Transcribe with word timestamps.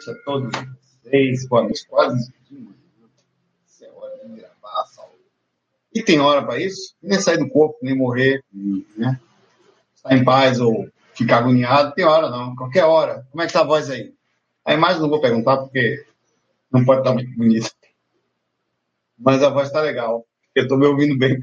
Noite 0.00 0.10
a 0.10 0.14
todos 0.24 0.50
vocês. 1.02 1.46
Boa 1.46 1.62
noite, 1.62 1.86
quase 1.86 2.32
de 2.48 2.54
manhã. 2.54 2.74
Isso 3.66 3.84
é 3.84 3.90
hora 3.90 4.16
de 4.24 4.40
gravar, 4.40 4.86
Saulo. 4.86 5.12
E 5.94 6.02
tem 6.02 6.20
hora 6.20 6.42
para 6.42 6.58
isso? 6.58 6.94
Nem 7.02 7.20
sair 7.20 7.38
do 7.38 7.48
corpo, 7.48 7.78
nem 7.82 7.94
morrer, 7.94 8.42
né? 8.96 9.20
Estar 9.94 10.16
em 10.16 10.24
paz 10.24 10.58
ou 10.60 10.88
ficar 11.14 11.38
agoniado, 11.38 11.94
tem 11.94 12.04
hora 12.04 12.30
não. 12.30 12.56
Qualquer 12.56 12.84
hora. 12.84 13.26
Como 13.30 13.42
é 13.42 13.46
que 13.46 13.52
tá 13.52 13.60
a 13.60 13.66
voz 13.66 13.90
aí? 13.90 14.14
A 14.64 14.72
imagem 14.72 15.02
não 15.02 15.10
vou 15.10 15.20
perguntar 15.20 15.58
porque 15.58 16.04
não 16.72 16.84
pode 16.84 17.00
estar 17.00 17.12
muito 17.12 17.36
bonita. 17.36 17.70
Mas 19.18 19.42
a 19.42 19.50
voz 19.50 19.66
está 19.66 19.82
legal. 19.82 20.26
Eu 20.54 20.62
estou 20.62 20.78
me 20.78 20.86
ouvindo 20.86 21.18
bem. 21.18 21.38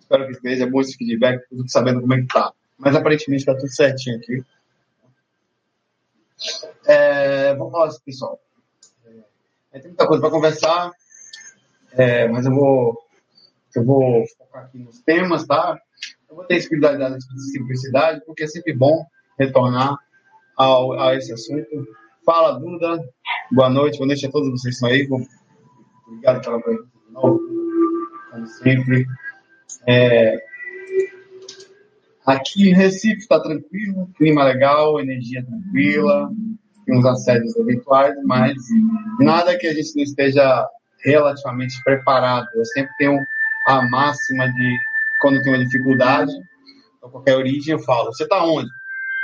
Espero 0.00 0.26
que 0.26 0.32
esteja 0.32 0.68
bom 0.68 0.80
esse 0.80 0.96
feedback, 0.96 1.48
tudo 1.48 1.70
sabendo 1.70 2.00
como 2.00 2.14
é 2.14 2.20
que 2.20 2.26
tá. 2.26 2.52
Mas 2.78 2.96
aparentemente 2.96 3.42
está 3.42 3.54
tudo 3.54 3.70
certinho 3.70 4.16
aqui. 4.16 4.44
É, 6.86 7.54
vamos 7.54 7.74
assim, 7.80 8.00
pessoal. 8.04 8.40
É, 9.72 9.78
tem 9.78 9.88
muita 9.88 10.06
coisa 10.06 10.20
para 10.20 10.30
conversar, 10.30 10.90
é, 11.92 12.28
mas 12.28 12.46
eu 12.46 12.52
vou, 12.52 12.98
eu 13.74 13.84
vou 13.84 14.24
focar 14.38 14.64
aqui 14.64 14.78
nos 14.78 15.00
temas, 15.00 15.46
tá? 15.46 15.78
Eu 16.28 16.36
vou 16.36 16.44
ter 16.44 16.56
espiritualidade 16.56 17.18
e 17.18 17.40
simplicidade, 17.52 18.22
porque 18.24 18.44
é 18.44 18.46
sempre 18.46 18.72
bom 18.72 19.04
retornar 19.38 19.98
ao, 20.56 20.92
a 20.98 21.14
esse 21.14 21.32
assunto. 21.32 21.86
Fala, 22.24 22.58
Duda. 22.58 23.08
Boa 23.52 23.70
noite, 23.70 23.98
boa 23.98 24.08
noite 24.08 24.26
a 24.26 24.30
todos 24.30 24.50
vocês 24.50 24.78
que 24.78 24.86
estão 24.86 24.88
aí. 24.88 25.08
Obrigado 26.06 26.42
pela 26.42 26.60
presença 26.60 26.88
de 27.06 27.12
novo, 27.12 27.40
como 28.30 28.46
sempre. 28.46 29.06
É, 29.86 30.36
Aqui 32.26 32.68
em 32.68 32.74
Recife 32.74 33.18
está 33.18 33.38
tranquilo, 33.38 34.10
clima 34.16 34.42
legal, 34.42 34.98
energia 34.98 35.44
tranquila, 35.44 36.28
tem 36.84 36.98
uns 36.98 37.06
assédios 37.06 37.54
eventuais, 37.56 38.14
mas 38.24 38.54
nada 39.20 39.56
que 39.56 39.68
a 39.68 39.72
gente 39.72 39.94
não 39.94 40.02
esteja 40.02 40.68
relativamente 41.04 41.80
preparado. 41.84 42.48
Eu 42.54 42.64
sempre 42.64 42.92
tenho 42.98 43.16
a 43.68 43.88
máxima 43.88 44.48
de, 44.52 44.76
quando 45.20 45.40
tem 45.42 45.54
uma 45.54 45.64
dificuldade, 45.64 46.32
ou 47.00 47.10
qualquer 47.10 47.36
origem, 47.36 47.74
eu 47.74 47.80
falo, 47.80 48.06
você 48.06 48.24
está 48.24 48.42
onde? 48.44 48.68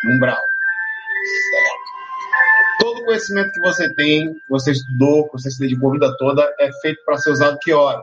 No 0.05 0.15
umbral. 0.15 0.39
Certo. 1.51 1.83
Todo 2.79 3.05
conhecimento 3.05 3.51
que 3.51 3.61
você 3.61 3.93
tem, 3.95 4.33
que 4.33 4.41
você 4.49 4.71
estudou, 4.71 5.27
que 5.27 5.33
você 5.33 5.51
se 5.51 5.59
dedicou 5.59 5.91
a 5.91 5.93
vida 5.95 6.17
toda, 6.19 6.49
é 6.61 6.71
feito 6.81 7.05
para 7.05 7.17
ser 7.17 7.31
usado 7.31 7.59
que 7.61 7.73
hora? 7.73 8.01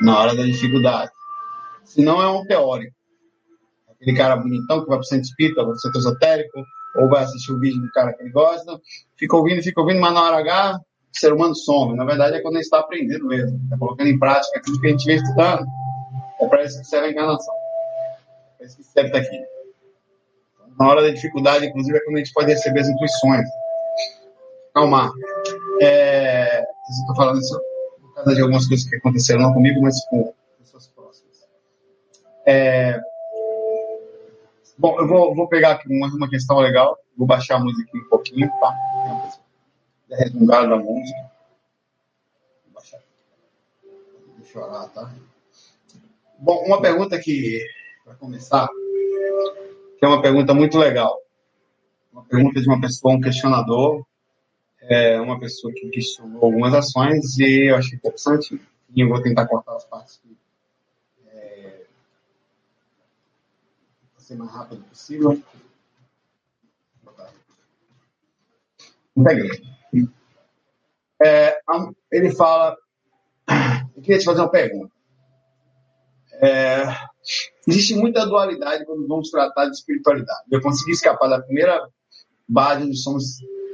Na 0.00 0.18
hora 0.18 0.34
da 0.34 0.42
dificuldade. 0.44 1.10
Se 1.84 2.02
não 2.02 2.22
é 2.22 2.28
um 2.28 2.46
teórico 2.46 2.99
aquele 4.00 4.16
cara 4.16 4.36
bonitão 4.36 4.82
que 4.82 4.88
vai 4.88 4.96
para 4.96 5.04
o 5.04 5.04
centro 5.04 5.24
espírita, 5.24 5.62
vai 5.62 5.72
o 5.72 5.78
centro 5.78 5.98
esotérico, 5.98 6.64
ou 6.96 7.08
vai 7.08 7.22
assistir 7.24 7.52
o 7.52 7.60
vídeo 7.60 7.80
do 7.80 7.92
cara 7.92 8.12
que 8.12 8.22
ele 8.22 8.30
gosta, 8.30 8.80
fica 9.16 9.36
ouvindo, 9.36 9.62
fica 9.62 9.80
ouvindo, 9.80 10.00
mas 10.00 10.12
na 10.12 10.22
hora 10.22 10.38
H, 10.38 10.78
o 10.78 11.18
ser 11.18 11.32
humano 11.32 11.54
some. 11.54 11.96
Na 11.96 12.04
verdade, 12.04 12.36
é 12.36 12.40
quando 12.40 12.54
ele 12.54 12.62
está 12.62 12.80
aprendendo 12.80 13.26
mesmo, 13.26 13.60
está 13.64 13.76
colocando 13.76 14.08
em 14.08 14.18
prática 14.18 14.58
aquilo 14.58 14.80
que 14.80 14.86
a 14.86 14.90
gente 14.90 15.04
vem 15.04 15.16
estudando. 15.16 15.66
É 16.40 16.46
para 16.46 16.64
isso 16.64 16.80
que 16.80 16.86
serve 16.86 17.08
a 17.08 17.10
encarnação. 17.10 17.54
É 18.60 18.64
isso 18.64 18.76
que 18.76 18.84
serve 18.84 19.08
estar 19.08 19.20
aqui. 19.20 19.44
Na 20.78 20.88
hora 20.88 21.02
da 21.02 21.10
dificuldade, 21.10 21.66
inclusive, 21.66 21.98
é 21.98 22.00
quando 22.00 22.16
a 22.16 22.18
gente 22.20 22.32
pode 22.32 22.50
receber 22.50 22.80
as 22.80 22.88
intuições. 22.88 23.46
Calmar. 24.74 25.10
É, 25.82 26.62
estou 27.00 27.16
falando 27.16 27.40
isso 27.40 27.60
por 28.00 28.14
causa 28.14 28.34
de 28.34 28.40
algumas 28.40 28.66
coisas 28.66 28.88
que 28.88 28.96
aconteceram 28.96 29.42
não 29.42 29.52
comigo, 29.52 29.82
mas 29.82 30.02
com 30.06 30.32
pessoas 30.58 30.86
próximas. 30.88 31.38
É, 32.46 32.98
Bom, 34.80 34.98
eu 34.98 35.06
vou, 35.06 35.34
vou 35.34 35.46
pegar 35.46 35.72
aqui 35.72 35.94
uma, 35.94 36.08
uma 36.08 36.26
questão 36.26 36.58
legal. 36.58 36.98
Vou 37.14 37.26
baixar 37.26 37.56
a 37.56 37.60
música 37.60 37.94
um 37.94 38.08
pouquinho, 38.08 38.48
tá? 38.58 38.74
É 40.08 40.24
resmungada 40.24 40.68
da 40.68 40.76
música. 40.78 41.30
Vou 42.64 42.72
baixar. 42.72 42.98
Deixa 44.38 44.58
eu 44.58 44.62
orar, 44.62 44.88
tá? 44.88 45.12
Bom, 46.38 46.64
uma 46.64 46.80
pergunta 46.80 47.18
que, 47.18 47.62
para 48.06 48.14
começar, 48.14 48.66
que 49.98 50.02
é 50.06 50.08
uma 50.08 50.22
pergunta 50.22 50.54
muito 50.54 50.78
legal. 50.78 51.14
Uma 52.10 52.24
pergunta 52.24 52.58
de 52.58 52.66
uma 52.66 52.80
pessoa, 52.80 53.12
um 53.12 53.20
questionador, 53.20 54.02
é 54.80 55.20
uma 55.20 55.38
pessoa 55.38 55.74
que 55.74 55.90
questionou 55.90 56.42
algumas 56.42 56.72
ações 56.72 57.38
e 57.38 57.70
eu 57.70 57.76
achei 57.76 57.98
interessante. 57.98 58.58
E 58.96 59.02
eu 59.02 59.10
vou 59.10 59.20
tentar 59.20 59.46
cortar 59.46 59.76
as 59.76 59.84
partes 59.84 60.16
que 60.22 60.39
ser 64.30 64.36
mais 64.36 64.50
rápido 64.52 64.82
possível. 64.84 65.42
É, 71.20 71.60
ele 72.12 72.30
fala. 72.30 72.76
Eu 73.96 74.02
queria 74.02 74.18
te 74.18 74.24
fazer 74.24 74.40
uma 74.40 74.50
pergunta. 74.50 74.92
É, 76.34 76.84
existe 77.66 77.94
muita 77.94 78.24
dualidade 78.24 78.86
quando 78.86 79.06
vamos 79.06 79.30
tratar 79.30 79.66
de 79.66 79.72
espiritualidade. 79.72 80.44
Eu 80.50 80.62
consegui 80.62 80.92
escapar 80.92 81.28
da 81.28 81.42
primeira 81.42 81.86
base 82.48 82.84
onde 82.84 82.96
somos, 82.96 83.24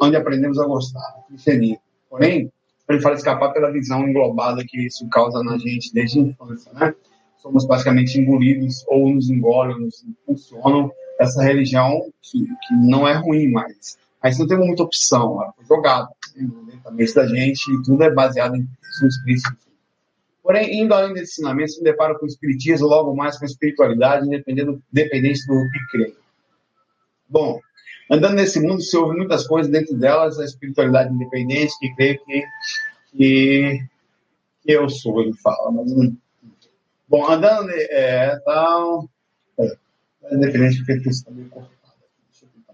onde 0.03 0.17
aprendemos 0.17 0.59
a 0.59 0.67
gostar, 0.67 1.25
cristianismo. 1.29 1.81
Porém, 2.11 2.51
ele 2.89 3.01
fala 3.01 3.15
escapar 3.15 3.53
pela 3.53 3.71
visão 3.71 4.09
englobada 4.09 4.65
que 4.67 4.87
isso 4.87 5.07
causa 5.11 5.43
na 5.45 5.59
gente 5.59 5.93
desde 5.93 6.19
a 6.19 6.23
infância, 6.23 6.73
né? 6.73 6.95
Somos 7.47 7.65
basicamente 7.65 8.19
engolidos 8.19 8.85
ou 8.89 9.09
nos 9.09 9.31
engolem, 9.31 9.79
nos 9.79 10.05
funcionam 10.27 10.91
essa 11.19 11.43
religião 11.43 12.13
que, 12.21 12.41
que 12.45 12.75
não 12.75 13.07
é 13.07 13.15
ruim, 13.15 13.53
mas, 13.53 13.97
mas 14.21 14.37
não 14.37 14.49
temos 14.49 14.67
muita 14.67 14.83
opção, 14.83 15.41
ela 15.41 15.53
foi 15.53 15.65
jogada 15.65 16.09
mentalmente 16.37 17.15
da 17.15 17.27
gente 17.27 17.73
e 17.73 17.83
tudo 17.85 18.03
é 18.03 18.11
baseado 18.11 18.57
em 18.57 18.67
princípios. 19.25 19.43
Porém, 20.43 20.83
indo 20.83 20.93
além 20.93 21.15
desse 21.15 21.41
ensinamento, 21.41 21.73
se 21.73 21.83
depara 21.83 22.19
com 22.19 22.25
o 22.25 22.29
espiritismo, 22.29 22.89
logo 22.89 23.15
mais 23.15 23.39
com 23.39 23.45
a 23.45 23.49
espiritualidade, 23.49 24.27
independente, 24.27 24.81
independente 24.93 25.47
do 25.47 25.55
que 25.71 25.87
crê. 25.91 26.15
Bom, 27.29 27.61
andando 28.11 28.35
nesse 28.35 28.61
mundo, 28.61 28.83
se 28.83 28.97
ouve 28.97 29.17
muitas 29.17 29.47
coisas, 29.47 29.71
dentro 29.71 29.97
delas 29.97 30.39
a 30.39 30.45
espiritualidade 30.45 31.13
independente, 31.13 31.73
que 31.79 31.95
crê 31.95 32.19
que, 32.19 32.45
que, 33.13 33.81
que 34.63 34.73
eu 34.73 34.89
sou, 34.89 35.21
ele 35.21 35.33
fala, 35.35 35.71
mas 35.73 35.93
não 35.93 36.17
Bom, 37.09 37.31
andando, 37.31 37.71
é, 37.71 38.39
tal. 38.41 39.09
É, 39.59 40.35
independente 40.35 40.79
porque 40.79 41.09
isso 41.09 41.21
está 41.21 41.31
meio 41.31 41.49
cortado. 41.49 41.75
Deixa 42.29 42.45
eu 42.45 42.49
tentar 42.49 42.73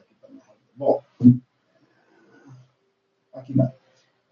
aqui 0.00 0.14
para 0.20 0.30
Bom, 0.74 1.02
aqui 3.34 3.52
vai. 3.52 3.72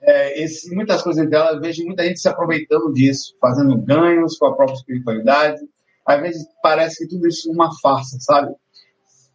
É, 0.00 0.42
esse, 0.42 0.72
muitas 0.74 1.02
coisas 1.02 1.28
dela, 1.28 1.52
eu 1.52 1.60
vejo 1.60 1.84
muita 1.84 2.04
gente 2.04 2.20
se 2.20 2.28
aproveitando 2.28 2.92
disso, 2.92 3.36
fazendo 3.40 3.76
ganhos 3.76 4.38
com 4.38 4.46
a 4.46 4.54
própria 4.54 4.76
espiritualidade. 4.76 5.60
Às 6.04 6.20
vezes 6.20 6.46
parece 6.62 6.98
que 6.98 7.08
tudo 7.08 7.26
isso 7.26 7.48
é 7.48 7.52
uma 7.52 7.76
farsa, 7.80 8.16
sabe? 8.20 8.54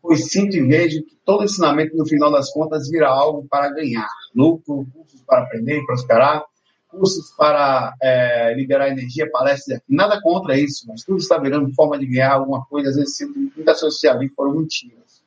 Pois 0.02 0.32
sinto 0.32 0.56
e 0.56 0.66
vejo 0.66 1.04
que 1.04 1.18
todo 1.26 1.44
ensinamento, 1.44 1.96
no 1.96 2.08
final 2.08 2.32
das 2.32 2.52
contas, 2.52 2.90
vira 2.90 3.10
algo 3.10 3.46
para 3.50 3.70
ganhar. 3.70 4.10
Lucro, 4.34 4.88
cursos 4.94 5.22
para 5.22 5.44
aprender 5.44 5.80
e 5.80 5.86
prosperar, 5.86 6.44
cursos 6.92 7.32
para 7.38 7.96
é, 8.02 8.54
liberar 8.54 8.90
energia, 8.90 9.32
palestras, 9.32 9.80
nada 9.88 10.22
contra 10.22 10.60
isso, 10.60 10.86
mas 10.88 11.04
tudo 11.04 11.18
está 11.18 11.38
virando 11.38 11.74
forma 11.74 11.98
de 11.98 12.06
ganhar 12.06 12.34
alguma 12.34 12.66
coisa, 12.66 12.90
às 12.90 12.96
vezes 12.98 13.18
muitas 13.56 13.76
pessoas 13.76 14.00
já 14.00 14.16
vi 14.18 14.30
foram 14.30 14.54
mentiras. 14.54 15.24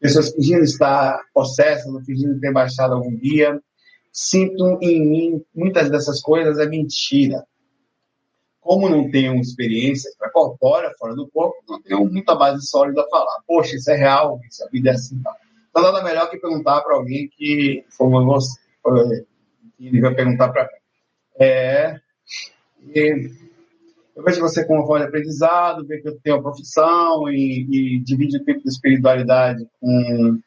Pessoas 0.00 0.32
fingindo 0.32 0.64
estar 0.64 1.20
possessas, 1.32 1.86
fingindo 2.04 2.40
ter 2.40 2.52
baixado 2.52 2.94
algum 2.94 3.14
dia. 3.16 3.60
Sinto 4.10 4.78
em 4.80 5.06
mim 5.06 5.44
muitas 5.54 5.90
dessas 5.90 6.20
coisas 6.20 6.58
é 6.58 6.66
mentira. 6.66 7.44
Como 8.60 8.88
não 8.88 9.10
tenho 9.10 9.34
experiência 9.40 10.10
para 10.18 10.30
corpórea, 10.30 10.92
fora 10.98 11.14
do 11.14 11.28
corpo, 11.28 11.56
não 11.68 11.80
tenho 11.82 12.04
muita 12.06 12.34
base 12.34 12.66
sólida 12.66 13.02
a 13.02 13.08
falar. 13.08 13.40
Poxa, 13.46 13.76
isso 13.76 13.90
é 13.90 13.96
real, 13.96 14.40
isso, 14.48 14.64
a 14.64 14.68
vida 14.68 14.90
é 14.90 14.94
assim. 14.94 15.20
Tá. 15.22 15.34
Então, 15.70 15.82
nada 15.82 16.02
melhor 16.02 16.28
que 16.30 16.38
perguntar 16.38 16.80
para 16.82 16.96
alguém 16.96 17.28
que 17.28 17.84
como 17.96 18.24
você, 18.24 18.58
ele 19.78 20.00
vai 20.00 20.14
perguntar 20.14 20.48
para 20.48 20.64
mim. 20.64 20.79
É, 21.40 21.98
eu 22.94 24.22
vejo 24.22 24.40
você 24.40 24.62
com 24.66 24.74
uma 24.74 24.84
voz 24.84 25.00
de 25.00 25.08
aprendizado, 25.08 25.86
vejo 25.86 26.02
que 26.02 26.08
eu 26.08 26.20
tenho 26.20 26.36
uma 26.36 26.42
profissão 26.42 27.30
e, 27.30 27.66
e 27.70 28.00
divide 28.00 28.36
o 28.36 28.44
tempo 28.44 28.62
de 28.62 28.68
espiritualidade 28.68 29.66
com 29.80 30.38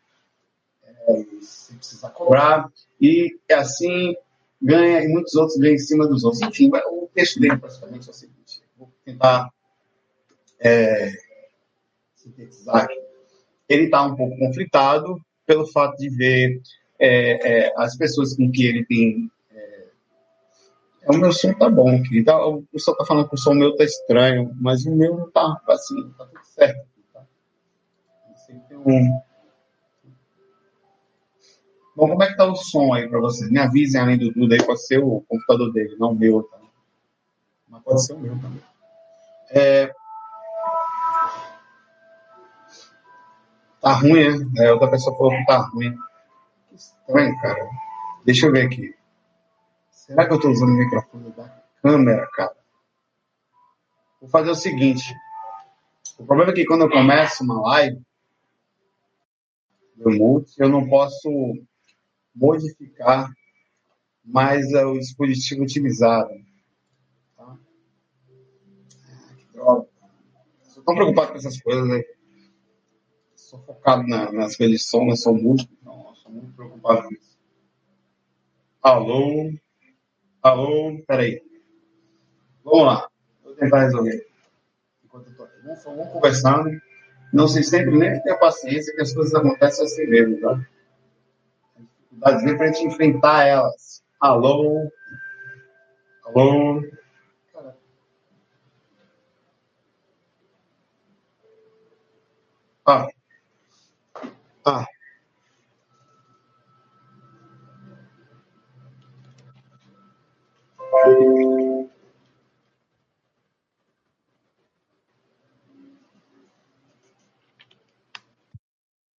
é, 0.83 1.25
se 1.41 1.73
precisar 1.73 2.09
cobrar. 2.09 2.69
E 3.01 3.35
assim 3.51 4.15
ganha 4.61 5.03
e 5.03 5.07
muitos 5.07 5.33
outros 5.35 5.57
ganham 5.57 5.75
em 5.75 5.79
cima 5.79 6.07
dos 6.07 6.23
outros. 6.23 6.41
Enfim, 6.43 6.69
o 6.69 7.09
texto 7.13 7.39
dele 7.39 7.57
praticamente 7.57 8.07
é 8.07 8.11
o 8.11 8.13
seguinte. 8.13 8.61
Vou 8.77 8.91
tentar 9.03 9.49
é, 10.59 11.11
sintetizar 12.15 12.83
aqui. 12.83 13.01
Ele 13.67 13.85
está 13.85 14.03
um 14.03 14.15
pouco 14.15 14.37
conflitado 14.37 15.19
pelo 15.45 15.65
fato 15.65 15.97
de 15.97 16.09
ver 16.09 16.61
é, 16.99 17.65
é, 17.65 17.73
as 17.77 17.97
pessoas 17.97 18.35
com 18.35 18.49
que 18.51 18.65
ele 18.65 18.85
tem 18.85 19.31
o 21.07 21.17
meu 21.17 21.31
som 21.33 21.53
tá 21.53 21.69
bom, 21.69 22.01
querido. 22.03 22.25
Tá, 22.25 22.45
o 22.45 22.63
pessoal 22.63 22.97
tá 22.97 23.05
falando 23.05 23.27
que 23.27 23.35
o 23.35 23.37
som 23.37 23.53
meu 23.53 23.75
tá 23.75 23.83
estranho, 23.83 24.55
mas 24.59 24.85
o 24.85 24.95
meu 24.95 25.17
não 25.17 25.29
tá 25.31 25.61
assim, 25.67 26.09
tá 26.17 26.25
tudo 26.25 26.45
certo. 26.45 26.87
Tá? 27.13 27.25
Um. 28.85 29.19
Bom, 31.95 32.09
como 32.09 32.23
é 32.23 32.27
que 32.27 32.37
tá 32.37 32.45
o 32.45 32.55
som 32.55 32.93
aí 32.93 33.07
para 33.07 33.19
vocês? 33.19 33.51
Me 33.51 33.59
avisem 33.59 34.01
além 34.01 34.17
do 34.17 34.33
tudo 34.33 34.53
aí, 34.53 34.63
pode 34.63 34.85
ser 34.85 34.99
o 35.03 35.21
computador 35.27 35.71
dele, 35.71 35.95
não 35.99 36.11
o 36.11 36.15
meu, 36.15 36.43
tá? 36.43 36.57
Mas 37.67 37.83
pode 37.83 38.05
ser 38.05 38.13
o 38.13 38.19
meu 38.19 38.33
também. 38.39 38.61
É... 39.49 39.93
Tá 43.81 43.93
ruim, 43.93 44.29
né? 44.53 44.65
É, 44.65 44.71
outra 44.71 44.89
pessoa 44.89 45.15
falou 45.17 45.31
que 45.31 45.45
tá 45.45 45.57
ruim. 45.57 45.93
Que 46.69 46.75
estranho, 46.75 47.41
cara. 47.41 47.69
Deixa 48.25 48.47
eu 48.47 48.51
ver 48.53 48.65
aqui. 48.67 48.95
Será 50.05 50.27
que 50.27 50.33
eu 50.33 50.35
estou 50.35 50.51
usando 50.51 50.71
o 50.71 50.77
microfone 50.77 51.31
da 51.31 51.63
câmera, 51.81 52.27
cara? 52.33 52.57
Vou 54.19 54.29
fazer 54.29 54.51
o 54.51 54.55
seguinte. 54.55 55.15
O 56.19 56.25
problema 56.25 56.51
é 56.51 56.55
que 56.55 56.65
quando 56.65 56.81
eu 56.81 56.89
começo 56.89 57.41
uma 57.41 57.61
live, 57.61 58.01
eu 59.97 60.11
multi, 60.11 60.55
eu 60.59 60.67
não 60.67 60.89
posso 60.89 61.29
modificar 62.35 63.31
mais 64.25 64.73
o 64.73 64.99
dispositivo 64.99 65.63
utilizado. 65.63 66.33
Tá? 67.37 67.57
Ah, 67.57 67.57
que 69.37 69.53
droga. 69.53 69.87
Estou 70.67 70.83
tão 70.83 70.95
preocupado 70.95 71.31
com 71.31 71.37
essas 71.37 71.61
coisas 71.61 71.89
aí. 71.89 72.05
Sou 73.37 73.63
focado 73.63 74.05
na, 74.05 74.33
nas 74.33 74.57
coisas 74.57 74.79
de 74.79 74.83
som, 74.83 75.07
eu 75.07 75.15
sou 75.15 75.33
músico, 75.33 75.73
então 75.81 76.13
sou 76.15 76.29
muito 76.29 76.53
preocupado 76.53 77.07
com 77.07 77.13
isso. 77.13 77.39
Alô? 78.81 79.62
Alô, 80.43 81.01
peraí. 81.07 81.41
Vamos 82.65 82.85
lá. 82.85 83.07
Vou 83.45 83.55
tentar 83.55 83.83
resolver. 83.83 84.27
Enquanto 85.05 85.29
eu 85.29 85.37
tô 85.37 85.43
aqui. 85.43 85.55
Vamos, 85.63 85.83
vamos 85.85 86.11
conversando. 86.11 86.69
Não 87.31 87.47
sei 87.47 87.63
sempre 87.63 87.97
nem 87.97 88.21
ter 88.21 88.37
paciência 88.37 88.93
que 88.93 89.01
as 89.01 89.13
coisas 89.13 89.33
acontecem 89.33 89.85
assim 89.85 90.05
mesmo, 90.05 90.41
tá? 90.41 90.67
Dificuldades 92.11 92.43
vem 92.43 92.57
pra 92.57 92.67
gente 92.67 92.85
enfrentar 92.85 93.45
elas. 93.45 94.03
Alô? 94.19 94.91
Alô? 96.25 96.83
Ah. 102.85 103.07
Ah. 104.65 104.85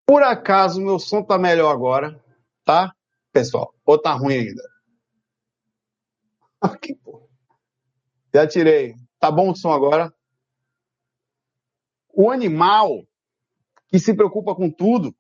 Por 0.06 0.22
acaso 0.22 0.80
meu 0.80 1.00
som 1.00 1.24
tá 1.24 1.40
melhor 1.40 1.72
agora, 1.72 2.24
tá? 2.64 2.94
Pessoal, 3.32 3.74
ou 3.84 4.00
tá 4.00 4.14
ruim 4.14 4.36
ainda? 4.36 4.62
Aqui, 6.62 6.94
pô. 6.94 7.28
Já 8.32 8.48
tirei. 8.48 8.94
Tá 9.20 9.32
bom 9.32 9.50
o 9.50 9.56
som 9.56 9.72
agora? 9.72 10.14
O 12.14 12.30
animal 12.30 13.04
que 13.88 13.98
se 13.98 14.16
preocupa 14.16 14.54
com 14.54 14.70
tudo. 14.70 15.16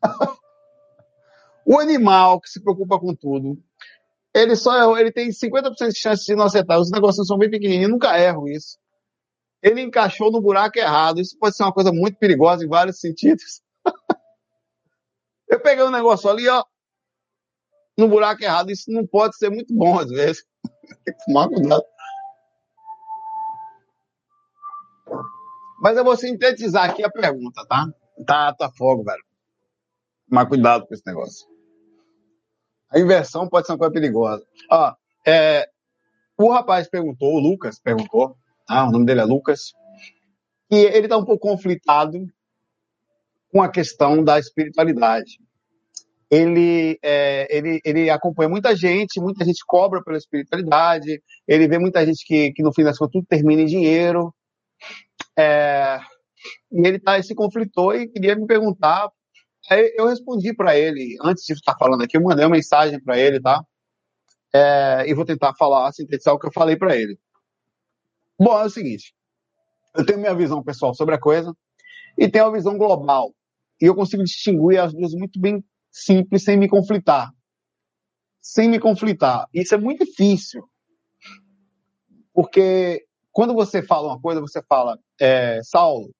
o 1.66 1.78
animal 1.78 2.40
que 2.40 2.48
se 2.48 2.62
preocupa 2.62 2.98
com 2.98 3.14
tudo 3.14 3.62
ele 4.36 4.54
só 4.54 4.98
ele 4.98 5.10
tem 5.10 5.30
50% 5.30 5.88
de 5.88 5.98
chance 5.98 6.26
de 6.26 6.36
não 6.36 6.44
acertar. 6.44 6.78
Os 6.78 6.90
negócios 6.90 7.26
são 7.26 7.38
bem 7.38 7.48
pequenininhos, 7.48 7.90
nunca 7.90 8.18
erro 8.20 8.46
isso. 8.46 8.78
Ele 9.62 9.80
encaixou 9.80 10.30
no 10.30 10.42
buraco 10.42 10.78
errado. 10.78 11.22
Isso 11.22 11.38
pode 11.38 11.56
ser 11.56 11.62
uma 11.62 11.72
coisa 11.72 11.90
muito 11.90 12.18
perigosa 12.18 12.62
em 12.62 12.68
vários 12.68 13.00
sentidos. 13.00 13.62
Eu 15.48 15.58
peguei 15.58 15.82
um 15.82 15.90
negócio 15.90 16.28
ali, 16.28 16.46
ó, 16.48 16.62
no 17.96 18.08
buraco 18.08 18.44
errado. 18.44 18.70
Isso 18.70 18.90
não 18.90 19.06
pode 19.06 19.38
ser 19.38 19.48
muito 19.48 19.74
bom 19.74 19.98
às 19.98 20.10
vezes. 20.10 20.44
Tem 21.04 21.14
que 21.14 21.24
tomar 21.24 21.48
cuidado. 21.48 21.84
Mas 25.80 25.96
eu 25.96 26.04
vou 26.04 26.16
sintetizar 26.16 26.90
aqui 26.90 27.04
a 27.04 27.10
pergunta, 27.10 27.64
tá? 27.66 27.86
Tá, 28.26 28.52
tá 28.54 28.70
fogo, 28.70 29.04
velho. 29.04 29.22
Tomar 30.28 30.46
cuidado 30.46 30.86
com 30.86 30.94
esse 30.94 31.06
negócio. 31.06 31.46
A 32.90 32.98
inversão 32.98 33.48
pode 33.48 33.66
ser 33.66 33.72
uma 33.72 33.78
coisa 33.78 33.92
perigosa. 33.92 34.44
Ó, 34.70 34.94
é, 35.26 35.68
o 36.38 36.50
rapaz 36.50 36.88
perguntou, 36.88 37.34
o 37.34 37.40
Lucas 37.40 37.78
perguntou, 37.78 38.36
ah, 38.68 38.86
o 38.86 38.92
nome 38.92 39.06
dele 39.06 39.20
é 39.20 39.24
Lucas, 39.24 39.72
e 40.70 40.76
ele 40.76 41.06
está 41.06 41.16
um 41.16 41.24
pouco 41.24 41.48
conflitado 41.48 42.26
com 43.52 43.62
a 43.62 43.68
questão 43.68 44.22
da 44.22 44.38
espiritualidade. 44.38 45.38
Ele, 46.28 46.98
é, 47.02 47.56
ele, 47.56 47.80
ele 47.84 48.10
acompanha 48.10 48.48
muita 48.48 48.74
gente, 48.74 49.20
muita 49.20 49.44
gente 49.44 49.64
cobra 49.64 50.02
pela 50.02 50.18
espiritualidade, 50.18 51.22
ele 51.46 51.68
vê 51.68 51.78
muita 51.78 52.04
gente 52.04 52.24
que, 52.26 52.52
que 52.52 52.62
no 52.62 52.72
fim 52.72 52.82
das 52.82 52.98
contas 52.98 53.12
tudo 53.12 53.26
termina 53.26 53.62
em 53.62 53.66
dinheiro. 53.66 54.34
É, 55.38 56.00
e 56.72 56.86
ele 56.86 56.98
tá, 56.98 57.22
se 57.22 57.34
conflitou 57.34 57.94
e 57.94 58.08
queria 58.08 58.34
me 58.34 58.46
perguntar 58.46 59.08
Aí 59.70 59.94
eu 59.96 60.06
respondi 60.06 60.54
para 60.54 60.76
ele, 60.78 61.16
antes 61.22 61.44
de 61.44 61.52
estar 61.54 61.76
falando 61.76 62.02
aqui, 62.02 62.16
eu 62.16 62.22
mandei 62.22 62.44
uma 62.44 62.54
mensagem 62.56 63.00
para 63.00 63.18
ele, 63.18 63.40
tá? 63.40 63.64
É, 64.54 65.04
e 65.08 65.14
vou 65.14 65.24
tentar 65.24 65.54
falar, 65.54 65.92
sintetizar 65.92 66.34
o 66.34 66.38
que 66.38 66.46
eu 66.46 66.52
falei 66.52 66.76
para 66.76 66.96
ele. 66.96 67.18
Bom, 68.38 68.58
é 68.58 68.64
o 68.64 68.70
seguinte: 68.70 69.14
eu 69.96 70.04
tenho 70.04 70.18
minha 70.18 70.34
visão 70.34 70.62
pessoal 70.62 70.94
sobre 70.94 71.14
a 71.14 71.20
coisa 71.20 71.54
e 72.16 72.28
tenho 72.28 72.46
a 72.46 72.52
visão 72.52 72.78
global. 72.78 73.34
E 73.80 73.86
eu 73.86 73.94
consigo 73.94 74.22
distinguir 74.24 74.80
as 74.80 74.92
duas 74.92 75.12
muito 75.12 75.40
bem 75.40 75.64
simples, 75.90 76.44
sem 76.44 76.56
me 76.56 76.68
conflitar. 76.68 77.30
Sem 78.40 78.68
me 78.68 78.78
conflitar. 78.78 79.46
Isso 79.52 79.74
é 79.74 79.78
muito 79.78 80.04
difícil. 80.04 80.62
Porque 82.32 83.04
quando 83.32 83.52
você 83.54 83.82
fala 83.82 84.08
uma 84.08 84.20
coisa, 84.20 84.40
você 84.40 84.62
fala, 84.62 84.98
é, 85.20 85.60
Saulo, 85.62 86.14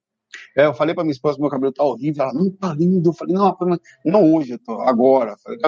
é, 0.56 0.66
eu 0.66 0.74
falei 0.74 0.94
pra 0.94 1.04
minha 1.04 1.12
esposa 1.12 1.36
que 1.36 1.42
meu 1.42 1.50
cabelo 1.50 1.72
tá 1.72 1.84
horrível. 1.84 2.24
Ela, 2.24 2.32
não, 2.32 2.50
tá 2.50 2.72
lindo. 2.74 3.10
Eu 3.10 3.14
falei, 3.14 3.34
não, 3.34 3.56
não 4.04 4.34
hoje, 4.34 4.52
eu 4.52 4.58
tô, 4.58 4.80
agora. 4.80 5.36
falei, 5.38 5.58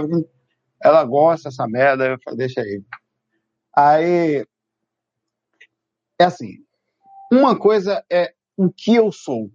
ela 0.82 1.04
gosta 1.04 1.48
dessa 1.48 1.66
merda. 1.66 2.06
Eu 2.06 2.18
falei, 2.22 2.38
deixa 2.38 2.60
aí. 2.60 2.82
Aí, 3.76 4.46
é 6.20 6.25
assim, 6.25 6.54
uma 7.32 7.56
coisa 7.58 8.04
é 8.10 8.32
o 8.56 8.70
que 8.70 8.94
eu 8.94 9.12
sou. 9.12 9.50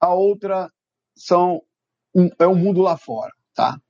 A 0.00 0.12
outra 0.12 0.70
são 1.16 1.62
é 2.38 2.46
o 2.46 2.54
mundo 2.54 2.80
lá 2.80 2.96
fora, 2.96 3.32
tá? 3.54 3.80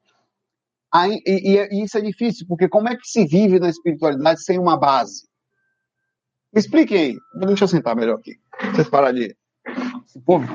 Aí, 0.93 1.21
e, 1.27 1.59
e, 1.71 1.85
isso 1.85 1.99
é 1.99 2.01
difícil, 2.01 2.47
porque 2.47 2.69
como 2.69 2.89
é 2.89 2.97
que 2.97 3.07
se 3.07 3.27
vive 3.27 3.59
na 3.59 3.69
espiritualidade 3.69 4.43
sem 4.43 4.59
uma 4.59 4.79
base? 4.79 5.29
Me 6.53 6.61
explique 6.61 6.95
aí. 6.95 7.17
Deixa 7.47 7.65
eu 7.65 7.69
sentar 7.69 7.95
melhor 7.95 8.19
aqui. 8.19 8.37
Vocês 8.73 8.89
param 8.89 9.13
de 9.13 9.37
esse 10.09 10.21
povo 10.21 10.47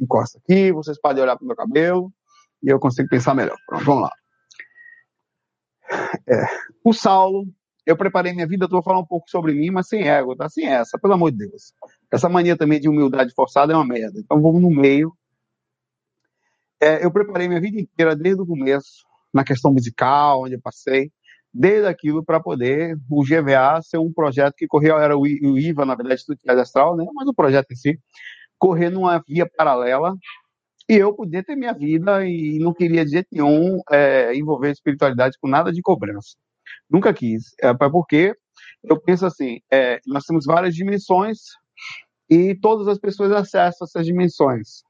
encosta 0.00 0.38
aqui, 0.38 0.72
vocês 0.72 0.98
podem 1.00 1.22
olhar 1.22 1.36
para 1.36 1.44
o 1.44 1.46
meu 1.46 1.56
cabelo 1.56 2.12
e 2.62 2.68
eu 2.68 2.78
consigo 2.78 3.08
pensar 3.08 3.34
melhor. 3.34 3.56
Pronto, 3.66 3.84
vamos 3.84 4.02
lá. 4.02 4.12
É, 6.28 6.44
o 6.84 6.92
Saulo, 6.92 7.46
eu 7.84 7.96
preparei 7.96 8.32
minha 8.32 8.46
vida 8.46 8.68
toda 8.68 8.82
falar 8.82 9.00
um 9.00 9.06
pouco 9.06 9.28
sobre 9.28 9.52
mim, 9.54 9.70
mas 9.70 9.88
sem 9.88 10.08
ego, 10.08 10.36
tá? 10.36 10.48
Sem 10.48 10.66
essa, 10.66 10.98
pelo 10.98 11.14
amor 11.14 11.32
de 11.32 11.38
Deus. 11.38 11.72
Essa 12.12 12.28
mania 12.28 12.56
também 12.56 12.80
de 12.80 12.88
humildade 12.88 13.32
forçada 13.34 13.72
é 13.72 13.76
uma 13.76 13.86
merda. 13.86 14.20
Então 14.20 14.40
vamos 14.40 14.62
no 14.62 14.70
meio. 14.70 15.12
É, 16.80 17.04
eu 17.04 17.10
preparei 17.10 17.48
minha 17.48 17.60
vida 17.60 17.80
inteira 17.80 18.14
desde 18.14 18.40
o 18.40 18.46
começo, 18.46 19.04
na 19.34 19.42
questão 19.42 19.72
musical, 19.72 20.44
onde 20.44 20.54
eu 20.54 20.60
passei, 20.60 21.10
desde 21.52 21.86
aquilo 21.86 22.24
para 22.24 22.40
poder 22.40 22.96
o 23.10 23.22
GVA 23.22 23.80
ser 23.82 23.98
um 23.98 24.12
projeto 24.12 24.54
que 24.56 24.66
corria, 24.66 24.94
era 24.94 25.16
o 25.16 25.26
IVA, 25.26 25.84
na 25.84 25.94
verdade, 25.94 26.20
Instituto 26.20 26.40
de 26.44 26.60
Astral, 26.60 26.96
né? 26.96 27.04
mas 27.14 27.26
o 27.28 27.34
projeto 27.34 27.70
em 27.72 27.76
si, 27.76 27.98
correr 28.58 28.90
numa 28.90 29.22
via 29.26 29.48
paralela 29.56 30.14
E 30.88 30.94
eu 30.94 31.14
podia 31.14 31.42
ter 31.44 31.56
minha 31.56 31.72
vida 31.72 32.26
e 32.26 32.58
não 32.58 32.74
queria 32.74 33.04
de 33.04 33.12
jeito 33.12 33.28
nenhum 33.32 33.80
é, 33.90 34.34
envolver 34.34 34.70
espiritualidade 34.70 35.36
com 35.40 35.48
nada 35.48 35.72
de 35.72 35.82
cobrança. 35.82 36.36
Nunca 36.90 37.12
quis. 37.14 37.54
É, 37.62 37.72
porque 37.74 38.34
eu 38.84 39.00
penso 39.00 39.26
assim, 39.26 39.60
é, 39.70 40.00
nós 40.06 40.24
temos 40.24 40.44
várias 40.46 40.74
dimensões 40.74 41.38
e 42.30 42.54
todas 42.54 42.88
as 42.88 42.98
pessoas 42.98 43.32
acessam 43.32 43.86
essas 43.86 44.06
dimensões. 44.06 44.82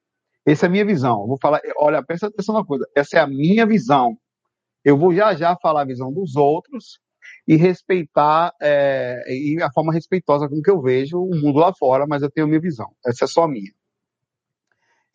Essa 0.47 0.67
é 0.67 0.69
a 0.69 0.71
minha 0.71 0.85
visão. 0.85 1.27
vou 1.27 1.38
falar, 1.41 1.61
olha, 1.77 2.03
presta 2.03 2.27
atenção 2.29 2.55
na 2.55 2.65
coisa. 2.65 2.87
Essa 2.97 3.19
é 3.19 3.21
a 3.21 3.27
minha 3.27 3.67
visão. 3.67 4.17
Eu 4.85 4.97
vou 4.97 5.15
já 5.15 5.35
já 5.35 5.57
falar 5.57 5.83
a 5.83 5.87
visão 5.87 6.13
dos 6.13 6.37
outros 6.37 7.01
e 7.47 7.57
respeitar 7.57 8.53
é, 8.61 9.25
e 9.29 9.61
a 9.63 9.71
forma 9.73 9.93
respeitosa 9.93 10.49
com 10.49 10.63
que 10.63 10.71
eu 10.71 10.81
vejo 10.81 11.19
o 11.19 11.35
mundo 11.35 11.59
lá 11.59 11.73
fora, 11.75 12.07
mas 12.07 12.23
eu 12.23 12.31
tenho 12.31 12.47
minha 12.47 12.61
visão. 12.61 12.91
Essa 13.05 13.25
é 13.25 13.29
só 13.29 13.45
a 13.45 13.49
minha. 13.49 13.73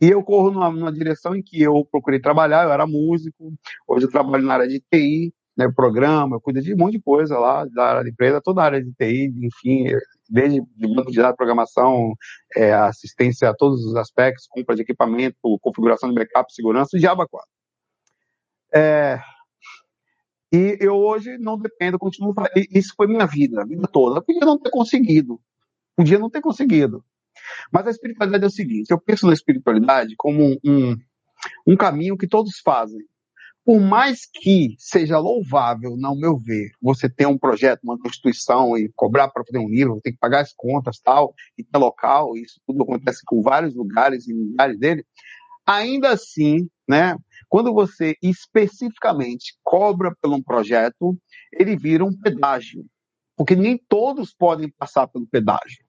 E 0.00 0.10
eu 0.10 0.22
corro 0.22 0.50
numa, 0.50 0.70
numa, 0.70 0.92
direção 0.92 1.34
em 1.34 1.42
que 1.42 1.62
eu 1.62 1.84
procurei 1.90 2.20
trabalhar, 2.20 2.64
eu 2.64 2.72
era 2.72 2.86
músico, 2.86 3.54
hoje 3.86 4.06
eu 4.06 4.10
trabalho 4.10 4.44
na 4.44 4.54
área 4.54 4.68
de 4.68 4.80
TI, 4.80 5.32
né, 5.56 5.70
programa, 5.74 6.36
eu 6.36 6.40
cuido 6.40 6.60
de 6.60 6.74
um 6.74 6.76
monte 6.76 6.94
de 6.94 7.02
coisa 7.02 7.38
lá, 7.38 7.64
da 7.66 7.84
área 7.84 8.04
de 8.04 8.10
empresa, 8.10 8.40
toda 8.42 8.60
a 8.60 8.64
área 8.64 8.82
de 8.82 8.92
TI, 8.92 9.32
enfim, 9.42 9.86
desde 10.28 10.60
banco 10.76 11.10
de 11.10 11.18
dados, 11.18 11.36
programação, 11.36 12.14
é, 12.56 12.72
assistência 12.74 13.48
a 13.48 13.54
todos 13.54 13.84
os 13.84 13.94
aspectos, 13.94 14.46
compra 14.48 14.74
de 14.74 14.82
equipamento, 14.82 15.36
configuração 15.60 16.08
de 16.08 16.14
backup, 16.16 16.52
segurança, 16.52 16.98
Java 16.98 17.26
4. 17.28 17.48
É, 18.74 19.20
e 20.54 20.76
eu 20.80 20.94
hoje 20.94 21.36
não 21.38 21.58
dependo, 21.58 21.98
continuo, 21.98 22.34
isso 22.70 22.94
foi 22.96 23.06
minha 23.06 23.26
vida, 23.26 23.62
a 23.62 23.64
vida 23.64 23.88
toda. 23.90 24.18
Eu 24.18 24.22
podia 24.22 24.46
não 24.46 24.58
ter 24.58 24.70
conseguido, 24.70 25.40
podia 25.96 26.18
não 26.18 26.30
ter 26.30 26.40
conseguido. 26.40 27.04
Mas 27.72 27.86
a 27.86 27.90
espiritualidade 27.90 28.44
é 28.44 28.46
o 28.46 28.50
seguinte, 28.50 28.90
eu 28.90 29.00
penso 29.00 29.26
na 29.26 29.32
espiritualidade 29.32 30.14
como 30.16 30.42
um, 30.44 30.56
um, 30.64 30.96
um 31.66 31.76
caminho 31.76 32.16
que 32.16 32.28
todos 32.28 32.58
fazem 32.60 33.00
por 33.64 33.80
mais 33.80 34.26
que 34.26 34.76
seja 34.78 35.18
louvável, 35.18 35.96
no 35.96 36.14
meu 36.14 36.36
ver, 36.36 36.72
você 36.82 37.08
ter 37.08 37.26
um 37.26 37.38
projeto, 37.38 37.82
uma 37.82 37.98
constituição 37.98 38.76
e 38.76 38.90
cobrar 38.94 39.28
para 39.28 39.42
fazer 39.42 39.58
um 39.58 39.68
livro, 39.68 40.00
tem 40.02 40.12
que 40.12 40.18
pagar 40.18 40.40
as 40.40 40.52
contas 40.52 41.00
tal, 41.00 41.34
e 41.56 41.64
ter 41.64 41.78
local, 41.78 42.36
isso 42.36 42.60
tudo 42.66 42.82
acontece 42.82 43.22
com 43.24 43.40
vários 43.40 43.74
lugares 43.74 44.28
e 44.28 44.34
lugares 44.34 44.78
dele, 44.78 45.04
ainda 45.66 46.10
assim, 46.10 46.68
né, 46.88 47.16
quando 47.48 47.72
você 47.72 48.16
especificamente 48.22 49.56
cobra 49.62 50.14
por 50.20 50.32
um 50.32 50.42
projeto, 50.42 51.16
ele 51.52 51.76
vira 51.76 52.04
um 52.04 52.16
pedágio, 52.16 52.84
porque 53.36 53.54
nem 53.54 53.78
todos 53.88 54.34
podem 54.34 54.70
passar 54.70 55.06
pelo 55.06 55.26
pedágio. 55.26 55.84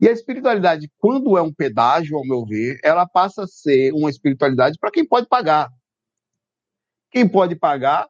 E 0.00 0.08
a 0.08 0.12
espiritualidade, 0.12 0.90
quando 0.98 1.38
é 1.38 1.42
um 1.42 1.52
pedágio, 1.52 2.18
ao 2.18 2.26
meu 2.26 2.44
ver, 2.44 2.78
ela 2.84 3.06
passa 3.06 3.44
a 3.44 3.46
ser 3.46 3.92
uma 3.92 4.10
espiritualidade 4.10 4.78
para 4.78 4.90
quem 4.90 5.06
pode 5.06 5.26
pagar. 5.26 5.70
Quem 7.10 7.26
pode 7.26 7.56
pagar 7.56 8.06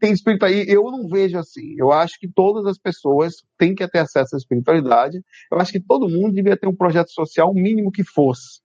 tem 0.00 0.12
espiritualidade. 0.12 0.72
Eu 0.72 0.90
não 0.90 1.06
vejo 1.06 1.38
assim. 1.38 1.74
Eu 1.78 1.92
acho 1.92 2.18
que 2.18 2.26
todas 2.26 2.66
as 2.66 2.78
pessoas 2.78 3.34
têm 3.56 3.76
que 3.76 3.86
ter 3.86 3.98
acesso 4.00 4.34
à 4.34 4.38
espiritualidade. 4.38 5.22
Eu 5.52 5.60
acho 5.60 5.70
que 5.70 5.78
todo 5.78 6.08
mundo 6.08 6.34
devia 6.34 6.56
ter 6.56 6.66
um 6.66 6.74
projeto 6.74 7.12
social, 7.12 7.54
mínimo 7.54 7.92
que 7.92 8.02
fosse. 8.02 8.60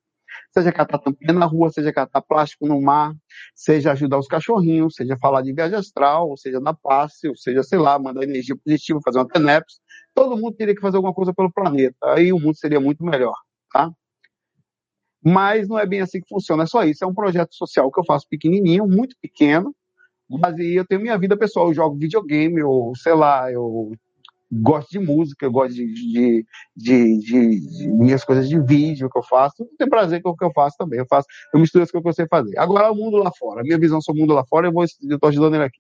Seja 0.57 0.71
catar 0.71 0.99
tampinha 0.99 1.33
na 1.33 1.45
rua, 1.45 1.69
seja 1.69 1.91
catar 1.91 2.21
plástico 2.21 2.65
no 2.65 2.81
mar, 2.81 3.13
seja 3.53 3.91
ajudar 3.91 4.17
os 4.17 4.27
cachorrinhos, 4.27 4.95
seja 4.95 5.17
falar 5.17 5.41
de 5.41 5.51
viagem 5.51 5.77
astral, 5.77 6.37
seja 6.37 6.61
na 6.61 6.73
passe, 6.73 7.27
ou 7.27 7.35
seja, 7.35 7.61
sei 7.61 7.77
lá, 7.77 7.99
mandar 7.99 8.23
energia 8.23 8.55
positiva, 8.55 9.01
fazer 9.03 9.19
uma 9.19 9.27
TENEPS. 9.27 9.81
Todo 10.13 10.37
mundo 10.37 10.55
teria 10.55 10.73
que 10.73 10.79
fazer 10.79 10.95
alguma 10.95 11.13
coisa 11.13 11.33
pelo 11.33 11.51
planeta. 11.51 11.97
Aí 12.03 12.31
o 12.31 12.39
mundo 12.39 12.55
seria 12.55 12.79
muito 12.79 13.03
melhor, 13.03 13.35
tá? 13.69 13.91
Mas 15.21 15.67
não 15.67 15.77
é 15.77 15.85
bem 15.85 15.99
assim 15.99 16.21
que 16.21 16.29
funciona, 16.29 16.63
é 16.63 16.67
só 16.67 16.83
isso. 16.85 17.03
É 17.03 17.07
um 17.07 17.13
projeto 17.13 17.53
social 17.53 17.91
que 17.91 17.99
eu 17.99 18.05
faço 18.05 18.25
pequenininho, 18.29 18.87
muito 18.87 19.13
pequeno, 19.21 19.75
mas 20.29 20.57
eu 20.57 20.85
tenho 20.85 21.01
minha 21.01 21.17
vida 21.17 21.35
pessoal. 21.35 21.67
Eu 21.67 21.73
jogo 21.73 21.97
videogame, 21.97 22.61
eu, 22.61 22.93
sei 22.95 23.13
lá, 23.13 23.51
eu 23.51 23.91
gosto 24.61 24.89
de 24.89 24.99
música, 24.99 25.45
eu 25.45 25.51
gosto 25.51 25.73
de, 25.73 25.93
de, 25.93 26.45
de, 26.75 27.19
de, 27.19 27.87
minhas 27.89 28.23
coisas 28.23 28.47
de 28.47 28.59
vídeo 28.59 29.09
que 29.09 29.17
eu 29.17 29.23
faço. 29.23 29.63
Eu 29.63 29.69
tenho 29.77 29.89
prazer 29.89 30.21
com 30.21 30.29
o 30.29 30.37
que 30.37 30.45
eu 30.45 30.51
faço 30.53 30.77
também. 30.77 30.99
Eu 30.99 31.05
faço, 31.07 31.27
eu 31.53 31.59
misturo 31.59 31.83
as 31.83 31.91
coisas 31.91 32.03
que 32.03 32.09
eu 32.09 32.13
sei 32.13 32.27
fazer. 32.27 32.57
Agora, 32.57 32.91
o 32.91 32.95
mundo 32.95 33.17
lá 33.17 33.31
fora, 33.37 33.61
a 33.61 33.63
minha 33.63 33.79
visão 33.79 34.01
sobre 34.01 34.21
o 34.21 34.23
mundo 34.23 34.33
lá 34.33 34.45
fora, 34.45 34.67
eu 34.67 34.83
estou 34.83 35.29
ajudando 35.29 35.55
ele 35.55 35.63
aqui. 35.63 35.79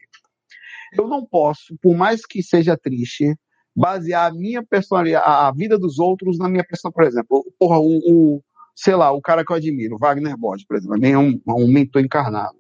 Eu 0.93 1.07
não 1.07 1.25
posso, 1.25 1.75
por 1.81 1.95
mais 1.95 2.25
que 2.25 2.41
seja 2.41 2.77
triste, 2.77 3.35
basear 3.75 4.31
a 4.31 4.33
minha 4.33 4.63
personalidade, 4.63 5.25
a 5.27 5.51
vida 5.51 5.77
dos 5.77 5.99
outros 5.99 6.37
na 6.37 6.47
minha 6.47 6.63
pessoa, 6.63 6.91
por 6.91 7.03
exemplo. 7.03 7.45
Porra, 7.59 7.79
o, 7.79 7.99
o 8.37 8.43
sei 8.75 8.95
lá, 8.95 9.11
o 9.11 9.21
cara 9.21 9.43
que 9.43 9.51
eu 9.51 9.55
admiro, 9.55 9.97
Wagner 9.97 10.37
Bode, 10.37 10.65
por 10.65 10.77
exemplo, 10.77 11.05
é 11.05 11.17
um, 11.17 11.39
um 11.47 11.67
mentor 11.67 12.01
encarnado. 12.01 12.57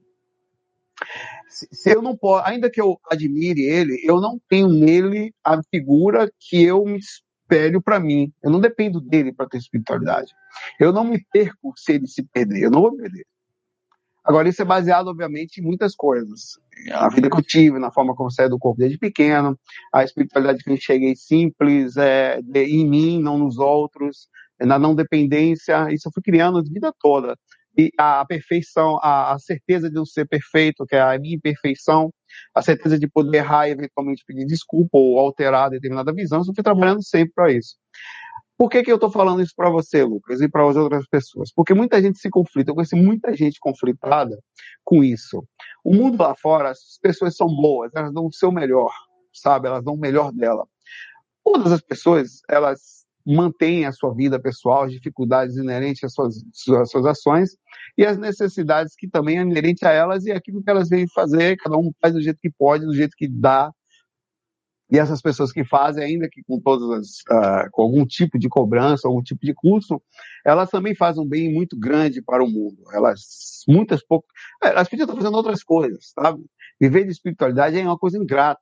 Se, 1.47 1.93
eu 1.93 2.01
não 2.01 2.17
posso, 2.17 2.45
ainda 2.47 2.69
que 2.69 2.81
eu 2.81 2.99
admire 3.09 3.61
ele, 3.63 4.01
eu 4.03 4.19
não 4.19 4.39
tenho 4.49 4.67
nele 4.67 5.33
a 5.43 5.61
figura 5.63 6.29
que 6.39 6.63
eu 6.63 6.83
me 6.85 6.97
espelho 6.97 7.81
para 7.81 7.99
mim. 7.99 8.31
Eu 8.43 8.51
não 8.51 8.59
dependo 8.59 8.99
dele 8.99 9.33
para 9.33 9.47
ter 9.47 9.57
espiritualidade. 9.57 10.31
Eu 10.79 10.91
não 10.91 11.03
me 11.03 11.23
perco 11.31 11.73
se 11.75 11.93
ele 11.93 12.07
se 12.07 12.23
perder, 12.23 12.63
eu 12.63 12.71
não 12.71 12.81
vou 12.81 12.95
perder. 12.95 13.25
Agora, 14.25 14.49
isso 14.49 14.59
é 14.59 14.65
baseado, 14.65 15.07
obviamente, 15.07 15.59
em 15.59 15.63
muitas 15.63 15.95
coisas. 15.95 16.57
A 16.91 17.07
vida 17.09 17.29
que 17.29 17.37
eu 17.37 17.43
tive, 17.43 17.77
na 17.77 17.91
forma 17.91 18.15
como 18.15 18.27
eu 18.27 18.31
saí 18.31 18.49
do 18.49 18.57
corpo 18.57 18.79
desde 18.79 18.97
pequeno, 18.97 19.57
a 19.93 20.03
espiritualidade 20.03 20.63
que 20.63 20.71
eu 20.71 20.77
cheguei 20.77 21.15
simples, 21.15 21.95
é, 21.95 22.41
de, 22.41 22.63
em 22.63 22.89
mim, 22.89 23.21
não 23.21 23.37
nos 23.37 23.59
outros, 23.59 24.27
na 24.59 24.79
não 24.79 24.95
dependência, 24.95 25.91
isso 25.93 26.07
eu 26.07 26.11
fui 26.11 26.23
criando 26.23 26.57
a 26.57 26.63
vida 26.63 26.91
toda. 26.99 27.37
E 27.77 27.91
a 27.97 28.25
perfeição, 28.25 28.97
a, 29.01 29.33
a 29.33 29.39
certeza 29.39 29.89
de 29.89 29.95
não 29.95 30.05
ser 30.05 30.25
perfeito, 30.27 30.85
que 30.85 30.95
é 30.95 31.01
a 31.01 31.19
minha 31.19 31.35
imperfeição, 31.35 32.13
a 32.53 32.61
certeza 32.61 32.97
de 32.97 33.07
poder 33.07 33.37
errar 33.37 33.67
e 33.67 33.71
eventualmente 33.71 34.23
pedir 34.25 34.45
desculpa 34.45 34.97
ou 34.97 35.19
alterar 35.19 35.69
determinada 35.69 36.13
visão, 36.13 36.39
eu 36.39 36.53
fui 36.53 36.63
trabalhando 36.63 37.03
sempre 37.03 37.33
para 37.33 37.51
isso. 37.51 37.75
Por 38.57 38.69
que, 38.69 38.83
que 38.83 38.91
eu 38.91 38.95
estou 38.95 39.11
falando 39.11 39.41
isso 39.41 39.53
para 39.53 39.69
você, 39.69 40.03
Lucas, 40.03 40.39
e 40.39 40.47
para 40.47 40.67
as 40.67 40.77
outras 40.77 41.05
pessoas? 41.07 41.51
Porque 41.53 41.73
muita 41.73 42.01
gente 42.01 42.19
se 42.19 42.29
conflita, 42.29 42.71
eu 42.71 42.75
conheço 42.75 42.95
muita 42.95 43.35
gente 43.35 43.59
conflitada 43.59 44.39
com 44.83 45.03
isso. 45.03 45.45
O 45.83 45.93
mundo 45.93 46.21
lá 46.21 46.33
fora, 46.35 46.69
as 46.69 46.97
pessoas 47.01 47.35
são 47.35 47.47
boas, 47.47 47.91
elas 47.93 48.13
dão 48.13 48.25
o 48.27 48.33
seu 48.33 48.53
melhor, 48.53 48.93
sabe? 49.33 49.67
Elas 49.67 49.83
dão 49.83 49.95
o 49.95 49.99
melhor 49.99 50.31
dela. 50.31 50.65
Todas 51.43 51.73
as 51.73 51.81
pessoas, 51.81 52.39
elas 52.49 53.04
mantém 53.25 53.85
a 53.85 53.91
sua 53.91 54.13
vida 54.13 54.39
pessoal, 54.39 54.83
as 54.83 54.91
dificuldades 54.91 55.57
inerentes 55.57 56.03
às 56.03 56.13
suas, 56.13 56.43
às 56.79 56.91
suas 56.91 57.05
ações 57.05 57.57
e 57.97 58.05
as 58.05 58.17
necessidades 58.17 58.93
que 58.95 59.07
também 59.07 59.39
é 59.39 59.41
inerente 59.41 59.85
a 59.85 59.91
elas 59.91 60.25
e 60.25 60.31
aquilo 60.31 60.61
que 60.61 60.69
elas 60.69 60.89
vêm 60.89 61.07
fazer, 61.07 61.57
cada 61.57 61.77
um 61.77 61.91
faz 62.01 62.13
do 62.13 62.21
jeito 62.21 62.39
que 62.39 62.49
pode, 62.49 62.85
do 62.85 62.93
jeito 62.93 63.15
que 63.17 63.27
dá. 63.27 63.71
E 64.91 64.99
essas 64.99 65.19
pessoas 65.19 65.51
que 65.51 65.65
fazem, 65.65 66.03
ainda 66.03 66.29
que 66.29 66.43
com 66.43 66.59
todas 66.59 66.87
as, 66.91 67.07
uh, 67.35 67.69
com 67.71 67.81
algum 67.81 68.05
tipo 68.05 68.37
de 68.37 68.47
cobrança, 68.47 69.07
algum 69.07 69.23
tipo 69.23 69.43
de 69.43 69.53
custo, 69.53 70.01
elas 70.45 70.69
também 70.69 70.93
fazem 70.93 71.23
um 71.23 71.27
bem 71.27 71.51
muito 71.51 71.77
grande 71.77 72.21
para 72.21 72.43
o 72.43 72.47
mundo. 72.47 72.77
Elas, 72.93 73.63
muitas 73.67 74.05
poucas, 74.05 74.29
elas 74.61 74.87
podiam 74.87 75.05
estar 75.05 75.17
fazendo 75.17 75.35
outras 75.35 75.63
coisas, 75.63 76.11
sabe? 76.13 76.43
Viver 76.79 77.05
de 77.05 77.11
espiritualidade 77.11 77.79
é 77.79 77.83
uma 77.83 77.97
coisa 77.97 78.19
ingrata. 78.19 78.61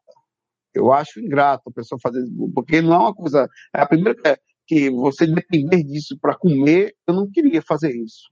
Eu 0.73 0.93
acho 0.93 1.19
ingrato 1.19 1.69
a 1.69 1.73
pessoa 1.73 1.99
fazer, 1.99 2.23
porque 2.55 2.81
não 2.81 2.93
é 2.93 2.97
uma 2.99 3.13
coisa. 3.13 3.49
É 3.75 3.81
a 3.81 3.85
primeira 3.85 4.39
que 4.73 4.89
você 4.89 5.27
depender 5.27 5.83
disso 5.83 6.17
para 6.19 6.35
comer, 6.35 6.95
eu 7.07 7.13
não 7.13 7.29
queria 7.29 7.61
fazer 7.61 7.91
isso. 7.95 8.29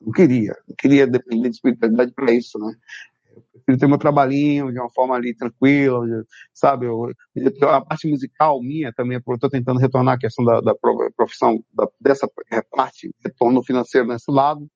Não 0.00 0.12
queria. 0.12 0.56
Não 0.66 0.74
queria 0.76 1.06
depender 1.06 1.48
de 1.48 1.54
espiritualidade 1.56 2.12
para 2.12 2.32
isso, 2.32 2.58
né? 2.58 2.72
Eu 3.36 3.42
prefiro 3.52 3.78
ter 3.78 3.86
meu 3.86 3.98
trabalhinho 3.98 4.72
de 4.72 4.80
uma 4.80 4.90
forma 4.90 5.14
ali 5.14 5.34
tranquila, 5.36 6.04
sabe? 6.52 6.86
Eu, 6.86 7.12
a 7.68 7.80
parte 7.80 8.08
musical 8.08 8.60
minha 8.60 8.92
também, 8.92 9.20
eu 9.24 9.34
estou 9.34 9.48
tentando 9.48 9.78
retornar 9.78 10.16
a 10.16 10.18
questão 10.18 10.44
da, 10.44 10.60
da 10.60 10.74
profissão, 11.16 11.62
da, 11.72 11.86
dessa 12.00 12.28
parte, 12.70 13.14
retorno 13.24 13.62
financeiro 13.62 14.08
nesse 14.08 14.30
lado. 14.30 14.68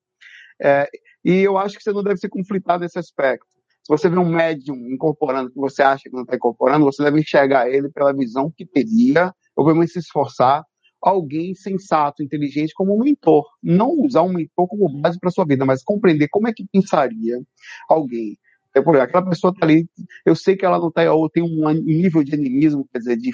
É, 0.61 0.87
e 1.25 1.39
eu 1.39 1.57
acho 1.57 1.77
que 1.77 1.83
você 1.83 1.91
não 1.91 2.03
deve 2.03 2.17
ser 2.17 2.29
conflitado 2.29 2.83
nesse 2.83 2.97
aspecto. 2.97 3.45
Se 3.81 3.89
você 3.89 4.07
vê 4.07 4.17
um 4.17 4.29
médium 4.29 4.77
incorporando 4.89 5.51
que 5.51 5.59
você 5.59 5.81
acha 5.81 6.03
que 6.03 6.15
não 6.15 6.23
está 6.23 6.37
incorporando, 6.37 6.85
você 6.85 7.03
deve 7.03 7.19
enxergar 7.19 7.69
ele 7.69 7.89
pela 7.89 8.13
visão 8.13 8.49
que 8.55 8.65
teria, 8.65 9.33
ou 9.57 9.65
pelo 9.65 9.75
menos 9.75 9.91
se 9.91 9.99
esforçar 9.99 10.63
alguém 11.03 11.53
sensato, 11.53 12.23
inteligente 12.23 12.73
como 12.73 12.95
um 12.95 12.99
mentor. 12.99 13.45
Não 13.61 13.91
usar 13.99 14.21
um 14.21 14.31
mentor 14.31 14.67
como 14.67 14.89
base 15.01 15.19
para 15.19 15.29
sua 15.29 15.45
vida, 15.45 15.65
mas 15.65 15.83
compreender 15.83 16.29
como 16.29 16.47
é 16.47 16.53
que 16.53 16.65
pensaria 16.71 17.41
alguém. 17.89 18.37
É, 18.73 18.81
por 18.81 18.95
exemplo, 18.95 19.09
aquela 19.09 19.29
pessoa 19.29 19.51
está 19.51 19.65
ali, 19.65 19.87
eu 20.25 20.35
sei 20.35 20.55
que 20.55 20.65
ela 20.65 20.79
não 20.79 20.87
está, 20.87 21.13
ou 21.13 21.29
tem 21.29 21.43
um 21.43 21.69
nível 21.71 22.23
de 22.23 22.33
animismo, 22.33 22.87
quer 22.91 22.99
dizer, 22.99 23.17
de, 23.17 23.31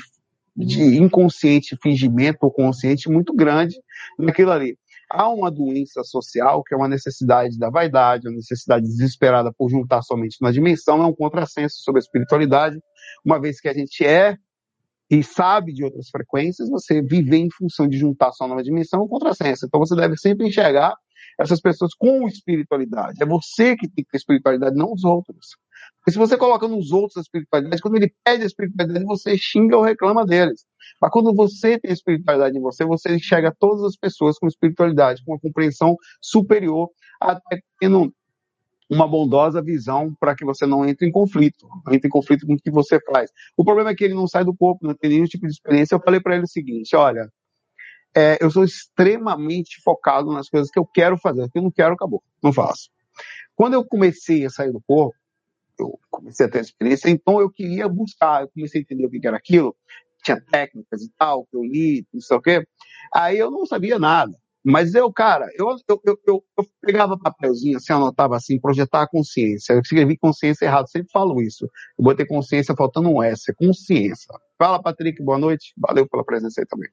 de 0.57 0.97
inconsciente 0.97 1.77
fingimento 1.81 2.39
ou 2.41 2.51
consciente 2.51 3.09
muito 3.09 3.33
grande 3.33 3.75
naquilo 4.17 4.51
ali. 4.51 4.77
Há 5.09 5.29
uma 5.29 5.49
doença 5.49 6.03
social 6.03 6.63
que 6.63 6.73
é 6.73 6.77
uma 6.77 6.87
necessidade 6.87 7.57
da 7.57 7.69
vaidade, 7.69 8.27
uma 8.27 8.35
necessidade 8.35 8.85
desesperada 8.85 9.51
por 9.57 9.69
juntar 9.69 10.01
somente 10.01 10.37
na 10.41 10.51
dimensão, 10.51 11.01
é 11.01 11.05
um 11.05 11.15
contrassenso 11.15 11.77
sobre 11.81 11.99
a 11.99 12.03
espiritualidade, 12.03 12.77
uma 13.23 13.39
vez 13.39 13.61
que 13.61 13.69
a 13.69 13.73
gente 13.73 14.05
é 14.05 14.37
e 15.09 15.23
sabe 15.23 15.73
de 15.73 15.83
outras 15.83 16.09
frequências, 16.09 16.69
você 16.69 17.01
viver 17.01 17.37
em 17.37 17.49
função 17.51 17.87
de 17.87 17.97
juntar 17.97 18.31
sua 18.31 18.47
nova 18.47 18.63
dimensão 18.63 19.01
é 19.01 19.03
um 19.03 19.07
contrassenso. 19.07 19.65
Então 19.65 19.79
você 19.79 19.95
deve 19.95 20.15
sempre 20.17 20.47
enxergar 20.47 20.95
essas 21.39 21.59
pessoas 21.59 21.93
com 21.95 22.27
espiritualidade. 22.27 23.21
É 23.21 23.25
você 23.25 23.75
que 23.75 23.87
tem 23.87 24.03
que 24.03 24.11
ter 24.11 24.17
espiritualidade, 24.17 24.75
não 24.75 24.93
os 24.93 25.03
outros. 25.03 25.57
Porque 25.97 26.11
se 26.11 26.17
você 26.17 26.37
coloca 26.37 26.67
nos 26.67 26.91
outros 26.91 27.17
a 27.17 27.21
espiritualidade, 27.21 27.81
quando 27.81 27.95
ele 27.95 28.13
pede 28.23 28.43
a 28.43 28.45
espiritualidade, 28.45 29.05
você 29.05 29.37
xinga 29.37 29.77
ou 29.77 29.83
reclama 29.83 30.25
deles. 30.25 30.65
Mas 31.01 31.11
quando 31.11 31.33
você 31.33 31.79
tem 31.79 31.91
espiritualidade 31.91 32.57
em 32.57 32.61
você, 32.61 32.85
você 32.85 33.15
enxerga 33.15 33.55
todas 33.57 33.83
as 33.83 33.95
pessoas 33.95 34.37
com 34.37 34.47
espiritualidade, 34.47 35.23
com 35.23 35.31
uma 35.33 35.39
compreensão 35.39 35.95
superior, 36.21 36.89
até 37.21 37.61
tendo 37.79 38.13
uma 38.89 39.07
bondosa 39.07 39.61
visão 39.61 40.13
para 40.19 40.35
que 40.35 40.43
você 40.43 40.65
não 40.65 40.85
entre 40.85 41.07
em 41.07 41.11
conflito, 41.11 41.67
não 41.85 41.93
entre 41.93 42.07
em 42.07 42.11
conflito 42.11 42.47
com 42.47 42.53
o 42.53 42.57
que 42.57 42.71
você 42.71 42.99
faz. 42.99 43.31
O 43.55 43.63
problema 43.63 43.91
é 43.91 43.95
que 43.95 44.03
ele 44.03 44.15
não 44.15 44.27
sai 44.27 44.43
do 44.43 44.55
corpo, 44.55 44.87
não 44.87 44.95
tem 44.95 45.11
nenhum 45.11 45.25
tipo 45.25 45.45
de 45.45 45.53
experiência. 45.53 45.93
Eu 45.95 46.01
falei 46.01 46.19
para 46.19 46.35
ele 46.35 46.45
o 46.45 46.47
seguinte: 46.47 46.95
olha, 46.95 47.31
é, 48.15 48.37
eu 48.41 48.49
sou 48.49 48.63
extremamente 48.63 49.79
focado 49.83 50.31
nas 50.31 50.49
coisas 50.49 50.71
que 50.71 50.79
eu 50.79 50.85
quero 50.85 51.17
fazer. 51.17 51.49
Que 51.51 51.59
eu 51.59 51.63
não 51.63 51.71
quero, 51.71 51.93
acabou, 51.93 52.23
não 52.41 52.51
faço. 52.51 52.89
Quando 53.55 53.73
eu 53.73 53.85
comecei 53.85 54.45
a 54.45 54.49
sair 54.49 54.71
do 54.71 54.81
corpo, 54.81 55.15
eu 55.79 55.99
comecei 56.09 56.45
a 56.45 56.49
ter 56.49 56.61
experiência, 56.61 57.09
então 57.09 57.39
eu 57.39 57.49
queria 57.49 57.87
buscar, 57.87 58.41
eu 58.41 58.49
comecei 58.49 58.81
a 58.81 58.81
entender 58.81 59.05
o 59.05 59.09
que 59.09 59.25
era 59.25 59.37
aquilo, 59.37 59.75
tinha 60.23 60.41
técnicas 60.41 61.03
e 61.03 61.11
tal, 61.17 61.45
que 61.45 61.55
eu 61.55 61.63
li, 61.63 62.05
não 62.13 62.21
sei 62.21 62.37
o 62.37 62.41
quê. 62.41 62.67
Aí 63.13 63.37
eu 63.37 63.49
não 63.49 63.65
sabia 63.65 63.99
nada. 63.99 64.33
Mas 64.63 64.93
eu, 64.93 65.11
cara, 65.11 65.47
eu, 65.57 65.69
eu, 65.87 66.01
eu, 66.05 66.43
eu, 66.57 66.67
pegava 66.81 67.17
papelzinho, 67.17 67.77
assim, 67.77 67.93
anotava 67.93 68.35
assim, 68.35 68.59
projetar 68.59 69.03
a 69.03 69.07
consciência. 69.07 69.73
Eu 69.73 69.79
escrevi 69.79 70.17
consciência 70.17 70.65
errado, 70.65 70.89
sempre 70.89 71.09
falo 71.11 71.41
isso. 71.41 71.65
Eu 71.97 72.03
botei 72.03 72.25
consciência 72.25 72.75
faltando 72.75 73.09
um 73.09 73.23
S, 73.23 73.53
consciência. 73.53 74.33
Fala, 74.57 74.81
Patrick, 74.81 75.23
boa 75.23 75.37
noite. 75.37 75.73
Valeu 75.77 76.07
pela 76.07 76.25
presença 76.25 76.59
aí 76.59 76.67
também. 76.67 76.89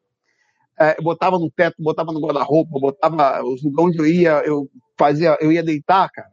É, 0.79 0.97
eu 0.99 1.03
botava 1.03 1.39
no 1.39 1.51
teto, 1.51 1.83
botava 1.83 2.13
no 2.13 2.21
guarda-roupa, 2.21 2.79
botava 2.79 3.43
os 3.43 3.63
lugares 3.65 3.91
onde 3.91 3.99
eu 3.99 4.07
ia, 4.07 4.43
eu 4.45 4.71
fazia, 4.97 5.37
eu 5.41 5.51
ia 5.51 5.63
deitar, 5.63 6.09
cara. 6.11 6.31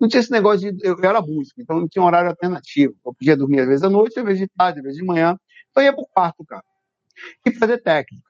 Não 0.00 0.08
tinha 0.08 0.20
esse 0.20 0.30
negócio 0.30 0.72
de. 0.72 0.86
Eu, 0.86 0.96
eu 0.96 1.04
era 1.04 1.20
músico, 1.20 1.60
então 1.60 1.78
não 1.78 1.88
tinha 1.88 2.02
horário 2.02 2.30
alternativo. 2.30 2.94
Eu 3.04 3.12
podia 3.12 3.36
dormir 3.36 3.60
às 3.60 3.68
vezes 3.68 3.82
à 3.82 3.90
noite, 3.90 4.18
às 4.18 4.24
vezes 4.24 4.40
de 4.40 4.48
tarde, 4.48 4.78
às 4.78 4.84
vezes 4.84 4.98
de 4.98 5.04
manhã. 5.04 5.36
Então 5.70 5.82
eu 5.82 5.88
ia 5.88 5.92
pro 5.92 6.06
quarto, 6.06 6.42
cara. 6.44 6.64
E 7.44 7.52
fazer 7.52 7.78
técnica. 7.78 8.24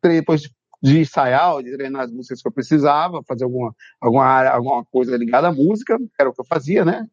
Depois 0.00 0.48
de 0.82 0.98
ensaiar, 0.98 1.62
de 1.62 1.72
treinar 1.76 2.02
as 2.02 2.10
músicas 2.10 2.42
que 2.42 2.48
eu 2.48 2.52
precisava, 2.52 3.22
fazer 3.22 3.44
alguma, 3.44 3.74
alguma, 4.00 4.24
área, 4.24 4.50
alguma 4.50 4.84
coisa 4.84 5.16
ligada 5.16 5.48
à 5.48 5.52
música, 5.52 5.96
era 6.18 6.28
o 6.28 6.34
que 6.34 6.40
eu 6.40 6.44
fazia, 6.44 6.84
né? 6.84 7.06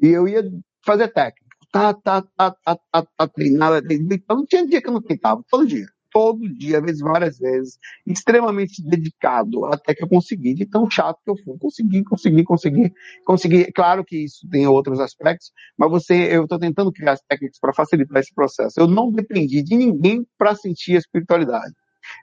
E 0.00 0.08
eu 0.08 0.28
ia 0.28 0.48
fazer 0.84 1.08
técnica. 1.08 1.50
Tá, 1.72 1.92
tá, 1.92 2.22
tá, 2.36 2.50
tá, 2.64 2.78
tá, 2.90 3.06
tá 3.16 3.28
treinada. 3.28 3.82
Então 3.90 4.38
não 4.38 4.46
tinha 4.46 4.66
dia 4.66 4.80
que 4.80 4.88
eu 4.88 4.92
não 4.92 5.02
tentava, 5.02 5.42
todo 5.50 5.66
dia. 5.66 5.86
Todo 6.12 6.48
dia, 6.52 6.78
às 6.78 6.84
vezes, 6.84 7.00
várias 7.00 7.38
vezes, 7.38 7.78
extremamente 8.04 8.82
dedicado, 8.82 9.64
até 9.66 9.94
que 9.94 10.02
eu 10.02 10.08
consegui, 10.08 10.54
de 10.54 10.66
tão 10.66 10.90
chato 10.90 11.20
que 11.24 11.30
eu 11.30 11.36
fui. 11.36 11.56
Consegui, 11.56 12.02
consegui, 12.02 12.42
consegui, 12.42 12.92
consegui. 13.24 13.72
Claro 13.72 14.04
que 14.04 14.24
isso 14.24 14.48
tem 14.48 14.66
outros 14.66 14.98
aspectos, 14.98 15.52
mas 15.78 15.88
você, 15.88 16.34
eu 16.34 16.44
estou 16.44 16.58
tentando 16.58 16.90
criar 16.90 17.12
as 17.12 17.22
técnicas 17.22 17.60
para 17.60 17.72
facilitar 17.72 18.18
esse 18.18 18.34
processo. 18.34 18.80
Eu 18.80 18.88
não 18.88 19.12
dependi 19.12 19.62
de 19.62 19.76
ninguém 19.76 20.26
para 20.36 20.56
sentir 20.56 20.96
a 20.96 20.98
espiritualidade. 20.98 21.72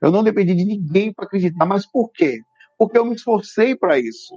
Eu 0.01 0.12
não 0.12 0.23
dependi 0.23 0.54
de 0.56 0.65
ninguém 0.65 1.13
para 1.13 1.26
acreditar. 1.26 1.65
Mas 1.65 1.86
por 1.86 2.12
quê? 2.12 2.39
Porque 2.78 2.97
eu 2.97 3.06
me 3.06 3.15
esforcei 3.15 3.76
para 3.76 4.00
isso. 4.00 4.34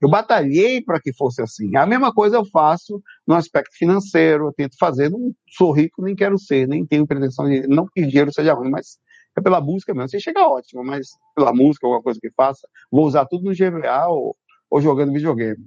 Eu 0.00 0.10
batalhei 0.10 0.82
para 0.82 1.00
que 1.00 1.12
fosse 1.12 1.40
assim. 1.40 1.76
A 1.76 1.86
mesma 1.86 2.12
coisa 2.12 2.36
eu 2.36 2.44
faço 2.44 3.00
no 3.26 3.36
aspecto 3.36 3.76
financeiro, 3.76 4.46
eu 4.46 4.52
tento 4.52 4.76
fazer. 4.76 5.08
Não 5.08 5.32
sou 5.48 5.70
rico, 5.70 6.02
nem 6.02 6.16
quero 6.16 6.36
ser, 6.38 6.66
nem 6.66 6.84
tenho 6.84 7.06
pretensão 7.06 7.48
de. 7.48 7.66
Não 7.68 7.86
que 7.86 8.04
dinheiro 8.04 8.32
seja 8.32 8.52
ruim, 8.52 8.68
mas 8.68 8.98
é 9.36 9.40
pela 9.40 9.60
música 9.60 9.94
mesmo. 9.94 10.08
Você 10.08 10.18
chega 10.18 10.46
ótimo, 10.46 10.84
mas 10.84 11.10
pela 11.36 11.52
música, 11.52 11.86
alguma 11.86 12.02
coisa 12.02 12.18
que 12.20 12.30
faça, 12.32 12.68
vou 12.90 13.06
usar 13.06 13.26
tudo 13.26 13.44
no 13.44 13.54
GVA 13.54 14.08
ou, 14.08 14.36
ou 14.68 14.80
jogando 14.80 15.12
videogame. 15.12 15.64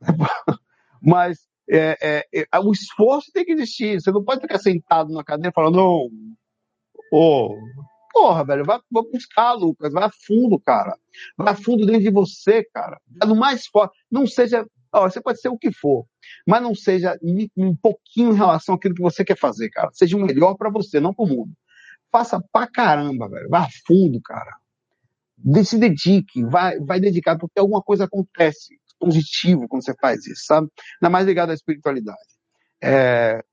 mas 1.02 1.38
é, 1.70 2.24
é, 2.32 2.46
é, 2.52 2.58
o 2.58 2.72
esforço 2.72 3.32
tem 3.32 3.44
que 3.44 3.52
existir. 3.52 4.00
Você 4.00 4.10
não 4.10 4.22
pode 4.22 4.40
ficar 4.42 4.58
sentado 4.58 5.12
na 5.12 5.24
cadeira 5.24 5.52
falando, 5.54 5.76
não, 5.76 6.08
oh, 7.12 7.56
Porra, 8.18 8.44
velho, 8.44 8.64
vai, 8.64 8.80
vai 8.90 9.02
buscar, 9.12 9.52
Lucas, 9.52 9.92
vai 9.92 10.10
fundo, 10.26 10.58
cara. 10.58 10.98
Vai 11.36 11.54
fundo 11.54 11.86
dentro 11.86 12.02
de 12.02 12.10
você, 12.10 12.64
cara. 12.64 13.00
Vai 13.06 13.28
no 13.28 13.36
mais 13.36 13.66
forte. 13.68 13.96
Não 14.10 14.26
seja. 14.26 14.66
Ó, 14.92 15.08
você 15.08 15.20
pode 15.20 15.40
ser 15.40 15.48
o 15.48 15.56
que 15.56 15.70
for, 15.70 16.04
mas 16.44 16.60
não 16.60 16.74
seja 16.74 17.16
um 17.56 17.76
pouquinho 17.76 18.32
em 18.32 18.36
relação 18.36 18.74
àquilo 18.74 18.94
que 18.94 19.02
você 19.02 19.24
quer 19.24 19.36
fazer, 19.36 19.70
cara. 19.70 19.90
Seja 19.92 20.16
o 20.16 20.20
melhor 20.20 20.56
para 20.56 20.68
você, 20.68 20.98
não 20.98 21.14
para 21.14 21.26
o 21.26 21.28
mundo. 21.28 21.52
Faça 22.10 22.42
pra 22.50 22.66
caramba, 22.66 23.28
velho. 23.28 23.48
Vai 23.48 23.68
fundo, 23.86 24.20
cara. 24.20 24.56
Se 25.64 25.78
dedique, 25.78 26.42
vai, 26.42 26.80
vai 26.80 26.98
dedicar, 26.98 27.38
porque 27.38 27.60
alguma 27.60 27.82
coisa 27.82 28.06
acontece 28.06 28.74
positivo 28.98 29.68
quando 29.68 29.84
você 29.84 29.94
faz 30.00 30.26
isso, 30.26 30.44
sabe? 30.44 30.68
Ainda 31.00 31.10
mais 31.10 31.24
ligado 31.24 31.50
à 31.50 31.54
espiritualidade. 31.54 32.18
É, 32.82 33.44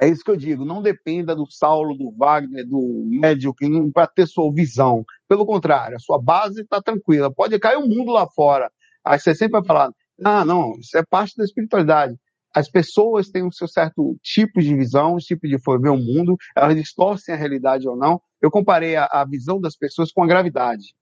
é 0.00 0.08
isso 0.08 0.22
que 0.22 0.30
eu 0.30 0.36
digo, 0.36 0.64
não 0.64 0.80
dependa 0.80 1.34
do 1.34 1.50
Saulo, 1.50 1.96
do 1.96 2.12
Wagner, 2.16 2.64
do 2.66 3.04
médico 3.06 3.56
para 3.92 4.06
ter 4.06 4.28
sua 4.28 4.52
visão. 4.52 5.04
Pelo 5.28 5.44
contrário, 5.44 5.96
a 5.96 6.00
sua 6.00 6.20
base 6.20 6.62
está 6.62 6.80
tranquila. 6.80 7.32
Pode 7.32 7.58
cair 7.58 7.76
o 7.76 7.80
um 7.80 7.88
mundo 7.88 8.12
lá 8.12 8.26
fora. 8.28 8.70
Aí 9.04 9.18
você 9.18 9.34
sempre 9.34 9.52
vai 9.52 9.64
falar, 9.64 9.90
ah, 10.24 10.44
não, 10.44 10.72
isso 10.78 10.96
é 10.96 11.02
parte 11.04 11.36
da 11.36 11.44
espiritualidade. 11.44 12.16
As 12.54 12.70
pessoas 12.70 13.28
têm 13.28 13.42
o 13.42 13.52
seu 13.52 13.68
certo 13.68 14.16
tipo 14.22 14.60
de 14.60 14.74
visão, 14.74 15.14
um 15.14 15.18
tipo 15.18 15.46
de 15.46 15.56
ver 15.56 15.90
o 15.90 15.96
mundo, 15.96 16.36
elas 16.56 16.76
distorcem 16.76 17.34
a 17.34 17.38
realidade 17.38 17.88
ou 17.88 17.96
não. 17.96 18.20
Eu 18.40 18.50
comparei 18.50 18.96
a, 18.96 19.04
a 19.04 19.24
visão 19.24 19.60
das 19.60 19.76
pessoas 19.76 20.12
com 20.12 20.22
a 20.22 20.26
gravidade. 20.26 20.94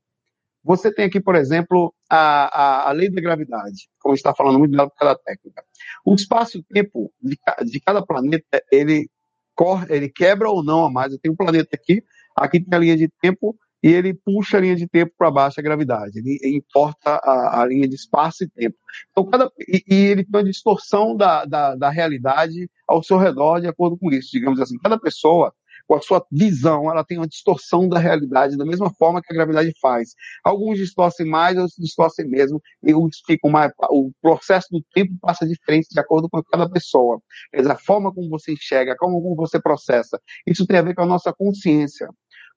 Você 0.66 0.92
tem 0.92 1.04
aqui, 1.04 1.20
por 1.20 1.36
exemplo, 1.36 1.94
a, 2.10 2.86
a, 2.86 2.88
a 2.88 2.92
lei 2.92 3.08
da 3.08 3.20
gravidade, 3.20 3.88
como 4.00 4.16
está 4.16 4.34
falando 4.34 4.58
muito 4.58 4.72
dela 4.76 4.90
pela 4.98 5.16
técnica. 5.16 5.62
O 6.04 6.12
espaço-tempo 6.12 7.12
de, 7.22 7.38
de, 7.70 7.80
cada 7.80 8.04
planeta, 8.04 8.60
ele 8.72 9.08
corre, 9.54 9.86
ele 9.94 10.08
quebra 10.08 10.50
ou 10.50 10.64
não 10.64 10.84
a 10.84 10.90
mais. 10.90 11.12
Eu 11.12 11.20
tenho 11.20 11.34
um 11.34 11.36
planeta 11.36 11.68
aqui, 11.72 12.02
aqui 12.34 12.58
tem 12.58 12.76
a 12.76 12.80
linha 12.80 12.96
de 12.96 13.08
tempo, 13.20 13.56
e 13.80 13.92
ele 13.92 14.12
puxa 14.12 14.56
a 14.56 14.60
linha 14.60 14.74
de 14.74 14.88
tempo 14.88 15.12
para 15.16 15.30
baixo 15.30 15.60
a 15.60 15.62
gravidade. 15.62 16.18
Ele 16.18 16.56
importa 16.56 17.10
a, 17.22 17.62
a, 17.62 17.66
linha 17.66 17.86
de 17.86 17.94
espaço 17.94 18.42
e 18.42 18.48
tempo. 18.48 18.76
Então, 19.12 19.24
cada, 19.26 19.48
e, 19.60 19.84
e 19.88 19.94
ele 19.94 20.24
tem 20.24 20.40
uma 20.40 20.42
distorção 20.42 21.16
da, 21.16 21.44
da, 21.44 21.76
da 21.76 21.90
realidade 21.90 22.68
ao 22.88 23.04
seu 23.04 23.18
redor 23.18 23.60
de 23.60 23.68
acordo 23.68 23.96
com 23.96 24.10
isso. 24.10 24.30
Digamos 24.32 24.60
assim, 24.60 24.76
cada 24.78 24.98
pessoa 24.98 25.54
com 25.86 25.94
a 25.94 26.00
sua 26.00 26.24
visão, 26.30 26.90
ela 26.90 27.04
tem 27.04 27.18
uma 27.18 27.28
distorção 27.28 27.88
da 27.88 27.98
realidade, 27.98 28.56
da 28.56 28.64
mesma 28.64 28.92
forma 28.94 29.20
que 29.22 29.32
a 29.32 29.36
gravidade 29.36 29.72
faz. 29.80 30.10
Alguns 30.44 30.78
distorcem 30.78 31.26
mais, 31.26 31.56
outros 31.56 31.76
distorcem 31.78 32.28
mesmo, 32.28 32.60
e 32.82 32.94
uns 32.94 33.20
ficam 33.26 33.50
mais. 33.50 33.72
O 33.90 34.10
processo 34.20 34.68
do 34.70 34.82
tempo 34.94 35.14
passa 35.20 35.46
diferente 35.46 35.88
de 35.90 36.00
acordo 36.00 36.28
com 36.28 36.42
cada 36.42 36.68
pessoa. 36.68 37.20
Dizer, 37.54 37.70
a 37.70 37.78
forma 37.78 38.12
como 38.12 38.28
você 38.28 38.52
enxerga, 38.52 38.96
como 38.96 39.34
você 39.36 39.60
processa. 39.60 40.20
Isso 40.46 40.66
tem 40.66 40.78
a 40.78 40.82
ver 40.82 40.94
com 40.94 41.02
a 41.02 41.06
nossa 41.06 41.32
consciência 41.32 42.08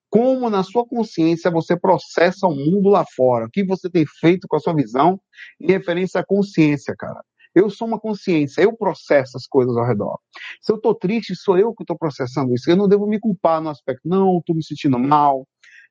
como 0.09 0.49
na 0.49 0.63
sua 0.63 0.85
consciência 0.87 1.51
você 1.51 1.77
processa 1.79 2.47
o 2.47 2.55
mundo 2.55 2.89
lá 2.89 3.05
fora, 3.15 3.45
o 3.45 3.49
que 3.49 3.63
você 3.63 3.89
tem 3.89 4.05
feito 4.19 4.47
com 4.47 4.55
a 4.55 4.59
sua 4.59 4.73
visão 4.73 5.21
em 5.59 5.67
referência 5.67 6.19
à 6.19 6.25
consciência, 6.25 6.95
cara. 6.97 7.21
Eu 7.53 7.69
sou 7.69 7.87
uma 7.87 7.99
consciência, 7.99 8.61
eu 8.61 8.75
processo 8.75 9.37
as 9.37 9.47
coisas 9.47 9.75
ao 9.75 9.85
redor. 9.85 10.19
Se 10.61 10.71
eu 10.71 10.75
estou 10.75 10.93
triste, 10.93 11.35
sou 11.35 11.57
eu 11.57 11.73
que 11.73 11.83
estou 11.83 11.97
processando 11.97 12.53
isso. 12.53 12.69
Eu 12.69 12.75
não 12.75 12.87
devo 12.87 13.07
me 13.07 13.19
culpar 13.19 13.61
no 13.61 13.69
aspecto, 13.69 14.07
não, 14.07 14.37
estou 14.37 14.55
me 14.55 14.63
sentindo 14.63 14.99
mal. 14.99 15.47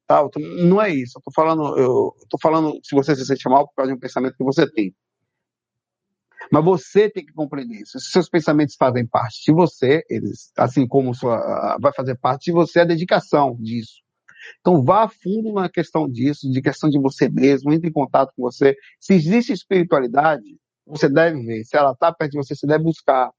Tá? 0.07 0.27
Tô, 0.29 0.40
não 0.40 0.81
é 0.81 0.90
isso. 0.90 1.18
Eu 1.18 1.21
estou 1.21 1.33
falando, 1.35 1.79
eu 1.79 2.14
tô 2.31 2.38
falando 2.40 2.79
se 2.83 2.94
você 2.94 3.14
se 3.14 3.27
sente 3.27 3.49
mal 3.49 3.66
por 3.66 3.75
causa 3.75 3.92
de 3.92 3.97
um 3.97 4.01
pensamento 4.01 4.37
que 4.37 4.44
você 4.44 4.71
tem. 4.71 4.94
Mas 6.51 6.64
você 6.64 7.11
tem 7.11 7.27
que 7.27 7.33
compreender 7.33 7.83
isso. 7.83 7.99
Se 7.99 8.11
seus 8.11 8.29
pensamentos 8.29 8.75
fazem 8.77 9.07
parte 9.07 9.44
de 9.44 9.53
você, 9.53 10.03
eles, 10.09 10.51
assim 10.57 10.87
como 10.87 11.14
sua, 11.14 11.77
vai 11.81 11.92
fazer 11.92 12.16
parte 12.16 12.47
de 12.47 12.53
você 12.53 12.81
a 12.81 12.85
dedicação 12.85 13.57
disso. 13.61 14.01
Então 14.61 14.83
vá 14.83 15.05
a 15.05 15.09
fundo 15.09 15.53
na 15.53 15.68
questão 15.68 16.09
disso, 16.09 16.51
de 16.51 16.62
questão 16.62 16.88
de 16.88 16.99
você 16.99 17.29
mesmo, 17.29 17.73
entre 17.73 17.90
em 17.90 17.92
contato 17.92 18.33
com 18.35 18.42
você. 18.42 18.75
Se 18.99 19.14
existe 19.14 19.53
espiritualidade, 19.53 20.57
você 20.88 21.09
deve 21.09 21.42
ver. 21.44 21.64
Se 21.64 21.77
ela 21.77 21.92
está 21.92 22.12
perto 22.12 22.33
de 22.33 22.38
você, 22.38 22.55
você 22.55 22.66
deve 22.66 22.85
buscar, 22.85 23.31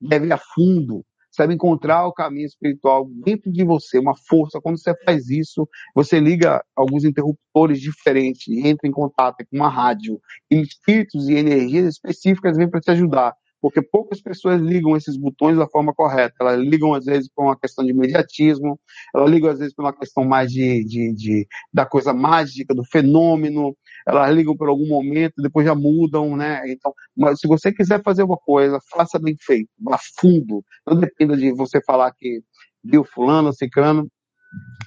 deve 0.00 0.26
ir 0.26 0.32
a 0.32 0.38
fundo, 0.38 1.04
sabe 1.30 1.54
encontrar 1.54 2.06
o 2.06 2.12
caminho 2.12 2.46
espiritual 2.46 3.08
dentro 3.24 3.50
de 3.50 3.64
você, 3.64 3.98
uma 3.98 4.14
força. 4.28 4.60
Quando 4.60 4.78
você 4.78 4.94
faz 5.04 5.28
isso, 5.30 5.68
você 5.94 6.20
liga 6.20 6.62
alguns 6.76 7.04
interruptores 7.04 7.80
diferentes, 7.80 8.46
entra 8.48 8.86
em 8.86 8.92
contato 8.92 9.44
com 9.50 9.56
uma 9.56 9.68
rádio, 9.68 10.20
e 10.50 10.60
espíritos 10.60 11.28
e 11.28 11.34
energias 11.34 11.94
específicas 11.94 12.56
vêm 12.56 12.68
para 12.68 12.80
te 12.80 12.90
ajudar 12.90 13.34
porque 13.62 13.80
poucas 13.80 14.20
pessoas 14.20 14.60
ligam 14.60 14.96
esses 14.96 15.16
botões 15.16 15.56
da 15.56 15.68
forma 15.68 15.94
correta. 15.94 16.34
Elas 16.40 16.58
ligam, 16.58 16.92
às 16.92 17.04
vezes, 17.04 17.30
por 17.32 17.44
uma 17.44 17.56
questão 17.56 17.84
de 17.84 17.92
imediatismo, 17.92 18.78
elas 19.14 19.30
ligam, 19.30 19.48
às 19.48 19.60
vezes, 19.60 19.72
por 19.72 19.84
uma 19.84 19.92
questão 19.92 20.24
mais 20.24 20.50
de, 20.50 20.82
de, 20.84 21.14
de, 21.14 21.48
da 21.72 21.86
coisa 21.86 22.12
mágica, 22.12 22.74
do 22.74 22.84
fenômeno, 22.84 23.76
elas 24.04 24.34
ligam 24.34 24.56
por 24.56 24.68
algum 24.68 24.88
momento, 24.88 25.34
depois 25.40 25.64
já 25.64 25.76
mudam, 25.76 26.36
né? 26.36 26.60
Então, 26.66 26.92
mas 27.16 27.38
se 27.38 27.46
você 27.46 27.72
quiser 27.72 28.02
fazer 28.02 28.24
uma 28.24 28.36
coisa, 28.36 28.80
faça 28.90 29.16
bem 29.16 29.36
feito, 29.40 29.70
vá 29.78 29.96
fundo. 30.20 30.64
Não 30.84 30.98
dependa 30.98 31.36
de 31.36 31.52
você 31.52 31.80
falar 31.84 32.12
que 32.18 32.42
viu 32.82 33.04
fulano, 33.04 33.52
ciclano, 33.52 34.10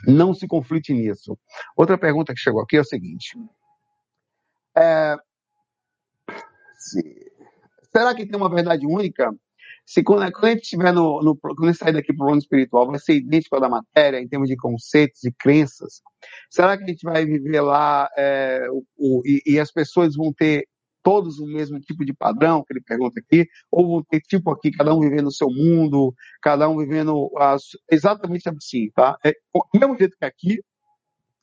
não 0.05 0.33
se 0.33 0.45
conflite 0.47 0.91
nisso. 0.93 1.39
Outra 1.77 1.97
pergunta 1.97 2.33
que 2.33 2.41
chegou 2.41 2.61
aqui 2.61 2.75
é 2.75 2.81
o 2.81 2.85
seguinte. 2.85 3.37
É, 4.77 5.15
será 7.95 8.15
que 8.15 8.25
tem 8.27 8.37
uma 8.39 8.49
verdade 8.49 8.85
única? 8.87 9.31
Se 9.85 10.03
quando, 10.03 10.31
quando 10.31 10.45
a 10.45 10.49
gente 10.51 10.63
estiver 10.63 10.93
no, 10.93 11.21
no, 11.21 11.37
quando 11.37 11.73
sair 11.75 11.93
daqui 11.93 12.13
para 12.13 12.23
o 12.23 12.27
plano 12.27 12.39
espiritual, 12.41 12.87
vai 12.87 12.99
ser 12.99 13.15
idêntico 13.15 13.55
ao 13.55 13.61
da 13.61 13.69
matéria 13.69 14.19
em 14.19 14.27
termos 14.27 14.49
de 14.49 14.55
conceitos 14.57 15.23
e 15.23 15.31
crenças? 15.31 16.01
Será 16.49 16.77
que 16.77 16.83
a 16.83 16.87
gente 16.87 17.03
vai 17.03 17.25
viver 17.25 17.61
lá 17.61 18.09
é, 18.17 18.67
o, 18.71 18.83
o- 18.97 19.21
e, 19.25 19.41
e 19.45 19.59
as 19.59 19.71
pessoas 19.71 20.15
vão 20.15 20.33
ter 20.33 20.67
todos 21.03 21.39
o 21.39 21.45
mesmo 21.45 21.79
tipo 21.79 22.03
de 22.03 22.13
padrão 22.13 22.63
que 22.65 22.73
ele 22.73 22.81
pergunta 22.81 23.19
aqui, 23.19 23.47
ou 23.71 23.87
vão 23.87 24.03
ter 24.03 24.21
tipo 24.21 24.51
aqui 24.51 24.71
cada 24.71 24.93
um 24.95 24.99
vivendo 24.99 25.27
o 25.27 25.31
seu 25.31 25.49
mundo, 25.49 26.13
cada 26.41 26.67
um 26.67 26.77
vivendo 26.77 27.31
as, 27.37 27.63
exatamente 27.91 28.49
assim, 28.49 28.89
tá? 28.95 29.15
É, 29.23 29.33
o 29.53 29.63
mesmo 29.79 29.97
jeito 29.97 30.17
que 30.17 30.25
aqui, 30.25 30.59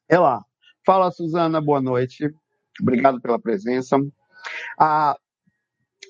é 0.08 0.18
lá. 0.18 0.42
Fala, 0.86 1.10
Suzana, 1.10 1.60
boa 1.60 1.80
noite. 1.80 2.30
Obrigado 2.80 3.20
pela 3.20 3.40
presença. 3.40 3.96
A, 4.78 5.16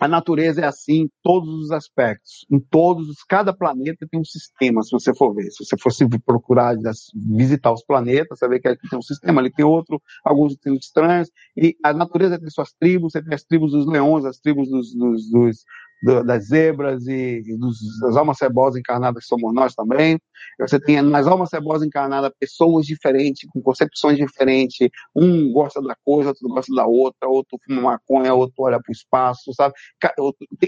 a 0.00 0.08
natureza 0.08 0.60
é 0.62 0.64
assim 0.66 1.02
em 1.02 1.10
todos 1.22 1.48
os 1.64 1.70
aspectos. 1.70 2.44
Em 2.50 2.58
todos, 2.58 3.08
os- 3.08 3.22
cada 3.28 3.52
planeta 3.52 4.06
tem 4.10 4.18
um 4.20 4.24
sistema, 4.24 4.82
se 4.82 4.90
você 4.90 5.14
for 5.14 5.32
ver. 5.34 5.50
Se 5.50 5.64
você 5.64 5.76
fosse 5.78 6.06
procurar 6.24 6.76
visitar 7.14 7.72
os 7.72 7.84
planetas, 7.84 8.38
vê 8.48 8.58
que 8.58 8.68
aqui 8.68 8.88
tem 8.88 8.98
um 8.98 9.02
sistema, 9.02 9.40
ali 9.40 9.52
tem 9.52 9.64
outro, 9.64 10.00
alguns 10.24 10.56
tem 10.56 10.74
estranhos. 10.76 11.30
E 11.56 11.76
a 11.84 11.92
natureza 11.92 12.38
tem 12.38 12.50
suas 12.50 12.72
tribos, 12.72 13.12
você 13.12 13.22
tem 13.22 13.34
as 13.34 13.44
tribos 13.44 13.72
dos 13.72 13.86
leões, 13.86 14.24
as 14.24 14.38
tribos 14.38 14.68
dos, 14.68 14.94
dos- 14.94 15.30
dos- 15.30 15.64
do- 16.02 16.24
das 16.24 16.46
zebras 16.48 17.06
e 17.06 17.42
dos, 17.58 17.78
das 18.00 18.16
almas 18.16 18.38
cebosas 18.38 18.78
encarnadas 18.80 19.22
que 19.22 19.28
somos 19.28 19.54
nós 19.54 19.74
também. 19.74 20.18
Você 20.60 20.80
tem 20.80 21.00
nas 21.02 21.26
almas 21.26 21.50
cebosas 21.50 21.86
encarnadas 21.86 22.32
pessoas 22.38 22.86
diferentes, 22.86 23.48
com 23.50 23.62
concepções 23.62 24.16
diferentes. 24.18 24.88
Um 25.14 25.52
gosta 25.52 25.80
da 25.80 25.94
coisa, 26.04 26.30
outro 26.30 26.48
gosta 26.48 26.74
da 26.74 26.86
outra, 26.86 27.28
outro 27.28 27.58
fuma 27.64 27.82
maconha, 27.82 28.34
outro 28.34 28.54
olha 28.58 28.80
para 28.82 28.90
o 28.90 28.92
espaço, 28.92 29.52
sabe? 29.54 29.74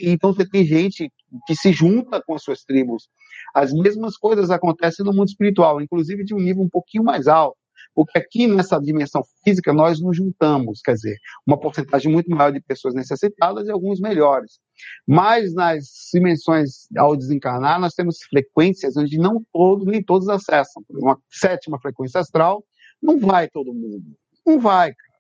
Então 0.03 0.33
você 0.33 0.49
tem 0.49 0.65
gente 0.65 1.11
que 1.47 1.55
se 1.57 1.73
junta 1.73 2.23
com 2.25 2.35
as 2.35 2.43
suas 2.43 2.63
tribos. 2.65 3.09
As 3.55 3.73
mesmas 3.73 4.17
coisas 4.17 4.51
acontecem 4.51 5.05
no 5.05 5.13
mundo 5.13 5.29
espiritual, 5.29 5.81
inclusive 5.81 6.25
de 6.25 6.35
um 6.35 6.39
nível 6.39 6.63
um 6.63 6.69
pouquinho 6.69 7.05
mais 7.05 7.27
alto. 7.27 7.57
Porque 7.95 8.19
aqui 8.19 8.47
nessa 8.47 8.79
dimensão 8.79 9.23
física 9.45 9.73
nós 9.73 10.01
nos 10.01 10.17
juntamos, 10.17 10.81
quer 10.81 10.95
dizer, 10.95 11.17
uma 11.47 11.59
porcentagem 11.59 12.13
muito 12.13 12.31
maior 12.31 12.51
de 12.51 12.61
pessoas 12.61 12.95
necessitadas 12.95 13.67
e 13.67 13.71
alguns 13.71 14.01
melhores. 14.01 14.59
Mas 15.07 15.55
nas 15.55 15.85
dimensões 16.13 16.87
ao 16.97 17.17
desencarnar, 17.17 17.81
nós 17.81 17.95
temos 17.95 18.19
frequências 18.29 18.97
onde 18.97 19.17
não 19.19 19.45
todos, 19.53 19.87
nem 19.87 20.03
todos 20.03 20.29
acessam. 20.29 20.83
Uma 20.91 21.19
sétima 21.31 21.79
frequência 21.81 22.21
astral, 22.21 22.65
não 23.01 23.19
vai 23.19 23.49
todo 23.49 23.73
mundo. 23.73 24.05
Não 24.45 24.59
vai, 24.59 24.93
cara. 24.95 25.15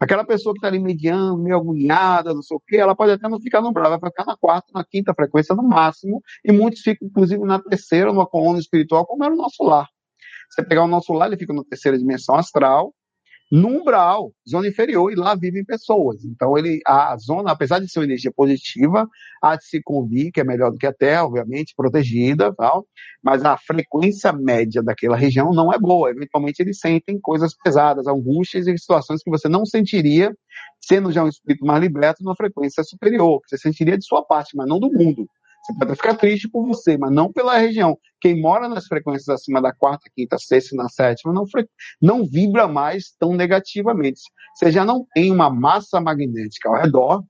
Aquela 0.00 0.24
pessoa 0.24 0.54
que 0.54 0.58
está 0.58 0.68
ali 0.68 0.78
mediando, 0.78 1.42
meio 1.42 1.56
agoniada, 1.56 2.32
não 2.32 2.42
sei 2.42 2.56
o 2.56 2.60
quê, 2.60 2.76
ela 2.76 2.94
pode 2.94 3.12
até 3.12 3.28
não 3.28 3.40
ficar 3.40 3.60
no 3.60 3.72
bravo, 3.72 3.98
vai 3.98 4.10
ficar 4.10 4.24
na 4.24 4.36
quarta, 4.36 4.68
na 4.72 4.84
quinta 4.84 5.12
frequência 5.14 5.54
no 5.54 5.62
máximo, 5.62 6.22
e 6.44 6.52
muitos 6.52 6.80
ficam, 6.80 7.08
inclusive, 7.08 7.42
na 7.44 7.60
terceira, 7.60 8.12
numa 8.12 8.26
coluna 8.26 8.58
espiritual, 8.58 9.04
como 9.06 9.24
era 9.24 9.34
o 9.34 9.36
nosso 9.36 9.62
lar. 9.62 9.88
Você 10.50 10.62
pegar 10.62 10.84
o 10.84 10.88
nosso 10.88 11.12
lar, 11.12 11.26
ele 11.26 11.36
fica 11.36 11.52
na 11.52 11.64
terceira 11.64 11.98
dimensão 11.98 12.34
astral, 12.36 12.92
no 13.50 13.68
umbral, 13.68 14.32
zona 14.48 14.66
inferior, 14.66 15.12
e 15.12 15.14
lá 15.14 15.34
vivem 15.34 15.64
pessoas. 15.64 16.24
Então, 16.24 16.58
ele, 16.58 16.80
a 16.84 17.16
zona, 17.16 17.52
apesar 17.52 17.78
de 17.78 17.88
ser 17.88 18.00
uma 18.00 18.04
energia 18.04 18.32
positiva, 18.34 19.08
há 19.40 19.56
de 19.56 19.64
se 19.64 19.80
convir, 19.82 20.32
que 20.32 20.40
é 20.40 20.44
melhor 20.44 20.72
do 20.72 20.78
que 20.78 20.86
a 20.86 20.92
Terra, 20.92 21.24
obviamente, 21.24 21.72
protegida, 21.76 22.52
tal, 22.54 22.84
mas 23.22 23.44
a 23.44 23.56
frequência 23.56 24.32
média 24.32 24.82
daquela 24.82 25.16
região 25.16 25.52
não 25.52 25.72
é 25.72 25.78
boa. 25.78 26.10
Eventualmente, 26.10 26.60
eles 26.60 26.78
sentem 26.80 27.20
coisas 27.20 27.54
pesadas, 27.62 28.06
angústias 28.08 28.66
e 28.66 28.76
situações 28.76 29.22
que 29.22 29.30
você 29.30 29.48
não 29.48 29.64
sentiria, 29.64 30.34
sendo 30.80 31.12
já 31.12 31.22
um 31.22 31.28
espírito 31.28 31.64
mais 31.64 31.80
liberto, 31.80 32.24
numa 32.24 32.34
frequência 32.34 32.82
superior, 32.82 33.40
você 33.46 33.56
sentiria 33.56 33.96
de 33.96 34.04
sua 34.04 34.24
parte, 34.24 34.56
mas 34.56 34.68
não 34.68 34.80
do 34.80 34.90
mundo. 34.92 35.26
Você 35.64 35.78
pode 35.78 35.96
ficar 35.96 36.14
triste 36.14 36.48
por 36.48 36.64
você, 36.64 36.96
mas 36.96 37.10
não 37.12 37.32
pela 37.32 37.58
região. 37.58 37.98
Quem 38.26 38.40
mora 38.40 38.68
nas 38.68 38.86
frequências 38.88 39.28
acima 39.28 39.62
da 39.62 39.72
quarta, 39.72 40.10
quinta, 40.12 40.36
sexta 40.36 40.74
e 40.74 40.76
na 40.78 40.88
sétima 40.88 41.32
não, 41.32 41.44
não 42.02 42.26
vibra 42.26 42.66
mais 42.66 43.12
tão 43.16 43.32
negativamente. 43.36 44.20
Você 44.56 44.72
já 44.72 44.84
não 44.84 45.06
tem 45.14 45.30
uma 45.30 45.48
massa 45.48 46.00
magnética 46.00 46.68
ao 46.68 46.74
redor 46.74 47.22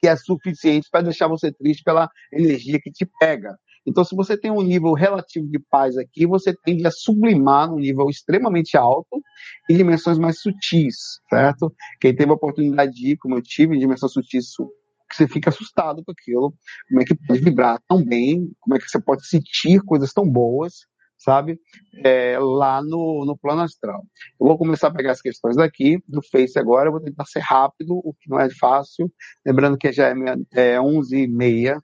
que 0.00 0.06
é 0.06 0.14
suficiente 0.14 0.88
para 0.88 1.02
deixar 1.02 1.26
você 1.26 1.52
triste 1.52 1.82
pela 1.82 2.08
energia 2.32 2.78
que 2.80 2.92
te 2.92 3.04
pega. 3.18 3.58
Então, 3.84 4.04
se 4.04 4.14
você 4.14 4.36
tem 4.36 4.52
um 4.52 4.62
nível 4.62 4.92
relativo 4.92 5.48
de 5.48 5.58
paz 5.58 5.98
aqui, 5.98 6.28
você 6.28 6.54
tende 6.64 6.86
a 6.86 6.92
sublimar 6.92 7.68
num 7.68 7.80
nível 7.80 8.08
extremamente 8.08 8.76
alto 8.76 9.20
em 9.68 9.76
dimensões 9.76 10.16
mais 10.16 10.40
sutis, 10.40 10.94
certo? 11.28 11.74
Quem 12.00 12.14
teve 12.14 12.30
a 12.30 12.34
oportunidade 12.34 12.92
de 12.92 13.10
ir, 13.12 13.16
como 13.16 13.34
eu 13.34 13.42
tive, 13.42 13.74
em 13.74 13.80
dimensões 13.80 14.12
sutis, 14.12 14.52
su- 14.52 14.70
que 15.08 15.16
você 15.16 15.28
fica 15.28 15.50
assustado 15.50 16.02
com 16.04 16.12
aquilo, 16.12 16.54
como 16.88 17.00
é 17.00 17.04
que 17.04 17.14
pode 17.14 17.40
vibrar 17.40 17.80
tão 17.88 18.04
bem, 18.04 18.50
como 18.60 18.76
é 18.76 18.78
que 18.78 18.88
você 18.88 19.00
pode 19.00 19.26
sentir 19.26 19.80
coisas 19.82 20.12
tão 20.12 20.28
boas, 20.28 20.86
sabe? 21.18 21.58
É, 22.04 22.38
lá 22.38 22.82
no, 22.82 23.24
no 23.24 23.36
plano 23.36 23.62
astral. 23.62 24.04
Eu 24.40 24.46
vou 24.46 24.58
começar 24.58 24.88
a 24.88 24.94
pegar 24.94 25.12
as 25.12 25.20
questões 25.20 25.56
daqui, 25.56 26.02
do 26.06 26.22
Face 26.22 26.58
agora, 26.58 26.88
eu 26.88 26.92
vou 26.92 27.00
tentar 27.00 27.24
ser 27.24 27.40
rápido, 27.40 28.00
o 28.04 28.14
que 28.14 28.28
não 28.28 28.38
é 28.38 28.50
fácil, 28.50 29.10
lembrando 29.44 29.78
que 29.78 29.92
já 29.92 30.08
é, 30.08 30.14
é 30.52 30.78
11h30 30.78 31.80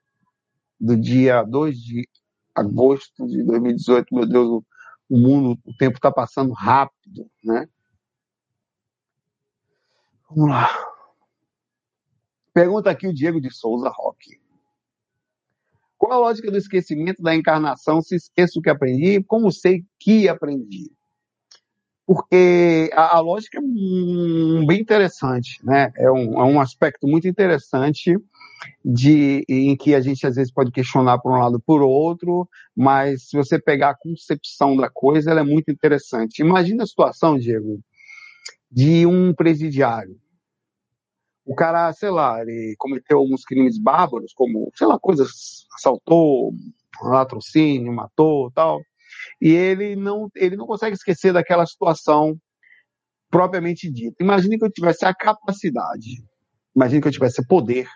do 0.79 0.97
dia 0.97 1.43
2 1.43 1.77
de 1.77 2.09
agosto 2.55 3.27
de 3.27 3.43
2018, 3.43 4.15
meu 4.15 4.27
Deus, 4.27 4.63
o 5.09 5.19
mundo, 5.19 5.59
o 5.65 5.77
tempo 5.77 5.97
está 5.97 6.11
passando 6.11 6.53
rápido, 6.53 7.29
né? 7.43 7.67
Vamos 10.31 10.51
lá. 10.51 10.69
Pergunta 12.53 12.91
aqui 12.91 13.07
o 13.07 13.15
Diego 13.15 13.41
de 13.41 13.53
Souza 13.53 13.89
Roque. 13.89 14.41
Qual 15.97 16.13
a 16.13 16.19
lógica 16.19 16.51
do 16.51 16.57
esquecimento 16.57 17.23
da 17.23 17.35
encarnação 17.35 18.01
se 18.01 18.17
esqueço 18.17 18.59
o 18.59 18.63
que 18.63 18.71
aprendi? 18.71 19.23
Como 19.23 19.53
sei 19.53 19.85
que 19.99 20.29
aprendi? 20.29 20.91
Porque 22.07 22.91
a, 22.93 23.19
a 23.19 23.21
lógica 23.21 23.59
é 23.59 23.61
hum, 23.61 24.65
bem 24.67 24.81
interessante, 24.81 25.65
né? 25.65 25.93
É 25.97 26.11
um, 26.11 26.41
é 26.41 26.45
um 26.45 26.61
aspecto 26.61 27.07
muito 27.07 27.29
interessante 27.29 28.19
de 28.85 29.45
em 29.49 29.77
que 29.77 29.95
a 29.95 30.01
gente 30.01 30.27
às 30.27 30.37
vezes 30.37 30.53
pode 30.53 30.73
questionar 30.73 31.19
por 31.19 31.33
um 31.33 31.39
lado 31.39 31.61
por 31.61 31.83
outro, 31.83 32.49
mas 32.75 33.29
se 33.29 33.37
você 33.37 33.61
pegar 33.61 33.91
a 33.91 33.97
concepção 33.97 34.77
da 34.77 34.91
coisa, 34.91 35.31
ela 35.31 35.41
é 35.41 35.45
muito 35.45 35.71
interessante. 35.71 36.41
Imagina 36.41 36.83
a 36.83 36.87
situação, 36.87 37.39
Diego, 37.39 37.81
de 38.71 39.07
um 39.07 39.33
presidiário. 39.35 40.19
O 41.51 41.55
cara, 41.57 41.93
sei 41.93 42.11
lá, 42.11 42.41
ele 42.41 42.77
cometeu 42.79 43.19
alguns 43.19 43.43
crimes 43.43 43.77
bárbaros, 43.77 44.33
como, 44.33 44.71
sei 44.73 44.87
lá, 44.87 45.01
coisas, 45.01 45.67
assaltou, 45.75 46.53
latrocínio, 47.03 47.93
matou, 47.93 48.53
tal. 48.53 48.81
E 49.43 49.49
ele 49.51 49.97
não, 49.97 50.31
ele 50.37 50.55
não 50.55 50.65
consegue 50.65 50.95
esquecer 50.95 51.33
daquela 51.33 51.67
situação 51.67 52.39
propriamente 53.29 53.91
dita. 53.91 54.23
Imagine 54.23 54.61
que 54.61 54.65
eu 54.65 54.71
tivesse 54.71 55.05
a 55.05 55.13
capacidade, 55.13 56.23
imagine 56.73 57.03
que 57.03 57.09
eu 57.09 57.13
tivesse 57.13 57.45
poder 57.45 57.89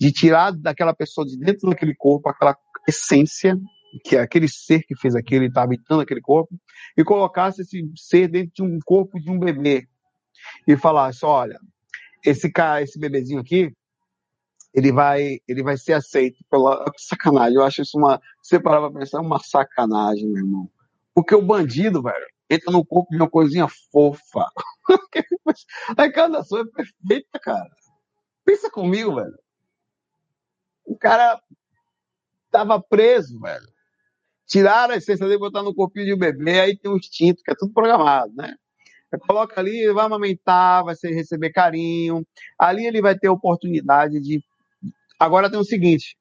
de 0.00 0.10
tirar 0.10 0.50
daquela 0.50 0.92
pessoa 0.92 1.24
de 1.24 1.38
dentro 1.38 1.70
daquele 1.70 1.94
corpo 1.94 2.28
aquela 2.28 2.56
essência 2.88 3.56
que 4.02 4.16
é 4.16 4.20
aquele 4.20 4.48
ser 4.48 4.82
que 4.82 4.96
fez 4.96 5.14
aquilo 5.14 5.44
e 5.44 5.46
está 5.46 5.62
habitando 5.62 6.02
aquele 6.02 6.20
corpo 6.20 6.52
e 6.98 7.04
colocasse 7.04 7.62
esse 7.62 7.88
ser 7.94 8.26
dentro 8.26 8.52
de 8.52 8.62
um 8.64 8.80
corpo 8.84 9.20
de 9.20 9.30
um 9.30 9.38
bebê 9.38 9.86
e 10.66 10.76
falasse, 10.76 11.24
olha, 11.24 11.56
esse 12.26 12.50
cara, 12.50 12.82
esse 12.82 12.98
bebezinho 12.98 13.40
aqui, 13.40 13.72
ele 14.74 14.92
vai, 14.92 15.38
ele 15.46 15.62
vai 15.62 15.76
ser 15.76 15.94
aceito 15.94 16.44
pela 16.50 16.84
sacanagem. 16.98 17.54
Eu 17.54 17.64
acho 17.64 17.82
isso 17.82 17.96
uma, 17.96 18.20
você 18.42 18.60
parar 18.60 18.80
pra 18.80 19.00
pensar, 19.00 19.18
é 19.18 19.20
uma 19.20 19.38
sacanagem, 19.38 20.26
meu 20.26 20.44
irmão. 20.44 20.70
Porque 21.14 21.34
o 21.34 21.40
bandido, 21.40 22.02
velho, 22.02 22.26
entra 22.50 22.70
no 22.70 22.84
corpo 22.84 23.10
de 23.10 23.16
uma 23.16 23.30
coisinha 23.30 23.66
fofa. 23.90 24.46
A 25.96 26.06
encarnação 26.06 26.58
é 26.58 26.64
perfeita, 26.66 27.38
cara. 27.40 27.70
Pensa 28.44 28.70
comigo, 28.70 29.14
velho. 29.14 29.38
O 30.84 30.96
cara 30.96 31.40
tava 32.50 32.80
preso, 32.80 33.40
velho. 33.40 33.66
Tiraram 34.46 34.94
a 34.94 34.96
essência 34.96 35.26
dele 35.26 35.38
botaram 35.38 35.64
no 35.64 35.74
corpinho 35.74 36.06
de 36.06 36.14
um 36.14 36.18
bebê, 36.18 36.60
aí 36.60 36.78
tem 36.78 36.90
um 36.90 36.96
instinto, 36.96 37.42
que 37.42 37.50
é 37.50 37.54
tudo 37.54 37.72
programado, 37.72 38.32
né? 38.36 38.54
Coloca 39.18 39.60
ali, 39.60 39.92
vai 39.92 40.04
amamentar, 40.06 40.84
vai 40.84 40.94
ser- 40.94 41.12
receber 41.12 41.50
carinho. 41.50 42.26
Ali 42.58 42.86
ele 42.86 43.00
vai 43.00 43.18
ter 43.18 43.28
oportunidade 43.28 44.20
de. 44.20 44.42
Agora 45.18 45.50
tem 45.50 45.58
o 45.58 45.64
seguinte: 45.64 46.16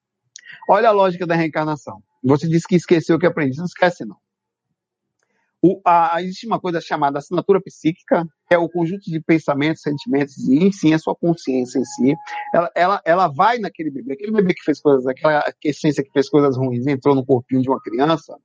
olha 0.69 0.89
a 0.89 0.91
lógica 0.91 1.25
da 1.27 1.35
reencarnação. 1.35 2.01
Você 2.23 2.47
disse 2.47 2.67
que 2.67 2.75
esqueceu 2.75 3.17
o 3.17 3.19
que 3.19 3.25
aprendeu. 3.25 3.57
Não 3.57 3.65
esquece, 3.65 4.05
não. 4.05 4.17
O- 5.61 5.81
a- 5.83 6.21
existe 6.21 6.45
uma 6.45 6.59
coisa 6.59 6.79
chamada 6.79 7.17
assinatura 7.17 7.59
psíquica, 7.59 8.23
que 8.47 8.53
é 8.53 8.57
o 8.57 8.69
conjunto 8.69 9.09
de 9.09 9.19
pensamentos, 9.19 9.81
sentimentos 9.81 10.37
e, 10.47 10.63
enfim, 10.63 10.93
a 10.93 10.99
sua 10.99 11.15
consciência 11.15 11.79
em 11.79 11.85
si. 11.85 12.15
Ela, 12.53 12.71
ela, 12.75 13.01
ela 13.03 13.27
vai 13.27 13.57
naquele 13.57 13.89
bebê, 13.89 14.13
aquele 14.13 14.31
bebê 14.31 14.53
que 14.53 14.63
fez 14.63 14.79
coisas, 14.79 15.07
aquela 15.07 15.43
essência 15.63 16.03
que 16.03 16.11
fez 16.11 16.29
coisas 16.29 16.55
ruins, 16.55 16.85
entrou 16.85 17.15
no 17.15 17.25
corpinho 17.25 17.63
de 17.63 17.69
uma 17.69 17.81
criança, 17.81 18.37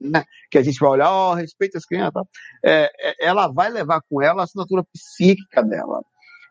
né? 0.00 0.24
que 0.50 0.58
a 0.58 0.62
gente 0.62 0.78
vai 0.78 0.90
olhar, 0.90 1.10
ó, 1.10 1.34
respeita 1.34 1.78
as 1.78 1.84
crianças. 1.84 2.22
É, 2.64 2.90
é, 2.98 3.26
ela 3.26 3.48
vai 3.48 3.70
levar 3.70 4.00
com 4.08 4.22
ela 4.22 4.42
a 4.42 4.44
assinatura 4.44 4.84
psíquica 4.92 5.62
dela. 5.62 6.02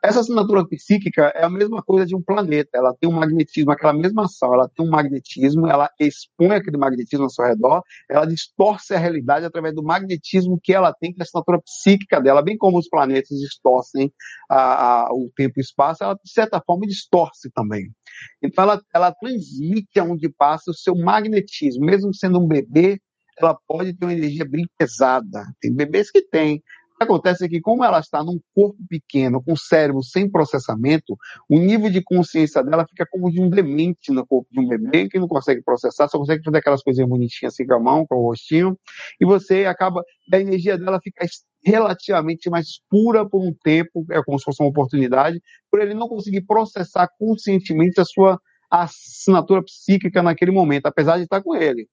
Essa 0.04 0.20
assinatura 0.20 0.68
psíquica 0.68 1.32
é 1.34 1.46
a 1.46 1.50
mesma 1.50 1.82
coisa 1.82 2.06
de 2.06 2.14
um 2.14 2.22
planeta. 2.22 2.72
Ela 2.74 2.94
tem 2.94 3.10
um 3.10 3.14
magnetismo, 3.14 3.72
aquela 3.72 3.94
mesma 3.94 4.26
ação. 4.26 4.54
Ela 4.54 4.68
tem 4.68 4.86
um 4.86 4.90
magnetismo, 4.90 5.66
ela 5.66 5.90
expõe 5.98 6.52
aquele 6.52 6.76
magnetismo 6.76 7.24
ao 7.24 7.30
seu 7.30 7.46
redor, 7.46 7.82
ela 8.10 8.26
distorce 8.26 8.94
a 8.94 8.98
realidade 8.98 9.46
através 9.46 9.74
do 9.74 9.82
magnetismo 9.82 10.60
que 10.62 10.74
ela 10.74 10.94
tem, 10.94 11.14
que 11.14 11.22
é 11.22 11.24
a 11.24 11.24
assinatura 11.24 11.62
psíquica 11.62 12.20
dela, 12.20 12.42
bem 12.42 12.58
como 12.58 12.78
os 12.78 12.90
planetas 12.90 13.40
distorcem 13.40 14.12
a, 14.50 15.06
a, 15.06 15.14
o 15.14 15.32
tempo 15.34 15.54
e 15.56 15.62
o 15.62 15.64
espaço, 15.64 16.04
ela, 16.04 16.16
de 16.16 16.30
certa 16.30 16.60
forma, 16.60 16.86
distorce 16.86 17.50
também. 17.52 17.90
Então, 18.42 18.66
ela, 18.66 18.82
ela 18.94 19.12
transmite 19.14 19.98
aonde 20.02 20.28
passa 20.28 20.70
o 20.70 20.76
seu 20.76 20.96
magnetismo. 20.98 21.86
Mesmo 21.86 22.14
sendo 22.14 22.42
um 22.42 22.48
bebê, 22.48 23.00
ela 23.38 23.58
pode 23.68 23.94
ter 23.94 24.06
uma 24.06 24.14
energia 24.14 24.46
bem 24.46 24.66
pesada. 24.78 25.46
Tem 25.60 25.74
bebês 25.74 26.12
que 26.12 26.22
têm, 26.22 26.62
que 26.98 27.04
acontece 27.04 27.46
é 27.46 27.50
que, 27.50 27.60
como 27.60 27.84
ela 27.84 28.00
está 28.00 28.24
num 28.24 28.40
corpo 28.56 28.78
pequeno, 28.90 29.44
com 29.44 29.56
cérebro 29.56 30.02
sem 30.02 30.30
processamento, 30.30 31.18
o 31.50 31.60
nível 31.60 31.90
de 31.90 32.02
consciência 32.02 32.64
dela 32.64 32.86
fica 32.88 33.06
como 33.10 33.32
de 33.32 33.42
um 33.42 33.50
demente 33.50 34.12
no 34.12 34.26
corpo 34.26 34.48
de 34.52 34.60
um 34.60 34.68
bebê, 34.68 35.10
que 35.10 35.20
não 35.20 35.28
consegue 35.28 35.62
processar, 35.62 36.08
só 36.08 36.18
consegue 36.18 36.44
fazer 36.44 36.58
aquelas 36.58 36.82
coisinhas 36.82 37.10
bonitinhas 37.10 37.54
assim 37.54 37.66
com 37.66 37.74
a 37.74 37.80
mão, 37.80 38.06
com 38.06 38.16
o 38.16 38.28
rostinho, 38.30 38.78
e 39.20 39.26
você 39.26 39.66
acaba, 39.66 40.04
a 40.32 40.40
energia 40.40 40.78
dela 40.78 41.00
fica 41.04 41.26
relativamente 41.66 42.50
mais 42.50 42.80
pura 42.90 43.28
por 43.28 43.42
um 43.42 43.54
tempo, 43.64 44.06
é 44.12 44.22
como 44.24 44.38
se 44.40 44.46
fosse 44.46 44.62
uma 44.62 44.70
oportunidade, 44.70 45.42
por 45.72 45.82
ele 45.82 45.94
não 45.94 46.08
conseguir 46.08 46.42
processar 46.42 47.08
conscientemente 47.18 48.00
a 48.00 48.06
sua 48.06 48.40
assinatura 48.70 49.64
psíquica 49.64 50.24
naquele 50.24 50.52
momento, 50.52 50.88
apesar 50.88 51.18
de 51.18 51.24
estar 51.24 51.42
com 51.42 51.56
ele. 51.56 51.88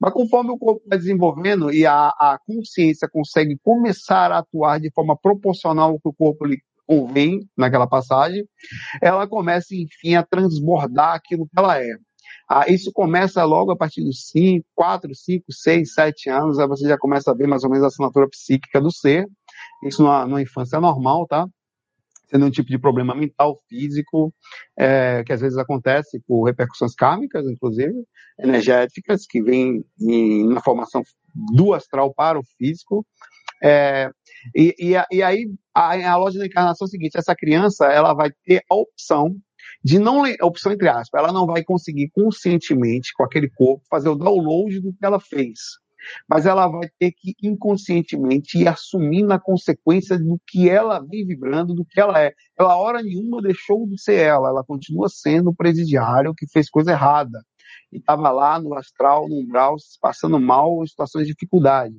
Mas 0.00 0.12
conforme 0.12 0.50
o 0.50 0.58
corpo 0.58 0.82
vai 0.88 0.98
desenvolvendo 0.98 1.72
e 1.72 1.86
a, 1.86 2.08
a 2.08 2.38
consciência 2.46 3.08
consegue 3.08 3.58
começar 3.62 4.32
a 4.32 4.38
atuar 4.38 4.80
de 4.80 4.90
forma 4.92 5.16
proporcional 5.16 5.90
ao 5.90 6.00
que 6.00 6.08
o 6.08 6.12
corpo 6.12 6.44
lhe 6.44 6.58
convém 6.86 7.40
naquela 7.56 7.86
passagem, 7.86 8.46
ela 9.02 9.26
começa, 9.26 9.74
enfim, 9.74 10.14
a 10.14 10.22
transbordar 10.22 11.14
aquilo 11.14 11.46
que 11.46 11.58
ela 11.58 11.80
é. 11.82 11.96
Ah, 12.48 12.64
isso 12.68 12.92
começa 12.92 13.42
logo 13.44 13.72
a 13.72 13.76
partir 13.76 14.04
dos 14.04 14.28
5, 14.28 14.64
4, 14.74 15.12
5, 15.12 15.44
6, 15.50 15.94
7 15.94 16.30
anos, 16.30 16.58
aí 16.58 16.68
você 16.68 16.86
já 16.86 16.96
começa 16.96 17.30
a 17.32 17.34
ver 17.34 17.48
mais 17.48 17.64
ou 17.64 17.70
menos 17.70 17.84
a 17.84 17.88
assinatura 17.88 18.28
psíquica 18.28 18.80
do 18.80 18.92
ser. 18.92 19.26
Isso 19.84 20.02
numa, 20.02 20.24
numa 20.26 20.42
infância 20.42 20.80
normal, 20.80 21.26
tá? 21.26 21.46
Sendo 22.28 22.46
um 22.46 22.50
tipo 22.50 22.68
de 22.68 22.78
problema 22.78 23.14
mental, 23.14 23.60
físico, 23.68 24.32
é, 24.78 25.22
que 25.24 25.32
às 25.32 25.40
vezes 25.40 25.58
acontece 25.58 26.20
por 26.26 26.44
repercussões 26.44 26.94
kármicas, 26.94 27.46
inclusive, 27.46 27.94
energéticas, 28.38 29.26
que 29.26 29.42
vêm 29.42 29.84
na 30.48 30.60
formação 30.60 31.02
do 31.54 31.72
astral 31.72 32.12
para 32.14 32.38
o 32.38 32.44
físico. 32.58 33.06
É, 33.62 34.10
e, 34.54 34.74
e, 34.78 34.94
e, 35.12 35.22
aí, 35.22 35.46
a, 35.74 36.10
a 36.10 36.16
loja 36.16 36.38
da 36.38 36.46
encarnação 36.46 36.84
é 36.84 36.88
o 36.88 36.90
seguinte, 36.90 37.16
essa 37.16 37.34
criança, 37.34 37.86
ela 37.86 38.12
vai 38.12 38.30
ter 38.44 38.62
a 38.70 38.74
opção 38.74 39.34
de 39.82 39.98
não, 39.98 40.24
a 40.24 40.46
opção 40.46 40.72
entre 40.72 40.88
aspas, 40.88 41.20
ela 41.20 41.32
não 41.32 41.46
vai 41.46 41.62
conseguir 41.62 42.10
conscientemente, 42.10 43.12
com 43.14 43.24
aquele 43.24 43.48
corpo, 43.48 43.84
fazer 43.88 44.08
o 44.08 44.14
download 44.14 44.80
do 44.80 44.92
que 44.92 45.04
ela 45.04 45.20
fez 45.20 45.58
mas 46.28 46.46
ela 46.46 46.68
vai 46.68 46.88
ter 46.98 47.12
que 47.12 47.34
inconscientemente 47.42 48.58
ir 48.58 48.68
assumindo 48.68 49.32
a 49.32 49.38
consequência 49.38 50.18
do 50.18 50.40
que 50.46 50.68
ela 50.68 51.00
vem 51.00 51.26
vibrando, 51.26 51.74
do 51.74 51.84
que 51.84 52.00
ela 52.00 52.20
é. 52.20 52.32
Ela, 52.58 52.76
hora 52.76 53.02
nenhuma, 53.02 53.42
deixou 53.42 53.86
de 53.86 54.00
ser 54.00 54.20
ela, 54.20 54.48
ela 54.48 54.64
continua 54.64 55.08
sendo 55.08 55.50
o 55.50 55.54
presidiário 55.54 56.34
que 56.34 56.46
fez 56.48 56.68
coisa 56.70 56.92
errada. 56.92 57.42
E 57.92 57.98
estava 57.98 58.30
lá 58.30 58.58
no 58.60 58.74
astral, 58.74 59.28
no 59.28 59.36
umbral, 59.36 59.76
passando 60.00 60.38
mal 60.40 60.82
em 60.82 60.86
situações 60.86 61.26
de 61.26 61.32
dificuldade. 61.32 61.94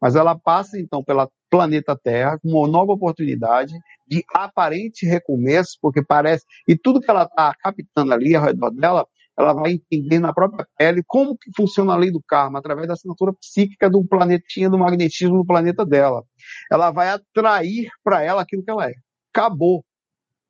Mas 0.00 0.14
ela 0.14 0.38
passa, 0.38 0.78
então, 0.78 1.02
pela 1.02 1.28
planeta 1.50 1.94
Terra 1.94 2.38
com 2.38 2.48
uma 2.48 2.66
nova 2.68 2.92
oportunidade 2.92 3.74
de 4.08 4.24
aparente 4.32 5.06
recomeço, 5.06 5.76
porque 5.80 6.02
parece. 6.02 6.44
E 6.66 6.76
tudo 6.76 7.00
que 7.00 7.10
ela 7.10 7.24
está 7.24 7.54
captando 7.54 8.12
ali 8.12 8.34
ao 8.34 8.44
redor 8.44 8.70
dela 8.70 9.06
ela 9.38 9.52
vai 9.52 9.72
entender 9.72 10.18
na 10.18 10.32
própria 10.32 10.66
pele 10.76 11.02
como 11.06 11.36
que 11.36 11.50
funciona 11.56 11.92
a 11.94 11.96
lei 11.96 12.10
do 12.10 12.22
karma, 12.22 12.58
através 12.58 12.86
da 12.86 12.94
assinatura 12.94 13.32
psíquica 13.32 13.88
do 13.88 14.04
planetinha, 14.04 14.68
do 14.68 14.78
magnetismo 14.78 15.38
do 15.38 15.46
planeta 15.46 15.84
dela. 15.84 16.22
Ela 16.70 16.90
vai 16.90 17.08
atrair 17.08 17.90
para 18.04 18.22
ela 18.22 18.42
aquilo 18.42 18.62
que 18.62 18.70
ela 18.70 18.88
é. 18.88 18.94
Acabou. 19.32 19.84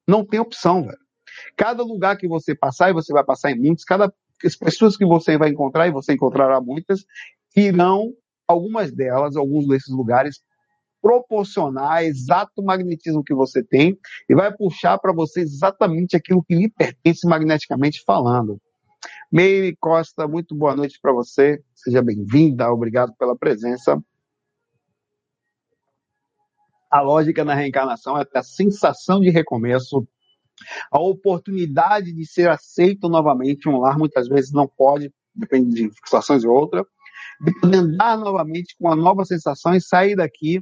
Não 0.06 0.24
tem 0.24 0.40
opção, 0.40 0.82
velho. 0.82 0.98
Cada 1.56 1.82
lugar 1.82 2.16
que 2.16 2.28
você 2.28 2.54
passar, 2.54 2.90
e 2.90 2.92
você 2.92 3.12
vai 3.12 3.24
passar 3.24 3.52
em 3.52 3.58
muitos, 3.58 3.84
cada 3.84 4.12
as 4.44 4.56
pessoas 4.56 4.96
que 4.96 5.06
você 5.06 5.38
vai 5.38 5.50
encontrar, 5.50 5.86
e 5.86 5.92
você 5.92 6.14
encontrará 6.14 6.60
muitas, 6.60 7.04
irão, 7.56 8.12
algumas 8.46 8.92
delas, 8.92 9.36
alguns 9.36 9.68
desses 9.68 9.94
lugares, 9.94 10.40
proporcionar 11.00 12.04
exato 12.04 12.62
magnetismo 12.62 13.24
que 13.24 13.34
você 13.34 13.62
tem 13.62 13.98
e 14.28 14.34
vai 14.34 14.52
puxar 14.52 14.98
para 14.98 15.12
você 15.12 15.40
exatamente 15.40 16.16
aquilo 16.16 16.44
que 16.44 16.54
lhe 16.54 16.68
pertence 16.68 17.26
magneticamente 17.26 18.02
falando. 18.04 18.60
Meire 19.32 19.74
Costa, 19.80 20.28
muito 20.28 20.54
boa 20.54 20.76
noite 20.76 20.98
para 21.00 21.10
você. 21.10 21.64
Seja 21.74 22.02
bem-vinda, 22.02 22.70
obrigado 22.70 23.14
pela 23.14 23.34
presença. 23.34 23.98
A 26.90 27.00
lógica 27.00 27.42
na 27.42 27.54
reencarnação 27.54 28.18
é 28.18 28.26
a 28.34 28.42
sensação 28.42 29.20
de 29.20 29.30
recomeço, 29.30 30.06
a 30.90 31.00
oportunidade 31.00 32.12
de 32.12 32.26
ser 32.26 32.50
aceito 32.50 33.08
novamente. 33.08 33.70
Um 33.70 33.78
lar 33.78 33.96
muitas 33.96 34.28
vezes 34.28 34.52
não 34.52 34.68
pode, 34.68 35.10
depende 35.34 35.88
de 35.88 35.94
situações 36.04 36.44
e 36.44 36.46
outra, 36.46 36.84
de 37.40 37.58
poder 37.58 37.78
andar 37.78 38.18
novamente 38.18 38.76
com 38.78 38.86
uma 38.86 38.96
nova 38.96 39.24
sensação 39.24 39.74
e 39.74 39.80
sair 39.80 40.14
daqui 40.14 40.60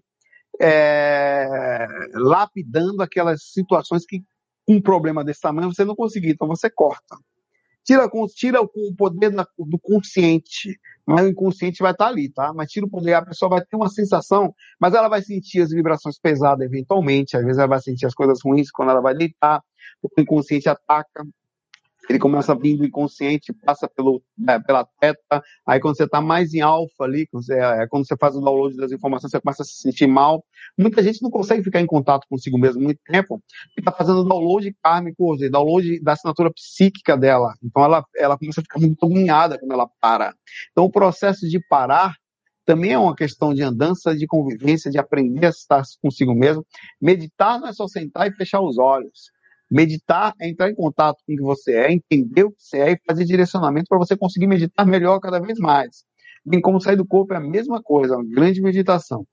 é, 0.61 1.89
lapidando 2.15 3.03
aquelas 3.03 3.51
situações 3.51 4.07
que 4.07 4.23
um 4.69 4.81
problema 4.81 5.25
desse 5.25 5.41
tamanho 5.41 5.75
você 5.75 5.85
não 5.85 5.97
conseguir, 5.97 6.31
então 6.31 6.47
você 6.47 6.71
corta. 6.71 7.17
Tira, 7.85 8.09
tira 8.35 8.61
o 8.61 8.95
poder 8.95 9.31
do 9.31 9.79
consciente, 9.79 10.79
mas 11.07 11.25
o 11.25 11.29
inconsciente 11.29 11.83
vai 11.83 11.93
estar 11.93 12.09
ali, 12.09 12.29
tá? 12.29 12.53
Mas 12.55 12.71
tira 12.71 12.87
o 12.87 12.91
poder, 12.91 13.15
a 13.15 13.25
pessoa 13.25 13.49
vai 13.49 13.65
ter 13.65 13.77
uma 13.77 13.89
sensação, 13.89 14.55
mas 14.79 14.95
ela 14.95 15.09
vai 15.09 15.23
sentir 15.23 15.63
as 15.63 15.71
vibrações 15.71 16.19
pesadas 16.19 16.65
eventualmente, 16.65 17.37
às 17.37 17.43
vezes 17.43 17.59
ela 17.59 17.69
vai 17.69 17.81
sentir 17.81 18.07
as 18.07 18.15
coisas 18.15 18.39
ruins 18.45 18.71
quando 18.71 18.91
ela 18.91 19.01
vai 19.01 19.15
deitar, 19.15 19.63
o 20.03 20.09
inconsciente 20.21 20.69
ataca, 20.69 21.27
ele 22.11 22.19
começa 22.19 22.55
vindo 22.57 22.85
inconsciente, 22.85 23.53
passa 23.53 23.89
pelo, 23.89 24.21
é, 24.49 24.59
pela 24.59 24.85
teta, 24.99 25.43
aí 25.65 25.79
quando 25.79 25.97
você 25.97 26.05
está 26.05 26.21
mais 26.21 26.53
em 26.53 26.61
alfa 26.61 27.05
ali, 27.05 27.29
é, 27.51 27.87
quando 27.87 28.07
você 28.07 28.17
faz 28.17 28.35
o 28.35 28.41
download 28.41 28.77
das 28.77 28.91
informações, 28.91 29.31
você 29.31 29.41
começa 29.41 29.63
a 29.63 29.65
se 29.65 29.75
sentir 29.75 30.09
mal. 30.09 30.45
Muita 30.77 31.03
gente 31.05 31.23
não 31.23 31.31
consegue 31.31 31.63
ficar 31.63 31.81
em 31.81 31.87
contato 31.87 32.27
consigo 32.29 32.59
mesmo 32.59 32.83
muito 32.83 33.01
tempo, 33.05 33.41
e 33.77 33.81
está 33.81 33.93
fazendo 33.93 34.25
download 34.25 34.75
kármico, 34.83 35.37
download 35.51 36.01
da 36.01 36.13
assinatura 36.13 36.51
psíquica 36.53 37.17
dela. 37.17 37.55
Então 37.63 37.85
ela, 37.85 38.05
ela 38.17 38.37
começa 38.37 38.61
a 38.61 38.65
ficar 38.65 38.81
muito 38.81 39.05
agoniada 39.07 39.57
quando 39.57 39.73
ela 39.73 39.89
para. 40.01 40.35
Então 40.73 40.85
o 40.85 40.91
processo 40.91 41.49
de 41.49 41.61
parar 41.69 42.17
também 42.67 42.93
é 42.93 42.99
uma 42.99 43.15
questão 43.15 43.55
de 43.55 43.63
andança, 43.63 44.17
de 44.17 44.27
convivência, 44.27 44.91
de 44.91 44.99
aprender 44.99 45.47
a 45.47 45.51
estar 45.51 45.83
consigo 46.03 46.35
mesmo. 46.35 46.67
Meditar 47.01 47.61
não 47.61 47.69
é 47.69 47.73
só 47.73 47.87
sentar 47.87 48.29
e 48.29 48.35
fechar 48.35 48.61
os 48.61 48.79
olhos. 48.79 49.31
Meditar 49.71 50.35
é 50.41 50.49
entrar 50.49 50.69
em 50.69 50.75
contato 50.75 51.19
com 51.25 51.33
o 51.33 51.37
que 51.37 51.43
você 51.43 51.77
é, 51.77 51.93
entender 51.93 52.45
o 52.45 52.51
que 52.51 52.63
você 52.63 52.79
é 52.79 52.93
e 52.93 53.01
fazer 53.07 53.25
direcionamento 53.25 53.87
para 53.89 53.99
você 53.99 54.17
conseguir 54.17 54.47
meditar 54.49 54.85
melhor 54.85 55.21
cada 55.21 55.39
vez 55.39 55.59
mais. 55.59 56.05
Bem 56.45 56.61
como 56.61 56.81
sair 56.81 56.97
do 56.97 57.07
corpo 57.07 57.35
é 57.35 57.37
a 57.37 57.41
mesma 57.41 57.81
coisa, 57.83 58.17
uma 58.17 58.25
grande 58.25 58.61
meditação. 58.61 59.25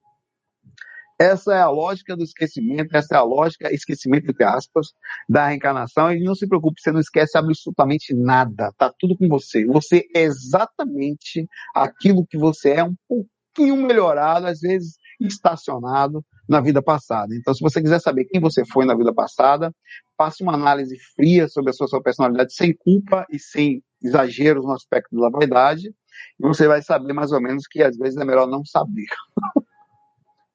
Essa 1.19 1.55
é 1.55 1.61
a 1.61 1.69
lógica 1.69 2.15
do 2.15 2.23
esquecimento, 2.23 2.95
essa 2.95 3.15
é 3.15 3.17
a 3.17 3.23
lógica, 3.23 3.73
esquecimento 3.73 4.29
entre 4.29 4.43
aspas, 4.43 4.89
da 5.27 5.47
reencarnação. 5.47 6.11
E 6.11 6.23
não 6.23 6.35
se 6.35 6.47
preocupe, 6.47 6.79
você 6.79 6.91
não 6.91 6.99
esquece 6.99 7.35
absolutamente 7.35 8.13
nada, 8.13 8.71
tá 8.77 8.93
tudo 8.99 9.17
com 9.17 9.27
você. 9.27 9.65
Você 9.65 10.07
é 10.15 10.21
exatamente 10.21 11.47
aquilo 11.73 12.27
que 12.27 12.37
você 12.37 12.73
é, 12.73 12.83
um 12.83 12.95
pouquinho 13.07 13.77
melhorado, 13.77 14.45
às 14.45 14.59
vezes 14.59 14.97
estacionado 15.19 16.23
na 16.47 16.61
vida 16.61 16.81
passada. 16.81 17.35
Então, 17.35 17.53
se 17.53 17.61
você 17.61 17.81
quiser 17.81 17.99
saber 17.99 18.25
quem 18.25 18.39
você 18.39 18.65
foi 18.65 18.85
na 18.85 18.95
vida 18.95 19.13
passada, 19.13 19.73
faça 20.17 20.43
uma 20.43 20.53
análise 20.53 20.97
fria 21.15 21.47
sobre 21.47 21.71
a 21.71 21.73
sua, 21.73 21.87
sua 21.87 22.01
personalidade, 22.01 22.53
sem 22.53 22.73
culpa 22.73 23.25
e 23.29 23.39
sem 23.39 23.83
exageros 24.01 24.63
no 24.63 24.73
aspecto 24.73 25.19
da 25.19 25.29
vaidade, 25.29 25.87
e 25.87 26.47
você 26.47 26.67
vai 26.67 26.81
saber 26.81 27.13
mais 27.13 27.31
ou 27.31 27.41
menos 27.41 27.67
que 27.67 27.81
às 27.81 27.97
vezes 27.97 28.17
é 28.17 28.25
melhor 28.25 28.47
não 28.47 28.63
saber. 28.63 29.07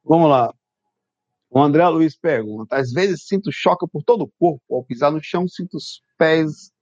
Vamos 0.04 0.28
lá. 0.28 0.52
O 1.50 1.60
André 1.60 1.86
Luiz 1.88 2.16
pergunta: 2.16 2.76
às 2.76 2.92
vezes 2.92 3.26
sinto 3.26 3.50
choque 3.52 3.86
por 3.90 4.02
todo 4.02 4.22
o 4.22 4.32
corpo, 4.38 4.74
ao 4.74 4.84
pisar 4.84 5.12
no 5.12 5.22
chão, 5.22 5.46
sinto 5.46 5.76
os 5.76 6.02
pés, 6.16 6.72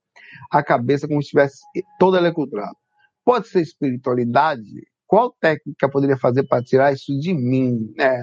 a 0.51 0.63
cabeça 0.63 1.09
como 1.09 1.21
se 1.21 1.27
estivesse 1.27 1.61
toda 1.99 2.19
eletrocutada. 2.19 2.77
Pode 3.25 3.49
ser 3.49 3.63
espiritualidade? 3.63 4.87
Qual 5.11 5.35
técnica 5.41 5.91
poderia 5.91 6.17
fazer 6.17 6.45
para 6.45 6.63
tirar 6.63 6.93
isso 6.93 7.19
de 7.19 7.35
mim? 7.35 7.93
É. 7.99 8.23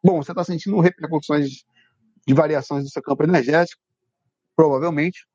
Bom, 0.00 0.22
você 0.22 0.30
está 0.30 0.44
sentindo 0.44 0.78
repercussões 0.78 1.64
de 2.24 2.34
variações 2.34 2.84
do 2.84 2.88
seu 2.88 3.02
campo 3.02 3.24
energético, 3.24 3.82
provavelmente. 4.54 5.26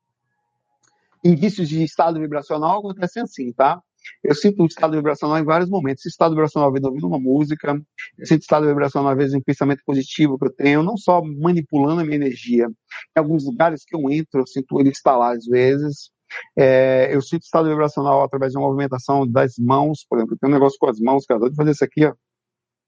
Indícios 1.22 1.68
de 1.68 1.84
estado 1.84 2.18
vibracional 2.18 2.78
acontecem 2.78 3.24
assim, 3.24 3.52
tá? 3.52 3.78
eu 4.24 4.34
sinto 4.34 4.62
um 4.62 4.66
estado 4.66 4.96
vibracional 4.96 5.38
em 5.38 5.44
vários 5.44 5.68
momentos. 5.68 6.00
Esse 6.00 6.08
estado 6.08 6.30
vibracional, 6.30 6.72
às 6.74 6.82
ouvindo 6.82 7.08
uma 7.08 7.18
música, 7.18 7.78
eu 8.18 8.26
sinto 8.26 8.40
estado 8.40 8.66
vibracional, 8.66 9.12
às 9.12 9.18
vezes, 9.18 9.34
em 9.34 9.42
pensamento 9.42 9.82
positivo 9.84 10.38
que 10.38 10.46
eu 10.46 10.52
tenho, 10.52 10.82
não 10.82 10.96
só 10.96 11.22
manipulando 11.22 12.00
a 12.00 12.04
minha 12.04 12.16
energia. 12.16 12.68
Em 12.68 13.20
alguns 13.20 13.44
lugares 13.44 13.84
que 13.84 13.94
eu 13.94 14.10
entro, 14.10 14.40
eu 14.40 14.46
sinto 14.46 14.80
ele 14.80 14.88
instalar, 14.88 15.36
às 15.36 15.44
vezes. 15.44 16.10
É, 16.56 17.14
eu 17.14 17.22
sinto 17.22 17.42
estado 17.42 17.68
vibracional 17.68 18.22
através 18.22 18.52
de 18.52 18.58
uma 18.58 18.66
movimentação 18.66 19.26
das 19.26 19.54
mãos, 19.58 20.04
por 20.08 20.18
exemplo, 20.18 20.36
tem 20.40 20.50
um 20.50 20.52
negócio 20.52 20.78
com 20.78 20.88
as 20.88 20.98
mãos, 20.98 21.24
cara, 21.26 21.48
de 21.48 21.56
fazer 21.56 21.70
isso 21.70 21.84
aqui, 21.84 22.04
ó, 22.04 22.14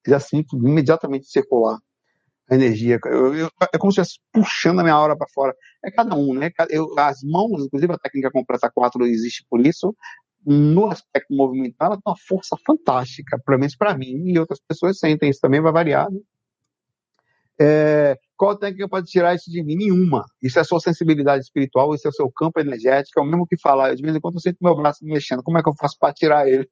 já 0.07 0.20
sinto 0.20 0.57
imediatamente 0.57 1.27
circular 1.27 1.79
a 2.51 2.55
energia. 2.55 2.98
Eu, 3.05 3.35
eu, 3.35 3.51
é 3.72 3.79
como 3.79 3.92
se 3.92 4.01
estivesse 4.01 4.20
puxando 4.33 4.81
a 4.81 4.83
minha 4.83 4.94
aura 4.94 5.16
para 5.16 5.29
fora. 5.29 5.55
É 5.85 5.90
cada 5.90 6.14
um, 6.16 6.35
né? 6.35 6.51
Eu, 6.70 6.98
as 6.98 7.22
mãos, 7.22 7.64
inclusive 7.64 7.92
a 7.92 7.98
técnica 7.98 8.31
completa 8.31 8.70
4 8.70 9.05
existe 9.07 9.44
por 9.48 9.64
isso. 9.64 9.94
No 10.46 10.87
aspecto 10.90 11.35
movimental, 11.35 11.88
ela 11.88 11.96
tem 11.96 12.11
uma 12.11 12.16
força 12.27 12.57
fantástica, 12.66 13.38
pelo 13.44 13.59
menos 13.59 13.77
para 13.77 13.96
mim, 13.96 14.31
e 14.31 14.38
outras 14.38 14.61
pessoas 14.66 14.98
sentem 14.98 15.29
isso 15.29 15.40
também, 15.40 15.61
vai 15.61 15.72
variar. 15.72 16.11
Né? 16.11 16.20
É, 17.61 18.18
qual 18.38 18.57
técnica 18.57 18.88
pode 18.88 19.11
tirar 19.11 19.35
isso 19.35 19.51
de 19.51 19.62
mim? 19.62 19.77
Nenhuma. 19.77 20.24
Isso 20.40 20.59
é 20.59 20.64
sua 20.64 20.81
sensibilidade 20.81 21.42
espiritual, 21.42 21.94
isso 21.94 22.07
é 22.07 22.11
o 22.11 22.14
seu 22.14 22.31
campo 22.31 22.61
energético, 22.61 23.20
é 23.20 23.22
o 23.22 23.27
mesmo 23.27 23.46
que 23.46 23.59
falar. 23.59 23.94
De 23.94 24.03
vez 24.03 24.16
em 24.16 24.20
quando 24.20 24.37
eu 24.37 24.40
sinto 24.40 24.59
meu 24.62 24.77
braço 24.77 25.05
me 25.05 25.12
mexendo, 25.12 25.42
como 25.42 25.59
é 25.59 25.62
que 25.62 25.68
eu 25.68 25.74
faço 25.74 25.96
para 25.98 26.14
tirar 26.14 26.48
ele? 26.48 26.68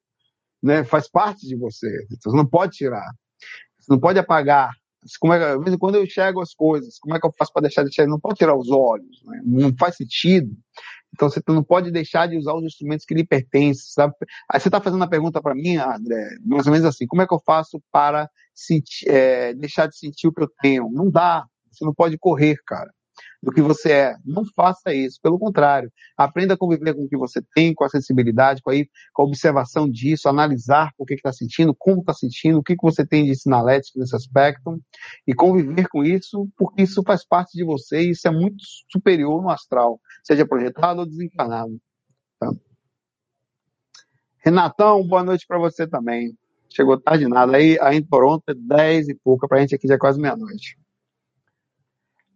Né? 0.63 0.85
Faz 0.85 1.11
parte 1.11 1.47
de 1.47 1.57
você, 1.57 2.07
você 2.09 2.37
não 2.37 2.47
pode 2.47 2.77
tirar. 2.77 3.11
Você 3.79 3.93
não 3.93 3.99
pode 4.01 4.19
apagar 4.19 4.71
como 5.21 5.33
é, 5.33 5.57
de 5.57 5.63
vez 5.63 5.75
em 5.75 5.79
quando 5.79 5.95
eu 5.95 6.05
enxergo 6.05 6.41
as 6.41 6.53
coisas, 6.53 6.99
como 6.99 7.15
é 7.15 7.21
que 7.21 7.27
eu 7.27 7.33
faço 7.39 7.53
para 7.53 7.63
deixar 7.63 7.83
de 7.83 7.91
enxergar? 7.91 8.11
Não 8.11 8.19
pode 8.19 8.39
tirar 8.39 8.57
os 8.57 8.71
olhos, 8.71 9.23
né? 9.25 9.41
não 9.45 9.73
faz 9.79 9.97
sentido. 9.97 10.57
Então 11.15 11.31
você 11.31 11.41
não 11.49 11.63
pode 11.63 11.91
deixar 11.91 12.27
de 12.27 12.37
usar 12.37 12.55
os 12.55 12.65
instrumentos 12.65 13.07
que 13.07 13.15
lhe 13.15 13.25
pertencem, 13.25 13.85
sabe? 13.87 14.15
Aí 14.51 14.61
você 14.61 14.69
está 14.69 14.81
fazendo 14.81 15.05
a 15.05 15.09
pergunta 15.09 15.41
para 15.41 15.55
mim, 15.55 15.77
André, 15.77 16.37
mais 16.45 16.67
ou 16.67 16.73
menos 16.73 16.87
assim, 16.87 17.07
como 17.07 17.23
é 17.23 17.27
que 17.27 17.33
eu 17.33 17.41
faço 17.45 17.81
para 17.93 18.29
sentir, 18.55 19.09
é, 19.09 19.55
deixar 19.55 19.87
de 19.87 19.97
sentir 19.97 20.27
o 20.27 20.33
que 20.33 20.43
eu 20.43 20.51
tenho? 20.61 20.91
Não 20.91 21.11
dá, 21.11 21.47
você 21.77 21.85
não 21.85 21.95
pode 21.95 22.19
correr, 22.19 22.57
cara 22.67 22.91
do 23.43 23.53
que 23.53 23.63
você 23.63 23.93
é. 23.93 24.17
Não 24.25 24.45
faça 24.55 24.93
isso. 24.93 25.21
Pelo 25.23 25.39
contrário, 25.39 25.91
aprenda 26.17 26.55
a 26.55 26.57
conviver 26.57 26.95
com 26.95 27.05
o 27.05 27.09
que 27.09 27.17
você 27.17 27.41
tem, 27.55 27.75
com 27.75 27.85
a 27.85 27.89
sensibilidade, 27.89 28.61
com 28.63 28.71
a, 28.71 28.75
com 29.13 29.23
a 29.23 29.25
observação 29.25 29.89
disso, 29.89 30.29
analisar 30.29 30.93
o 30.99 31.05
que 31.05 31.15
está 31.15 31.33
sentindo, 31.33 31.75
como 31.79 32.01
está 32.01 32.13
sentindo, 32.13 32.59
o 32.59 32.63
que, 32.63 32.77
que 32.77 32.83
você 32.83 33.07
tem 33.07 33.25
de 33.25 33.35
sinalético 33.37 33.99
nesse 33.99 34.17
aspecto, 34.17 34.81
e 35.27 35.35
conviver 35.35 35.89
com 35.89 36.05
isso, 36.05 36.49
porque 36.57 36.83
isso 36.83 37.03
faz 37.05 37.25
parte 37.27 37.57
de 37.57 37.65
você 37.65 38.03
e 38.03 38.11
isso 38.11 38.27
é 38.27 38.31
muito 38.31 38.63
superior 38.91 39.43
no 39.43 39.51
astral, 39.51 40.01
seja 40.25 40.47
projetado 40.47 41.01
ou 41.01 41.07
desencarnado. 41.07 41.79
Tá? 42.39 42.51
Renatão, 44.45 45.07
boa 45.07 45.25
noite 45.25 45.47
para 45.47 45.59
você 45.59 45.87
também. 45.87 46.37
Chegou 46.69 47.01
tarde 47.01 47.27
nada. 47.27 47.57
Aí, 47.57 47.79
aí 47.81 47.97
em 47.97 48.03
Toronto 48.03 48.43
é 48.49 48.55
10 48.55 49.09
e 49.09 49.15
pouca, 49.15 49.49
para 49.49 49.59
a 49.59 49.61
gente 49.61 49.75
aqui 49.75 49.89
já 49.89 49.95
é 49.95 49.99
quase 49.99 50.21
meia-noite. 50.21 50.77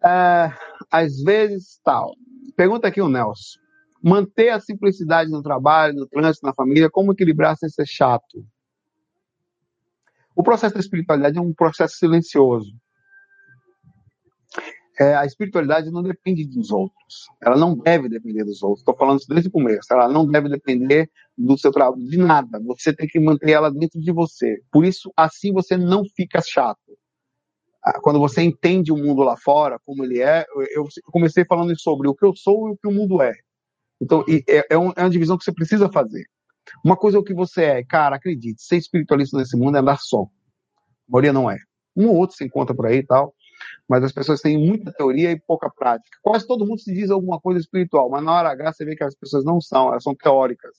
É, 0.05 0.53
às 0.91 1.23
vezes, 1.23 1.81
tal. 1.85 2.15
Pergunta 2.57 2.89
aqui 2.89 3.01
o 3.01 3.09
Nelson. 3.09 3.59
Manter 4.03 4.51
a 4.51 4.61
simplicidade 4.61 5.31
no 5.31 5.43
trabalho, 5.43 5.95
no 5.95 6.07
trânsito, 6.07 6.47
na 6.47 6.55
família, 6.55 6.91
como 6.91 7.13
equilibrar 7.13 7.57
sem 7.57 7.69
ser 7.69 7.87
chato? 7.87 8.45
O 10.35 10.43
processo 10.43 10.75
da 10.75 10.81
espiritualidade 10.81 11.37
é 11.37 11.41
um 11.41 11.53
processo 11.53 11.97
silencioso. 11.97 12.73
É, 14.99 15.15
a 15.15 15.25
espiritualidade 15.25 15.91
não 15.91 16.03
depende 16.03 16.47
dos 16.47 16.71
outros. 16.71 17.27
Ela 17.43 17.57
não 17.57 17.75
deve 17.75 18.09
depender 18.09 18.45
dos 18.45 18.63
outros. 18.63 18.81
Estou 18.81 18.97
falando 18.97 19.21
isso 19.21 19.29
desde 19.29 19.49
o 19.49 19.53
começo. 19.53 19.91
Ela 19.91 20.09
não 20.09 20.27
deve 20.27 20.49
depender 20.49 21.11
do 21.37 21.57
seu 21.57 21.73
trabalho, 21.73 22.03
de 22.03 22.19
nada. 22.19 22.61
Você 22.67 22.93
tem 22.93 23.09
que 23.09 23.19
manter 23.19 23.53
ela 23.53 23.71
dentro 23.71 23.99
de 23.99 24.13
você. 24.13 24.63
Por 24.71 24.85
isso, 24.85 25.11
assim 25.17 25.53
você 25.53 25.77
não 25.77 26.05
fica 26.15 26.43
chato. 26.43 26.79
Ah, 27.83 28.01
quando 28.01 28.19
você 28.19 28.43
entende 28.43 28.93
o 28.93 28.97
mundo 28.97 29.23
lá 29.23 29.37
fora, 29.37 29.79
como 29.85 30.05
ele 30.05 30.21
é, 30.21 30.45
eu 30.75 30.87
comecei 31.05 31.45
falando 31.45 31.79
sobre 31.79 32.09
o 32.09 32.15
que 32.15 32.25
eu 32.25 32.35
sou 32.37 32.69
e 32.69 32.73
o 32.73 32.77
que 32.77 32.87
o 32.87 32.93
mundo 32.93 33.23
é. 33.23 33.33
Então, 34.01 34.25
é, 34.49 34.67
é, 34.71 34.77
uma 34.77 35.11
divisão 35.11 35.37
que 35.37 35.45
você 35.45 35.53
precisa 35.53 35.91
fazer. 35.91 36.27
Uma 36.85 36.97
coisa 36.97 37.17
é 37.17 37.21
o 37.21 37.25
que 37.25 37.35
você 37.35 37.65
é, 37.65 37.85
cara, 37.85 38.17
acredite, 38.17 38.63
ser 38.63 38.77
espiritualista 38.77 39.37
nesse 39.37 39.57
mundo 39.57 39.77
é 39.77 39.81
andar 39.81 39.99
só. 39.99 40.23
A 40.23 40.29
maioria 41.09 41.33
não 41.33 41.51
é. 41.51 41.59
Um 41.97 42.09
ou 42.09 42.17
outro 42.17 42.37
se 42.37 42.45
encontra 42.45 42.75
por 42.75 42.87
aí 42.87 42.99
e 42.99 43.07
tal, 43.07 43.35
mas 43.89 44.05
as 44.05 44.13
pessoas 44.13 44.41
têm 44.41 44.59
muita 44.59 44.93
teoria 44.93 45.31
e 45.33 45.41
pouca 45.41 45.71
prática. 45.71 46.19
Quase 46.23 46.47
todo 46.47 46.67
mundo 46.67 46.81
se 46.81 46.93
diz 46.93 47.11
alguma 47.11 47.41
coisa 47.41 47.61
espiritual, 47.61 48.09
mas 48.09 48.23
na 48.23 48.33
hora 48.33 48.51
H 48.51 48.73
você 48.73 48.85
vê 48.85 48.95
que 48.95 49.05
as 49.05 49.15
pessoas 49.15 49.45
não 49.45 49.61
são, 49.61 49.89
elas 49.89 50.03
são 50.03 50.15
teóricas. 50.15 50.77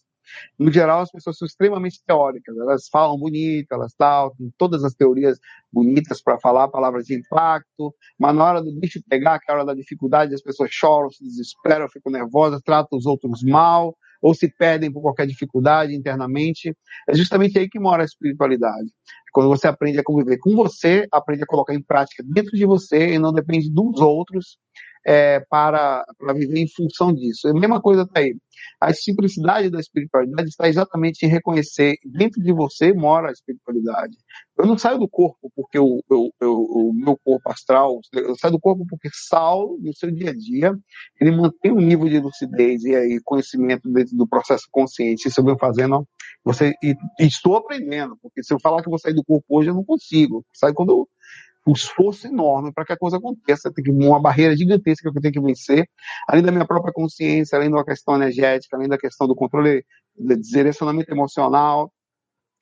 No 0.57 0.71
geral, 0.71 1.01
as 1.01 1.11
pessoas 1.11 1.37
são 1.37 1.45
extremamente 1.45 2.01
teóricas, 2.05 2.57
elas 2.57 2.87
falam 2.87 3.17
bonito, 3.17 3.71
elas 3.71 3.93
tal, 3.93 4.35
têm 4.35 4.51
todas 4.57 4.83
as 4.83 4.93
teorias 4.93 5.39
bonitas 5.71 6.21
para 6.21 6.39
falar 6.39 6.67
palavras 6.67 7.05
de 7.05 7.15
impacto, 7.15 7.93
mas 8.17 8.35
na 8.35 8.45
hora 8.45 8.61
do 8.61 8.71
bicho 8.71 9.01
pegar, 9.09 9.39
que 9.39 9.49
é 9.49 9.53
a 9.53 9.57
hora 9.57 9.65
da 9.65 9.73
dificuldade, 9.73 10.33
as 10.33 10.41
pessoas 10.41 10.69
choram, 10.71 11.09
se 11.09 11.23
desesperam, 11.23 11.89
ficam 11.89 12.11
nervosas, 12.11 12.61
tratam 12.61 12.97
os 12.97 13.05
outros 13.05 13.43
mal, 13.43 13.95
ou 14.21 14.35
se 14.35 14.47
perdem 14.47 14.91
por 14.91 15.01
qualquer 15.01 15.25
dificuldade 15.25 15.95
internamente. 15.95 16.75
É 17.09 17.15
justamente 17.15 17.57
aí 17.57 17.67
que 17.67 17.79
mora 17.79 18.03
a 18.03 18.05
espiritualidade. 18.05 18.91
Quando 19.33 19.49
você 19.49 19.67
aprende 19.67 19.99
a 19.99 20.03
conviver 20.03 20.37
com 20.37 20.55
você, 20.55 21.07
aprende 21.11 21.43
a 21.43 21.47
colocar 21.47 21.73
em 21.73 21.81
prática 21.81 22.23
dentro 22.23 22.55
de 22.55 22.65
você 22.65 23.13
e 23.13 23.19
não 23.19 23.33
depende 23.33 23.69
dos 23.69 23.99
outros 23.99 24.59
é, 25.05 25.39
para, 25.49 26.05
para 26.17 26.33
viver 26.33 26.59
em 26.59 26.67
função 26.67 27.13
disso. 27.13 27.47
É 27.47 27.51
a 27.51 27.53
mesma 27.53 27.81
coisa 27.81 28.03
está 28.03 28.19
aí. 28.19 28.35
A 28.79 28.93
simplicidade 28.93 29.69
da 29.69 29.79
espiritualidade 29.79 30.49
está 30.49 30.67
exatamente 30.67 31.25
em 31.25 31.29
reconhecer 31.29 31.95
dentro 32.05 32.41
de 32.41 32.51
você 32.51 32.93
mora 32.93 33.29
a 33.29 33.31
espiritualidade. 33.31 34.15
Eu 34.57 34.65
não 34.65 34.77
saio 34.77 34.99
do 34.99 35.07
corpo 35.07 35.51
porque 35.55 35.79
o, 35.79 36.01
o, 36.09 36.29
o, 36.41 36.89
o 36.89 36.93
meu 36.93 37.17
corpo 37.23 37.49
astral, 37.49 37.99
eu 38.13 38.35
saio 38.37 38.53
do 38.53 38.59
corpo 38.59 38.85
porque 38.87 39.09
Saulo, 39.11 39.77
no 39.81 39.95
seu 39.95 40.11
dia 40.11 40.31
a 40.31 40.33
dia, 40.33 40.77
ele 41.19 41.31
mantém 41.31 41.71
um 41.71 41.81
nível 41.81 42.07
de 42.07 42.19
lucidez 42.19 42.83
e 42.83 43.19
conhecimento 43.23 43.89
dentro 43.91 44.15
do 44.15 44.27
processo 44.27 44.65
consciente. 44.71 45.27
Isso 45.27 45.39
eu 45.39 45.45
venho 45.45 45.57
fazendo, 45.57 46.07
você, 46.43 46.73
e, 46.83 46.95
e 47.19 47.25
estou 47.25 47.55
aprendendo, 47.55 48.17
porque 48.21 48.43
se 48.43 48.53
eu 48.53 48.59
falar 48.59 48.81
que 48.81 48.87
eu 48.87 48.91
vou 48.91 48.99
sair 48.99 49.13
do 49.13 49.23
corpo 49.23 49.45
hoje, 49.49 49.69
eu 49.69 49.75
não 49.75 49.83
consigo. 49.83 50.45
Sai 50.53 50.73
quando 50.73 50.91
eu 50.91 51.07
um 51.65 51.73
esforço 51.73 52.27
enorme 52.27 52.71
para 52.73 52.85
que 52.85 52.93
a 52.93 52.97
coisa 52.97 53.17
aconteça. 53.17 53.71
Tem 53.71 53.93
uma 53.93 54.19
barreira 54.19 54.55
gigantesca 54.55 55.11
que 55.11 55.17
eu 55.17 55.21
tenho 55.21 55.33
que 55.33 55.41
vencer, 55.41 55.87
além 56.27 56.43
da 56.43 56.51
minha 56.51 56.65
própria 56.65 56.93
consciência, 56.93 57.57
além 57.57 57.69
da 57.69 57.83
questão 57.83 58.15
energética, 58.15 58.75
além 58.75 58.87
da 58.87 58.97
questão 58.97 59.27
do 59.27 59.35
controle, 59.35 59.85
do 60.17 60.35
direcionamento 60.37 61.11
emocional, 61.11 61.91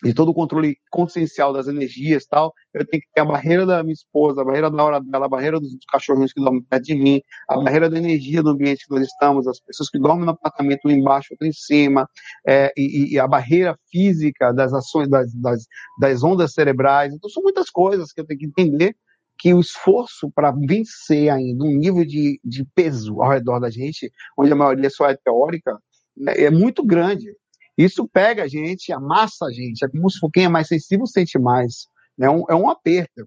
de 0.03 0.13
todo 0.13 0.29
o 0.29 0.33
controle 0.33 0.77
consciencial 0.89 1.51
das 1.51 1.67
energias 1.67 2.25
tal, 2.25 2.53
eu 2.73 2.85
tenho 2.88 3.01
que 3.01 3.09
ter 3.13 3.21
a 3.21 3.25
barreira 3.25 3.65
da 3.65 3.83
minha 3.83 3.93
esposa, 3.93 4.41
a 4.41 4.45
barreira 4.45 4.71
da 4.71 4.83
hora 4.83 5.01
dela, 5.01 5.25
a 5.25 5.29
barreira 5.29 5.59
dos 5.59 5.75
cachorrinhos 5.91 6.31
que 6.31 6.41
dormem 6.41 6.62
perto 6.62 6.85
de 6.85 6.95
mim, 6.95 7.21
a 7.49 7.57
barreira 7.57 7.89
da 7.89 7.97
energia 7.97 8.41
do 8.41 8.49
ambiente 8.49 8.85
que 8.88 8.93
nós 8.93 9.05
estamos, 9.05 9.47
as 9.47 9.59
pessoas 9.59 9.89
que 9.89 9.99
dormem 9.99 10.25
no 10.25 10.31
apartamento 10.31 10.88
um 10.88 10.91
embaixo, 10.91 11.33
outro 11.33 11.45
em 11.45 11.53
cima, 11.53 12.07
é, 12.47 12.71
e, 12.77 13.13
e, 13.13 13.19
a 13.19 13.27
barreira 13.27 13.77
física 13.91 14.53
das 14.53 14.73
ações, 14.73 15.09
das, 15.09 15.33
das, 15.33 15.65
das 15.99 16.23
ondas 16.23 16.53
cerebrais. 16.53 17.13
Então, 17.13 17.29
são 17.29 17.43
muitas 17.43 17.69
coisas 17.69 18.13
que 18.13 18.21
eu 18.21 18.25
tenho 18.25 18.39
que 18.39 18.45
entender 18.45 18.95
que 19.38 19.53
o 19.53 19.59
esforço 19.59 20.29
para 20.29 20.51
vencer 20.51 21.29
ainda 21.29 21.63
um 21.63 21.77
nível 21.77 22.05
de, 22.05 22.39
de 22.43 22.65
peso 22.75 23.21
ao 23.21 23.31
redor 23.31 23.60
da 23.60 23.69
gente, 23.69 24.12
onde 24.37 24.52
a 24.52 24.56
maioria 24.56 24.89
só 24.89 25.10
é 25.10 25.15
teórica, 25.15 25.77
né, 26.15 26.33
é 26.35 26.52
muito 26.52 26.83
grande. 26.83 27.33
Isso 27.80 28.06
pega 28.06 28.44
a 28.44 28.48
gente, 28.48 28.92
amassa 28.92 29.46
a 29.46 29.52
gente. 29.54 29.86
É 29.86 29.88
como 29.88 30.10
se 30.10 30.19
quem 30.34 30.44
é 30.44 30.50
mais 30.50 30.67
sensível 30.67 31.08
sente 31.08 31.40
mais. 31.40 31.88
É 32.19 32.30
um, 32.30 32.44
é 32.50 32.54
um 32.54 32.69
aperto. 32.69 33.10
É 33.17 33.23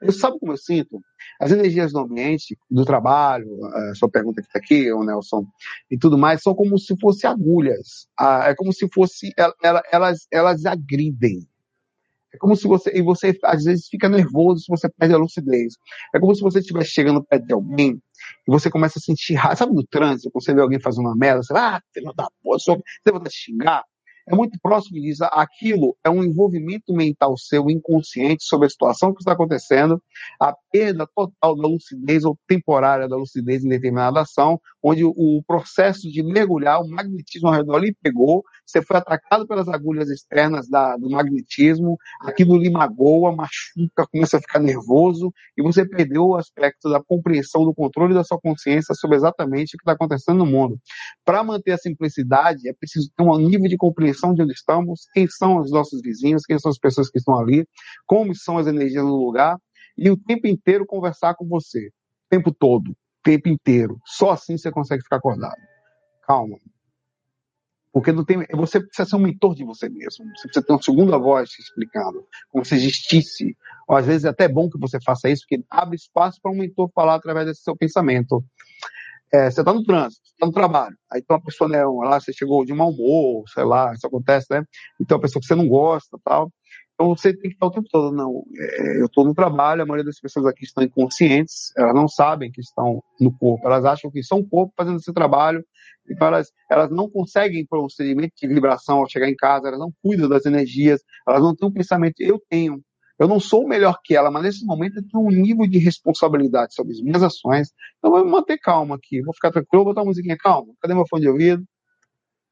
eu 0.00 0.12
sabe 0.12 0.40
como 0.40 0.50
eu 0.50 0.56
sinto? 0.56 1.00
As 1.40 1.52
energias 1.52 1.92
do 1.92 2.00
ambiente, 2.00 2.58
do 2.68 2.84
trabalho, 2.84 3.46
a 3.64 3.94
sua 3.94 4.10
pergunta 4.10 4.42
que 4.42 4.48
está 4.48 4.58
aqui, 4.58 4.92
o 4.92 5.04
Nelson, 5.04 5.46
e 5.88 5.96
tudo 5.96 6.18
mais, 6.18 6.42
são 6.42 6.52
como 6.52 6.76
se 6.80 6.96
fossem 7.00 7.30
agulhas. 7.30 8.08
Ah, 8.18 8.48
é 8.48 8.56
como 8.56 8.72
se 8.72 8.88
fosse 8.92 9.32
elas, 9.92 10.26
elas 10.32 10.66
agridem. 10.66 11.46
É 12.34 12.38
como 12.38 12.56
se 12.56 12.66
você, 12.66 12.90
e 12.92 13.02
você 13.02 13.38
às 13.44 13.62
vezes 13.62 13.86
fica 13.86 14.08
nervoso 14.08 14.64
se 14.64 14.68
você 14.68 14.88
perde 14.88 15.14
a 15.14 15.18
lucidez. 15.18 15.74
É 16.12 16.18
como 16.18 16.34
se 16.34 16.40
você 16.40 16.58
estivesse 16.58 16.90
chegando 16.90 17.22
perto 17.22 17.46
de 17.46 17.52
alguém 17.52 18.02
e 18.48 18.50
você 18.50 18.68
começa 18.68 18.98
a 18.98 19.02
sentir 19.02 19.34
raiva. 19.34 19.54
Sabe 19.54 19.72
no 19.72 19.86
trânsito, 19.86 20.32
quando 20.32 20.42
você 20.42 20.52
vê 20.52 20.60
alguém 20.60 20.80
fazendo 20.80 21.06
uma 21.06 21.14
merda, 21.14 21.44
você 21.44 21.52
vai, 21.52 21.76
ah, 21.76 21.82
filho 21.94 22.12
da 22.14 22.26
porra, 22.42 22.58
você 22.58 23.12
vai 23.12 23.30
xingar 23.30 23.84
é 24.28 24.34
muito 24.34 24.58
próximo 24.60 25.00
disso. 25.00 25.24
Aquilo 25.24 25.96
é 26.04 26.10
um 26.10 26.22
envolvimento 26.22 26.92
mental 26.92 27.36
seu 27.36 27.68
inconsciente 27.70 28.44
sobre 28.44 28.66
a 28.66 28.70
situação 28.70 29.12
que 29.12 29.20
está 29.20 29.32
acontecendo, 29.32 30.02
a 30.40 30.54
perda 30.70 31.06
total 31.14 31.56
da 31.56 31.68
lucidez 31.68 32.24
ou 32.24 32.38
temporária 32.46 33.08
da 33.08 33.16
lucidez 33.16 33.64
em 33.64 33.68
determinada 33.68 34.20
ação, 34.20 34.60
onde 34.82 35.04
o 35.04 35.42
processo 35.46 36.10
de 36.10 36.22
mergulhar, 36.22 36.80
o 36.80 36.88
magnetismo 36.88 37.48
ao 37.48 37.54
redor 37.54 37.78
lhe 37.78 37.94
pegou, 38.02 38.44
você 38.66 38.82
foi 38.82 38.96
atacado 38.96 39.46
pelas 39.46 39.68
agulhas 39.68 40.08
externas 40.08 40.68
da, 40.68 40.96
do 40.96 41.10
magnetismo, 41.10 41.98
aquilo 42.20 42.56
lhe 42.56 42.70
magoa, 42.70 43.34
machuca, 43.34 44.06
começa 44.10 44.38
a 44.38 44.40
ficar 44.40 44.60
nervoso, 44.60 45.32
e 45.56 45.62
você 45.62 45.86
perdeu 45.86 46.28
o 46.28 46.36
aspecto 46.36 46.88
da 46.88 47.02
compreensão, 47.02 47.64
do 47.64 47.74
controle 47.74 48.14
da 48.14 48.24
sua 48.24 48.40
consciência 48.40 48.94
sobre 48.94 49.16
exatamente 49.16 49.74
o 49.74 49.78
que 49.78 49.82
está 49.82 49.92
acontecendo 49.92 50.38
no 50.38 50.46
mundo. 50.46 50.78
Para 51.24 51.44
manter 51.44 51.72
a 51.72 51.78
simplicidade, 51.78 52.68
é 52.68 52.72
preciso 52.72 53.10
ter 53.16 53.22
um 53.22 53.36
nível 53.36 53.68
de 53.68 53.76
compreensão 53.76 54.11
dimensão 54.12 54.34
de 54.34 54.42
onde 54.42 54.52
estamos, 54.52 55.06
quem 55.12 55.26
são 55.26 55.58
os 55.58 55.70
nossos 55.70 56.00
vizinhos, 56.02 56.44
quem 56.44 56.58
são 56.58 56.70
as 56.70 56.78
pessoas 56.78 57.10
que 57.10 57.18
estão 57.18 57.38
ali, 57.38 57.66
como 58.06 58.34
são 58.34 58.58
as 58.58 58.66
energias 58.66 59.02
no 59.04 59.16
lugar, 59.16 59.58
e 59.96 60.10
o 60.10 60.16
tempo 60.16 60.46
inteiro 60.46 60.86
conversar 60.86 61.34
com 61.34 61.46
você. 61.46 61.88
O 61.88 62.28
tempo 62.30 62.52
todo, 62.52 62.90
o 62.90 62.96
tempo 63.22 63.48
inteiro. 63.48 63.98
Só 64.04 64.30
assim 64.30 64.56
você 64.56 64.70
consegue 64.70 65.02
ficar 65.02 65.16
acordado. 65.16 65.60
Calma. 66.26 66.58
Porque 67.92 68.10
não 68.10 68.24
tem, 68.24 68.46
você 68.52 68.80
precisa 68.80 69.06
ser 69.06 69.16
um 69.16 69.20
mentor 69.20 69.54
de 69.54 69.64
você 69.64 69.88
mesmo. 69.88 70.24
Você 70.36 70.48
precisa 70.48 70.64
ter 70.64 70.72
uma 70.72 70.82
segunda 70.82 71.18
voz 71.18 71.50
te 71.50 71.60
explicando, 71.60 72.26
como 72.50 72.64
se 72.64 72.74
existisse. 72.74 73.54
Ou 73.86 73.96
às 73.96 74.06
vezes 74.06 74.24
é 74.24 74.28
até 74.28 74.48
bom 74.48 74.70
que 74.70 74.78
você 74.78 74.98
faça 75.04 75.28
isso, 75.28 75.44
porque 75.46 75.62
abre 75.68 75.96
espaço 75.96 76.40
para 76.40 76.50
um 76.50 76.56
mentor 76.56 76.90
falar 76.94 77.16
através 77.16 77.46
desse 77.46 77.62
seu 77.62 77.76
pensamento. 77.76 78.42
É, 79.34 79.50
você 79.50 79.60
está 79.62 79.72
no 79.72 79.82
trânsito, 79.82 80.20
está 80.26 80.46
no 80.46 80.52
trabalho, 80.52 80.94
aí 81.10 81.22
tem 81.22 81.34
uma 81.34 81.42
pessoa, 81.42 81.68
né, 81.68 81.82
lá, 81.84 82.20
você 82.20 82.34
chegou 82.34 82.66
de 82.66 82.74
mau 82.74 82.90
humor, 82.90 83.44
sei 83.48 83.64
lá, 83.64 83.92
isso 83.94 84.06
acontece, 84.06 84.46
né? 84.50 84.62
Então, 85.00 85.16
uma 85.16 85.22
pessoa 85.22 85.40
que 85.40 85.46
você 85.46 85.54
não 85.54 85.66
gosta 85.66 86.18
tal. 86.22 86.52
Então, 86.94 87.16
você 87.16 87.32
tem 87.32 87.48
que 87.48 87.56
estar 87.56 87.66
o 87.66 87.70
tempo 87.70 87.88
todo, 87.90 88.14
não, 88.14 88.44
é, 88.54 89.00
eu 89.00 89.06
estou 89.06 89.24
no 89.24 89.34
trabalho, 89.34 89.82
a 89.82 89.86
maioria 89.86 90.04
das 90.04 90.20
pessoas 90.20 90.44
aqui 90.44 90.64
estão 90.64 90.84
inconscientes, 90.84 91.72
elas 91.76 91.94
não 91.94 92.06
sabem 92.06 92.52
que 92.52 92.60
estão 92.60 93.02
no 93.18 93.32
corpo, 93.36 93.66
elas 93.66 93.84
acham 93.86 94.10
que 94.10 94.22
são 94.22 94.40
o 94.40 94.48
corpo 94.48 94.74
fazendo 94.76 94.98
esse 94.98 95.12
trabalho, 95.14 95.64
então 96.08 96.28
elas, 96.28 96.52
elas 96.70 96.90
não 96.90 97.08
conseguem 97.08 97.66
procedimento 97.66 98.34
de 98.36 98.46
vibração 98.46 98.98
ao 98.98 99.08
chegar 99.08 99.28
em 99.28 99.36
casa, 99.36 99.68
elas 99.68 99.80
não 99.80 99.92
cuidam 100.02 100.28
das 100.28 100.44
energias, 100.44 101.00
elas 101.26 101.42
não 101.42 101.56
têm 101.56 101.68
um 101.68 101.72
pensamento, 101.72 102.20
eu 102.20 102.38
tenho, 102.50 102.82
eu 103.22 103.28
não 103.28 103.40
sou 103.40 103.66
melhor 103.66 103.98
que 104.02 104.16
ela, 104.16 104.30
mas 104.30 104.42
nesse 104.42 104.64
momento 104.64 104.96
eu 104.96 105.02
tenho 105.08 105.24
um 105.24 105.30
nível 105.30 105.66
de 105.66 105.78
responsabilidade 105.78 106.74
sobre 106.74 106.92
as 106.92 107.00
minhas 107.00 107.22
ações. 107.22 107.72
Então 107.98 108.16
eu 108.16 108.24
vou 108.24 108.32
manter 108.32 108.58
calmo 108.58 108.94
aqui. 108.94 109.22
Vou 109.22 109.34
ficar 109.34 109.50
tranquilo, 109.50 109.84
vou 109.84 109.92
botar 109.92 110.00
uma 110.02 110.08
musiquinha 110.08 110.36
calma. 110.36 110.72
Cadê 110.80 110.94
meu 110.94 111.06
fone 111.06 111.22
de 111.22 111.28
ouvido? 111.28 111.64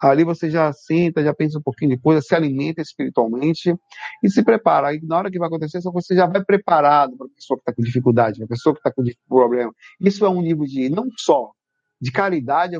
Ali 0.00 0.24
você 0.24 0.48
já 0.48 0.72
senta, 0.72 1.22
já 1.22 1.34
pensa 1.34 1.58
um 1.58 1.62
pouquinho 1.62 1.90
de 1.90 2.00
coisa, 2.00 2.22
se 2.22 2.34
alimenta 2.34 2.80
espiritualmente 2.80 3.74
e 4.22 4.30
se 4.30 4.42
prepara. 4.42 4.88
Aí 4.88 5.00
na 5.02 5.18
hora 5.18 5.30
que 5.30 5.38
vai 5.38 5.48
acontecer, 5.48 5.80
você 5.82 6.14
já 6.14 6.26
vai 6.26 6.42
preparado 6.42 7.16
para 7.16 7.26
a 7.26 7.30
pessoa 7.30 7.58
que 7.58 7.62
está 7.62 7.74
com 7.74 7.82
dificuldade, 7.82 8.38
para 8.38 8.46
a 8.46 8.48
pessoa 8.48 8.74
que 8.74 8.78
está 8.78 8.90
com 8.90 9.04
problema. 9.28 9.72
Isso 10.00 10.24
é 10.24 10.28
um 10.30 10.40
nível 10.40 10.64
de, 10.64 10.88
não 10.88 11.06
só 11.18 11.50
de 12.00 12.10
caridade 12.10 12.76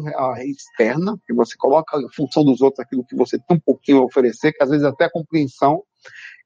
externa, 0.46 1.18
que 1.26 1.34
você 1.34 1.54
coloca 1.58 1.98
em 1.98 2.08
função 2.14 2.42
dos 2.42 2.62
outros 2.62 2.80
aquilo 2.80 3.04
que 3.04 3.14
você 3.14 3.38
tem 3.38 3.56
um 3.56 3.60
pouquinho 3.60 3.98
a 3.98 4.04
oferecer, 4.04 4.52
que 4.52 4.62
às 4.62 4.70
vezes 4.70 4.84
até 4.84 5.10
compreensão, 5.10 5.82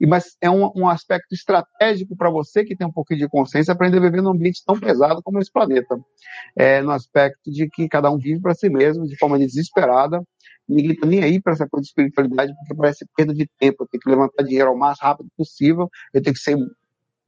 mas 0.00 0.36
é 0.40 0.50
um, 0.50 0.70
um 0.74 0.88
aspecto 0.88 1.32
estratégico 1.32 2.16
para 2.16 2.30
você 2.30 2.64
que 2.64 2.76
tem 2.76 2.86
um 2.86 2.92
pouquinho 2.92 3.20
de 3.20 3.28
consciência 3.28 3.72
aprender 3.72 3.98
a 3.98 4.00
viver 4.00 4.22
num 4.22 4.30
ambiente 4.30 4.62
tão 4.64 4.78
pesado 4.78 5.22
como 5.22 5.38
esse 5.38 5.52
planeta. 5.52 5.96
É, 6.56 6.80
no 6.82 6.90
aspecto 6.90 7.50
de 7.50 7.68
que 7.68 7.88
cada 7.88 8.10
um 8.10 8.18
vive 8.18 8.40
para 8.40 8.54
si 8.54 8.68
mesmo, 8.68 9.06
de 9.06 9.16
forma 9.16 9.38
desesperada, 9.38 10.22
ninguém 10.68 10.92
está 10.92 11.06
nem 11.06 11.22
aí 11.22 11.40
para 11.40 11.52
essa 11.52 11.68
coisa 11.68 11.82
de 11.82 11.88
espiritualidade, 11.88 12.54
porque 12.54 12.74
parece 12.74 13.06
perda 13.16 13.34
de 13.34 13.48
tempo. 13.58 13.84
Eu 13.84 13.88
tenho 13.88 14.00
que 14.00 14.10
levantar 14.10 14.42
dinheiro 14.42 14.70
ao 14.70 14.76
mais 14.76 14.98
rápido 15.00 15.28
possível, 15.36 15.88
eu 16.12 16.22
tenho 16.22 16.34
que 16.34 16.40
ser 16.40 16.56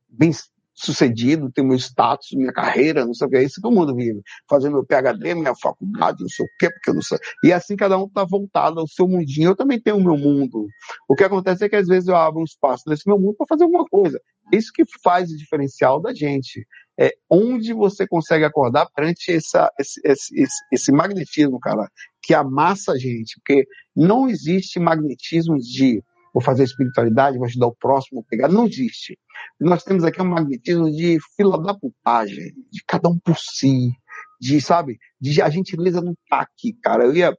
bem 0.08 0.32
sucedido, 0.76 1.50
ter 1.50 1.62
meu 1.62 1.76
status, 1.76 2.28
minha 2.34 2.52
carreira, 2.52 3.06
não 3.06 3.14
sei 3.14 3.26
o 3.26 3.30
que, 3.30 3.36
é 3.36 3.42
isso 3.42 3.60
que 3.60 3.66
o 3.66 3.70
mundo 3.70 3.94
vive. 3.94 4.20
Fazer 4.48 4.68
meu 4.68 4.84
PHD, 4.84 5.34
minha 5.34 5.54
faculdade, 5.54 6.20
não 6.20 6.28
sei 6.28 6.44
o 6.44 6.48
que, 6.58 6.70
porque 6.70 6.90
eu 6.90 6.94
não 6.94 7.02
sei. 7.02 7.18
E 7.42 7.52
assim 7.52 7.74
cada 7.74 7.98
um 7.98 8.04
está 8.04 8.24
voltado 8.24 8.78
ao 8.78 8.86
seu 8.86 9.08
mundinho. 9.08 9.50
Eu 9.50 9.56
também 9.56 9.80
tenho 9.80 9.96
o 9.96 10.04
meu 10.04 10.16
mundo. 10.16 10.66
O 11.08 11.14
que 11.14 11.24
acontece 11.24 11.64
é 11.64 11.68
que 11.68 11.76
às 11.76 11.86
vezes 11.86 12.08
eu 12.08 12.16
abro 12.16 12.40
um 12.40 12.44
espaço 12.44 12.84
nesse 12.86 13.08
meu 13.08 13.18
mundo 13.18 13.36
para 13.36 13.46
fazer 13.48 13.64
alguma 13.64 13.86
coisa. 13.86 14.20
Isso 14.52 14.70
que 14.72 14.84
faz 15.02 15.30
o 15.30 15.36
diferencial 15.36 16.00
da 16.00 16.12
gente. 16.14 16.66
É 16.98 17.12
onde 17.28 17.72
você 17.72 18.06
consegue 18.06 18.44
acordar 18.44 18.86
perante 18.94 19.32
essa, 19.32 19.70
esse, 19.78 20.00
esse, 20.04 20.34
esse 20.72 20.92
magnetismo, 20.92 21.58
cara, 21.58 21.90
que 22.22 22.34
amassa 22.34 22.92
a 22.92 22.98
gente. 22.98 23.38
Porque 23.38 23.66
não 23.94 24.28
existe 24.28 24.78
magnetismo 24.78 25.58
de 25.58 26.02
vou 26.37 26.43
fazer 26.43 26.64
espiritualidade, 26.64 27.39
vou 27.39 27.47
ajudar 27.47 27.68
o 27.68 27.74
próximo 27.74 28.22
pegar. 28.28 28.49
Não 28.49 28.66
existe. 28.66 29.18
Nós 29.59 29.82
temos 29.82 30.05
aqui 30.05 30.20
um 30.20 30.26
magnetismo 30.26 30.91
de 30.91 31.16
fila 31.34 31.59
da 31.62 31.72
putagem, 31.72 32.53
de 32.70 32.84
cada 32.87 33.09
um 33.09 33.18
por 33.18 33.39
si, 33.39 33.91
de, 34.39 34.61
sabe, 34.61 34.99
de 35.18 35.41
a 35.41 35.49
gentileza 35.49 36.03
não 36.03 36.14
tá 36.28 36.41
aqui, 36.41 36.74
cara. 36.74 37.05
Eu 37.05 37.16
ia. 37.16 37.34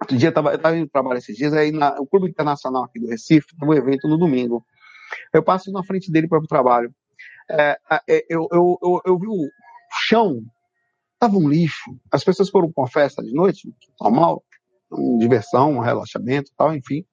Outro 0.00 0.16
dia 0.16 0.28
eu 0.28 0.32
tava, 0.32 0.52
eu 0.52 0.58
tava 0.58 0.76
indo 0.76 0.88
trabalhar 0.88 1.18
esses 1.18 1.36
dias, 1.36 1.52
aí 1.52 1.72
na, 1.72 2.00
o 2.00 2.06
Clube 2.06 2.28
Internacional 2.28 2.84
aqui 2.84 3.00
do 3.00 3.08
Recife, 3.08 3.56
tem 3.58 3.68
um 3.68 3.74
evento 3.74 4.06
no 4.06 4.16
domingo. 4.16 4.64
Eu 5.34 5.42
passo 5.42 5.72
na 5.72 5.82
frente 5.82 6.10
dele 6.10 6.28
para 6.28 6.38
o 6.38 6.46
trabalho. 6.46 6.94
É, 7.50 7.76
é, 8.08 8.24
eu, 8.28 8.46
eu, 8.52 8.78
eu, 8.80 9.00
eu 9.04 9.18
vi 9.18 9.26
o 9.26 9.48
chão, 10.06 10.40
tava 11.18 11.36
um 11.36 11.48
lixo. 11.48 11.90
As 12.12 12.22
pessoas 12.22 12.48
foram 12.50 12.70
para 12.70 12.82
uma 12.82 12.88
festa 12.88 13.20
de 13.20 13.32
noite, 13.32 13.68
normal, 14.00 14.44
diversão, 15.18 15.80
relaxamento 15.80 16.52
tal, 16.56 16.72
enfim 16.72 17.04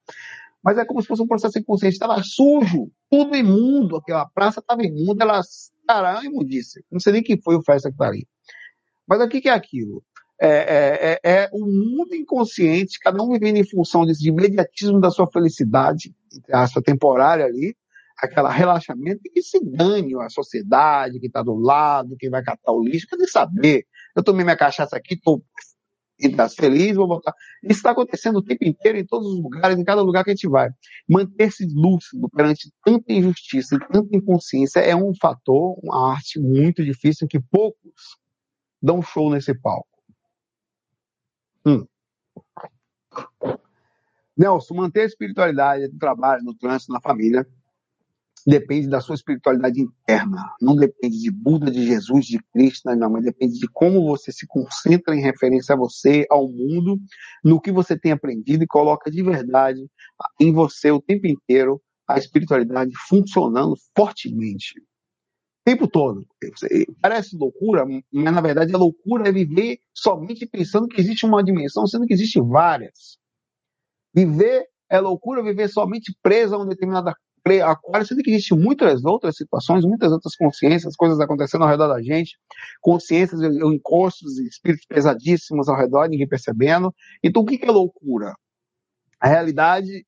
mas 0.62 0.76
é 0.78 0.84
como 0.84 1.00
se 1.00 1.08
fosse 1.08 1.22
um 1.22 1.26
processo 1.26 1.58
inconsciente. 1.58 1.94
Estava 1.94 2.22
sujo, 2.22 2.90
tudo 3.10 3.36
imundo, 3.36 3.96
aquela 3.96 4.26
praça 4.26 4.60
estava 4.60 4.82
imunda, 4.82 5.24
ela, 5.24 5.40
cara, 5.86 6.20
é 6.20 6.26
imundice. 6.26 6.84
Não 6.90 7.00
sei 7.00 7.14
nem 7.14 7.22
quem 7.22 7.40
foi 7.40 7.56
o 7.56 7.62
festa 7.62 7.88
que 7.88 7.94
está 7.94 8.06
ali. 8.06 8.26
Mas 9.06 9.20
o 9.20 9.28
que, 9.28 9.48
é 9.48 9.52
aquilo? 9.52 10.04
É, 10.40 10.48
é, 10.48 11.20
é, 11.22 11.32
é, 11.32 11.50
o 11.52 11.66
mundo 11.66 12.14
inconsciente, 12.14 12.98
cada 12.98 13.22
um 13.22 13.30
vivendo 13.30 13.56
em 13.56 13.68
função 13.68 14.06
desse 14.06 14.28
imediatismo 14.28 15.00
da 15.00 15.10
sua 15.10 15.26
felicidade, 15.26 16.14
a 16.50 16.66
sua 16.66 16.82
temporária 16.82 17.44
ali, 17.44 17.76
aquela 18.16 18.50
relaxamento, 18.50 19.20
e 19.24 19.30
que 19.30 19.42
se 19.42 19.58
dane 19.64 20.14
a 20.20 20.28
sociedade 20.28 21.18
que 21.18 21.26
está 21.26 21.42
do 21.42 21.54
lado, 21.54 22.16
quem 22.18 22.30
vai 22.30 22.42
catar 22.42 22.72
o 22.72 22.82
lixo, 22.82 23.06
quer 23.06 23.26
saber. 23.26 23.86
Eu 24.14 24.22
tomei 24.22 24.44
minha 24.44 24.56
cachaça 24.56 24.96
aqui, 24.96 25.14
estou 25.14 25.42
está 26.28 26.48
feliz, 26.48 26.96
vou 26.96 27.06
voltar. 27.06 27.34
Isso 27.62 27.78
está 27.78 27.90
acontecendo 27.90 28.36
o 28.36 28.42
tempo 28.42 28.64
inteiro, 28.64 28.98
em 28.98 29.04
todos 29.04 29.26
os 29.28 29.42
lugares, 29.42 29.78
em 29.78 29.84
cada 29.84 30.02
lugar 30.02 30.24
que 30.24 30.30
a 30.30 30.34
gente 30.34 30.48
vai. 30.48 30.70
Manter-se 31.08 31.66
lúcido 31.66 32.28
perante 32.28 32.70
tanta 32.84 33.12
injustiça 33.12 33.76
e 33.76 33.92
tanta 33.92 34.16
inconsciência 34.16 34.80
é 34.80 34.94
um 34.94 35.14
fator, 35.14 35.78
uma 35.82 36.12
arte 36.12 36.38
muito 36.38 36.84
difícil 36.84 37.28
que 37.28 37.40
poucos 37.40 38.18
dão 38.82 39.02
show 39.02 39.30
nesse 39.30 39.54
palco. 39.54 39.88
Hum. 41.66 41.86
Nelson, 44.36 44.74
manter 44.74 45.02
a 45.02 45.06
espiritualidade 45.06 45.88
no 45.88 45.98
trabalho, 45.98 46.42
no 46.42 46.54
trânsito, 46.54 46.92
na 46.92 47.00
família, 47.00 47.46
depende 48.46 48.88
da 48.88 49.00
sua 49.00 49.14
espiritualidade 49.14 49.80
interna. 49.80 50.52
Não 50.60 50.74
depende 50.74 51.18
de 51.18 51.30
Buda, 51.30 51.70
de 51.70 51.84
Jesus, 51.86 52.26
de 52.26 52.38
Krishna, 52.52 52.96
não, 52.96 53.10
mas 53.10 53.24
depende 53.24 53.58
de 53.58 53.68
como 53.68 54.06
você 54.06 54.32
se 54.32 54.46
concentra 54.46 55.14
em 55.14 55.20
referência 55.20 55.74
a 55.74 55.78
você, 55.78 56.26
ao 56.30 56.48
mundo, 56.48 56.98
no 57.44 57.60
que 57.60 57.72
você 57.72 57.98
tem 57.98 58.12
aprendido 58.12 58.64
e 58.64 58.66
coloca 58.66 59.10
de 59.10 59.22
verdade 59.22 59.86
em 60.40 60.52
você 60.52 60.90
o 60.90 61.00
tempo 61.00 61.26
inteiro 61.26 61.80
a 62.08 62.18
espiritualidade 62.18 62.92
funcionando 63.08 63.76
fortemente. 63.96 64.78
O 64.80 65.64
tempo 65.64 65.86
todo. 65.86 66.26
Parece 67.00 67.36
loucura, 67.36 67.84
mas 67.86 68.34
na 68.34 68.40
verdade 68.40 68.74
a 68.74 68.78
loucura 68.78 69.28
é 69.28 69.32
viver 69.32 69.78
somente 69.94 70.46
pensando 70.46 70.88
que 70.88 71.00
existe 71.00 71.26
uma 71.26 71.44
dimensão, 71.44 71.86
sendo 71.86 72.06
que 72.06 72.14
existem 72.14 72.42
várias. 72.42 73.18
Viver 74.12 74.66
é 74.90 74.98
loucura 74.98 75.42
viver 75.42 75.68
somente 75.68 76.12
preso 76.20 76.54
a 76.54 76.58
uma 76.58 76.66
determinada 76.66 77.14
Aquário, 77.64 78.06
sendo 78.06 78.22
que 78.22 78.30
existem 78.30 78.58
muitas 78.58 79.04
outras 79.04 79.36
situações, 79.36 79.84
muitas 79.84 80.12
outras 80.12 80.36
consciências, 80.36 80.96
coisas 80.96 81.18
acontecendo 81.20 81.62
ao 81.62 81.70
redor 81.70 81.88
da 81.88 82.02
gente, 82.02 82.38
consciências, 82.80 83.40
encostos, 83.40 84.38
espíritos 84.38 84.86
pesadíssimos 84.86 85.68
ao 85.68 85.76
redor, 85.76 86.08
ninguém 86.08 86.28
percebendo. 86.28 86.94
Então, 87.22 87.42
o 87.42 87.46
que 87.46 87.64
é 87.64 87.70
loucura? 87.70 88.34
A 89.18 89.28
realidade, 89.28 90.06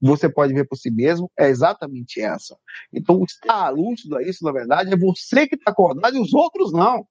você 0.00 0.28
pode 0.28 0.52
ver 0.52 0.66
por 0.66 0.76
si 0.76 0.90
mesmo, 0.90 1.30
é 1.38 1.48
exatamente 1.48 2.20
essa. 2.20 2.56
Então, 2.92 3.22
estar 3.24 3.70
lúcido 3.70 4.16
a 4.16 4.22
isso, 4.22 4.44
na 4.44 4.52
verdade, 4.52 4.92
é 4.92 4.96
você 4.96 5.46
que 5.46 5.54
está 5.54 5.70
acordado 5.70 6.16
e 6.16 6.20
os 6.20 6.32
outros 6.34 6.72
não. 6.72 7.06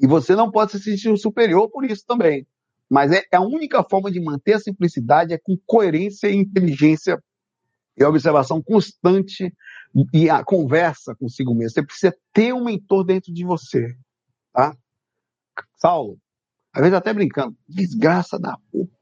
E 0.00 0.06
você 0.06 0.36
não 0.36 0.50
pode 0.50 0.72
se 0.72 0.80
sentir 0.80 1.16
superior 1.18 1.68
por 1.70 1.84
isso 1.84 2.04
também. 2.06 2.46
Mas 2.90 3.12
é, 3.12 3.22
é, 3.32 3.36
a 3.36 3.40
única 3.40 3.84
forma 3.84 4.10
de 4.10 4.20
manter 4.20 4.54
a 4.54 4.60
simplicidade 4.60 5.34
é 5.34 5.38
com 5.38 5.56
coerência 5.66 6.28
e 6.28 6.36
inteligência 6.36 7.22
e 7.96 8.04
observação 8.04 8.62
constante 8.62 9.52
e 10.12 10.30
a 10.30 10.44
conversa 10.44 11.14
consigo 11.14 11.54
mesmo. 11.54 11.70
Você 11.70 11.82
precisa 11.82 12.16
ter 12.32 12.54
um 12.54 12.64
mentor 12.64 13.04
dentro 13.04 13.32
de 13.32 13.44
você, 13.44 13.94
tá? 14.52 14.74
Saulo, 15.76 16.16
às 16.72 16.80
vezes 16.80 16.96
até 16.96 17.12
brincando, 17.12 17.56
desgraça 17.68 18.38
da 18.38 18.56
puta. 18.70 18.96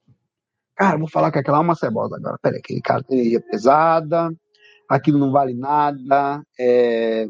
Cara, 0.74 0.99
vou 0.99 1.09
falar 1.09 1.30
com 1.30 1.39
aquela 1.39 1.59
alma 1.59 1.74
cebosa 1.74 2.16
agora. 2.16 2.39
Peraí, 2.43 2.59
aquele 2.59 2.80
cara 2.80 3.03
tem 3.03 3.18
energia 3.18 3.41
pesada, 3.41 4.30
aquilo 4.89 5.18
não 5.18 5.30
vale 5.30 5.55
nada, 5.55 6.43
é... 6.59 7.28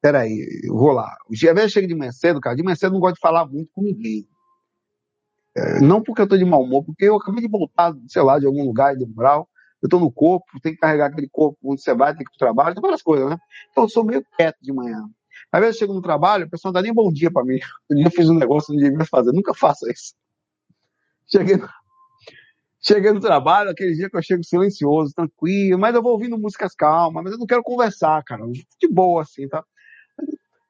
Peraí, 0.00 0.60
eu 0.64 0.76
vou 0.76 0.92
lá. 0.92 1.12
O 1.28 1.34
dia 1.34 1.68
chega 1.68 1.88
de 1.88 1.94
manhã 1.94 2.12
cedo, 2.12 2.40
cara, 2.40 2.54
de 2.54 2.62
manhã 2.62 2.76
cedo 2.76 2.92
não 2.92 3.00
gosto 3.00 3.16
de 3.16 3.20
falar 3.20 3.46
muito 3.46 3.70
com 3.72 3.82
ninguém. 3.82 4.26
Não 5.80 6.02
porque 6.02 6.22
eu 6.22 6.28
tô 6.28 6.36
de 6.36 6.44
mau 6.44 6.62
humor, 6.62 6.84
porque 6.84 7.04
eu 7.04 7.16
acabei 7.16 7.40
de 7.40 7.48
voltar, 7.48 7.94
sei 8.08 8.22
lá, 8.22 8.38
de 8.38 8.46
algum 8.46 8.64
lugar 8.64 8.96
de 8.96 9.06
moral. 9.06 9.48
Eu 9.82 9.88
tô 9.88 9.98
no 10.00 10.10
corpo, 10.10 10.46
tem 10.62 10.72
que 10.72 10.78
carregar 10.78 11.06
aquele 11.06 11.28
corpo 11.28 11.58
onde 11.64 11.82
você 11.82 11.94
vai, 11.94 12.14
tem 12.14 12.24
que 12.24 12.30
ir 12.30 12.36
pro 12.36 12.38
trabalho, 12.38 12.74
tem 12.74 12.82
várias 12.82 13.02
coisas, 13.02 13.28
né? 13.28 13.36
Então 13.70 13.84
eu 13.84 13.88
sou 13.88 14.04
meio 14.04 14.24
quieto 14.36 14.56
de 14.60 14.72
manhã. 14.72 15.04
Às 15.52 15.60
vezes 15.60 15.76
eu 15.76 15.78
chego 15.80 15.94
no 15.94 16.02
trabalho, 16.02 16.44
a 16.44 16.48
pessoa 16.48 16.70
não 16.70 16.74
dá 16.74 16.82
nem 16.82 16.92
bom 16.92 17.12
dia 17.12 17.30
para 17.30 17.44
mim. 17.44 17.58
Eu 17.90 18.10
fiz 18.10 18.28
um 18.28 18.34
negócio 18.34 18.74
não 18.74 18.82
devia 18.82 19.04
fazer. 19.04 19.32
Nunca 19.32 19.54
faça 19.54 19.90
isso. 19.90 20.14
Cheguei 21.30 21.56
no, 21.56 21.68
Cheguei 22.86 23.10
no 23.10 23.18
trabalho, 23.18 23.70
aquele 23.70 23.94
dia 23.94 24.08
que 24.08 24.16
eu 24.16 24.22
chego 24.22 24.44
silencioso, 24.44 25.12
tranquilo, 25.12 25.76
mas 25.76 25.92
eu 25.92 26.00
vou 26.00 26.12
ouvindo 26.12 26.38
músicas 26.38 26.72
calmas, 26.72 27.24
mas 27.24 27.32
eu 27.32 27.38
não 27.38 27.46
quero 27.46 27.62
conversar, 27.62 28.22
cara. 28.22 28.44
De 28.46 28.88
boa, 28.88 29.22
assim, 29.22 29.48
tá? 29.48 29.64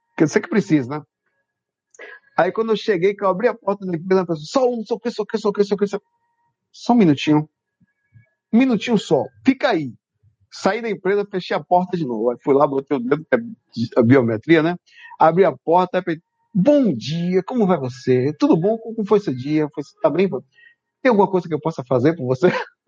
Porque 0.08 0.26
sei 0.26 0.40
que 0.40 0.48
precisa, 0.48 0.88
né? 0.88 1.02
Aí 2.36 2.52
quando 2.52 2.72
eu 2.72 2.76
cheguei, 2.76 3.14
que 3.14 3.24
eu 3.24 3.28
abri 3.28 3.48
a 3.48 3.54
porta 3.54 3.86
da 3.86 3.96
empresa, 3.96 4.26
pessoa, 4.26 4.46
só 4.46 4.70
um, 4.70 4.84
só 4.84 4.98
que, 4.98 5.10
só 5.10 5.24
que, 5.24 5.38
só 5.38 5.52
que, 5.52 5.64
só 5.64 5.76
que, 5.76 5.86
só 5.86 6.00
Só 6.72 6.92
um 6.94 6.96
minutinho. 6.96 7.48
Um 8.52 8.58
minutinho 8.58 8.98
só. 8.98 9.24
Fica 9.44 9.70
aí. 9.70 9.92
Saí 10.52 10.82
da 10.82 10.90
empresa, 10.90 11.26
fechei 11.30 11.56
a 11.56 11.64
porta 11.64 11.96
de 11.96 12.06
novo. 12.06 12.30
Aí 12.30 12.38
fui 12.42 12.54
lá, 12.54 12.66
botei 12.66 12.96
o 12.96 13.00
dedo, 13.00 13.26
é 13.32 13.38
a 14.00 14.02
biometria, 14.02 14.62
né? 14.62 14.76
Abri 15.18 15.44
a 15.44 15.52
porta, 15.56 16.02
aí, 16.06 16.20
bom 16.54 16.94
dia, 16.94 17.42
como 17.44 17.66
vai 17.66 17.78
você? 17.78 18.32
Tudo 18.38 18.56
bom? 18.56 18.78
Como 18.78 19.06
foi 19.06 19.20
seu 19.20 19.34
dia? 19.34 19.68
Foi, 19.74 19.84
tá 20.02 20.10
bem? 20.10 20.28
Tem 21.02 21.10
alguma 21.10 21.30
coisa 21.30 21.48
que 21.48 21.54
eu 21.54 21.60
possa 21.60 21.84
fazer 21.88 22.16
por 22.16 22.26
você? 22.26 22.48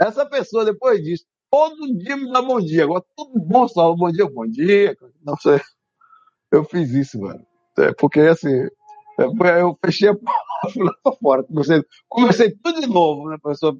Essa 0.00 0.26
pessoa, 0.26 0.64
depois 0.64 1.02
disso, 1.02 1.24
todo 1.50 1.96
dia 1.98 2.16
me 2.16 2.30
dá 2.32 2.42
bom 2.42 2.60
dia. 2.60 2.84
Agora, 2.84 3.04
tudo 3.16 3.40
bom, 3.40 3.68
só 3.68 3.94
bom 3.94 4.10
dia, 4.10 4.28
bom 4.30 4.46
dia. 4.46 4.96
Não 5.24 5.36
sei. 5.36 5.60
Eu 6.50 6.64
fiz 6.64 6.90
isso, 6.90 7.20
mano. 7.20 7.44
É, 7.78 7.92
porque, 7.94 8.20
assim, 8.20 8.68
é, 9.18 9.60
eu 9.60 9.78
fechei 9.84 10.08
a 10.08 10.14
porta, 10.14 10.40
lá 10.76 10.92
pra 11.02 11.12
fora. 11.12 11.42
Comecei, 11.44 11.82
comecei 12.08 12.50
tudo 12.62 12.80
de 12.80 12.86
novo, 12.86 13.28
né, 13.28 13.36
professor? 13.40 13.76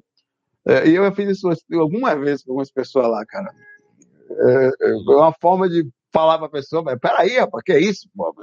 É, 0.67 0.87
e 0.87 0.95
eu 0.95 1.15
fiz 1.15 1.29
isso 1.29 1.49
algumas 1.73 2.19
vezes 2.19 2.43
com 2.43 2.51
algumas 2.51 2.71
pessoas 2.71 3.07
lá, 3.07 3.25
cara. 3.25 3.49
É, 4.29 4.71
é 4.81 4.93
uma 4.95 5.33
forma 5.33 5.69
de 5.69 5.87
falar 6.11 6.37
pra 6.37 6.49
pessoa, 6.49 6.81
mas 6.83 6.99
peraí, 6.99 7.37
rapaz, 7.37 7.63
que 7.63 7.71
é 7.71 7.79
isso, 7.79 8.09
pô? 8.15 8.33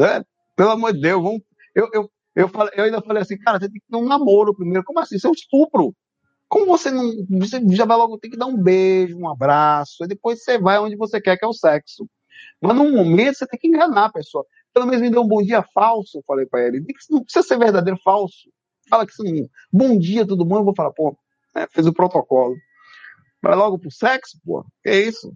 É, 0.00 0.22
pelo 0.54 0.70
amor 0.70 0.92
de 0.92 1.00
Deus, 1.00 1.22
vamos... 1.22 1.42
eu, 1.74 1.88
eu, 1.92 2.10
eu, 2.34 2.48
falei, 2.48 2.72
eu 2.76 2.84
ainda 2.84 3.00
falei 3.00 3.22
assim, 3.22 3.38
cara, 3.38 3.58
você 3.58 3.68
tem 3.68 3.80
que 3.80 3.86
ter 3.90 3.96
um 3.96 4.06
namoro 4.06 4.54
primeiro. 4.54 4.84
Como 4.84 5.00
assim? 5.00 5.16
Isso 5.16 5.26
é 5.26 5.30
um 5.30 5.34
estupro. 5.34 5.94
Como 6.48 6.66
você 6.66 6.90
não. 6.90 7.10
Você 7.40 7.60
já 7.70 7.84
vai 7.84 7.96
logo 7.96 8.18
ter 8.18 8.28
que 8.28 8.36
dar 8.36 8.46
um 8.46 8.56
beijo, 8.56 9.18
um 9.18 9.28
abraço, 9.28 10.04
e 10.04 10.06
depois 10.06 10.42
você 10.42 10.58
vai 10.58 10.78
onde 10.78 10.96
você 10.96 11.20
quer, 11.20 11.36
que 11.36 11.44
é 11.44 11.48
o 11.48 11.52
sexo. 11.52 12.08
Mas 12.60 12.76
num 12.76 12.92
momento 12.92 13.36
você 13.36 13.46
tem 13.46 13.58
que 13.58 13.68
enganar 13.68 14.06
a 14.06 14.12
pessoa. 14.12 14.44
Pelo 14.72 14.86
menos 14.86 15.02
me 15.02 15.10
deu 15.10 15.22
um 15.22 15.28
bom 15.28 15.42
dia 15.42 15.62
falso, 15.74 16.22
falei 16.26 16.46
para 16.46 16.66
ele. 16.66 16.84
Não 17.10 17.22
precisa 17.22 17.46
ser 17.46 17.58
verdadeiro 17.58 17.98
falso. 18.02 18.50
Fala 18.88 19.06
que 19.06 19.12
sim. 19.12 19.48
Bom 19.72 19.98
dia, 19.98 20.26
tudo 20.26 20.44
bom? 20.44 20.58
Eu 20.58 20.64
vou 20.64 20.74
falar, 20.74 20.92
pô, 20.92 21.16
né, 21.54 21.66
fez 21.70 21.86
o 21.86 21.92
protocolo. 21.92 22.54
Vai 23.42 23.54
logo 23.54 23.78
pro 23.78 23.90
sexo, 23.90 24.38
pô. 24.44 24.64
É 24.84 24.98
isso? 24.98 25.32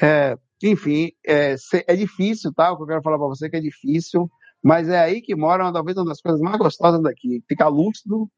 É, 0.00 0.36
enfim, 0.62 1.10
é, 1.26 1.56
é 1.86 1.96
difícil, 1.96 2.52
tá? 2.52 2.72
O 2.72 2.76
que 2.76 2.82
eu 2.84 2.86
quero 2.86 3.02
falar 3.02 3.18
para 3.18 3.26
você 3.26 3.46
é 3.46 3.50
que 3.50 3.56
é 3.56 3.60
difícil. 3.60 4.30
Mas 4.62 4.88
é 4.88 4.98
aí 4.98 5.20
que 5.20 5.34
mora, 5.34 5.72
talvez, 5.72 5.96
uma 5.96 6.06
das 6.06 6.20
coisas 6.20 6.40
mais 6.40 6.56
gostosas 6.56 7.02
daqui. 7.02 7.42
Ficar 7.48 7.68
lúcido 7.68 8.30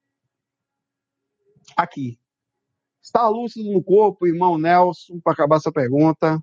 aqui. 1.77 2.19
Estar 3.03 3.29
lúcido 3.29 3.73
no 3.73 3.83
corpo, 3.83 4.27
irmão 4.27 4.59
Nelson, 4.59 5.21
para 5.23 5.33
acabar 5.33 5.57
essa 5.57 5.73
pergunta, 5.73 6.43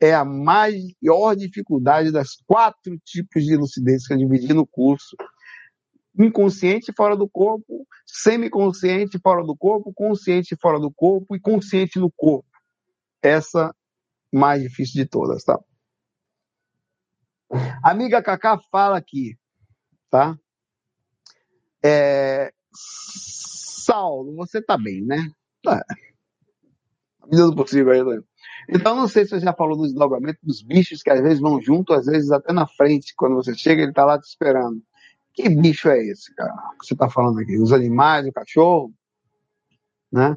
é 0.00 0.14
a 0.14 0.24
maior 0.24 1.36
dificuldade 1.36 2.10
das 2.10 2.36
quatro 2.46 2.98
tipos 3.04 3.44
de 3.44 3.56
lucidez 3.56 4.06
que 4.06 4.14
eu 4.14 4.18
dividi 4.18 4.54
no 4.54 4.66
curso. 4.66 5.14
Inconsciente 6.18 6.92
fora 6.96 7.16
do 7.16 7.28
corpo, 7.28 7.86
semiconsciente 8.06 9.18
fora 9.22 9.44
do 9.44 9.54
corpo, 9.56 9.92
consciente 9.92 10.56
fora 10.60 10.80
do 10.80 10.90
corpo 10.90 11.36
e 11.36 11.40
consciente 11.40 11.98
no 11.98 12.10
corpo. 12.10 12.48
Essa 13.22 13.74
mais 14.32 14.62
difícil 14.62 15.02
de 15.02 15.08
todas, 15.08 15.44
tá? 15.44 15.58
Amiga 17.82 18.22
Cacá 18.22 18.58
fala 18.70 18.96
aqui, 18.96 19.36
tá? 20.08 20.38
É, 21.84 22.52
Saulo, 22.72 24.34
você 24.36 24.62
tá 24.62 24.78
bem, 24.78 25.02
né? 25.02 25.30
Tá. 25.62 25.84
Na 27.20 27.26
medida 27.26 27.50
do 27.50 27.56
possível 27.56 27.92
aí, 27.92 28.04
né? 28.04 28.22
Então, 28.72 28.94
não 28.94 29.08
sei 29.08 29.24
se 29.24 29.30
você 29.30 29.40
já 29.40 29.52
falou 29.52 29.76
do 29.76 29.82
desdobramento 29.82 30.38
dos 30.42 30.62
bichos 30.62 31.02
que 31.02 31.10
às 31.10 31.20
vezes 31.20 31.40
vão 31.40 31.60
junto, 31.60 31.92
às 31.92 32.06
vezes 32.06 32.30
até 32.30 32.52
na 32.52 32.66
frente. 32.66 33.14
Quando 33.16 33.34
você 33.34 33.52
chega, 33.54 33.82
ele 33.82 33.92
tá 33.92 34.04
lá 34.04 34.18
te 34.18 34.28
esperando. 34.28 34.80
Que 35.34 35.48
bicho 35.48 35.88
é 35.88 35.98
esse, 36.04 36.32
cara? 36.34 36.52
Que 36.80 36.86
você 36.86 36.94
tá 36.94 37.08
falando 37.08 37.40
aqui? 37.40 37.58
Os 37.58 37.72
animais, 37.72 38.26
o 38.26 38.32
cachorro? 38.32 38.92
Né? 40.12 40.36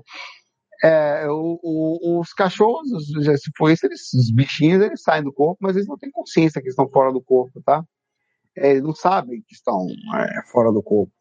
É, 0.84 1.29
o, 1.29 1.59
o, 1.63 2.19
os 2.19 2.34
cachorros, 2.34 2.89
se 3.07 3.51
for 3.55 3.69
isso, 3.69 3.86
eles, 3.86 4.13
os 4.13 4.31
bichinhos, 4.31 4.81
eles 4.81 5.01
saem 5.01 5.23
do 5.23 5.31
corpo, 5.31 5.59
mas 5.61 5.75
eles 5.75 5.88
não 5.88 5.97
têm 5.97 6.11
consciência 6.11 6.61
que 6.61 6.67
estão 6.67 6.89
fora 6.89 7.11
do 7.11 7.21
corpo, 7.21 7.61
tá? 7.63 7.86
É, 8.55 8.71
eles 8.71 8.84
não 8.84 8.93
sabem 8.93 9.41
que 9.47 9.53
estão 9.53 9.88
é, 10.15 10.43
fora 10.51 10.71
do 10.71 10.84
corpo. 10.84 11.11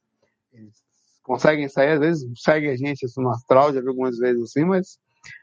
Eles 0.53 0.83
conseguem 1.23 1.69
sair, 1.69 1.93
às 1.93 2.01
vezes 2.01 2.43
segue 2.43 2.69
a 2.69 2.77
gente 2.77 3.07
no 3.17 3.31
astral, 3.31 3.73
já 3.73 3.81
vi 3.81 3.89
algumas 3.89 4.19
vezes 4.19 4.43
assim, 4.43 4.65
mas 4.65 4.99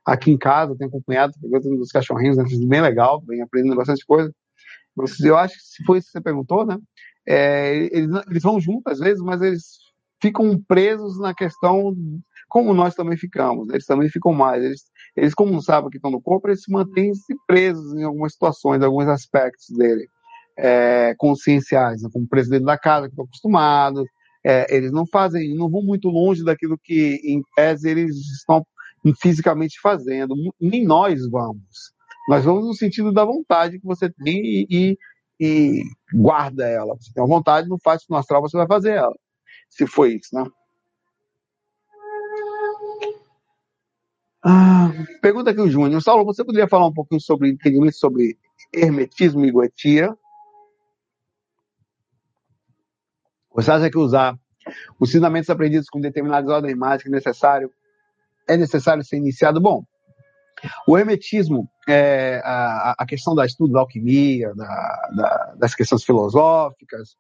aqui 0.05 0.32
em 0.32 0.38
casa 0.38 0.75
tenho 0.77 0.89
acompanhado, 0.89 1.34
pegando 1.41 1.77
dos 1.77 1.91
cachorrinhos, 1.91 2.38
né, 2.38 2.43
bem 2.67 2.82
legal, 2.82 3.21
bem 3.21 3.41
aprendendo 3.41 3.75
bastante 3.75 4.05
coisa. 4.05 4.34
Eu 5.23 5.38
acho 5.38 5.55
que 5.55 5.61
se 5.61 5.84
foi 5.86 5.99
isso 5.99 6.07
que 6.07 6.11
você 6.13 6.21
perguntou, 6.21 6.65
né? 6.65 6.77
É, 7.27 7.75
eles, 7.91 8.09
eles 8.30 8.43
vão 8.43 8.59
juntos 8.59 8.93
às 8.93 8.99
vezes, 8.99 9.21
mas 9.21 9.41
eles 9.41 9.77
ficam 10.21 10.59
presos 10.67 11.19
na 11.19 11.34
questão 11.34 11.95
como 12.49 12.73
nós 12.73 12.95
também 12.95 13.15
ficamos. 13.15 13.69
Eles 13.69 13.86
também 13.86 14.09
ficam 14.09 14.34
mais. 14.34 14.63
Eles, 14.63 14.82
eles 15.15 15.34
como 15.34 15.51
não 15.51 15.61
sabem 15.61 15.89
que 15.89 15.97
estão 15.97 16.11
no 16.11 16.21
corpo, 16.21 16.47
eles 16.47 16.63
se 16.63 16.71
mantêm 16.71 17.13
-se 17.13 17.36
presos 17.47 17.93
em 17.95 18.03
algumas 18.03 18.34
situações, 18.34 18.82
em 18.82 18.86
alguns 18.86 19.07
aspectos 19.07 19.67
dele, 19.77 20.07
é, 20.57 21.13
conscienciais, 21.17 22.01
né? 22.01 22.09
como 22.11 22.27
presidente 22.27 22.65
da 22.65 22.77
casa, 22.77 23.07
que 23.07 23.13
estão 23.13 23.25
acostumados. 23.25 24.03
É, 24.43 24.73
eles 24.75 24.91
não 24.91 25.05
fazem, 25.05 25.53
não 25.55 25.69
vão 25.69 25.84
muito 25.84 26.09
longe 26.09 26.43
daquilo 26.43 26.77
que, 26.82 27.19
em 27.23 27.41
tese, 27.55 27.89
eles 27.89 28.15
estão 28.15 28.65
fisicamente 29.22 29.80
fazendo. 29.82 30.36
Nem 30.60 30.86
nós 30.86 31.30
vamos. 31.30 31.93
Nós 32.28 32.45
vamos 32.45 32.66
no 32.66 32.74
sentido 32.74 33.12
da 33.12 33.26
vontade 33.26 33.80
que 33.80 33.86
você 33.86 34.10
tem 34.10 34.38
e, 34.38 34.68
e, 34.70 34.97
e 35.39 35.84
guarda 36.14 36.68
ela. 36.68 36.95
Você 36.95 37.12
tem 37.14 37.24
uma 37.24 37.36
vontade, 37.36 37.68
não 37.68 37.80
faz 37.80 38.04
no 38.10 38.18
astral, 38.18 38.41
você 38.41 38.58
vai 38.58 38.68
fazer 38.68 38.91
ela. 38.91 39.16
Se 39.70 39.88
foi 39.88 40.16
isso, 40.16 40.36
né? 40.36 40.45
Ah, 44.43 44.91
pergunta 45.22 45.52
aqui 45.52 45.60
o 45.60 45.70
Júnior. 45.70 46.02
Saulo, 46.02 46.24
você 46.24 46.45
poderia 46.45 46.68
falar 46.68 46.88
um 46.88 46.93
pouquinho 46.93 47.20
sobre 47.20 47.50
entendimento 47.50 47.97
sobre 47.97 48.38
hermetismo 48.74 49.45
e 49.45 49.52
goetia? 49.52 50.16
Você 53.54 53.72
acha 53.72 53.89
que 53.89 53.97
usar 53.97 54.39
os 55.00 55.10
ensinamentos 55.10 55.50
aprendidos 55.50 55.89
com 55.89 56.00
determinadas 56.00 56.50
ordens 56.50 56.78
mágicas 56.78 57.12
é 57.12 57.16
necessário, 57.16 57.72
é 58.50 58.58
necessário 58.58 59.04
ser 59.04 59.18
iniciado? 59.18 59.62
Bom, 59.62 59.84
o 60.88 60.97
hermetismo, 60.97 61.70
é, 61.88 62.41
a, 62.43 62.95
a 62.97 63.06
questão 63.06 63.34
da 63.34 63.45
estudo 63.45 63.74
da 63.74 63.80
alquimia, 63.80 64.54
da, 64.56 65.10
da, 65.16 65.56
das 65.58 65.76
questões 65.76 66.04
filosóficas, 66.04 67.16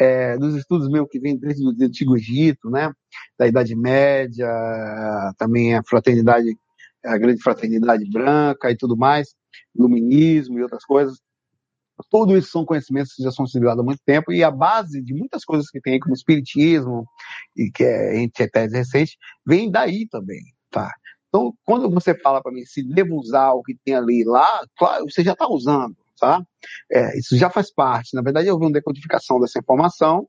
é, 0.00 0.36
dos 0.38 0.56
estudos 0.56 0.88
meio 0.88 1.06
que 1.06 1.20
vem 1.20 1.36
desde 1.36 1.64
o 1.64 1.70
Antigo 1.84 2.16
Egito, 2.16 2.70
né? 2.70 2.92
Da 3.38 3.46
Idade 3.46 3.76
Média, 3.76 4.48
também 5.36 5.74
a 5.74 5.82
fraternidade, 5.82 6.56
a 7.04 7.18
grande 7.18 7.42
fraternidade 7.42 8.08
branca 8.10 8.70
e 8.70 8.76
tudo 8.76 8.96
mais, 8.96 9.34
iluminismo 9.76 10.58
e 10.58 10.62
outras 10.62 10.84
coisas. 10.84 11.18
Tudo 12.10 12.36
isso 12.36 12.50
são 12.50 12.64
conhecimentos 12.64 13.12
que 13.12 13.22
já 13.22 13.30
são 13.30 13.46
civilizados 13.46 13.82
há 13.82 13.84
muito 13.84 14.00
tempo 14.06 14.32
e 14.32 14.42
a 14.42 14.50
base 14.50 15.02
de 15.02 15.12
muitas 15.12 15.44
coisas 15.44 15.68
que 15.68 15.80
tem 15.80 15.94
aí, 15.94 16.00
como 16.00 16.14
espiritismo, 16.14 17.04
e 17.54 17.70
que 17.70 17.84
é 17.84 18.18
entre 18.18 18.48
tese 18.48 18.76
recente, 18.76 19.18
vem 19.46 19.70
daí 19.70 20.08
também, 20.08 20.40
tá? 20.70 20.92
Então, 21.28 21.54
quando 21.64 21.88
você 21.90 22.14
fala 22.18 22.42
para 22.42 22.52
mim 22.52 22.64
se 22.64 22.82
devo 22.82 23.16
usar 23.16 23.52
o 23.52 23.62
que 23.62 23.76
tem 23.84 23.94
ali 23.94 24.24
lá, 24.24 24.64
claro, 24.76 25.04
você 25.08 25.22
já 25.22 25.32
está 25.32 25.48
usando 25.48 25.96
tá? 26.20 26.42
É, 26.92 27.18
isso 27.18 27.36
já 27.36 27.48
faz 27.48 27.72
parte. 27.72 28.14
Na 28.14 28.22
verdade, 28.22 28.50
houve 28.50 28.66
uma 28.66 28.72
decodificação 28.72 29.40
dessa 29.40 29.58
informação 29.58 30.28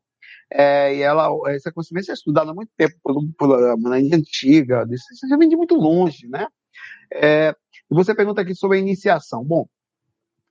é, 0.50 0.96
e 0.96 1.02
ela, 1.02 1.30
essa 1.50 1.72
consciência 1.72 2.12
é 2.12 2.14
estudada 2.14 2.52
há 2.52 2.54
muito 2.54 2.72
tempo 2.78 2.96
por 3.38 3.74
uma 3.76 4.00
Índia 4.00 4.18
antiga, 4.18 4.86
isso 4.89 5.28
já 5.30 5.38
vem 5.38 5.50
de 5.50 5.56
muito 5.56 5.76
longe, 5.76 6.28
né? 6.28 6.48
É, 7.14 7.54
você 7.89 8.16
pergunta 8.16 8.42
aqui 8.42 8.56
sobre 8.56 8.78
a 8.78 8.82
iniciação. 8.82 9.44
Bom, 9.44 9.66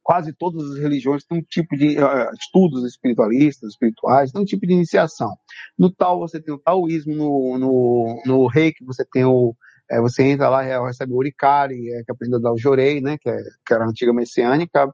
quase 0.03 0.33
todas 0.35 0.71
as 0.71 0.79
religiões 0.79 1.25
têm 1.25 1.39
um 1.39 1.43
tipo 1.43 1.77
de 1.77 1.99
uh, 1.99 2.35
estudos 2.39 2.85
espiritualistas, 2.85 3.71
espirituais, 3.71 4.31
têm 4.31 4.43
um 4.43 4.45
tipo 4.45 4.67
de 4.67 4.75
iniciação. 4.75 5.35
No 5.79 5.91
tal 5.91 6.19
você 6.19 6.41
tem 6.41 6.55
o 6.55 6.59
taoísmo, 6.59 7.15
no, 7.15 7.59
no, 7.59 8.23
no 8.27 8.47
reiki 8.47 8.85
você 8.85 9.05
tem 9.05 9.25
o, 9.25 9.55
é, 9.91 10.01
você 10.01 10.23
entra 10.23 10.49
lá, 10.49 10.63
recebe 10.87 11.13
o 11.13 11.17
Urikari, 11.17 11.93
é, 11.93 12.05
que 12.05 12.13
aprendeu 12.13 12.39
a 12.39 12.43
dar 12.43 12.53
o 12.53 12.59
Jorei, 12.59 13.01
né, 13.01 13.19
que, 13.19 13.29
é, 13.29 13.37
que 13.67 13.75
era 13.75 13.85
a 13.85 13.89
antiga 13.89 14.13
messiânica. 14.13 14.89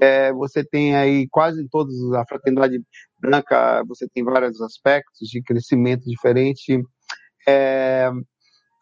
É, 0.00 0.32
você 0.32 0.64
tem 0.64 0.96
aí 0.96 1.28
quase 1.28 1.68
todos, 1.68 1.94
a 2.14 2.24
fraternidade 2.26 2.80
branca, 3.20 3.84
você 3.86 4.08
tem 4.08 4.24
vários 4.24 4.60
aspectos 4.62 5.28
de 5.28 5.42
crescimento 5.42 6.04
diferente. 6.04 6.82
É, 7.46 8.10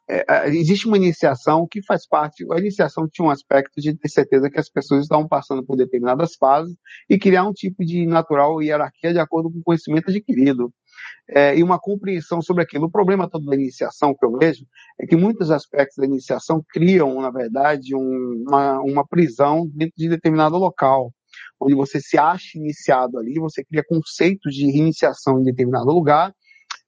é, 0.09 0.49
existe 0.49 0.87
uma 0.87 0.97
iniciação 0.97 1.67
que 1.71 1.83
faz 1.83 2.07
parte, 2.07 2.47
a 2.51 2.59
iniciação 2.59 3.07
tinha 3.07 3.27
um 3.27 3.31
aspecto 3.31 3.81
de 3.81 3.95
ter 3.95 4.09
certeza 4.09 4.49
que 4.49 4.59
as 4.59 4.71
pessoas 4.71 5.03
estavam 5.03 5.29
passando 5.29 5.63
por 5.63 5.77
determinadas 5.77 6.35
fases 6.37 6.75
e 7.11 7.19
criar 7.19 7.45
um 7.45 7.53
tipo 7.53 7.85
de 7.85 8.07
natural 8.07 8.63
hierarquia 8.63 9.13
de 9.13 9.19
acordo 9.19 9.51
com 9.51 9.59
o 9.59 9.63
conhecimento 9.63 10.09
adquirido. 10.09 10.73
É, 11.29 11.57
e 11.57 11.63
uma 11.63 11.79
compreensão 11.79 12.41
sobre 12.41 12.63
aquilo. 12.63 12.87
O 12.87 12.91
problema 12.91 13.29
todo 13.29 13.45
da 13.45 13.55
iniciação 13.55 14.15
que 14.15 14.25
eu 14.25 14.37
vejo 14.37 14.65
é 15.01 15.07
que 15.07 15.17
muitos 15.17 15.51
aspectos 15.51 15.97
da 15.97 16.07
iniciação 16.07 16.65
criam, 16.71 17.21
na 17.21 17.31
verdade, 17.31 17.95
um, 17.95 18.45
uma, 18.47 18.81
uma 18.81 19.07
prisão 19.07 19.69
dentro 19.75 19.95
de 19.97 20.09
determinado 20.09 20.57
local, 20.57 21.13
onde 21.61 21.75
você 21.75 22.01
se 22.01 22.17
acha 22.17 22.59
iniciado 22.59 23.19
ali, 23.19 23.35
você 23.39 23.65
cria 23.65 23.83
conceitos 23.87 24.55
de 24.55 24.65
iniciação 24.65 25.41
em 25.41 25.45
determinado 25.45 25.87
lugar, 25.87 26.33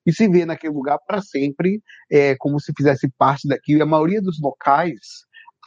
e 0.05 0.11
se 0.11 0.27
vê 0.27 0.45
naquele 0.45 0.73
lugar 0.73 0.97
para 1.05 1.21
sempre, 1.21 1.81
é, 2.11 2.35
como 2.35 2.59
se 2.59 2.73
fizesse 2.75 3.09
parte 3.17 3.47
daquilo. 3.47 3.79
E 3.79 3.81
a 3.83 3.85
maioria 3.85 4.21
dos 4.21 4.39
locais, 4.41 4.99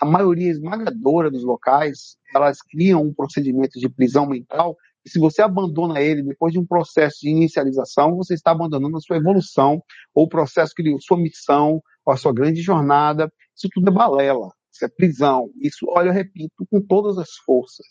a 0.01 0.05
maioria 0.05 0.51
esmagadora 0.51 1.30
dos 1.30 1.45
locais, 1.45 2.16
elas 2.34 2.59
criam 2.61 3.03
um 3.03 3.14
procedimento 3.14 3.78
de 3.78 3.88
prisão 3.88 4.26
mental. 4.26 4.76
E 5.05 5.11
se 5.11 5.19
você 5.19 5.43
abandona 5.43 6.01
ele 6.01 6.23
depois 6.23 6.53
de 6.53 6.59
um 6.59 6.67
processo 6.67 7.19
de 7.21 7.31
inicialização, 7.31 8.17
você 8.17 8.35
está 8.35 8.53
abandonando 8.53 8.97
a 8.97 9.01
sua 9.01 9.17
evolução, 9.17 9.83
ou 10.15 10.25
o 10.25 10.29
processo 10.29 10.75
que 10.75 10.83
sua 11.01 11.19
missão, 11.19 11.83
ou 12.05 12.13
a 12.13 12.17
sua 12.17 12.33
grande 12.33 12.63
jornada. 12.63 13.31
Isso 13.55 13.69
tudo 13.73 13.89
é 13.89 13.93
balela, 13.93 14.49
isso 14.73 14.85
é 14.85 14.89
prisão. 14.89 15.51
Isso, 15.61 15.87
olha, 15.89 16.09
eu 16.09 16.13
repito, 16.13 16.67
com 16.71 16.81
todas 16.81 17.19
as 17.19 17.31
forças. 17.45 17.87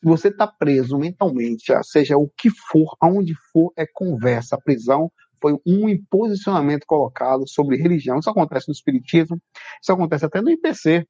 Se 0.00 0.08
você 0.08 0.28
está 0.28 0.46
preso 0.46 0.98
mentalmente, 0.98 1.72
seja 1.82 2.16
o 2.16 2.28
que 2.28 2.50
for, 2.50 2.96
aonde 3.00 3.34
for, 3.52 3.72
é 3.76 3.86
conversa. 3.86 4.54
A 4.54 4.60
prisão 4.60 5.10
foi 5.40 5.58
um 5.66 5.88
imposicionamento 5.88 6.86
colocado 6.86 7.48
sobre 7.48 7.76
religião. 7.76 8.18
Isso 8.18 8.30
acontece 8.30 8.68
no 8.68 8.72
Espiritismo, 8.72 9.40
isso 9.82 9.92
acontece 9.92 10.24
até 10.24 10.40
no 10.40 10.50
IPC, 10.50 11.06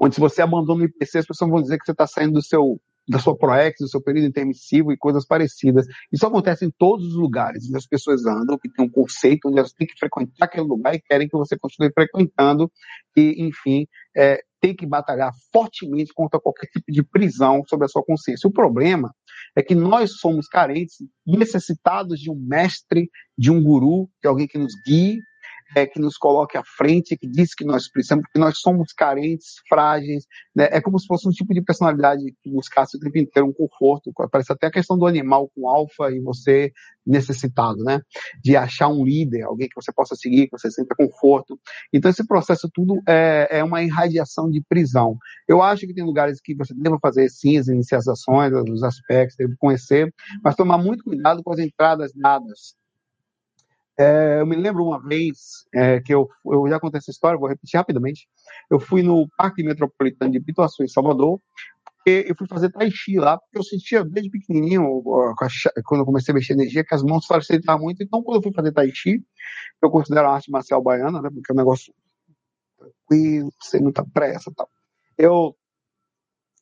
onde 0.00 0.14
se 0.14 0.20
você 0.20 0.42
abandona 0.42 0.82
o 0.82 0.84
IPC, 0.84 1.18
as 1.18 1.26
pessoas 1.26 1.50
vão 1.50 1.62
dizer 1.62 1.78
que 1.78 1.84
você 1.84 1.92
está 1.92 2.06
saindo 2.06 2.34
do 2.34 2.42
seu 2.42 2.80
da 3.06 3.18
sua 3.18 3.36
ProEx, 3.36 3.76
do 3.80 3.88
seu 3.88 4.02
período 4.02 4.28
intermissivo 4.28 4.92
e 4.92 4.96
coisas 4.96 5.26
parecidas. 5.26 5.86
Isso 6.10 6.26
acontece 6.26 6.64
em 6.64 6.70
todos 6.70 7.06
os 7.06 7.14
lugares 7.14 7.66
onde 7.66 7.76
as 7.76 7.86
pessoas 7.86 8.24
andam, 8.24 8.58
que 8.58 8.68
tem 8.68 8.84
um 8.84 8.90
conceito, 8.90 9.48
onde 9.48 9.58
elas 9.58 9.72
têm 9.72 9.86
que 9.86 9.98
frequentar 9.98 10.46
aquele 10.46 10.66
lugar 10.66 10.94
e 10.94 11.00
querem 11.00 11.28
que 11.28 11.36
você 11.36 11.58
continue 11.58 11.92
frequentando 11.92 12.70
e, 13.16 13.46
enfim, 13.46 13.86
é, 14.16 14.42
tem 14.60 14.74
que 14.74 14.86
batalhar 14.86 15.32
fortemente 15.52 16.12
contra 16.14 16.40
qualquer 16.40 16.66
tipo 16.68 16.90
de 16.90 17.02
prisão 17.02 17.62
sobre 17.68 17.84
a 17.84 17.88
sua 17.88 18.02
consciência. 18.02 18.48
O 18.48 18.52
problema 18.52 19.14
é 19.54 19.62
que 19.62 19.74
nós 19.74 20.18
somos 20.18 20.48
carentes, 20.48 20.96
necessitados 21.26 22.18
de 22.18 22.30
um 22.30 22.34
mestre, 22.34 23.10
de 23.36 23.50
um 23.50 23.62
guru, 23.62 24.08
de 24.22 24.28
alguém 24.28 24.46
que 24.46 24.58
nos 24.58 24.72
guie, 24.86 25.20
é, 25.74 25.86
que 25.86 26.00
nos 26.00 26.16
coloque 26.16 26.56
à 26.56 26.62
frente, 26.64 27.16
que 27.16 27.26
diz 27.26 27.54
que 27.54 27.64
nós 27.64 27.88
precisamos, 27.88 28.24
porque 28.24 28.38
nós 28.38 28.58
somos 28.58 28.92
carentes, 28.92 29.56
frágeis, 29.68 30.24
né? 30.54 30.68
é 30.70 30.80
como 30.80 30.98
se 30.98 31.06
fosse 31.06 31.28
um 31.28 31.32
tipo 31.32 31.52
de 31.52 31.62
personalidade 31.62 32.22
que 32.42 32.50
buscasse 32.50 32.96
o 32.96 33.00
tempo 33.00 33.18
inteiro 33.18 33.48
um 33.48 33.52
conforto, 33.52 34.12
parece 34.30 34.52
até 34.52 34.66
a 34.66 34.70
questão 34.70 34.96
do 34.98 35.06
animal 35.06 35.50
com 35.54 35.68
alfa 35.68 36.10
e 36.10 36.20
você 36.20 36.72
necessitado, 37.06 37.82
né, 37.84 38.00
de 38.42 38.56
achar 38.56 38.88
um 38.88 39.04
líder, 39.04 39.42
alguém 39.42 39.68
que 39.68 39.74
você 39.74 39.92
possa 39.92 40.16
seguir, 40.16 40.46
que 40.46 40.58
você 40.58 40.70
sinta 40.70 40.94
conforto. 40.94 41.58
Então 41.92 42.10
esse 42.10 42.26
processo 42.26 42.68
tudo 42.72 43.00
é, 43.06 43.58
é 43.58 43.64
uma 43.64 43.82
irradiação 43.82 44.50
de 44.50 44.62
prisão. 44.66 45.18
Eu 45.46 45.62
acho 45.62 45.86
que 45.86 45.94
tem 45.94 46.04
lugares 46.04 46.40
que 46.40 46.54
você 46.54 46.74
deve 46.74 46.96
fazer 47.00 47.28
sim 47.28 47.58
as 47.58 47.68
iniciações, 47.68 48.52
os 48.70 48.82
aspectos, 48.82 49.36
deve 49.36 49.54
conhecer, 49.56 50.12
mas 50.42 50.56
tomar 50.56 50.78
muito 50.78 51.04
cuidado 51.04 51.42
com 51.42 51.52
as 51.52 51.58
entradas 51.58 52.12
dadas 52.14 52.74
é, 53.98 54.40
eu 54.40 54.46
me 54.46 54.56
lembro 54.56 54.84
uma 54.84 55.00
vez 55.00 55.64
é, 55.72 56.00
que 56.00 56.12
eu, 56.12 56.28
eu 56.44 56.68
já 56.68 56.80
contei 56.80 56.98
essa 56.98 57.10
história, 57.10 57.38
vou 57.38 57.48
repetir 57.48 57.76
rapidamente. 57.78 58.28
Eu 58.70 58.80
fui 58.80 59.02
no 59.02 59.28
Parque 59.36 59.62
Metropolitano 59.62 60.32
de 60.32 60.40
Pituaçu, 60.40 60.82
em 60.82 60.88
Salvador, 60.88 61.40
e 62.06 62.26
eu 62.28 62.34
fui 62.36 62.46
fazer 62.46 62.70
tai 62.70 62.90
chi 62.90 63.16
lá, 63.16 63.38
porque 63.38 63.58
eu 63.58 63.62
sentia 63.62 64.04
desde 64.04 64.30
pequenininho, 64.30 65.02
quando 65.86 66.00
eu 66.00 66.04
comecei 66.04 66.32
a 66.32 66.34
mexer 66.34 66.52
energia, 66.52 66.84
que 66.84 66.94
as 66.94 67.02
mãos 67.02 67.24
facilitavam 67.24 67.84
muito. 67.84 68.02
Então, 68.02 68.22
quando 68.22 68.38
eu 68.38 68.42
fui 68.42 68.52
fazer 68.52 68.72
tai 68.72 68.90
chi, 68.92 69.22
eu 69.82 69.90
considero 69.90 70.28
a 70.28 70.34
arte 70.34 70.50
marcial 70.50 70.82
baiana, 70.82 71.22
né, 71.22 71.30
porque 71.32 71.50
é 71.50 71.54
um 71.54 71.56
negócio 71.56 71.94
tranquilo, 72.78 73.52
sem 73.60 73.80
muita 73.80 74.04
pressa 74.04 74.52
tal. 74.54 74.68
Eu, 75.16 75.56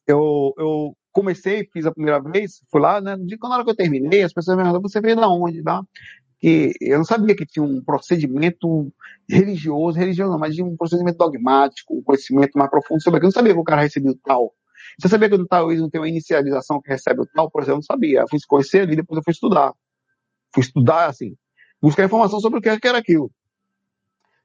eu, 0.06 0.54
eu 0.58 0.96
comecei, 1.10 1.68
fiz 1.72 1.86
a 1.86 1.92
primeira 1.92 2.20
vez, 2.20 2.62
fui 2.70 2.80
lá, 2.80 3.00
né, 3.00 3.16
dia, 3.16 3.36
na 3.42 3.54
hora 3.54 3.64
que 3.64 3.70
eu 3.70 3.76
terminei, 3.76 4.22
as 4.22 4.32
pessoas 4.32 4.56
me 4.56 4.62
perguntaram, 4.62 4.88
você 4.88 5.00
veio 5.00 5.16
da 5.16 5.28
onde? 5.28 5.62
Tá? 5.62 5.82
Que 6.42 6.72
eu 6.80 6.98
não 6.98 7.04
sabia 7.04 7.36
que 7.36 7.46
tinha 7.46 7.64
um 7.64 7.80
procedimento 7.80 8.92
religioso, 9.30 9.96
religioso 9.96 10.32
não, 10.32 10.40
mas 10.40 10.56
de 10.56 10.62
um 10.62 10.76
procedimento 10.76 11.16
dogmático, 11.16 11.94
um 11.94 12.02
conhecimento 12.02 12.58
mais 12.58 12.68
profundo 12.68 13.00
sobre 13.00 13.18
aquilo. 13.18 13.28
Eu 13.28 13.32
não 13.32 13.40
sabia 13.40 13.54
que 13.54 13.60
o 13.60 13.64
cara 13.64 13.82
recebia 13.82 14.10
o 14.10 14.16
tal. 14.16 14.52
Você 14.98 15.08
sabia 15.08 15.30
que 15.30 15.38
no 15.38 15.46
taoísmo 15.46 15.88
tem 15.88 16.00
uma 16.00 16.08
inicialização 16.08 16.82
que 16.82 16.90
recebe 16.90 17.20
o 17.20 17.26
tal? 17.26 17.48
Por 17.48 17.62
exemplo, 17.62 17.74
eu 17.74 17.76
não 17.76 17.82
sabia. 17.82 18.20
Eu 18.22 18.28
fui 18.28 18.40
conhecer 18.48 18.80
ali, 18.80 18.96
depois 18.96 19.18
eu 19.18 19.22
fui 19.22 19.30
estudar. 19.30 19.72
Fui 20.52 20.64
estudar, 20.64 21.06
assim, 21.06 21.36
buscar 21.80 22.04
informação 22.04 22.40
sobre 22.40 22.58
o 22.58 22.60
que 22.60 22.88
era 22.88 22.98
aquilo. 22.98 23.30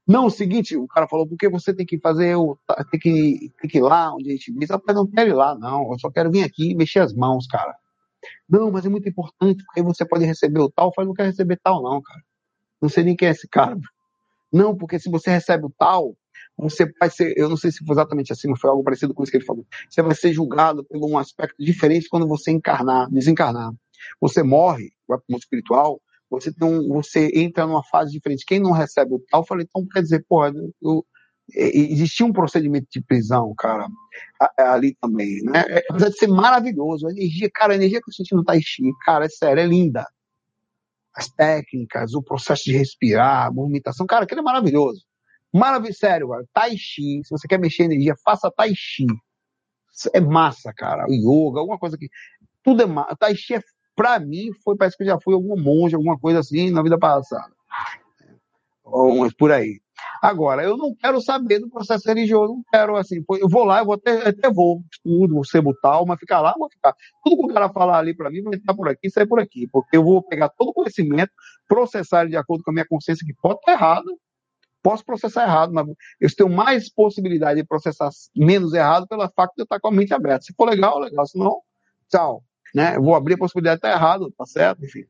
Não, 0.07 0.27
o 0.27 0.29
seguinte, 0.29 0.77
o 0.77 0.87
cara 0.87 1.07
falou, 1.07 1.27
porque 1.27 1.49
você 1.49 1.73
tem 1.73 1.85
que 1.85 1.99
fazer, 1.99 2.35
o, 2.35 2.57
tem 2.91 2.99
que, 2.99 3.51
tem 3.59 3.69
que 3.69 3.79
ir 3.79 3.81
lá 3.81 4.13
onde 4.13 4.29
a 4.29 4.33
gente 4.33 4.53
diz, 4.53 4.69
rapaz, 4.69 4.95
não 4.95 5.07
quero 5.07 5.31
ir 5.31 5.33
lá, 5.33 5.55
não, 5.55 5.91
eu 5.91 5.99
só 5.99 6.11
quero 6.11 6.31
vir 6.31 6.43
aqui 6.43 6.71
e 6.71 6.75
mexer 6.75 6.99
as 6.99 7.13
mãos, 7.13 7.47
cara. 7.47 7.75
Não, 8.49 8.71
mas 8.71 8.85
é 8.85 8.89
muito 8.89 9.07
importante, 9.07 9.63
porque 9.65 9.81
você 9.81 10.05
pode 10.05 10.25
receber 10.25 10.59
o 10.59 10.69
tal. 10.69 10.87
Eu 10.87 10.93
falei, 10.93 11.07
não 11.07 11.13
quero 11.13 11.29
receber 11.29 11.59
tal, 11.63 11.81
não, 11.81 12.01
cara. 12.01 12.21
Não 12.81 12.89
sei 12.89 13.03
nem 13.03 13.15
quem 13.15 13.27
é 13.27 13.31
esse 13.31 13.47
cara. 13.47 13.77
Não, 14.51 14.75
porque 14.75 14.99
se 14.99 15.09
você 15.09 15.29
recebe 15.29 15.65
o 15.65 15.73
tal, 15.77 16.15
você 16.57 16.91
vai 16.99 17.09
ser, 17.09 17.33
eu 17.37 17.49
não 17.49 17.57
sei 17.57 17.71
se 17.71 17.85
foi 17.85 17.93
exatamente 17.93 18.31
assim, 18.33 18.47
mas 18.49 18.59
foi 18.59 18.69
algo 18.69 18.83
parecido 18.83 19.13
com 19.13 19.23
isso 19.23 19.31
que 19.31 19.37
ele 19.37 19.45
falou. 19.45 19.65
Você 19.89 20.01
vai 20.01 20.15
ser 20.15 20.33
julgado 20.33 20.83
por 20.85 20.97
um 20.97 21.17
aspecto 21.17 21.55
diferente 21.59 22.07
quando 22.09 22.27
você 22.27 22.51
encarnar, 22.51 23.09
desencarnar. 23.11 23.71
Você 24.21 24.41
morre, 24.43 24.91
vai 25.07 25.17
para 25.17 25.25
o 25.27 25.31
mundo 25.33 25.41
espiritual, 25.41 26.01
você, 26.29 26.51
tem 26.53 26.67
um, 26.67 26.87
você 26.89 27.31
entra 27.33 27.65
numa 27.65 27.83
fase 27.83 28.11
diferente. 28.11 28.45
Quem 28.45 28.59
não 28.59 28.71
recebe 28.71 29.13
o 29.13 29.23
tal, 29.29 29.41
eu 29.41 29.45
falei, 29.45 29.65
então 29.67 29.85
quer 29.87 30.01
dizer, 30.01 30.25
porra, 30.27 30.51
eu, 30.81 31.05
existia 31.53 32.25
um 32.25 32.33
procedimento 32.33 32.87
de 32.91 33.01
prisão, 33.01 33.53
cara, 33.57 33.87
ali 34.57 34.95
também, 35.01 35.41
né? 35.43 35.63
É, 35.67 35.85
apesar 35.89 36.09
de 36.09 36.17
ser 36.17 36.27
maravilhoso, 36.27 37.07
a 37.07 37.11
energia, 37.11 37.49
cara, 37.53 37.73
a 37.73 37.75
energia 37.75 38.01
que 38.01 38.09
eu 38.09 38.13
senti 38.13 38.35
no 38.35 38.43
Tai 38.43 38.59
Chi, 38.61 38.83
cara, 39.05 39.25
é 39.25 39.29
sério, 39.29 39.61
é 39.61 39.65
linda. 39.65 40.05
As 41.13 41.29
técnicas, 41.29 42.13
o 42.13 42.21
processo 42.21 42.65
de 42.65 42.77
respirar, 42.77 43.47
a 43.47 43.51
movimentação, 43.51 44.05
cara, 44.05 44.25
aquilo 44.25 44.41
é 44.41 44.43
maravilhoso. 44.43 45.03
Maravilhoso, 45.53 45.99
sério, 45.99 46.29
cara. 46.29 46.45
Tai 46.53 46.77
Chi, 46.77 47.21
se 47.23 47.29
você 47.29 47.47
quer 47.47 47.59
mexer 47.59 47.83
energia, 47.83 48.15
faça 48.23 48.51
Tai 48.51 48.73
Chi. 48.75 49.07
É 50.13 50.19
massa, 50.19 50.71
cara. 50.73 51.07
O 51.07 51.13
yoga, 51.13 51.59
alguma 51.59 51.79
coisa 51.79 51.97
que. 51.97 52.09
Tudo 52.61 52.83
é 52.83 52.85
massa. 52.85 53.15
Tai 53.15 53.35
Chi, 53.35 53.55
é, 53.55 53.61
pra 53.95 54.19
mim, 54.19 54.51
foi, 54.63 54.75
parece 54.75 54.95
que 54.95 55.03
eu 55.03 55.07
já 55.07 55.19
fui 55.19 55.33
algum 55.33 55.59
monge, 55.59 55.95
alguma 55.95 56.19
coisa 56.19 56.39
assim 56.39 56.69
na 56.69 56.83
vida 56.83 56.99
passada. 56.99 57.51
Ou 58.83 59.27
por 59.37 59.51
aí. 59.51 59.81
Agora, 60.21 60.63
eu 60.63 60.77
não 60.77 60.95
quero 60.95 61.21
saber 61.21 61.59
do 61.59 61.69
processo 61.69 62.07
religioso, 62.07 62.53
não 62.53 62.63
quero 62.71 62.95
assim, 62.95 63.23
eu 63.39 63.49
vou 63.49 63.63
lá, 63.63 63.79
eu 63.79 63.85
vou 63.85 63.95
até, 63.95 64.29
até 64.29 64.51
vou, 64.51 64.81
estudo, 64.91 65.35
vou 65.35 65.45
ser 65.45 65.63
tal, 65.81 66.05
mas 66.05 66.19
ficar 66.19 66.41
lá, 66.41 66.53
vou 66.57 66.69
ficar. 66.69 66.95
Tudo 67.23 67.45
que 67.45 67.51
o 67.51 67.53
cara 67.53 67.69
falar 67.69 67.99
ali 67.99 68.15
para 68.15 68.29
mim 68.29 68.41
vai 68.41 68.55
estar 68.55 68.73
por 68.73 68.87
aqui, 68.89 69.09
sair 69.09 69.27
por 69.27 69.39
aqui, 69.39 69.67
porque 69.71 69.97
eu 69.97 70.03
vou 70.03 70.21
pegar 70.23 70.49
todo 70.49 70.69
o 70.69 70.73
conhecimento, 70.73 71.31
processar 71.67 72.21
ele 72.21 72.31
de 72.31 72.37
acordo 72.37 72.63
com 72.63 72.71
a 72.71 72.73
minha 72.73 72.87
consciência, 72.87 73.25
que 73.25 73.33
pode 73.33 73.59
estar 73.59 73.73
errado, 73.73 74.19
posso 74.81 75.03
processar 75.03 75.43
errado, 75.43 75.73
mas 75.73 75.87
eu 76.19 76.35
tenho 76.35 76.49
mais 76.49 76.89
possibilidade 76.89 77.61
de 77.61 77.67
processar 77.67 78.09
menos 78.35 78.73
errado 78.73 79.07
pela 79.07 79.29
fato 79.29 79.53
de 79.55 79.61
eu 79.61 79.63
estar 79.63 79.79
com 79.79 79.89
a 79.89 79.91
mente 79.91 80.13
aberta. 80.13 80.45
Se 80.45 80.53
for 80.53 80.69
legal, 80.69 80.99
legal, 80.99 81.25
se 81.25 81.37
não, 81.37 81.61
tchau. 82.09 82.43
Né? 82.73 82.95
Eu 82.95 83.03
vou 83.03 83.15
abrir 83.15 83.35
a 83.35 83.37
possibilidade 83.37 83.81
de 83.81 83.87
estar 83.87 83.97
errado, 83.97 84.31
tá 84.37 84.45
certo, 84.45 84.83
enfim. 84.85 85.03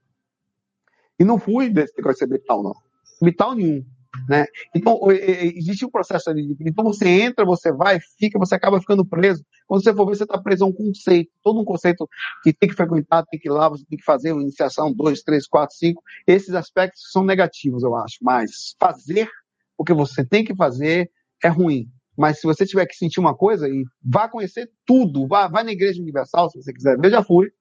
E 1.19 1.23
não 1.23 1.39
fui 1.39 1.69
desse 1.69 1.93
negócio 1.97 2.27
de 2.27 2.33
vital, 2.33 2.61
não. 2.61 2.75
Vital 3.21 3.55
nenhum. 3.55 3.85
Né? 4.27 4.45
Então, 4.75 4.99
existe 5.11 5.85
um 5.85 5.89
processo 5.89 6.29
ali. 6.29 6.55
Então, 6.61 6.83
você 6.83 7.07
entra, 7.07 7.45
você 7.45 7.71
vai, 7.71 7.99
fica, 8.17 8.39
você 8.39 8.55
acaba 8.55 8.79
ficando 8.79 9.05
preso. 9.05 9.43
Quando 9.67 9.83
você 9.83 9.93
for 9.93 10.05
ver, 10.05 10.15
você 10.15 10.23
está 10.23 10.37
preso 10.37 10.63
a 10.63 10.67
um 10.67 10.73
conceito. 10.73 11.29
Todo 11.43 11.59
um 11.59 11.65
conceito 11.65 12.07
que 12.43 12.53
tem 12.53 12.69
que 12.69 12.75
frequentar, 12.75 13.25
tem 13.25 13.39
que 13.39 13.49
ir 13.49 13.51
lá, 13.51 13.69
você 13.69 13.85
tem 13.85 13.97
que 13.97 14.05
fazer 14.05 14.31
uma 14.31 14.41
iniciação, 14.41 14.93
dois, 14.93 15.21
três, 15.21 15.47
quatro, 15.47 15.75
cinco. 15.75 16.01
Esses 16.25 16.53
aspectos 16.53 17.11
são 17.11 17.23
negativos, 17.23 17.83
eu 17.83 17.95
acho. 17.95 18.17
Mas 18.21 18.75
fazer 18.79 19.29
o 19.77 19.83
que 19.83 19.93
você 19.93 20.25
tem 20.25 20.43
que 20.43 20.55
fazer 20.55 21.11
é 21.43 21.49
ruim. 21.49 21.89
Mas 22.17 22.39
se 22.39 22.47
você 22.47 22.65
tiver 22.65 22.85
que 22.87 22.95
sentir 22.95 23.19
uma 23.19 23.35
coisa, 23.35 23.69
e 23.69 23.85
vá 24.03 24.27
conhecer 24.27 24.71
tudo. 24.85 25.27
Vá, 25.27 25.47
vá 25.47 25.63
na 25.63 25.71
Igreja 25.71 26.01
Universal, 26.01 26.49
se 26.49 26.61
você 26.61 26.73
quiser. 26.73 26.97
Eu 27.01 27.09
já 27.11 27.23
fui, 27.23 27.51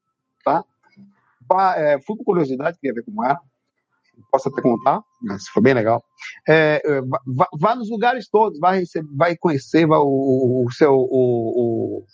tá? 0.43 0.65
Vá, 1.47 1.77
é, 1.77 2.01
fui 2.01 2.17
com 2.17 2.25
curiosidade, 2.25 2.79
queria 2.79 2.95
ver 2.95 3.05
como 3.05 3.23
era 3.23 3.39
posso 4.31 4.49
até 4.49 4.62
contar, 4.62 5.01
mas 5.23 5.49
foi 5.49 5.62
bem 5.62 5.75
legal. 5.75 6.03
É, 6.49 6.83
é 6.85 7.01
vá, 7.01 7.49
vá, 7.59 7.75
nos 7.75 7.91
lugares 7.91 8.29
todos, 8.29 8.59
vai, 8.59 8.85
vai 9.14 9.37
conhecer 9.37 9.87
vai, 9.87 9.99
o, 9.99 10.64
o, 10.67 10.73
seu 10.73 10.93
o, 10.95 12.01
o, 12.01 12.05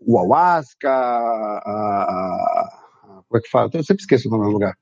o 0.00 0.18
Alasca, 0.18 0.90
a, 0.90 1.58
a, 1.64 2.86
como 3.28 3.38
é 3.38 3.40
que 3.40 3.50
fala? 3.50 3.70
Eu 3.72 3.84
sempre 3.84 4.02
esqueço 4.02 4.28
o 4.28 4.30
nome 4.30 4.44
do 4.44 4.52
lugar. 4.52 4.76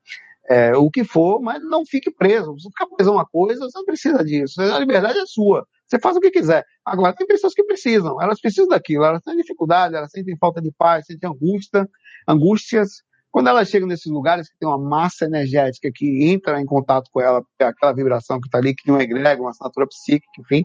É, 0.47 0.77
o 0.77 0.91
que 0.91 1.03
for, 1.03 1.41
mas 1.41 1.63
não 1.63 1.85
fique 1.85 2.11
preso. 2.11 2.55
Se 2.59 2.69
ficar 2.69 2.85
preso 2.87 3.11
uma 3.11 3.25
coisa, 3.25 3.61
você 3.61 3.77
não 3.77 3.85
precisa 3.85 4.23
disso. 4.23 4.61
A 4.61 4.77
liberdade 4.79 5.17
é 5.17 5.25
sua. 5.25 5.65
Você 5.87 5.99
faz 5.99 6.15
o 6.15 6.19
que 6.19 6.31
quiser. 6.31 6.63
Agora, 6.83 7.15
tem 7.15 7.25
pessoas 7.25 7.53
que 7.53 7.63
precisam, 7.63 8.21
elas 8.21 8.39
precisam 8.39 8.67
daquilo, 8.67 9.03
elas 9.03 9.23
têm 9.23 9.35
dificuldade, 9.35 9.95
elas 9.95 10.11
sentem 10.11 10.37
falta 10.37 10.61
de 10.61 10.71
paz, 10.71 11.05
sentem 11.07 11.29
angústia, 11.29 11.87
angústias, 12.27 13.03
Quando 13.35 13.49
ela 13.49 13.65
chega 13.65 13.85
nesses 13.85 14.09
lugares 14.09 14.47
que 14.47 14.57
tem 14.57 14.65
uma 14.65 14.77
massa 14.77 15.25
energética 15.25 15.91
que 15.93 16.23
entra 16.23 16.61
em 16.61 16.65
contato 16.65 17.09
com 17.11 17.19
ela, 17.19 17.43
é 17.59 17.65
aquela 17.65 17.91
vibração 17.91 18.39
que 18.39 18.47
está 18.47 18.59
ali, 18.59 18.73
que 18.73 18.87
não 18.87 18.97
egrega, 18.97 19.41
uma 19.41 19.49
assinatura 19.49 19.85
psíquica, 19.87 20.31
enfim, 20.39 20.63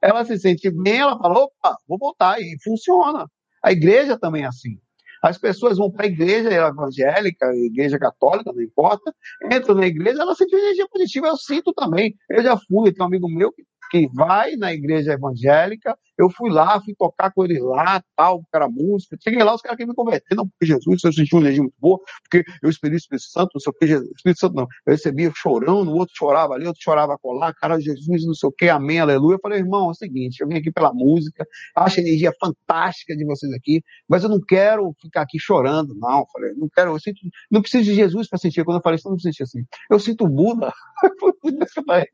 ela 0.00 0.24
se 0.24 0.38
sente 0.38 0.70
bem, 0.70 1.00
ela 1.00 1.18
fala, 1.18 1.40
opa, 1.40 1.76
vou 1.84 1.98
voltar, 1.98 2.40
e 2.40 2.56
funciona. 2.62 3.26
A 3.60 3.72
igreja 3.72 4.16
também 4.16 4.44
é 4.44 4.46
assim. 4.46 4.78
As 5.20 5.36
pessoas 5.36 5.78
vão 5.78 5.90
para 5.90 6.06
a 6.06 6.08
igreja 6.08 6.48
evangélica, 6.48 7.52
igreja 7.56 7.98
católica, 7.98 8.52
não 8.52 8.62
importa, 8.62 9.12
entram 9.50 9.74
na 9.74 9.88
igreja, 9.88 10.22
ela 10.22 10.36
sente 10.36 10.54
energia 10.54 10.86
positiva, 10.88 11.26
eu 11.26 11.36
sinto 11.36 11.72
também. 11.72 12.14
Eu 12.30 12.44
já 12.44 12.56
fui, 12.56 12.92
tem 12.92 13.02
um 13.02 13.06
amigo 13.06 13.28
meu 13.28 13.50
que 13.50 13.64
que 13.92 14.08
vai 14.14 14.56
na 14.56 14.72
igreja 14.72 15.12
evangélica, 15.12 15.94
eu 16.16 16.30
fui 16.30 16.50
lá, 16.50 16.80
fui 16.80 16.94
tocar 16.94 17.30
com 17.30 17.44
ele 17.44 17.60
lá, 17.60 18.02
tal, 18.16 18.42
cara 18.50 18.66
música, 18.66 19.18
cheguei 19.22 19.44
lá, 19.44 19.54
os 19.54 19.60
caras 19.60 19.76
queriam 19.76 19.90
me 19.90 19.94
converter, 19.94 20.34
não, 20.34 20.48
porque 20.48 20.64
Jesus, 20.64 21.04
eu 21.04 21.12
senti 21.12 21.34
uma 21.34 21.42
energia 21.42 21.62
muito 21.62 21.76
boa, 21.78 22.00
porque 22.22 22.42
eu 22.62 22.70
esperei 22.70 22.96
o 22.96 22.98
Espírito 22.98 23.24
Santo, 23.24 23.50
não 23.54 23.60
sei 23.60 23.70
o 23.70 23.74
que, 23.74 23.86
Jesus, 23.86 24.10
Espírito 24.16 24.40
Santo 24.40 24.54
não, 24.54 24.62
eu 24.86 24.92
recebia 24.92 25.30
chorando, 25.36 25.90
o 25.90 25.96
outro 25.96 26.14
chorava 26.16 26.54
ali, 26.54 26.66
outro 26.66 26.82
chorava 26.82 27.18
colar, 27.18 27.52
cara, 27.52 27.78
Jesus, 27.78 28.24
não 28.24 28.32
sei 28.32 28.48
o 28.48 28.52
que, 28.52 28.70
amém, 28.70 28.98
aleluia, 28.98 29.34
eu 29.34 29.40
falei, 29.42 29.58
irmão, 29.58 29.88
é 29.88 29.90
o 29.90 29.94
seguinte, 29.94 30.40
eu 30.40 30.48
vim 30.48 30.54
aqui 30.54 30.72
pela 30.72 30.94
música, 30.94 31.46
acho 31.76 32.00
a 32.00 32.02
energia 32.02 32.32
fantástica 32.40 33.14
de 33.14 33.26
vocês 33.26 33.52
aqui, 33.52 33.82
mas 34.08 34.24
eu 34.24 34.30
não 34.30 34.40
quero 34.40 34.90
ficar 35.02 35.20
aqui 35.20 35.38
chorando, 35.38 35.94
não, 35.94 36.20
eu 36.20 36.26
falei, 36.32 36.54
não 36.54 36.68
quero, 36.74 36.92
eu 36.92 36.98
sinto, 36.98 37.20
não 37.50 37.60
preciso 37.60 37.84
de 37.84 37.94
Jesus 37.94 38.26
para 38.26 38.38
sentir, 38.38 38.64
quando 38.64 38.78
eu 38.78 38.82
falei 38.82 38.96
isso, 38.96 39.06
eu 39.06 39.12
não 39.12 39.18
senti 39.18 39.42
assim, 39.42 39.66
eu 39.90 40.00
sinto 40.00 40.26
Buda, 40.26 40.72
foi 41.20 41.34
por 41.34 41.52
isso 41.52 41.74
que 41.74 41.80
eu 41.80 41.84
falei, 41.84 42.06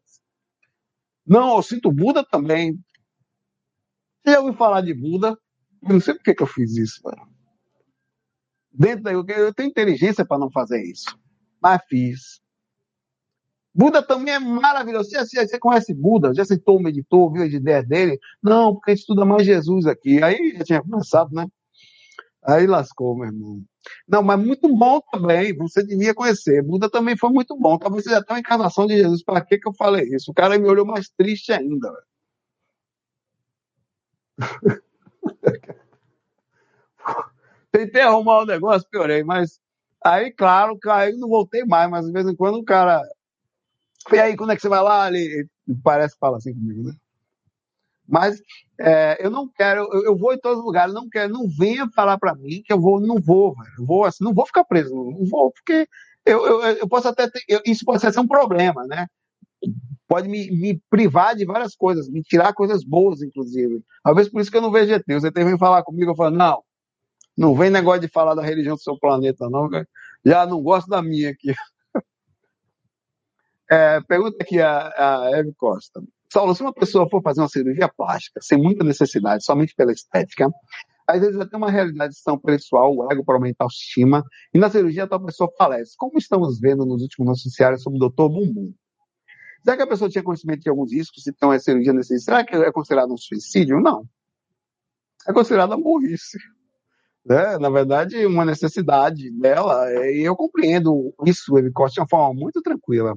não, 1.29 1.57
eu 1.57 1.63
sinto 1.63 1.93
Buda 1.93 2.25
também. 2.25 2.73
Você 4.25 4.33
já 4.33 4.41
ouviu 4.41 4.55
falar 4.55 4.81
de 4.81 4.95
Buda? 4.95 5.39
Eu 5.83 5.93
não 5.95 6.01
sei 6.01 6.15
por 6.15 6.23
que, 6.23 6.35
eu 6.43 6.47
fiz 6.47 6.77
isso, 6.77 7.01
mano. 7.05 7.29
Dentro 8.73 9.03
da, 9.05 9.13
eu 9.13 9.55
tenho 9.55 9.69
inteligência 9.69 10.25
para 10.25 10.39
não 10.39 10.51
fazer 10.51 10.83
isso. 10.83 11.19
Mas 11.61 11.83
fiz. 11.89 12.41
Buda 13.75 14.03
também 14.03 14.35
é 14.35 14.39
maravilhoso. 14.39 15.11
Você, 15.11 15.47
você, 15.47 15.59
conhece 15.59 15.95
Buda? 15.95 16.35
Já 16.35 16.45
citou, 16.45 16.83
meditou, 16.83 17.31
viu 17.33 17.45
as 17.45 17.53
ideias 17.53 17.87
dele? 17.87 18.19
Não, 18.43 18.75
porque 18.75 18.91
a 18.91 18.95
gente 18.95 19.03
estuda 19.03 19.25
mais 19.25 19.45
Jesus 19.45 19.87
aqui. 19.87 20.23
Aí 20.23 20.57
já 20.57 20.65
tinha 20.65 20.83
começado, 20.83 21.33
né? 21.33 21.47
Aí 22.49 22.67
lascou, 22.67 23.15
meu 23.15 23.27
irmão. 23.27 23.63
Não, 24.09 24.23
mas 24.23 24.41
muito 24.41 24.75
bom 24.75 25.03
também. 25.13 25.55
Você 25.59 25.85
devia 25.85 26.15
conhecer. 26.15 26.63
Buda 26.63 26.89
também 26.89 27.15
foi 27.15 27.29
muito 27.31 27.55
bom. 27.59 27.77
Talvez 27.79 28.05
seja 28.05 28.19
até 28.19 28.33
uma 28.33 28.41
encarnação 28.41 28.87
de 28.87 28.97
Jesus. 28.97 29.23
Para 29.23 29.45
que, 29.45 29.59
que 29.59 29.69
eu 29.69 29.75
falei 29.75 30.09
isso? 30.15 30.31
O 30.31 30.35
cara 30.35 30.59
me 30.59 30.67
olhou 30.67 30.87
mais 30.87 31.11
triste 31.11 31.53
ainda. 31.53 31.93
Tentei 37.71 38.01
arrumar 38.01 38.39
o 38.39 38.43
um 38.45 38.47
negócio, 38.47 38.89
piorei, 38.91 39.23
mas 39.23 39.61
aí, 40.03 40.33
claro, 40.33 40.79
aí 40.87 41.13
não 41.19 41.29
voltei 41.29 41.67
mais, 41.67 41.91
mas 41.91 42.07
de 42.07 42.13
vez 42.13 42.27
em 42.27 42.35
quando 42.35 42.57
o 42.57 42.65
cara. 42.65 43.03
E 44.11 44.19
aí, 44.19 44.35
quando 44.37 44.53
é 44.53 44.57
que 44.57 44.63
você 44.63 44.71
vai 44.71 44.83
lá? 44.83 45.09
Ele 45.09 45.47
parece 45.85 46.15
que 46.15 46.21
fala 46.21 46.39
assim 46.39 46.55
comigo, 46.55 46.83
né? 46.85 46.95
Mas 48.09 48.41
é, 48.81 49.19
eu 49.21 49.31
não 49.31 49.47
quero, 49.47 49.83
eu, 49.93 50.05
eu, 50.07 50.17
vou 50.17 50.33
em 50.33 50.39
todos 50.39 50.61
os 50.61 50.65
lugares, 50.65 50.95
não 50.95 51.09
quero, 51.09 51.31
não 51.33 51.47
venha 51.47 51.87
falar 51.95 52.17
para 52.19 52.35
mim 52.35 52.63
que 52.65 52.73
eu 52.73 52.81
vou, 52.81 52.99
não 52.99 53.17
vou, 53.21 53.55
velho. 53.55 53.75
Eu 53.79 53.87
vou 53.87 54.05
assim, 54.05 54.25
não 54.25 54.33
vou 54.33 54.47
ficar 54.47 54.65
preso, 54.65 54.95
não 54.95 55.27
vou, 55.27 55.53
porque 55.53 55.87
eu, 56.25 56.47
eu, 56.47 56.61
eu 56.63 56.89
posso 56.89 57.09
até 57.09 57.29
ter, 57.29 57.43
eu, 57.47 57.61
isso 57.67 57.85
pode 57.85 58.01
ser 58.01 58.19
um 58.19 58.27
problema, 58.27 58.87
né? 58.87 59.07
Pode 60.07 60.27
me, 60.29 60.51
me, 60.51 60.81
privar 60.89 61.37
de 61.37 61.45
várias 61.45 61.77
coisas, 61.77 62.09
me 62.09 62.23
tirar 62.23 62.55
coisas 62.55 62.83
boas, 62.83 63.21
inclusive. 63.21 63.83
Vezes 64.15 64.33
por 64.33 64.41
isso 64.41 64.51
que 64.51 64.57
eu 64.57 64.63
não 64.63 64.71
vejo 64.71 64.93
ET. 64.95 65.05
ET 65.07 65.35
vem 65.35 65.59
falar 65.59 65.83
comigo, 65.83 66.13
eu 66.13 66.17
falo, 66.17 66.35
não, 66.35 66.63
não 67.37 67.55
vem 67.55 67.69
negócio 67.69 68.01
de 68.01 68.09
falar 68.09 68.35
da 68.35 68.43
religião 68.43 68.77
do 68.77 68.83
seu 68.83 68.99
planeta, 68.99 69.51
não. 69.51 69.69
Já 70.25 70.47
não 70.47 70.63
gosto 70.63 70.89
da 70.89 71.03
minha 71.03 71.31
aqui. 71.31 71.53
É, 73.71 74.01
pergunta 74.01 74.39
aqui 74.41 74.63
a, 74.63 75.27
a 75.27 75.31
Eve 75.39 75.53
Costa. 75.53 76.03
Saulo, 76.31 76.55
se 76.55 76.63
uma 76.63 76.73
pessoa 76.73 77.09
for 77.09 77.23
fazer 77.23 77.41
uma 77.41 77.49
cirurgia 77.49 77.89
plástica 77.89 78.41
sem 78.43 78.59
muita 78.59 78.85
necessidade, 78.85 79.45
somente 79.45 79.75
pela 79.75 79.93
estética, 79.93 80.51
às 81.07 81.21
vezes 81.21 81.41
até 81.41 81.57
uma 81.57 81.71
realização 81.71 82.39
pessoal, 82.39 82.95
o 82.95 83.11
ego 83.11 83.25
para 83.25 83.37
aumentar 83.37 83.65
a 83.65 83.67
autoestima, 83.67 84.23
e 84.53 84.59
na 84.59 84.69
cirurgia 84.69 85.07
tal 85.07 85.25
pessoa 85.25 85.51
falece. 85.57 85.95
Como 85.97 86.19
estamos 86.19 86.61
vendo 86.61 86.85
nos 86.85 87.01
últimos 87.01 87.29
noticiários 87.29 87.83
sobre 87.83 87.99
o 87.99 88.09
Dr. 88.09 88.29
Bumbum? 88.29 88.75
Será 89.65 89.77
que 89.77 89.83
a 89.83 89.87
pessoa 89.87 90.11
tinha 90.11 90.23
conhecimento 90.23 90.61
de 90.61 90.69
alguns 90.69 90.93
riscos, 90.93 91.27
então 91.27 91.51
é 91.51 91.59
cirurgia 91.59 91.95
necessária? 91.95 92.45
Será 92.45 92.63
que 92.63 92.69
é 92.69 92.71
considerado 92.71 93.13
um 93.13 93.17
suicídio? 93.17 93.81
Não. 93.81 94.07
É 95.27 95.33
considerado 95.33 95.73
a 95.73 95.77
burrice. 95.79 96.39
Né? 97.25 97.59
Na 97.59 97.71
verdade, 97.71 98.25
uma 98.27 98.45
necessidade 98.45 99.31
dela, 99.31 99.91
e 100.11 100.21
eu 100.21 100.37
compreendo 100.37 101.15
isso, 101.25 101.57
ele 101.57 101.71
corta 101.71 101.95
de 101.95 102.01
uma 102.01 102.09
forma 102.09 102.39
muito 102.39 102.61
tranquila 102.61 103.15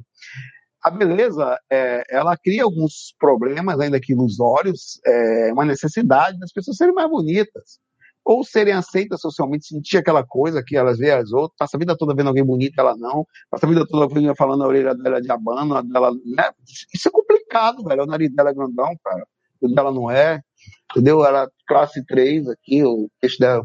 a 0.83 0.89
beleza, 0.89 1.59
é, 1.69 2.03
ela 2.09 2.35
cria 2.35 2.63
alguns 2.63 3.13
problemas, 3.19 3.79
ainda 3.79 3.99
que 3.99 4.13
ilusórios, 4.13 4.99
é, 5.05 5.53
uma 5.53 5.65
necessidade 5.65 6.39
das 6.39 6.51
pessoas 6.51 6.77
serem 6.77 6.93
mais 6.93 7.09
bonitas, 7.09 7.79
ou 8.23 8.43
serem 8.43 8.73
aceitas 8.73 9.21
socialmente, 9.21 9.67
sentir 9.67 9.97
aquela 9.97 10.23
coisa 10.23 10.63
que 10.63 10.75
elas 10.75 10.97
veem 10.97 11.13
as 11.13 11.31
outras, 11.31 11.57
passa 11.57 11.77
a 11.77 11.79
vida 11.79 11.97
toda 11.97 12.15
vendo 12.15 12.27
alguém 12.27 12.43
bonito, 12.43 12.79
ela 12.79 12.95
não, 12.95 13.25
passa 13.49 13.65
a 13.65 13.69
vida 13.69 13.85
toda 13.87 14.35
falando 14.35 14.59
na 14.59 14.67
orelha 14.67 14.95
dela 14.95 15.21
de 15.21 15.31
abano, 15.31 15.81
dela, 15.83 16.11
né? 16.25 16.51
Isso 16.93 17.07
é 17.07 17.11
complicado, 17.11 17.83
velho, 17.83 18.03
o 18.03 18.07
nariz 18.07 18.33
dela 18.33 18.49
é 18.49 18.53
grandão, 18.53 18.95
cara, 19.03 19.25
o 19.61 19.67
dela 19.67 19.91
não 19.91 20.09
é, 20.09 20.41
entendeu? 20.91 21.23
Ela 21.25 21.49
classe 21.67 22.03
3 22.05 22.47
aqui, 22.49 22.83
o 22.83 23.09
queixo 23.19 23.39
dela 23.39 23.63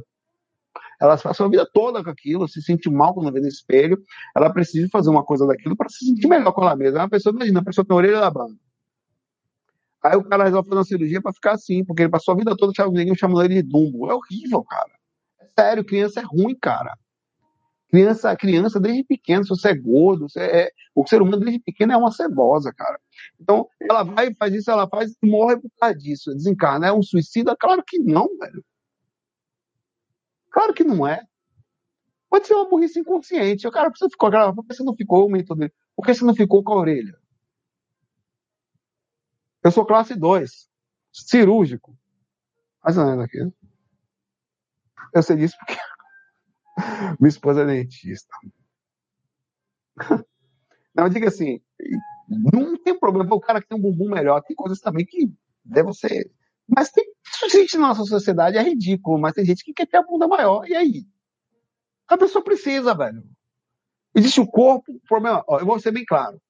ela 1.01 1.17
passou 1.19 1.47
a 1.47 1.49
vida 1.49 1.69
toda 1.73 2.03
com 2.03 2.11
aquilo, 2.11 2.49
se 2.49 2.63
sente 2.63 2.91
mal 2.91 3.15
quando 3.15 3.33
vê 3.33 3.41
no 3.41 3.49
espelho, 3.49 4.03
ela 4.35 4.53
precisa 4.53 4.89
fazer 4.91 5.11
uma 5.11 5.25
coisa 5.25 5.47
daquilo 5.47 5.77
para 5.77 5.89
se 5.89 6.05
sentir 6.05 6.27
melhor 6.27 6.53
com 6.53 6.63
ela 6.63 6.77
mesma. 6.77 7.01
Uma 7.01 7.09
pessoa, 7.09 7.35
imagina, 7.35 7.61
a 7.61 7.65
pessoa 7.65 7.85
tem 7.85 7.95
a 7.95 7.99
orelha 7.99 8.21
da 8.21 8.31
banda. 8.31 8.57
Aí 10.03 10.17
o 10.17 10.25
cara 10.25 10.45
resolve 10.45 10.69
fazer 10.69 10.79
uma 10.79 10.85
cirurgia 10.85 11.21
para 11.21 11.33
ficar 11.33 11.53
assim, 11.53 11.85
porque 11.85 12.03
ele 12.03 12.11
passou 12.11 12.33
a 12.33 12.37
vida 12.37 12.57
toda 12.57 12.73
chamando 12.75 13.45
ele 13.45 13.55
de 13.55 13.63
Dumbo. 13.63 14.11
É 14.11 14.15
horrível, 14.15 14.63
cara. 14.63 14.91
É 15.41 15.47
sério, 15.59 15.85
criança 15.85 16.21
é 16.21 16.23
ruim, 16.23 16.55
cara. 16.55 16.97
Criança, 17.89 18.37
criança 18.37 18.81
desde 18.81 19.05
pequeno, 19.05 19.45
se 19.45 19.51
você 19.51 19.69
é 19.69 19.75
gordo, 19.75 20.29
você 20.29 20.41
é, 20.41 20.71
o 20.95 21.07
ser 21.07 21.23
humano 21.23 21.39
desde 21.39 21.61
pequeno 21.61 21.93
é 21.93 21.97
uma 21.97 22.11
cebosa, 22.11 22.73
cara. 22.73 22.99
Então, 23.41 23.69
ela 23.81 24.03
vai, 24.03 24.35
faz 24.35 24.55
isso, 24.55 24.71
ela 24.71 24.89
faz 24.89 25.13
e 25.23 25.27
morre 25.27 25.57
por 25.57 25.71
causa 25.81 25.97
disso. 25.97 26.35
Desencarna. 26.35 26.89
É 26.89 26.93
um 26.93 27.03
suicida? 27.03 27.57
Claro 27.59 27.83
que 27.87 27.99
não, 27.99 28.29
velho. 28.39 28.65
Claro 30.57 30.73
que 30.73 30.83
não 30.83 31.07
é. 31.07 31.23
Pode 32.31 32.47
ser 32.47 32.55
uma 32.55 32.67
burrice 32.67 32.99
inconsciente. 32.99 33.69
O 33.69 33.71
cara, 33.71 33.91
você 33.95 34.09
ficou 34.09 34.31
Por 34.55 34.65
que 34.65 34.73
você 34.73 34.83
não 34.83 34.97
ficou 34.97 35.27
o 35.27 35.31
mentor 35.31 35.55
dele? 35.55 35.75
Por 35.95 36.07
que 36.07 36.15
você 36.15 36.25
não 36.25 36.35
ficou 36.35 36.65
com 36.65 36.73
a 36.73 36.77
orelha? 36.77 37.15
Eu 39.63 39.71
sou 39.71 39.85
classe 39.85 40.15
2, 40.15 40.67
cirúrgico. 41.13 41.95
Mas 42.83 42.97
não 42.97 43.21
é 43.21 43.25
aqui. 43.27 43.37
Eu 45.15 45.23
sei 45.23 45.37
disso 45.37 45.59
porque 45.59 45.79
minha 47.21 47.29
esposa 47.29 47.61
é 47.61 47.67
dentista. 47.67 48.35
Não, 50.95 51.11
diga 51.11 51.29
assim, 51.29 51.61
não 52.27 52.75
tem 52.83 52.99
problema 52.99 53.35
o 53.35 53.39
cara 53.41 53.61
que 53.61 53.69
tem 53.69 53.77
um 53.77 53.83
bumbum 53.83 54.09
melhor. 54.09 54.43
Tem 54.43 54.57
coisas 54.57 54.81
também 54.81 55.05
que 55.05 55.31
devem 55.63 55.93
ser 55.93 56.33
mas 56.67 56.91
tem, 56.91 57.05
isso 57.37 57.47
existe 57.47 57.77
na 57.77 57.89
nossa 57.89 58.05
sociedade, 58.05 58.57
é 58.57 58.63
ridículo, 58.63 59.19
mas 59.19 59.35
tem 59.35 59.45
gente 59.45 59.63
que 59.65 59.73
quer 59.73 59.87
ter 59.87 59.99
a 59.99 60.03
bunda 60.03 60.27
maior. 60.27 60.67
E 60.69 60.75
aí? 60.75 61.07
A 62.09 62.17
pessoa 62.17 62.43
precisa, 62.43 62.95
velho. 62.95 63.23
Existe 64.15 64.41
o 64.41 64.47
corpo, 64.47 64.93
o 64.93 65.01
problema. 65.07 65.45
Ó, 65.47 65.59
eu 65.59 65.67
vou 65.67 65.79
ser 65.79 65.93
bem 65.93 66.05
claro. 66.05 66.41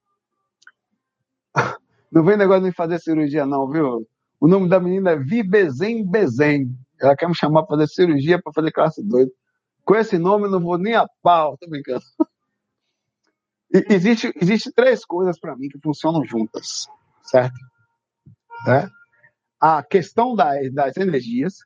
Não 2.13 2.25
vem 2.25 2.37
negócio 2.37 2.65
de 2.65 2.73
fazer 2.73 3.01
cirurgia, 3.01 3.45
não, 3.45 3.69
viu? 3.69 4.09
O 4.41 4.47
nome 4.47 4.69
da 4.69 4.79
menina 4.79 5.11
é 5.11 5.17
Vibezem 5.17 6.09
Bezem. 6.09 6.71
Ela 7.01 7.17
quer 7.17 7.29
me 7.29 7.35
chamar 7.35 7.65
para 7.65 7.77
fazer 7.77 7.89
cirurgia 7.89 8.41
para 8.41 8.53
fazer 8.53 8.71
classe 8.71 9.03
2. 9.03 9.29
Com 9.85 9.97
esse 9.97 10.17
nome, 10.17 10.49
não 10.49 10.61
vou 10.61 10.79
nem 10.79 10.95
a 10.95 11.07
pau, 11.23 11.57
tô 11.59 11.69
brincando. 11.69 12.05
E, 13.75 13.85
existe, 13.93 14.33
existe 14.41 14.71
três 14.73 15.05
coisas 15.05 15.41
para 15.41 15.57
mim 15.57 15.69
que 15.69 15.81
funcionam 15.81 16.25
juntas, 16.25 16.87
certo? 17.25 17.59
É? 18.69 18.89
A 19.61 19.83
questão 19.83 20.35
das, 20.35 20.73
das 20.73 20.97
energias, 20.97 21.59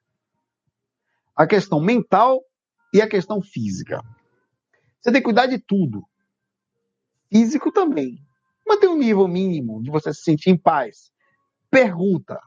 a 1.34 1.47
questão 1.47 1.80
mental 1.80 2.43
e 2.93 3.01
a 3.01 3.09
questão 3.09 3.43
física. 3.43 4.03
Você 5.01 5.11
tem 5.12 5.20
que 5.20 5.24
cuidar 5.24 5.47
de 5.47 5.59
tudo. 5.59 6.05
Físico 7.32 7.72
também. 7.72 8.18
Manter 8.66 8.88
um 8.88 8.99
nível 8.99 9.26
mínimo 9.26 9.82
de 9.82 9.91
você 9.91 10.12
se 10.12 10.22
sentir 10.22 10.51
em 10.51 10.57
paz. 10.57 11.11
Pergunta. 11.70 12.38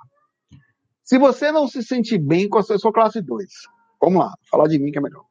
Se 1.03 1.17
você 1.17 1.51
não 1.51 1.67
se 1.67 1.83
sente 1.83 2.17
bem 2.17 2.47
com 2.47 2.59
a 2.59 2.63
sua 2.63 2.93
classe 2.93 3.21
2, 3.21 3.51
vamos 3.99 4.19
lá, 4.19 4.33
falar 4.49 4.67
de 4.67 4.79
mim 4.79 4.91
que 4.91 4.97
é 4.97 5.01
melhor. 5.01 5.25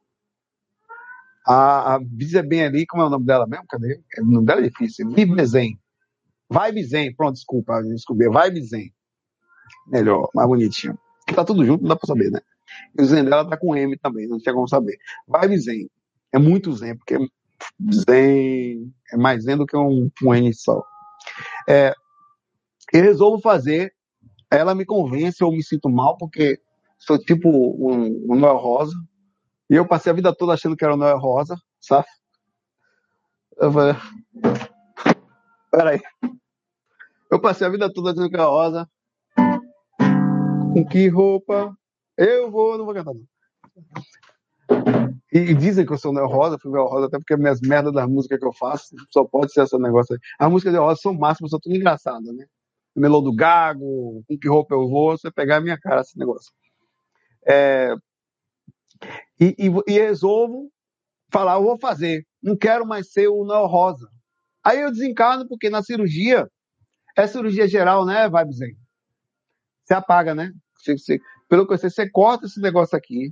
A, 1.45 1.95
a 1.95 1.99
é 1.99 2.41
bem 2.43 2.63
ali, 2.63 2.85
como 2.85 3.03
é 3.03 3.07
o 3.07 3.09
nome 3.09 3.25
dela 3.25 3.45
mesmo? 3.47 3.65
Cadê? 3.67 4.01
O 4.19 4.25
nome 4.25 4.45
dela 4.45 4.61
é 4.61 4.69
difícil. 4.69 5.09
Vibe 5.09 5.45
Zen. 5.45 5.79
Vibe 6.49 6.83
Zen, 6.83 7.15
pronto, 7.15 7.33
desculpa, 7.35 7.81
desculpa. 7.81 8.29
Vibe 8.29 8.61
Zen 8.61 8.93
melhor, 9.87 10.29
mais 10.33 10.47
bonitinho. 10.47 10.97
Que 11.27 11.33
tá 11.33 11.43
tudo 11.43 11.65
junto, 11.65 11.81
não 11.81 11.89
dá 11.89 11.95
pra 11.95 12.07
saber, 12.07 12.31
né? 12.31 12.39
E 12.97 13.01
o 13.01 13.05
Zen 13.05 13.25
dela 13.25 13.47
tá 13.47 13.57
com 13.57 13.75
M 13.75 13.97
também, 13.97 14.27
não 14.27 14.39
tinha 14.39 14.53
como 14.53 14.67
saber. 14.67 14.97
Vibe 15.27 15.57
Zen. 15.57 15.89
É 16.31 16.39
muito 16.39 16.73
zen, 16.73 16.97
porque 16.97 17.17
zen 17.91 18.91
é 19.11 19.17
mais 19.17 19.43
zen 19.43 19.55
do 19.55 19.65
que 19.67 19.77
um, 19.77 20.09
um 20.23 20.33
N 20.33 20.53
só. 20.53 20.83
É, 21.69 21.93
eu 22.91 23.03
resolvo 23.03 23.39
fazer, 23.39 23.93
ela 24.49 24.73
me 24.73 24.83
convence, 24.83 25.41
eu 25.41 25.51
me 25.51 25.63
sinto 25.63 25.89
mal, 25.89 26.17
porque 26.17 26.59
sou 26.97 27.19
tipo 27.19 27.49
um, 27.49 28.31
um 28.31 28.35
Noel 28.35 28.57
Rosa, 28.57 28.95
e 29.69 29.75
eu 29.75 29.87
passei 29.87 30.11
a 30.11 30.15
vida 30.15 30.35
toda 30.35 30.53
achando 30.53 30.75
que 30.75 30.83
era 30.83 30.95
o 30.95 30.97
Noel 30.97 31.19
Rosa, 31.19 31.55
sabe? 31.79 32.07
Eu 33.57 33.71
falei, 33.71 33.95
peraí. 35.71 36.01
Eu 37.31 37.39
passei 37.39 37.65
a 37.65 37.69
vida 37.69 37.91
toda 37.91 38.11
achando 38.11 38.29
que 38.29 38.35
era 38.35 38.45
rosa. 38.45 38.87
Com 40.73 40.83
que 40.83 41.07
roupa 41.07 41.77
eu 42.17 42.49
vou, 42.49 42.79
não 42.79 42.85
vou 42.85 42.95
cantar 42.95 43.13
não. 43.13 43.23
E, 45.31 45.53
dizem 45.53 45.85
que 45.85 45.93
eu 45.93 45.97
sou 45.99 46.11
Neo 46.11 46.25
Rosa, 46.25 46.57
fui 46.59 46.71
Neo 46.71 46.85
Rosa, 46.87 47.05
até 47.05 47.19
porque 47.19 47.37
minhas 47.37 47.61
merdas 47.61 47.93
das 47.93 48.09
músicas 48.09 48.39
que 48.39 48.45
eu 48.45 48.53
faço 48.53 48.95
só 49.11 49.23
pode 49.23 49.53
ser 49.53 49.63
esse 49.63 49.77
negócio 49.77 50.15
aí. 50.15 50.19
As 50.39 50.51
músicas 50.51 50.73
de 50.73 50.79
Rosa 50.79 50.99
são 50.99 51.13
máximas, 51.13 51.51
são 51.51 51.59
tudo 51.59 51.75
engraçadas, 51.75 52.35
né? 52.35 52.45
Melô 52.95 53.21
do 53.21 53.33
Gago, 53.35 54.23
com 54.27 54.37
que 54.39 54.47
roupa 54.47 54.73
eu 54.73 54.89
vou, 54.89 55.15
você 55.15 55.31
pegar 55.31 55.57
a 55.57 55.61
minha 55.61 55.79
cara 55.79 56.01
esse 56.01 56.17
negócio. 56.17 56.51
É, 57.47 57.93
e, 59.39 59.55
e, 59.59 59.93
e 59.93 59.99
resolvo 59.99 60.71
falar, 61.31 61.55
eu 61.55 61.63
vou 61.63 61.77
fazer, 61.77 62.25
não 62.41 62.57
quero 62.57 62.85
mais 62.85 63.11
ser 63.11 63.27
o 63.27 63.45
Neo 63.45 63.67
Rosa. 63.67 64.07
Aí 64.63 64.81
eu 64.81 64.91
desencarno 64.91 65.47
porque 65.47 65.69
na 65.69 65.83
cirurgia, 65.83 66.47
é 67.15 67.27
cirurgia 67.27 67.67
geral, 67.67 68.05
né, 68.05 68.27
Vibe 68.27 68.53
Zen? 68.53 68.82
Você 69.93 69.97
apaga, 69.97 70.33
né? 70.33 70.51
Você, 70.75 70.97
você, 70.97 71.19
pelo 71.47 71.67
que 71.67 71.73
eu 71.73 71.77
sei, 71.77 71.89
você 71.89 72.09
corta 72.09 72.47
esse 72.47 72.59
negócio 72.59 72.97
aqui, 72.97 73.31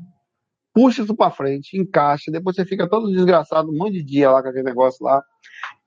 puxa 0.73 1.01
isso 1.01 1.15
para 1.15 1.31
frente, 1.31 1.75
encaixa, 1.75 2.31
depois 2.31 2.55
você 2.55 2.65
fica 2.65 2.87
todo 2.87 3.11
desgraçado 3.11 3.71
um 3.71 3.77
monte 3.77 3.93
de 3.93 4.03
dia 4.03 4.29
lá 4.29 4.43
com 4.43 4.49
aquele 4.49 4.63
negócio 4.63 5.03
lá, 5.03 5.23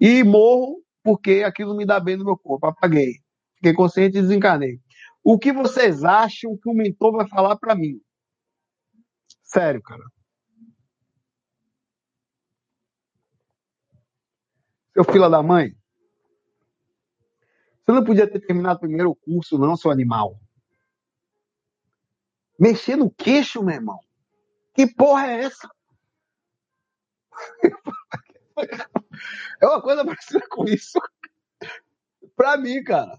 e 0.00 0.24
morro 0.24 0.82
porque 1.02 1.44
aquilo 1.44 1.76
me 1.76 1.86
dá 1.86 2.00
bem 2.00 2.16
no 2.16 2.24
meu 2.24 2.36
corpo. 2.36 2.66
Apaguei. 2.66 3.20
Fiquei 3.56 3.72
consciente 3.72 4.18
e 4.18 4.22
desencarnei. 4.22 4.80
O 5.22 5.38
que 5.38 5.52
vocês 5.52 6.02
acham 6.02 6.56
que 6.56 6.68
o 6.68 6.74
mentor 6.74 7.12
vai 7.12 7.28
falar 7.28 7.56
para 7.56 7.74
mim? 7.74 8.00
Sério, 9.44 9.80
cara. 9.80 10.02
Seu 14.92 15.04
filho 15.04 15.28
da 15.28 15.42
mãe. 15.42 15.72
Você 17.84 17.92
não 17.92 18.04
podia 18.04 18.26
ter 18.26 18.40
terminado 18.40 18.80
primeiro 18.80 19.10
o 19.10 19.16
curso, 19.16 19.58
não, 19.58 19.76
seu 19.76 19.90
animal. 19.90 20.40
Mexer 22.64 22.96
no 22.96 23.10
queixo, 23.10 23.62
meu 23.62 23.74
irmão. 23.74 24.00
Que 24.72 24.86
porra 24.86 25.26
é 25.26 25.44
essa? 25.44 25.68
É 29.60 29.66
uma 29.66 29.80
coisa 29.80 30.04
parecida 30.04 30.46
com 30.48 30.64
isso. 30.64 30.98
Pra 32.36 32.56
mim, 32.56 32.82
cara. 32.82 33.18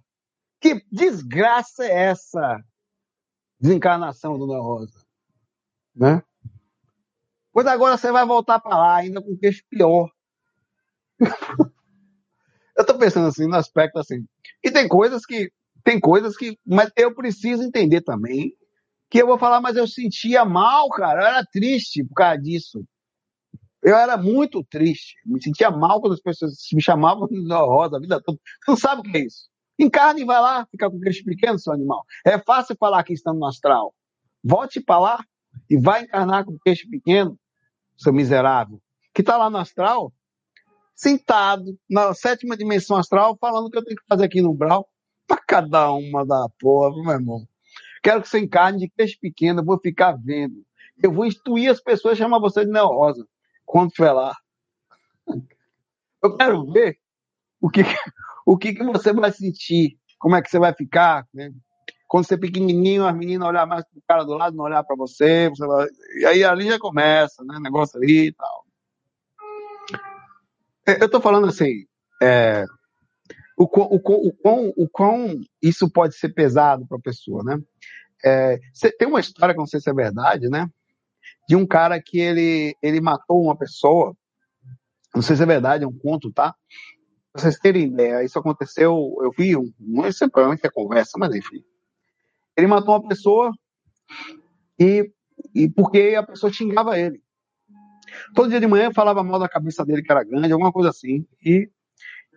Que 0.59 0.83
desgraça 0.91 1.85
é 1.85 2.09
essa? 2.09 2.63
Desencarnação 3.59 4.37
do 4.37 4.45
Rosa. 4.45 5.05
Né? 5.95 6.21
Pois 7.51 7.65
agora 7.65 7.97
você 7.97 8.11
vai 8.11 8.25
voltar 8.25 8.59
para 8.59 8.77
lá, 8.77 8.95
ainda 8.97 9.21
com 9.21 9.37
queixo 9.37 9.63
pior. 9.69 10.09
eu 12.77 12.85
tô 12.85 12.97
pensando 12.97 13.27
assim, 13.27 13.47
no 13.47 13.55
aspecto 13.55 13.99
assim. 13.99 14.27
E 14.63 14.71
tem 14.71 14.87
coisas 14.87 15.25
que. 15.25 15.51
Tem 15.83 15.99
coisas 15.99 16.35
que. 16.35 16.59
Mas 16.65 16.91
eu 16.95 17.15
preciso 17.15 17.63
entender 17.63 18.01
também 18.01 18.55
que 19.15 19.21
eu 19.21 19.27
vou 19.27 19.39
falar, 19.39 19.61
mas 19.61 19.77
eu 19.77 19.87
sentia 19.87 20.43
mal, 20.43 20.89
cara. 20.89 21.21
Eu 21.21 21.27
era 21.27 21.45
triste 21.45 22.03
por 22.03 22.15
causa 22.15 22.37
disso. 22.37 22.85
Eu 23.81 23.95
era 23.95 24.17
muito 24.17 24.61
triste. 24.61 25.15
Me 25.25 25.41
sentia 25.41 25.71
mal 25.71 26.01
quando 26.01 26.13
as 26.13 26.19
pessoas 26.19 26.57
me 26.73 26.81
chamavam 26.81 27.25
de 27.25 27.39
rosa 27.53 27.95
a 27.95 27.99
vida 27.99 28.21
toda. 28.21 28.37
Você 28.37 28.71
não 28.71 28.75
sabe 28.77 28.99
o 28.99 29.03
que 29.09 29.17
é 29.17 29.21
isso. 29.21 29.47
Encarne 29.79 30.21
e 30.21 30.25
vai 30.25 30.41
lá, 30.41 30.65
fica 30.69 30.89
com 30.91 30.97
aqueles 30.97 31.23
pequenos, 31.23 31.63
seu 31.63 31.71
animal. 31.71 32.03
É 32.25 32.37
fácil 32.37 32.75
falar 32.77 33.01
que 33.05 33.13
estamos 33.13 33.39
no 33.39 33.45
astral. 33.45 33.95
Volte 34.43 34.81
para 34.81 34.99
lá 34.99 35.25
e 35.69 35.77
vai 35.77 36.03
encarnar 36.03 36.43
com 36.43 36.51
o 36.51 36.59
queixo 36.59 36.89
pequeno, 36.89 37.39
seu 37.95 38.11
miserável, 38.11 38.81
que 39.13 39.21
está 39.21 39.37
lá 39.37 39.49
no 39.49 39.57
astral, 39.57 40.11
sentado 40.93 41.79
na 41.89 42.13
sétima 42.13 42.57
dimensão 42.57 42.97
astral, 42.97 43.37
falando 43.39 43.67
o 43.67 43.69
que 43.69 43.77
eu 43.77 43.83
tenho 43.83 43.97
que 43.97 44.07
fazer 44.09 44.25
aqui 44.25 44.41
no 44.41 44.53
Brau. 44.53 44.89
Para 45.25 45.37
cada 45.37 45.91
uma 45.93 46.25
da 46.25 46.47
porra, 46.59 47.01
meu 47.01 47.11
irmão. 47.13 47.47
Quero 48.05 48.21
que 48.21 48.29
você 48.29 48.37
encarne 48.37 48.77
de 48.77 48.87
peixe 48.87 49.17
pequeno, 49.19 49.61
eu 49.61 49.65
vou 49.65 49.79
ficar 49.79 50.11
vendo. 50.11 50.63
Eu 51.01 51.11
vou 51.11 51.25
instruir 51.25 51.71
as 51.71 51.81
pessoas 51.81 52.13
a 52.13 52.17
chamar 52.23 52.37
você 52.37 52.63
de 52.63 52.69
Neo 52.69 52.85
Rosa 52.85 53.27
quando 53.65 53.87
estiver 53.87 54.11
lá. 54.11 54.35
Eu 56.21 56.37
quero 56.37 56.71
ver 56.71 56.99
o 57.59 57.67
que, 57.67 57.81
o 58.45 58.55
que, 58.59 58.75
que 58.75 58.83
você 58.83 59.11
vai 59.11 59.31
sentir, 59.31 59.97
como 60.19 60.35
é 60.35 60.41
que 60.43 60.51
você 60.51 60.59
vai 60.59 60.71
ficar, 60.71 61.27
né? 61.33 61.51
Quando 62.07 62.27
você 62.27 62.35
é 62.35 62.37
pequenininho, 62.37 63.07
as 63.07 63.15
meninas 63.15 63.47
olhar 63.47 63.65
mais 63.65 63.83
pro 63.85 63.99
cara 64.07 64.23
do 64.23 64.37
lado, 64.37 64.55
não 64.55 64.65
olhar 64.65 64.83
para 64.83 64.95
você, 64.95 65.49
você 65.49 65.65
vai... 65.65 65.87
e 66.19 66.25
aí 66.27 66.43
ali 66.43 66.69
já 66.69 66.77
começa, 66.77 67.43
né? 67.43 67.57
Negócio 67.59 67.99
ali 67.99 68.27
e 68.27 68.33
tal. 68.33 68.65
É, 70.87 71.03
eu 71.03 71.09
tô 71.09 71.19
falando 71.19 71.47
assim, 71.47 71.87
é, 72.21 72.65
o, 73.57 73.63
o, 73.63 73.95
o, 73.95 74.33
quão, 74.33 74.73
o 74.75 74.89
quão 74.89 75.39
isso 75.61 75.89
pode 75.89 76.15
ser 76.15 76.29
pesado 76.29 76.85
para 76.85 76.97
a 76.97 77.01
pessoa, 77.01 77.43
né? 77.43 77.61
É, 78.23 78.59
tem 78.97 79.07
uma 79.07 79.19
história 79.19 79.53
que 79.53 79.59
não 79.59 79.67
sei 79.67 79.79
se 79.79 79.89
é 79.89 79.93
verdade, 79.93 80.49
né? 80.49 80.67
De 81.47 81.55
um 81.55 81.65
cara 81.65 82.01
que 82.01 82.19
ele, 82.19 82.75
ele 82.81 82.99
matou 82.99 83.43
uma 83.43 83.55
pessoa. 83.55 84.15
Não 85.13 85.21
sei 85.21 85.35
se 85.35 85.43
é 85.43 85.45
verdade, 85.45 85.83
é 85.83 85.87
um 85.87 85.97
conto, 85.97 86.31
tá? 86.31 86.53
Pra 87.31 87.41
vocês 87.41 87.57
terem 87.57 87.87
ideia, 87.87 88.23
isso 88.23 88.39
aconteceu, 88.39 89.15
eu 89.21 89.31
vi, 89.37 89.55
um, 89.55 89.71
não 89.79 90.09
sei 90.11 90.29
provavelmente 90.29 90.65
é 90.65 90.69
conversa, 90.69 91.17
mas 91.17 91.35
enfim. 91.35 91.63
Ele 92.57 92.67
matou 92.67 92.95
uma 92.95 93.07
pessoa 93.07 93.51
e, 94.79 95.11
e 95.53 95.69
porque 95.69 96.15
a 96.17 96.23
pessoa 96.23 96.51
xingava 96.51 96.97
ele. 96.97 97.21
Todo 98.33 98.49
dia 98.49 98.59
de 98.59 98.67
manhã 98.67 98.91
falava 98.93 99.23
mal 99.23 99.39
da 99.39 99.49
cabeça 99.49 99.85
dele, 99.85 100.01
que 100.01 100.11
era 100.11 100.23
grande, 100.23 100.51
alguma 100.51 100.71
coisa 100.71 100.89
assim. 100.89 101.25
E 101.45 101.69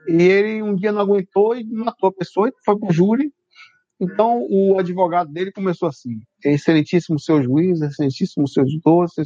e 0.06 0.22
ele 0.22 0.62
um 0.62 0.74
dia 0.74 0.92
não 0.92 1.00
aguentou 1.00 1.56
e 1.56 1.64
matou 1.64 2.08
a 2.08 2.12
pessoa 2.12 2.48
e 2.48 2.52
foi 2.64 2.78
para 2.78 2.88
o 2.88 2.92
júri. 2.92 3.32
Então 4.00 4.46
o 4.48 4.78
advogado 4.78 5.32
dele 5.32 5.50
começou 5.50 5.88
assim: 5.88 6.20
Excelentíssimo 6.44 7.18
seu 7.18 7.42
juiz, 7.42 7.80
excelentíssimo 7.80 8.46
seu 8.46 8.64
doce, 8.84 9.22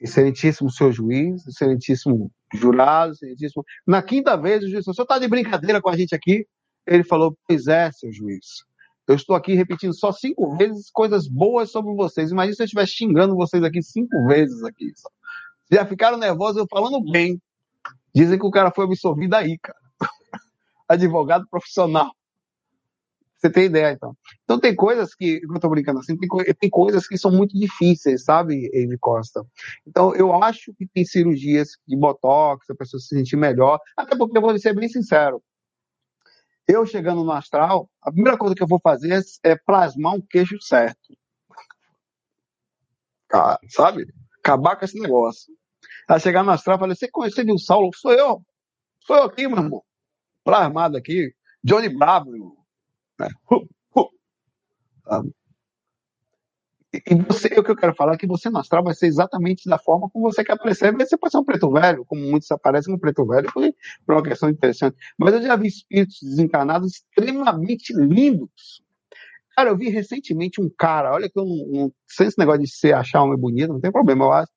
excelentíssimo 0.00 0.70
seu 0.70 0.92
juiz, 0.92 1.46
excelentíssimo 1.46 2.30
jurado, 2.52 3.12
excelentíssimo. 3.12 3.64
Na 3.86 4.02
quinta 4.02 4.36
vez 4.36 4.62
o 4.64 4.68
juiz 4.68 4.84
falou: 4.84 4.94
senhor 4.94 5.04
está 5.04 5.18
de 5.18 5.28
brincadeira 5.28 5.80
com 5.80 5.88
a 5.88 5.96
gente 5.96 6.14
aqui? 6.14 6.46
Ele 6.86 7.04
falou: 7.04 7.36
Pois 7.46 7.66
é, 7.66 7.90
seu 7.92 8.12
juiz. 8.12 8.64
Eu 9.06 9.14
estou 9.14 9.36
aqui 9.36 9.54
repetindo 9.54 9.94
só 9.94 10.10
cinco 10.12 10.56
vezes 10.56 10.90
coisas 10.90 11.28
boas 11.28 11.70
sobre 11.70 11.94
vocês. 11.94 12.30
Imagina 12.30 12.56
se 12.56 12.62
eu 12.62 12.64
estiver 12.64 12.86
xingando 12.86 13.36
vocês 13.36 13.62
aqui 13.62 13.82
cinco 13.82 14.26
vezes 14.26 14.62
aqui. 14.64 14.92
Já 15.70 15.84
ficaram 15.84 16.16
nervosos 16.16 16.56
eu 16.56 16.66
falando 16.68 17.00
bem. 17.10 17.40
Dizem 18.14 18.38
que 18.38 18.46
o 18.46 18.50
cara 18.50 18.70
foi 18.70 18.84
absolvido 18.84 19.34
aí, 19.34 19.58
cara. 19.58 19.78
Advogado 20.88 21.46
profissional. 21.50 22.12
Você 23.36 23.50
tem 23.50 23.64
ideia, 23.64 23.92
então. 23.92 24.16
Então 24.44 24.58
tem 24.58 24.74
coisas 24.74 25.14
que, 25.14 25.42
eu 25.42 25.60
tô 25.60 25.68
brincando 25.68 25.98
assim, 25.98 26.16
tem, 26.16 26.28
tem 26.54 26.70
coisas 26.70 27.06
que 27.06 27.18
são 27.18 27.30
muito 27.30 27.58
difíceis, 27.58 28.24
sabe, 28.24 28.70
Amy 28.74 28.96
Costa? 28.98 29.44
Então 29.86 30.14
eu 30.14 30.32
acho 30.42 30.72
que 30.74 30.86
tem 30.86 31.04
cirurgias 31.04 31.76
de 31.86 31.94
botox, 31.94 32.70
a 32.70 32.74
pessoa 32.74 32.98
se 32.98 33.08
sentir 33.08 33.36
melhor, 33.36 33.78
até 33.96 34.16
porque 34.16 34.38
eu 34.38 34.40
vou 34.40 34.58
ser 34.58 34.74
bem 34.74 34.88
sincero. 34.88 35.42
Eu 36.66 36.86
chegando 36.86 37.22
no 37.22 37.32
astral, 37.32 37.90
a 38.00 38.10
primeira 38.10 38.38
coisa 38.38 38.54
que 38.54 38.62
eu 38.62 38.66
vou 38.66 38.80
fazer 38.82 39.22
é 39.42 39.54
plasmar 39.54 40.14
um 40.14 40.22
queixo 40.22 40.58
certo. 40.62 41.14
Sabe? 43.68 44.06
Acabar 44.38 44.76
com 44.76 44.86
esse 44.86 44.98
negócio. 44.98 45.52
Ela 46.08 46.18
chegar 46.18 46.42
no 46.42 46.50
astral 46.50 46.76
e 46.76 46.80
falei, 46.80 46.96
você 46.96 47.08
conhece 47.08 47.40
o 47.42 47.58
Saulo? 47.58 47.90
Sou 47.94 48.12
eu. 48.12 48.42
Sou 49.00 49.16
eu 49.16 49.24
aqui, 49.24 49.48
meu 49.48 49.58
irmão. 49.58 49.82
Plasmado 50.42 50.96
aqui. 50.96 51.34
Johnny 51.62 51.88
Bravo, 51.88 52.30
meu 52.30 52.34
irmão. 52.36 52.56
Né? 53.18 53.28
E 57.06 57.14
você, 57.26 57.48
o 57.58 57.64
que 57.64 57.70
eu 57.70 57.76
quero 57.76 57.94
falar 57.94 58.14
é 58.14 58.16
que 58.16 58.26
você 58.26 58.48
no 58.48 58.58
astral 58.58 58.84
vai 58.84 58.94
ser 58.94 59.06
exatamente 59.06 59.68
da 59.68 59.78
forma 59.78 60.08
como 60.10 60.30
você 60.30 60.44
quer 60.44 60.52
aparecer. 60.52 60.94
Você 60.96 61.16
pode 61.16 61.32
ser 61.32 61.38
um 61.38 61.44
preto 61.44 61.70
velho, 61.72 62.04
como 62.04 62.22
muitos 62.22 62.50
aparecem 62.52 62.92
no 62.92 63.00
preto 63.00 63.26
velho, 63.26 63.50
foi 63.50 63.74
uma 64.08 64.22
questão 64.22 64.48
interessante. 64.48 64.96
Mas 65.18 65.34
eu 65.34 65.42
já 65.42 65.56
vi 65.56 65.68
espíritos 65.68 66.18
desencarnados 66.22 66.92
extremamente 66.92 67.92
lindos. 67.92 68.82
Cara, 69.56 69.70
eu 69.70 69.76
vi 69.76 69.88
recentemente 69.88 70.60
um 70.60 70.70
cara, 70.76 71.12
olha 71.12 71.28
que 71.28 71.38
eu 71.38 71.44
não, 71.44 71.66
não 71.66 71.92
sem 72.08 72.26
esse 72.26 72.38
negócio 72.38 72.62
de 72.62 72.68
ser 72.68 72.92
achar 72.92 73.22
homem 73.22 73.38
bonito, 73.38 73.72
não 73.72 73.80
tem 73.80 73.90
problema, 73.90 74.24
eu 74.24 74.32
acho. 74.32 74.52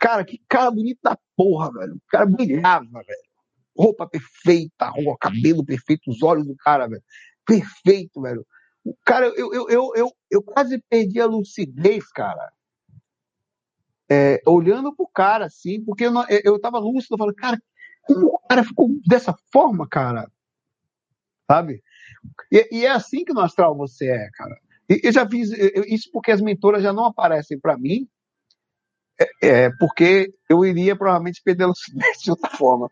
Cara, 0.00 0.24
que 0.24 0.42
cara 0.48 0.70
bonito 0.70 0.98
da 1.02 1.18
porra, 1.36 1.70
velho. 1.72 1.94
O 1.96 2.02
cara 2.08 2.26
brilhava, 2.26 3.02
velho. 3.04 3.30
Roupa 3.76 4.08
perfeita, 4.08 4.88
roupa, 4.88 5.18
cabelo 5.20 5.64
perfeito, 5.64 6.10
os 6.10 6.22
olhos 6.22 6.46
do 6.46 6.56
cara, 6.56 6.88
velho. 6.88 7.02
Perfeito, 7.46 8.20
velho. 8.22 8.46
O 8.84 8.94
cara, 9.04 9.26
eu, 9.26 9.54
eu, 9.54 9.68
eu, 9.68 9.92
eu, 9.94 10.12
eu 10.30 10.42
quase 10.42 10.82
perdi 10.88 11.20
a 11.20 11.26
lucidez, 11.26 12.10
cara. 12.10 12.50
é, 14.10 14.42
olhando 14.44 14.94
pro 14.94 15.06
cara, 15.06 15.46
assim, 15.46 15.84
porque 15.84 16.06
eu, 16.06 16.10
não, 16.10 16.26
eu, 16.28 16.60
tava 16.60 16.80
lúcido, 16.80 17.16
eu 17.18 17.34
cara, 17.34 17.62
como 18.02 18.26
o 18.26 18.38
cara 18.48 18.64
ficou 18.64 18.88
dessa 19.06 19.34
forma, 19.52 19.88
cara? 19.88 20.28
Sabe? 21.48 21.82
E, 22.50 22.68
e 22.80 22.86
é 22.86 22.90
assim 22.90 23.24
que 23.24 23.32
no 23.32 23.40
astral 23.40 23.76
você 23.76 24.08
é, 24.08 24.28
cara. 24.32 24.58
Eu 24.88 25.12
já 25.12 25.28
fiz 25.28 25.50
isso 25.86 26.10
porque 26.12 26.32
as 26.32 26.40
mentoras 26.40 26.82
já 26.82 26.92
não 26.92 27.04
aparecem 27.04 27.58
para 27.60 27.78
mim, 27.78 28.08
é, 29.20 29.48
é, 29.48 29.70
porque 29.78 30.32
eu 30.48 30.64
iria 30.64 30.96
provavelmente 30.96 31.42
perder 31.44 31.64
a 31.64 31.72
de 32.22 32.30
outra 32.30 32.50
forma. 32.50 32.88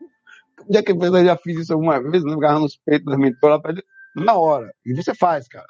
Já 0.69 0.83
que 0.83 0.91
eu 0.91 1.25
já 1.25 1.37
fiz 1.37 1.57
isso 1.57 1.73
alguma 1.73 1.99
vez, 2.01 2.23
né? 2.23 2.33
agarrando 2.33 2.65
os 2.65 2.77
peitos 2.77 3.11
da 3.11 3.17
mentora 3.17 3.59
na 4.15 4.35
hora. 4.35 4.71
E 4.85 4.93
você 4.93 5.15
faz, 5.15 5.47
cara. 5.47 5.67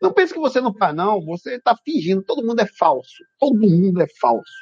Não 0.00 0.12
pense 0.12 0.34
que 0.34 0.40
você 0.40 0.60
não 0.60 0.74
faz, 0.74 0.94
não. 0.94 1.24
Você 1.24 1.54
está 1.54 1.76
fingindo. 1.84 2.22
Todo 2.22 2.44
mundo 2.44 2.60
é 2.60 2.66
falso. 2.66 3.24
Todo 3.38 3.56
mundo 3.56 4.02
é 4.02 4.06
falso. 4.20 4.52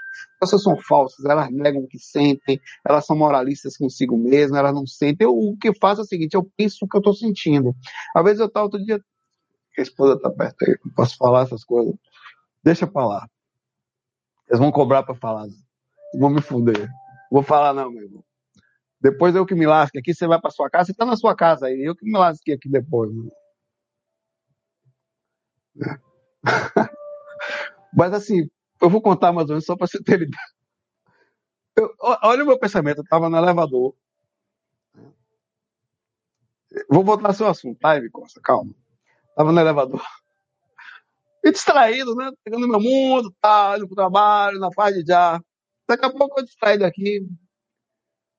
As 0.43 0.51
pessoas 0.51 0.63
são 0.63 0.77
falsas, 0.77 1.25
elas 1.25 1.51
negam 1.51 1.83
o 1.83 1.89
que 1.89 1.99
sentem, 1.99 2.61
elas 2.87 3.05
são 3.05 3.17
moralistas 3.17 3.77
consigo 3.77 4.17
mesmas, 4.17 4.59
elas 4.59 4.75
não 4.75 4.87
sentem. 4.87 5.27
Eu, 5.27 5.37
o 5.37 5.57
que 5.57 5.69
eu 5.69 5.75
faço 5.81 6.01
é 6.01 6.05
o 6.05 6.07
seguinte: 6.07 6.35
eu 6.35 6.51
penso 6.57 6.85
o 6.85 6.89
que 6.89 6.97
eu 6.97 7.01
estou 7.01 7.15
sentindo. 7.15 7.75
Às 8.15 8.25
vezes 8.25 8.41
eu 8.41 8.47
estou 8.47 8.63
outro 8.63 8.83
dia. 8.83 9.01
A 9.79 9.83
esposa 9.83 10.15
está 10.15 10.31
perto 10.31 10.57
aí, 10.63 10.77
não 10.85 10.93
posso 10.93 11.17
falar 11.17 11.43
essas 11.43 11.65
coisas. 11.65 11.95
Deixa 12.63 12.87
pra 12.87 13.07
lá. 13.07 13.29
Eles 14.51 14.59
vão 14.59 14.73
cobrar 14.73 15.05
para 15.05 15.15
falar. 15.15 15.47
Vão 16.19 16.29
me 16.29 16.43
fuder. 16.43 16.91
Vou 17.31 17.43
falar, 17.43 17.73
não, 17.73 17.91
meu 17.91 18.03
irmão. 18.03 18.25
Depois 19.01 19.35
eu 19.35 19.47
que 19.47 19.55
me 19.55 19.65
lasque 19.67 19.99
aqui, 19.99 20.13
você 20.13 20.27
vai 20.27 20.41
para 20.41 20.51
sua 20.51 20.69
casa, 20.69 20.87
você 20.87 20.93
está 20.93 21.07
na 21.07 21.17
sua 21.17 21.35
casa 21.35 21.67
aí, 21.67 21.81
eu 21.83 21.97
que 21.97 22.05
me 22.05 22.19
lasque 22.19 22.53
aqui 22.53 22.69
depois. 22.69 23.11
Mas 27.97 28.13
assim, 28.13 28.51
eu 28.83 28.91
vou 28.91 29.01
contar 29.01 29.33
mais 29.33 29.49
ou 29.49 29.55
menos 29.55 29.65
só 29.65 29.77
para 29.77 29.87
você 29.87 30.03
ter 30.03 30.21
ideia. 30.23 30.51
Eu, 31.77 31.95
olha 32.01 32.43
o 32.43 32.47
meu 32.47 32.59
pensamento, 32.59 32.99
eu 32.99 33.05
estava 33.05 33.31
no 33.31 33.39
elevador. 33.39 33.95
Vou 36.91 37.05
voltar 37.05 37.29
ao 37.29 37.35
seu 37.35 37.47
assunto, 37.49 37.79
tá, 37.79 37.97
Costa? 38.11 38.41
Calma. 38.43 38.75
Estava 39.31 39.53
no 39.53 39.61
elevador. 39.61 40.03
E 41.45 41.51
distraído, 41.51 42.15
né? 42.15 42.31
Pegando 42.45 42.69
meu 42.69 42.81
mundo, 42.81 43.35
tá, 43.41 43.75
indo 43.77 43.87
pro 43.87 43.97
trabalho, 43.97 44.59
na 44.59 44.71
paz 44.71 44.95
de 44.95 45.05
já. 45.07 45.41
Daqui 45.89 46.05
a 46.05 46.11
pouco 46.11 46.41
eu 46.41 46.45
distraído 46.45 46.85
aqui. 46.85 47.27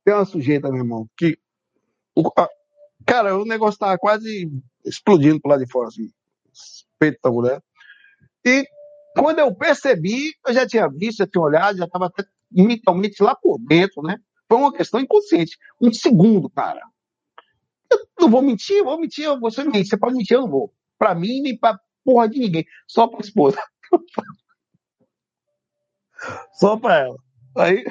Tem 0.05 0.13
uma 0.13 0.25
sujeita, 0.25 0.69
meu 0.69 0.79
irmão, 0.79 1.07
que. 1.17 1.37
Cara, 3.05 3.37
o 3.37 3.45
negócio 3.45 3.79
tava 3.79 3.97
quase 3.97 4.51
explodindo 4.85 5.39
pro 5.39 5.51
lado 5.51 5.65
de 5.65 5.71
fora, 5.71 5.87
assim 5.87 6.11
respeito 7.01 7.19
da 7.23 7.31
mulher. 7.31 7.61
E 8.45 8.65
quando 9.15 9.39
eu 9.39 9.53
percebi, 9.53 10.33
eu 10.47 10.53
já 10.53 10.67
tinha 10.67 10.87
visto, 10.87 11.19
já 11.19 11.27
tinha 11.27 11.41
olhado, 11.41 11.77
já 11.77 11.85
estava 11.85 12.11
mentalmente 12.51 13.21
lá 13.23 13.35
por 13.35 13.57
dentro, 13.59 14.01
né? 14.03 14.17
Foi 14.47 14.57
uma 14.57 14.73
questão 14.73 14.99
inconsciente. 14.99 15.57
Um 15.81 15.91
segundo, 15.91 16.49
cara. 16.49 16.81
Eu 17.89 18.07
não 18.19 18.29
vou 18.29 18.41
mentir, 18.41 18.83
vou 18.83 18.99
mentir, 18.99 19.27
você 19.39 19.63
mente. 19.63 19.89
Você 19.89 19.97
pode 19.97 20.15
mentir, 20.15 20.35
eu 20.35 20.41
não 20.41 20.49
vou. 20.49 20.73
Pra 20.97 21.15
mim, 21.15 21.41
nem 21.41 21.57
pra 21.57 21.79
porra 22.03 22.29
de 22.29 22.39
ninguém. 22.39 22.65
Só 22.87 23.07
pra 23.07 23.21
esposa. 23.21 23.57
Só 26.53 26.77
pra 26.77 26.99
ela. 26.99 27.17
Aí. 27.57 27.83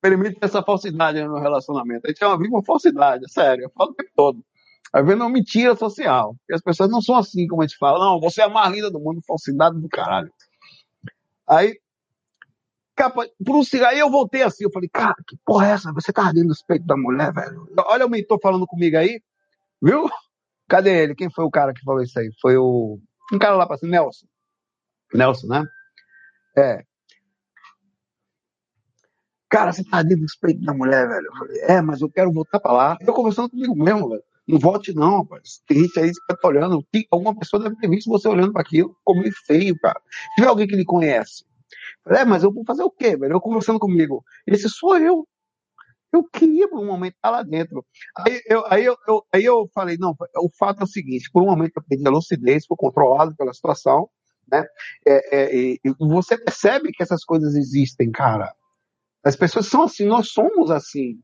Permite 0.00 0.38
essa 0.40 0.62
falsidade 0.62 1.22
no 1.22 1.38
relacionamento. 1.38 2.06
A 2.06 2.10
gente 2.10 2.22
é 2.22 2.26
uma 2.26 2.38
viva 2.38 2.62
falsidade, 2.62 3.30
sério. 3.30 3.64
Eu 3.64 3.70
falo 3.70 3.90
o 3.90 3.94
tempo 3.94 4.10
todo. 4.16 4.44
Vai 4.92 5.02
vendo 5.02 5.22
uma 5.22 5.30
mentira 5.30 5.74
social. 5.76 6.36
E 6.48 6.54
as 6.54 6.60
pessoas 6.60 6.90
não 6.90 7.00
são 7.00 7.16
assim, 7.16 7.46
como 7.46 7.62
a 7.62 7.66
gente 7.66 7.78
fala. 7.78 8.04
Não, 8.04 8.20
você 8.20 8.42
é 8.42 8.44
a 8.44 8.48
mais 8.48 8.72
linda 8.72 8.90
do 8.90 9.00
mundo, 9.00 9.22
falsidade 9.26 9.80
do 9.80 9.88
caralho. 9.88 10.32
Aí, 11.48 11.78
capa, 12.94 13.26
cigarro, 13.64 13.90
aí 13.90 13.98
eu 13.98 14.10
voltei 14.10 14.42
assim, 14.42 14.64
eu 14.64 14.70
falei, 14.70 14.88
cara, 14.88 15.14
que 15.26 15.36
porra 15.44 15.68
é 15.68 15.70
essa? 15.72 15.92
Você 15.92 16.12
tá 16.12 16.24
ardendo 16.24 16.50
os 16.50 16.62
peitos 16.62 16.86
da 16.86 16.96
mulher, 16.96 17.32
velho? 17.32 17.68
Olha 17.86 18.06
o 18.06 18.10
mentor 18.10 18.38
falando 18.40 18.66
comigo 18.66 18.96
aí, 18.96 19.20
viu? 19.80 20.08
Cadê 20.72 21.02
ele? 21.02 21.14
Quem 21.14 21.30
foi 21.30 21.44
o 21.44 21.50
cara 21.50 21.74
que 21.74 21.84
falou 21.84 22.02
isso 22.02 22.18
aí? 22.18 22.30
Foi 22.40 22.56
o. 22.56 22.98
Um 23.30 23.38
cara 23.38 23.56
lá 23.56 23.66
pra 23.66 23.76
cima, 23.76 23.92
Nelson. 23.92 24.26
Nelson, 25.12 25.46
né? 25.46 25.66
É. 26.56 26.82
Cara, 29.50 29.70
você 29.70 29.84
tá 29.84 29.98
ardendo 29.98 30.24
os 30.24 30.34
peitos 30.34 30.64
da 30.64 30.72
mulher, 30.72 31.06
velho? 31.06 31.26
Eu 31.26 31.36
falei, 31.36 31.60
é, 31.60 31.82
mas 31.82 32.00
eu 32.00 32.08
quero 32.08 32.32
voltar 32.32 32.58
pra 32.58 32.72
lá. 32.72 32.96
Eu 33.02 33.12
conversando 33.12 33.50
comigo 33.50 33.76
mesmo, 33.76 34.08
velho. 34.08 34.22
Não 34.48 34.58
volte, 34.58 34.94
não, 34.94 35.18
rapaz. 35.18 35.60
Tem 35.66 35.80
gente 35.80 36.00
aí 36.00 36.10
que 36.10 36.36
tá 36.40 36.48
olhando. 36.48 36.82
Alguma 37.10 37.38
pessoa 37.38 37.62
deve 37.62 37.76
ter 37.76 37.90
visto 37.90 38.08
você 38.08 38.26
olhando 38.26 38.54
para 38.54 38.62
aquilo, 38.62 38.96
meio 39.10 39.34
feio, 39.46 39.78
cara. 39.78 40.00
Se 40.08 40.36
tiver 40.36 40.48
alguém 40.48 40.66
que 40.66 40.74
lhe 40.74 40.86
conhece. 40.86 41.44
É, 42.06 42.24
mas 42.24 42.44
eu 42.44 42.50
vou 42.50 42.64
fazer 42.64 42.82
o 42.82 42.90
quê, 42.90 43.14
velho? 43.14 43.34
Eu 43.34 43.42
conversando 43.42 43.78
comigo. 43.78 44.24
Esse 44.46 44.70
sou 44.70 44.96
eu. 44.96 45.28
Eu 46.12 46.24
queria 46.24 46.68
por 46.68 46.78
um 46.78 46.86
momento 46.86 47.14
estar 47.14 47.30
lá 47.30 47.42
dentro. 47.42 47.84
Aí 48.18 48.42
eu, 48.46 48.64
aí 48.66 48.84
eu, 48.84 48.96
eu, 49.08 49.24
aí 49.32 49.44
eu 49.44 49.70
falei, 49.74 49.96
não, 49.96 50.14
o 50.36 50.50
fato 50.50 50.80
é 50.80 50.84
o 50.84 50.86
seguinte, 50.86 51.30
por 51.32 51.42
um 51.42 51.46
momento 51.46 51.72
eu 51.76 51.82
perdi 51.82 52.06
a 52.06 52.10
lucidez, 52.10 52.66
fui 52.66 52.76
controlado 52.76 53.34
pela 53.34 53.54
situação, 53.54 54.10
né? 54.50 54.66
É, 55.06 55.74
é, 55.74 55.76
você 55.98 56.36
percebe 56.36 56.92
que 56.92 57.02
essas 57.02 57.24
coisas 57.24 57.54
existem, 57.54 58.10
cara. 58.10 58.54
As 59.24 59.36
pessoas 59.36 59.66
são 59.66 59.82
assim, 59.82 60.04
nós 60.04 60.28
somos 60.28 60.70
assim. 60.70 61.18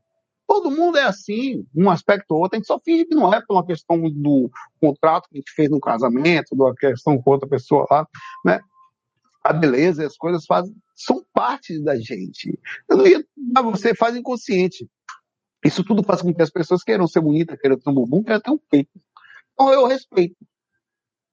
Todo 0.47 0.71
mundo 0.71 0.97
é 0.97 1.03
assim, 1.03 1.63
um 1.75 1.91
aspecto 1.91 2.31
ou 2.31 2.41
outro. 2.41 2.55
A 2.55 2.59
gente 2.59 2.65
só 2.65 2.79
finge 2.79 3.05
que 3.05 3.13
não 3.13 3.31
é 3.31 3.39
por 3.39 3.53
uma 3.53 3.65
questão 3.65 4.01
do 4.09 4.49
contrato 4.81 5.29
que 5.29 5.37
a 5.37 5.39
gente 5.39 5.51
fez 5.51 5.69
no 5.69 5.79
casamento, 5.79 6.55
da 6.55 6.73
questão 6.73 7.21
com 7.21 7.29
outra 7.29 7.47
pessoa 7.47 7.85
lá, 7.91 8.07
né? 8.43 8.59
A 9.43 9.53
beleza 9.53 10.05
as 10.05 10.17
coisas 10.17 10.45
fazem, 10.47 10.73
são 10.99 11.25
parte 11.33 11.81
da 11.81 11.97
gente. 11.97 12.59
Eu 12.89 12.97
não 12.97 13.07
ia, 13.07 13.25
mas 13.53 13.63
você 13.63 13.95
faz 13.95 14.15
inconsciente. 14.15 14.89
Isso 15.63 15.83
tudo 15.83 16.03
faz 16.03 16.21
com 16.21 16.33
que 16.33 16.41
as 16.41 16.49
pessoas 16.49 16.83
queiram 16.83 17.07
ser 17.07 17.21
bonitas, 17.21 17.57
queiram 17.59 17.79
ter 17.79 17.89
um 17.89 17.93
bumbum, 17.93 18.23
queiram 18.23 18.41
ter 18.41 18.51
um 18.51 18.57
peito. 18.57 18.91
Então 19.53 19.73
eu 19.73 19.85
respeito. 19.87 20.35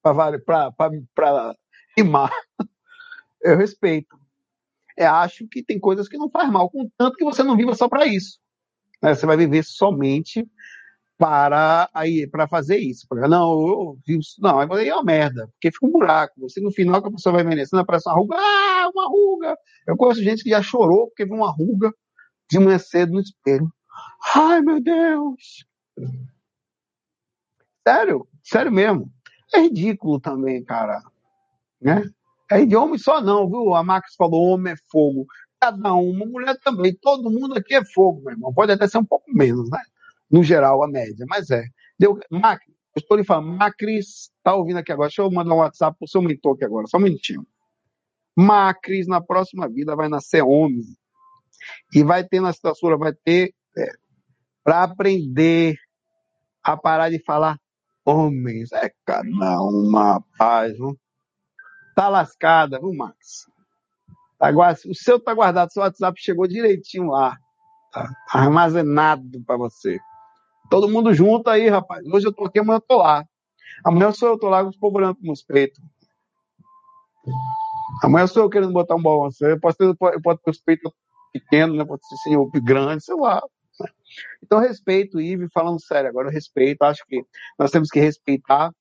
Para 0.03 1.57
rimar. 1.97 2.31
Eu 3.43 3.57
respeito. 3.57 4.17
Eu 4.97 5.11
acho 5.11 5.47
que 5.49 5.63
tem 5.63 5.79
coisas 5.79 6.09
que 6.09 6.17
não 6.17 6.31
faz 6.31 6.51
mal, 6.51 6.71
contanto 6.71 7.17
que 7.17 7.25
você 7.25 7.43
não 7.43 7.57
viva 7.57 7.75
só 7.75 7.89
para 7.89 8.07
isso. 8.07 8.39
Né? 9.03 9.15
Você 9.15 9.27
vai 9.27 9.37
viver 9.37 9.63
somente 9.65 10.49
para 11.19 11.89
aí 11.95 12.27
para 12.27 12.47
fazer 12.49 12.79
isso. 12.79 13.07
Pra, 13.09 13.29
não, 13.29 13.53
eu 13.67 13.99
vivo, 14.07 14.21
não, 14.39 14.61
aí 14.61 14.89
é 14.89 14.95
uma 14.95 15.05
merda, 15.05 15.49
porque 15.53 15.71
fica 15.71 15.87
um 15.87 15.93
buraco. 15.93 16.41
Você 16.41 16.61
no 16.61 16.71
final 16.71 17.01
que 17.03 17.09
a 17.09 17.13
pessoa 17.13 17.35
vai 17.35 17.43
envelhecendo, 17.43 17.83
aparece 17.83 18.09
uma 18.09 18.17
ruga, 18.17 18.37
ah, 18.39 18.91
uma 18.95 19.09
ruga. 19.09 19.57
Eu 19.87 19.97
conheço 19.97 20.23
gente 20.23 20.43
que 20.43 20.51
já 20.51 20.63
chorou 20.63 21.09
porque 21.09 21.25
viu 21.25 21.37
uma 21.37 21.51
ruga 21.51 21.93
de 22.51 22.59
manhã 22.59 22.79
cedo 22.79 23.13
no 23.13 23.21
espelho. 23.21 23.73
Ai, 24.35 24.61
meu 24.61 24.81
Deus! 24.81 25.67
Sério, 27.87 28.29
sério 28.43 28.73
mesmo. 28.73 29.11
É 29.55 29.61
ridículo 29.61 30.21
também, 30.21 30.65
cara. 30.65 31.01
Né? 31.81 32.03
É 32.51 32.65
de 32.65 32.77
homem 32.77 32.99
só 32.99 33.21
não, 33.21 33.49
viu? 33.49 33.75
A 33.75 33.83
Max 33.83 34.15
falou, 34.17 34.53
homem 34.53 34.73
é 34.73 34.77
fogo 34.91 35.27
cada 35.61 35.95
uma, 35.95 36.27
mulher 36.27 36.57
também. 36.63 36.95
Todo 36.95 37.31
mundo 37.31 37.57
aqui 37.57 37.75
é 37.75 37.85
fogo, 37.85 38.23
meu 38.23 38.33
irmão. 38.33 38.53
Pode 38.53 38.73
até 38.73 38.87
ser 38.87 38.99
um 38.99 39.05
pouco 39.05 39.25
menos, 39.33 39.69
né? 39.71 39.81
No 40.31 40.43
geral, 40.43 40.83
a 40.83 40.89
média, 40.89 41.25
mas 41.29 41.51
é. 41.51 41.65
Deu, 41.99 42.19
Macri, 42.31 42.77
eu 42.97 43.01
estou 43.01 43.17
lhe 43.17 43.25
falando, 43.25 43.57
Macris 43.57 44.31
está 44.39 44.55
ouvindo 44.55 44.79
aqui 44.79 44.91
agora. 44.91 45.09
Deixa 45.09 45.23
eu 45.23 45.31
mandar 45.31 45.55
um 45.55 45.59
WhatsApp 45.59 45.97
pro 45.99 46.09
seu 46.09 46.23
mentor 46.23 46.55
aqui 46.55 46.65
agora, 46.65 46.87
só 46.87 46.97
um 46.97 47.03
minutinho. 47.03 47.47
Macris, 48.37 49.07
na 49.07 49.21
próxima 49.21 49.69
vida, 49.69 49.95
vai 49.95 50.09
nascer 50.09 50.43
homem. 50.43 50.83
E 51.95 52.03
vai 52.03 52.25
ter 52.25 52.41
na 52.41 52.53
citatura, 52.53 52.97
vai 52.97 53.13
ter 53.13 53.55
é, 53.77 53.93
para 54.65 54.83
aprender 54.83 55.77
a 56.63 56.77
parar 56.77 57.11
de 57.11 57.23
falar 57.23 57.59
homens. 58.05 58.73
É 58.73 58.91
cada 59.05 59.61
uma 59.61 60.23
paz, 60.39 60.73
viu? 60.73 60.99
Tá 61.95 62.09
lascada, 62.09 62.79
viu, 62.79 62.95
Max? 62.95 63.47
Tá, 64.39 64.51
o 64.87 64.95
seu 64.95 65.19
tá 65.19 65.33
guardado, 65.35 65.73
seu 65.73 65.83
WhatsApp 65.83 66.21
chegou 66.21 66.47
direitinho 66.47 67.09
lá. 67.09 67.37
Tá, 67.93 68.11
armazenado 68.31 69.43
para 69.47 69.57
você. 69.57 69.99
Todo 70.71 70.89
mundo 70.89 71.15
junto 71.15 71.49
aí, 71.49 71.69
rapaz. 71.69 72.05
Hoje 72.07 72.27
eu 72.27 72.33
tô 72.33 72.45
aqui, 72.45 72.59
amanhã 72.59 72.77
eu 72.77 72.81
tô 72.81 72.97
lá. 72.99 73.25
Amanhã 73.85 74.13
sou 74.13 74.29
eu 74.29 74.39
tô 74.39 74.49
lá 74.49 74.63
com 74.63 74.71
os 74.71 74.77
povos 74.77 75.01
olhando 75.01 75.19
meus 75.21 75.43
peitos. 75.43 75.81
Amanhã 78.03 78.27
sou 78.27 78.45
eu 78.45 78.51
querendo 78.51 78.73
botar 78.73 78.95
um 78.95 79.03
balão. 79.03 79.29
Eu 79.41 79.61
posso 79.61 79.79
ter, 79.79 79.85
eu 79.87 80.23
posso 80.23 80.41
ter 80.43 80.51
os 80.51 80.61
peitos 80.61 80.93
pequenos, 81.33 81.77
né? 81.77 81.85
Pode 81.85 82.07
ser 82.07 82.17
senhor 82.17 82.51
grande, 82.63 83.05
sei 83.05 83.17
lá. 83.17 83.43
Então, 84.43 84.59
respeito, 84.59 85.21
Ive, 85.21 85.49
falando 85.53 85.81
sério, 85.81 86.09
agora 86.09 86.31
respeito, 86.31 86.83
acho 86.83 87.05
que 87.07 87.23
nós 87.59 87.71
temos 87.71 87.91
que 87.91 88.01
respeitar 88.01 88.73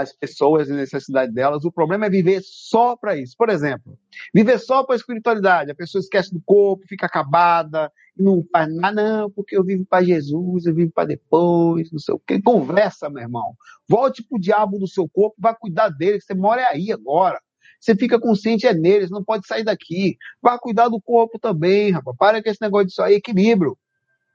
as 0.00 0.12
pessoas 0.12 0.68
e 0.68 0.72
necessidade 0.72 1.32
delas. 1.32 1.64
O 1.64 1.72
problema 1.72 2.06
é 2.06 2.10
viver 2.10 2.40
só 2.42 2.96
para 2.96 3.16
isso. 3.16 3.36
Por 3.36 3.48
exemplo, 3.48 3.98
viver 4.34 4.58
só 4.58 4.82
para 4.84 4.94
a 4.94 4.96
espiritualidade. 4.96 5.70
A 5.70 5.74
pessoa 5.74 6.00
esquece 6.00 6.32
do 6.32 6.40
corpo, 6.44 6.86
fica 6.88 7.06
acabada, 7.06 7.92
não 8.16 8.44
faz 8.50 8.74
nada, 8.74 9.02
não, 9.02 9.30
porque 9.30 9.56
eu 9.56 9.64
vivo 9.64 9.84
para 9.84 10.04
Jesus, 10.04 10.66
eu 10.66 10.74
vivo 10.74 10.92
para 10.92 11.08
depois, 11.08 11.90
não 11.90 11.98
sei 11.98 12.14
o 12.14 12.18
quê. 12.18 12.40
Conversa, 12.40 13.10
meu 13.10 13.22
irmão. 13.22 13.54
Volte 13.88 14.22
pro 14.22 14.38
diabo 14.38 14.78
do 14.78 14.86
seu 14.86 15.08
corpo, 15.08 15.36
vai 15.38 15.54
cuidar 15.54 15.88
dele, 15.88 16.20
você 16.20 16.34
mora 16.34 16.66
aí 16.70 16.92
agora. 16.92 17.40
Você 17.80 17.96
fica 17.96 18.20
consciente 18.20 18.64
é 18.64 18.72
neles, 18.72 19.10
não 19.10 19.24
pode 19.24 19.44
sair 19.44 19.64
daqui. 19.64 20.16
Vá 20.40 20.56
cuidar 20.56 20.88
do 20.88 21.00
corpo 21.00 21.36
também, 21.36 21.90
rapaz. 21.90 22.16
Para 22.16 22.42
com 22.42 22.48
esse 22.48 22.62
negócio 22.62 22.86
disso 22.86 23.02
aí, 23.02 23.14
equilíbrio. 23.14 23.76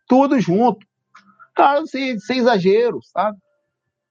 Tudo 0.06 0.38
junto. 0.38 0.86
Cara, 1.56 1.86
sem, 1.86 2.20
sem 2.20 2.40
exagero, 2.40 3.00
sabe? 3.04 3.38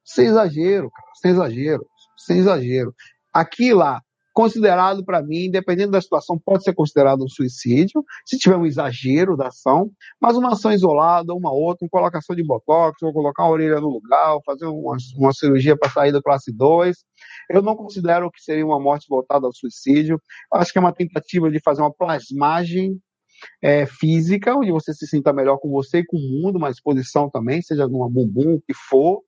Sem 0.06 0.26
exagero, 0.26 0.90
cara. 0.90 1.08
Sem 1.14 1.30
exagero. 1.32 1.86
Sem 2.16 2.38
exagero. 2.38 2.94
Aqui 3.34 3.74
lá, 3.74 4.00
considerado 4.32 5.04
para 5.04 5.22
mim, 5.22 5.50
dependendo 5.50 5.92
da 5.92 6.00
situação, 6.00 6.38
pode 6.38 6.62
ser 6.62 6.74
considerado 6.74 7.24
um 7.24 7.28
suicídio, 7.28 8.04
se 8.24 8.38
tiver 8.38 8.56
um 8.56 8.66
exagero 8.66 9.36
da 9.36 9.48
ação, 9.48 9.90
mas 10.20 10.36
uma 10.36 10.52
ação 10.52 10.72
isolada, 10.72 11.34
uma 11.34 11.52
outra, 11.52 11.84
uma 11.84 11.90
colocação 11.90 12.36
de 12.36 12.44
botox, 12.44 13.02
ou 13.02 13.12
colocar 13.12 13.44
a 13.44 13.50
orelha 13.50 13.80
no 13.80 13.88
lugar, 13.88 14.34
ou 14.34 14.42
fazer 14.44 14.66
uma, 14.66 14.96
uma 15.16 15.32
cirurgia 15.32 15.76
para 15.76 15.90
sair 15.90 16.12
da 16.12 16.22
classe 16.22 16.52
2, 16.52 16.96
eu 17.50 17.62
não 17.62 17.74
considero 17.74 18.30
que 18.30 18.42
seria 18.42 18.64
uma 18.64 18.78
morte 18.78 19.06
voltada 19.08 19.46
ao 19.46 19.54
suicídio. 19.54 20.20
Acho 20.52 20.72
que 20.72 20.78
é 20.78 20.82
uma 20.82 20.92
tentativa 20.92 21.50
de 21.50 21.60
fazer 21.60 21.80
uma 21.80 21.92
plasmagem 21.92 23.00
é, 23.62 23.86
física, 23.86 24.54
onde 24.54 24.70
você 24.70 24.92
se 24.92 25.06
sinta 25.06 25.32
melhor 25.32 25.58
com 25.58 25.70
você 25.70 25.98
e 25.98 26.06
com 26.06 26.16
o 26.16 26.20
mundo, 26.20 26.56
uma 26.56 26.70
exposição 26.70 27.30
também, 27.30 27.62
seja 27.62 27.88
numa 27.88 28.08
bumbum, 28.08 28.54
o 28.54 28.60
que 28.60 28.74
for, 28.74 29.22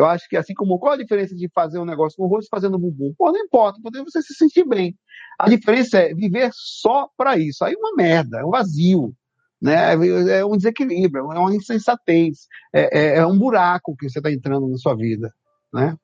eu 0.00 0.06
acho 0.06 0.28
que 0.28 0.36
assim 0.36 0.54
como 0.54 0.78
qual 0.78 0.94
a 0.94 0.96
diferença 0.96 1.34
de 1.34 1.48
fazer 1.48 1.78
um 1.78 1.84
negócio 1.84 2.16
com 2.16 2.24
o 2.24 2.28
rosto 2.28 2.48
fazendo 2.48 2.78
bumbum? 2.78 3.14
Pô, 3.16 3.30
não 3.30 3.38
importa, 3.38 3.80
poder 3.82 4.02
você 4.02 4.20
se 4.22 4.34
sentir 4.34 4.64
bem. 4.64 4.96
A 5.38 5.48
diferença 5.48 5.98
é 5.98 6.14
viver 6.14 6.50
só 6.52 7.08
para 7.16 7.38
isso. 7.38 7.64
Aí 7.64 7.74
é 7.74 7.76
uma 7.76 7.94
merda, 7.94 8.40
é 8.40 8.44
um 8.44 8.50
vazio. 8.50 9.14
Né? 9.60 9.94
É 10.38 10.44
um 10.44 10.56
desequilíbrio, 10.56 11.32
é 11.32 11.38
uma 11.38 11.54
insensatez, 11.54 12.48
é, 12.72 12.98
é, 12.98 13.16
é 13.18 13.26
um 13.26 13.38
buraco 13.38 13.96
que 13.96 14.10
você 14.10 14.18
está 14.18 14.30
entrando 14.30 14.68
na 14.68 14.76
sua 14.76 14.94
vida. 14.94 15.32
Né? 15.72 15.96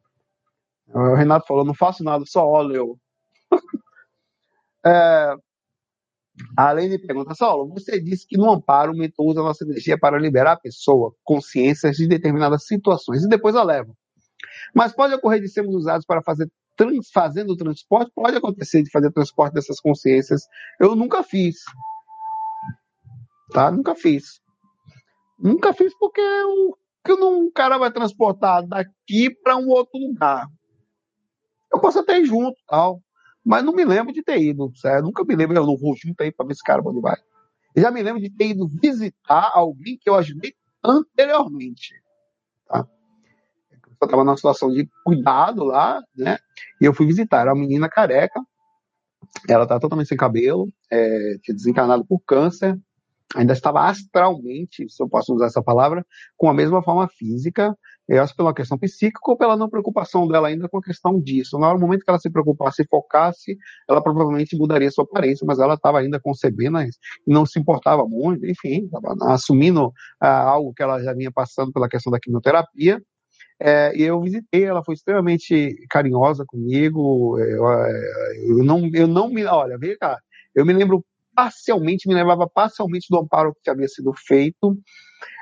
O 0.95 1.15
Renato 1.15 1.47
falou: 1.47 1.65
não 1.65 1.75
faço 1.75 2.03
nada, 2.03 2.25
só 2.27 2.47
óleo. 2.47 2.99
é, 4.87 5.35
a 6.57 6.73
Lene 6.73 6.99
pergunta, 6.99 7.35
Saulo, 7.35 7.69
você 7.69 8.01
disse 8.01 8.27
que 8.27 8.37
no 8.37 8.51
amparo 8.51 8.93
o 8.93 8.97
mentor 8.97 9.27
usa 9.27 9.41
a 9.41 9.45
nossa 9.45 9.65
energia 9.65 9.99
para 9.99 10.19
liberar 10.19 10.53
a 10.53 10.57
pessoa, 10.57 11.15
consciências 11.25 11.97
de 11.97 12.07
determinadas 12.07 12.67
situações 12.67 13.25
e 13.25 13.29
depois 13.29 13.55
a 13.57 13.63
leva. 13.63 13.93
Mas 14.75 14.93
pode 14.93 15.15
ocorrer 15.15 15.41
de 15.41 15.49
sermos 15.49 15.75
usados 15.75 16.07
para 16.07 16.23
fazer 16.23 16.51
trans, 16.77 17.11
fazendo 17.13 17.57
transporte? 17.57 18.11
Pode 18.15 18.37
acontecer 18.37 18.83
de 18.83 18.91
fazer 18.91 19.11
transporte 19.13 19.55
dessas 19.55 19.81
consciências. 19.81 20.43
Eu 20.79 20.95
nunca 20.95 21.23
fiz. 21.23 21.57
Tá? 23.53 23.71
Nunca 23.71 23.95
fiz. 23.95 24.41
Nunca 25.39 25.73
fiz 25.73 25.93
porque 25.99 26.21
o 26.21 26.77
que 27.05 27.13
um 27.13 27.51
cara 27.51 27.79
vai 27.79 27.91
transportar 27.91 28.67
daqui 28.67 29.31
para 29.43 29.57
um 29.57 29.69
outro 29.69 29.99
lugar. 29.99 30.47
Eu 31.73 31.81
posso 31.81 31.99
até 32.01 32.19
ir 32.19 32.27
junto, 32.27 32.57
tal. 32.69 33.01
Mas 33.45 33.65
não 33.65 33.73
me 33.73 33.85
lembro 33.85 34.13
de 34.13 34.23
ter 34.23 34.41
ido, 34.41 34.71
certo? 34.77 35.05
Nunca 35.05 35.25
me 35.25 35.35
lembro, 35.35 35.57
eu 35.57 35.67
não 35.67 35.77
vou 35.77 35.95
junto 35.97 36.21
aí 36.23 36.31
para 36.31 36.47
ver 36.47 36.53
esse 36.53 36.63
cara 36.63 36.83
onde 36.85 37.01
vai. 37.01 37.17
Eu 37.75 37.83
já 37.83 37.91
me 37.91 38.03
lembro 38.03 38.21
de 38.21 38.31
ter 38.31 38.49
ido 38.49 38.69
visitar 38.69 39.51
alguém 39.55 39.99
que 39.99 40.11
eu 40.11 40.15
ajudei 40.15 40.55
anteriormente. 40.85 41.95
Tá? 42.67 42.87
Eu 43.73 44.07
estava 44.07 44.25
numa 44.25 44.37
situação 44.37 44.71
de 44.71 44.89
cuidado 45.05 45.65
lá, 45.65 46.03
né? 46.17 46.39
E 46.81 46.85
eu 46.85 46.95
fui 46.95 47.07
visitar. 47.07 47.41
Era 47.41 47.55
uma 47.55 47.61
menina 47.61 47.89
careca, 47.89 48.41
ela 49.49 49.65
estava 49.65 49.81
totalmente 49.81 50.09
sem 50.09 50.17
cabelo, 50.17 50.69
é, 50.91 51.39
tinha 51.43 51.55
desencarnado 51.55 52.05
por 52.05 52.21
câncer, 52.21 52.79
ainda 53.35 53.53
estava 53.53 53.87
astralmente, 53.87 54.89
se 54.89 55.03
eu 55.03 55.09
posso 55.09 55.35
usar 55.35 55.47
essa 55.47 55.63
palavra, 55.63 56.05
com 56.37 56.49
a 56.49 56.55
mesma 56.55 56.83
forma 56.83 57.09
física, 57.09 57.77
eu 58.11 58.23
acho 58.25 58.35
pela 58.35 58.53
questão 58.53 58.77
psíquica 58.77 59.31
ou 59.31 59.37
pela 59.37 59.57
não 59.57 59.71
preocupação 59.71 60.27
dela 60.27 60.49
ainda 60.49 60.69
com 60.69 60.79
a 60.79 60.83
questão 60.83 61.21
disso. 61.21 61.57
No 61.57 61.79
momento 61.79 62.05
que 62.05 62.11
ela 62.11 62.19
se 62.19 62.29
preocupasse 62.29 62.83
e 62.83 62.87
focasse, 62.87 63.57
ela 63.89 64.03
provavelmente 64.03 64.57
mudaria 64.57 64.91
sua 64.91 65.05
aparência, 65.05 65.47
mas 65.47 65.61
ela 65.61 65.75
estava 65.75 66.01
ainda 66.01 66.19
concebendo 66.19 66.81
e 66.81 66.91
não 67.25 67.47
se 67.47 67.61
importava 67.61 68.05
muito, 68.05 68.45
enfim, 68.47 68.85
estava 68.85 69.15
assumindo 69.33 69.93
ah, 70.21 70.43
algo 70.43 70.75
que 70.75 70.83
ela 70.83 71.01
já 71.01 71.15
vinha 71.15 71.31
passando 71.31 71.73
pela 71.73 71.89
questão 71.89 72.11
da 72.11 72.19
quimioterapia. 72.19 73.01
É, 73.63 73.93
e 73.95 74.03
eu 74.03 74.21
visitei, 74.21 74.65
ela 74.65 74.83
foi 74.83 74.95
extremamente 74.95 75.77
carinhosa 75.89 76.45
comigo. 76.45 77.39
Eu, 77.39 77.65
eu, 78.59 78.65
não, 78.65 78.91
eu 78.93 79.07
não 79.07 79.29
me. 79.29 79.45
Olha, 79.45 79.79
vem 79.79 79.97
cá, 79.97 80.19
eu 80.53 80.67
me 80.67 80.73
lembro 80.73 81.05
parcialmente, 81.35 82.09
me 82.09 82.15
lembrava 82.15 82.49
parcialmente 82.49 83.07
do 83.11 83.19
amparo 83.19 83.55
que 83.63 83.71
havia 83.71 83.89
sido 83.89 84.13
feito. 84.15 84.79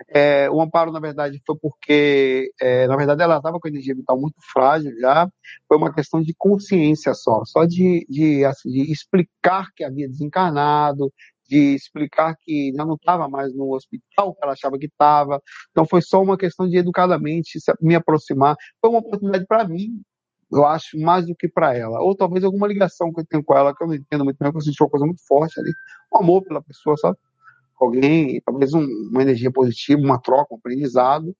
É, 0.08 0.50
o 0.50 0.60
amparo, 0.60 0.90
na 0.90 1.00
verdade, 1.00 1.40
foi 1.46 1.56
porque, 1.56 2.50
é, 2.60 2.86
na 2.86 2.96
verdade, 2.96 3.22
ela 3.22 3.36
estava 3.36 3.58
com 3.60 3.68
energia 3.68 3.94
vital 3.94 4.20
muito 4.20 4.36
frágil 4.52 4.92
já. 5.00 5.28
Foi 5.66 5.76
uma 5.76 5.92
questão 5.92 6.20
de 6.20 6.34
consciência 6.36 7.14
só, 7.14 7.44
só 7.44 7.64
de, 7.64 8.06
de, 8.08 8.44
assim, 8.44 8.70
de 8.70 8.92
explicar 8.92 9.68
que 9.74 9.84
havia 9.84 10.08
desencarnado, 10.08 11.12
de 11.48 11.74
explicar 11.74 12.36
que 12.40 12.72
já 12.76 12.84
não 12.84 12.94
estava 12.94 13.28
mais 13.28 13.54
no 13.54 13.74
hospital 13.74 14.34
que 14.34 14.40
ela 14.42 14.52
achava 14.52 14.78
que 14.78 14.86
estava. 14.86 15.40
Então 15.70 15.86
foi 15.86 16.02
só 16.02 16.22
uma 16.22 16.36
questão 16.36 16.68
de 16.68 16.76
educadamente 16.76 17.58
me 17.80 17.94
aproximar. 17.94 18.56
Foi 18.80 18.90
uma 18.90 19.00
oportunidade 19.00 19.46
para 19.46 19.66
mim, 19.66 20.02
eu 20.52 20.64
acho, 20.64 20.98
mais 20.98 21.26
do 21.26 21.34
que 21.34 21.48
para 21.48 21.76
ela. 21.76 22.00
Ou 22.00 22.14
talvez 22.14 22.44
alguma 22.44 22.66
ligação 22.66 23.12
que 23.12 23.20
eu 23.20 23.26
tenho 23.26 23.44
com 23.44 23.56
ela, 23.56 23.74
que 23.74 23.82
eu 23.82 23.86
não 23.86 23.94
entendo 23.94 24.24
muito 24.24 24.38
bem, 24.38 24.50
que 24.50 24.56
eu 24.56 24.62
senti 24.62 24.82
uma 24.82 24.90
coisa 24.90 25.06
muito 25.06 25.26
forte 25.26 25.58
ali. 25.60 25.72
Um 26.14 26.18
amor 26.18 26.42
pela 26.42 26.62
pessoa, 26.62 26.96
sabe? 26.96 27.16
alguém, 27.80 28.40
talvez 28.44 28.74
um, 28.74 28.84
uma 29.10 29.22
energia 29.22 29.50
positiva, 29.50 30.00
uma 30.00 30.20
troca, 30.20 30.52
um 30.54 30.58
aprendizado. 30.58 31.34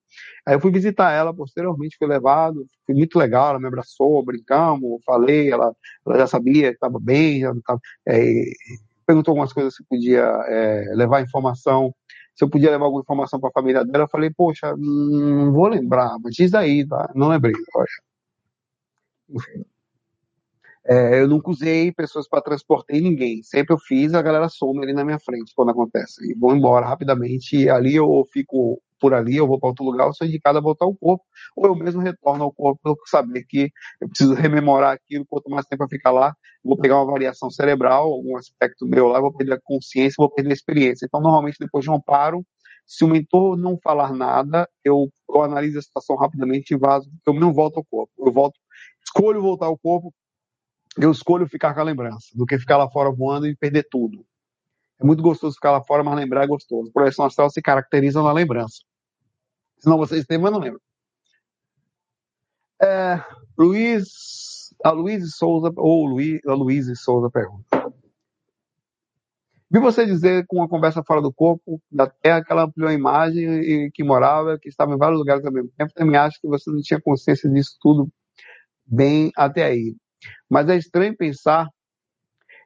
Aí 0.47 0.55
eu 0.55 0.61
fui 0.61 0.71
visitar 0.71 1.13
ela 1.13 1.35
posteriormente, 1.35 1.97
fui 1.99 2.07
levado, 2.07 2.67
foi 2.87 2.95
muito 2.95 3.19
legal, 3.19 3.51
ela 3.51 3.61
me 3.61 3.67
abraçou, 3.67 4.25
brincamos, 4.25 5.03
falei, 5.05 5.51
ela, 5.51 5.75
ela 6.07 6.19
já 6.19 6.27
sabia 6.27 6.69
que 6.69 6.75
estava 6.75 6.99
bem, 7.01 7.41
já 7.41 7.53
tava, 7.67 7.81
é, 8.07 8.45
perguntou 9.07 9.33
algumas 9.33 9.53
coisas 9.53 9.75
se 9.75 9.85
podia 9.85 10.23
é, 10.47 10.93
levar 10.95 11.23
informação, 11.23 11.93
se 12.35 12.45
eu 12.45 12.49
podia 12.49 12.71
levar 12.71 12.85
alguma 12.85 13.03
informação 13.03 13.41
para 13.41 13.51
a 13.51 13.53
família 13.53 13.85
dela, 13.85 14.05
eu 14.05 14.09
falei, 14.09 14.31
poxa, 14.31 14.75
não 14.77 15.53
vou 15.53 15.67
lembrar, 15.67 16.17
mas 16.23 16.35
diz 16.35 16.55
aí, 16.55 16.87
tá? 16.87 17.11
Não 17.15 17.29
lembrei, 17.29 17.55
poxa. 17.73 18.08
É, 20.91 21.21
eu 21.21 21.29
nunca 21.29 21.51
usei 21.51 21.93
pessoas 21.93 22.27
para 22.27 22.41
transportar 22.41 22.97
ninguém. 22.99 23.43
Sempre 23.43 23.75
eu 23.75 23.79
fiz, 23.79 24.15
a 24.15 24.23
galera 24.23 24.49
some 24.49 24.83
ali 24.83 24.95
na 24.95 25.05
minha 25.05 25.19
frente 25.19 25.53
quando 25.55 25.71
acontece. 25.71 26.25
E 26.31 26.35
vou 26.35 26.57
embora 26.57 26.87
rapidamente. 26.87 27.57
E 27.57 27.69
ali 27.69 27.95
eu 27.95 28.27
fico 28.33 28.81
por 29.01 29.15
ali, 29.15 29.37
eu 29.37 29.47
vou 29.47 29.61
para 29.61 29.69
outro 29.69 29.85
lugar, 29.85 30.07
eu 30.07 30.15
sou 30.15 30.27
indicado 30.27 30.59
a 30.59 30.61
voltar 30.61 30.85
ao 30.87 30.95
corpo. 30.95 31.25
Ou 31.57 31.67
eu 31.67 31.75
mesmo 31.75 32.01
retorno 32.01 32.45
ao 32.45 32.53
corpo 32.53 32.81
para 32.83 32.95
saber 33.07 33.45
que 33.45 33.71
eu 34.01 34.09
preciso 34.09 34.35
rememorar 34.35 34.93
aquilo. 34.93 35.27
Quanto 35.27 35.51
mais 35.51 35.67
tempo 35.67 35.85
eu 35.85 35.89
ficar 35.89 36.11
lá, 36.11 36.35
vou 36.65 36.77
pegar 36.77 36.97
uma 36.97 37.13
variação 37.13 37.51
cerebral, 37.51 38.11
algum 38.11 38.37
aspecto 38.37 38.87
meu 38.87 39.09
lá, 39.09 39.21
vou 39.21 39.33
perder 39.33 39.55
a 39.55 39.61
consciência, 39.63 40.15
vou 40.19 40.31
perder 40.31 40.51
a 40.51 40.55
experiência. 40.55 41.07
Então, 41.07 41.21
normalmente, 41.21 41.57
depois 41.61 41.85
de 41.85 41.91
um 41.91 41.95
amparo, 41.97 42.45
se 42.87 43.05
o 43.05 43.09
mentor 43.09 43.57
não 43.57 43.79
falar 43.83 44.15
nada, 44.15 44.67
eu, 44.83 45.11
eu 45.29 45.43
analiso 45.43 45.79
a 45.79 45.83
situação 45.83 46.17
rapidamente 46.17 46.73
e 46.73 46.79
vazo. 46.79 47.11
Eu 47.27 47.35
não 47.35 47.53
volto 47.53 47.77
ao 47.77 47.85
corpo. 47.85 48.11
Eu 48.19 48.33
volto, 48.33 48.59
escolho 49.09 49.43
voltar 49.43 49.67
ao 49.67 49.79
corpo 49.79 50.13
eu 51.01 51.13
escolho 51.13 51.47
ficar 51.47 51.75
com 51.75 51.81
a 51.81 51.85
lembrança 51.85 52.29
do 52.35 52.45
que 52.45 52.59
ficar 52.59 52.77
lá 52.77 52.91
fora 52.91 53.11
voando 53.11 53.47
e 53.47 53.57
perder 53.57 53.87
tudo. 53.89 54.25
É 55.01 55.05
muito 55.05 55.23
gostoso 55.23 55.55
ficar 55.55 55.71
lá 55.71 55.83
fora, 55.83 56.03
mas 56.03 56.17
lembrar 56.17 56.45
é 56.45 56.47
gostoso. 56.47 56.91
Projeção 56.93 57.25
astral 57.25 57.49
se 57.51 57.63
caracteriza 57.63 58.21
na 58.21 58.33
lembrança. 58.33 58.79
Senão 59.79 59.97
vocês 59.97 60.27
têm, 60.27 60.39
mas 60.39 60.51
não 60.51 60.59
lembram. 60.59 60.81
É, 62.83 63.23
Luiz, 63.57 64.75
a 64.83 64.91
Luiz 64.91 65.37
Souza, 65.37 65.73
ou 65.77 66.05
Luiz, 66.05 66.41
a 66.47 66.55
Luiz 66.55 66.87
Souza 67.01 67.31
pergunta. 67.31 67.93
Vi 69.71 69.79
você 69.79 70.05
dizer 70.05 70.47
com 70.47 70.57
uma 70.57 70.69
conversa 70.69 71.05
fora 71.05 71.21
do 71.21 71.33
corpo 71.33 71.81
da 71.93 72.09
Terra 72.09 72.43
que 72.43 72.51
ela 72.51 72.65
ampliou 72.65 72.89
a 72.89 72.95
imagem 72.95 73.45
e 73.45 73.91
que 73.93 74.03
morava, 74.03 74.59
que 74.59 74.69
estava 74.69 74.95
em 74.95 74.99
vários 74.99 75.19
lugares 75.19 75.45
ao 75.45 75.53
mesmo 75.53 75.71
tempo. 75.77 75.93
Também 75.95 76.17
acho 76.17 76.41
que 76.41 76.49
você 76.49 76.71
não 76.71 76.81
tinha 76.81 77.01
consciência 77.01 77.49
disso 77.49 77.77
tudo 77.81 78.11
bem 78.89 79.31
até 79.37 79.65
aí. 79.65 79.95
Mas 80.49 80.69
é 80.69 80.77
estranho 80.77 81.17
pensar 81.17 81.69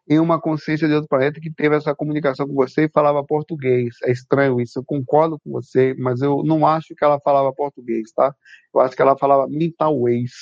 em 0.09 0.19
uma 0.19 0.41
consciência 0.41 0.89
de 0.89 0.95
outro 0.95 1.09
planeta 1.09 1.41
que 1.41 1.51
teve 1.51 1.77
essa 1.77 1.95
comunicação 1.95 2.47
com 2.47 2.55
você 2.55 2.85
e 2.85 2.91
falava 2.91 3.25
português. 3.25 3.97
É 4.05 4.11
estranho 4.11 4.61
isso, 4.61 4.79
eu 4.79 4.85
concordo 4.85 5.39
com 5.39 5.51
você, 5.53 5.95
mas 5.95 6.21
eu 6.21 6.43
não 6.43 6.67
acho 6.67 6.95
que 6.95 7.05
ela 7.05 7.21
falava 7.21 7.53
português, 7.53 8.11
tá? 8.13 8.35
Eu 8.75 8.81
acho 8.81 8.97
que 8.97 9.03
ela 9.03 9.17
falava 9.17 9.49
mental 9.49 10.01
ways. 10.01 10.33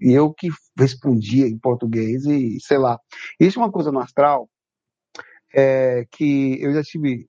E 0.00 0.12
eu 0.12 0.32
que 0.32 0.48
respondia 0.76 1.46
em 1.46 1.58
português 1.58 2.24
e 2.26 2.58
sei 2.60 2.78
lá. 2.78 2.98
Isso 3.38 3.58
é 3.58 3.62
uma 3.62 3.72
coisa 3.72 3.92
no 3.92 4.00
astral 4.00 4.48
é, 5.54 6.04
que 6.10 6.60
eu 6.60 6.72
já 6.74 6.82
tive 6.82 7.28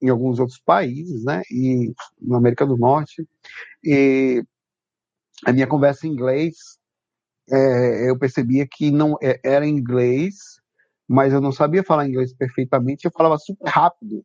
em 0.00 0.08
alguns 0.08 0.38
outros 0.38 0.58
países, 0.58 1.24
né? 1.24 1.42
E 1.50 1.92
na 2.20 2.38
América 2.38 2.66
do 2.66 2.76
Norte. 2.76 3.26
E 3.84 4.42
a 5.44 5.52
minha 5.52 5.66
conversa 5.66 6.06
em 6.06 6.10
inglês 6.10 6.78
é, 7.50 8.10
eu 8.10 8.18
percebia 8.18 8.66
que 8.70 8.90
não 8.90 9.16
é, 9.22 9.40
era 9.44 9.66
inglês, 9.66 10.34
mas 11.08 11.32
eu 11.32 11.40
não 11.40 11.52
sabia 11.52 11.84
falar 11.84 12.08
inglês 12.08 12.34
perfeitamente, 12.34 13.04
eu 13.04 13.12
falava 13.16 13.38
super 13.38 13.68
rápido 13.68 14.24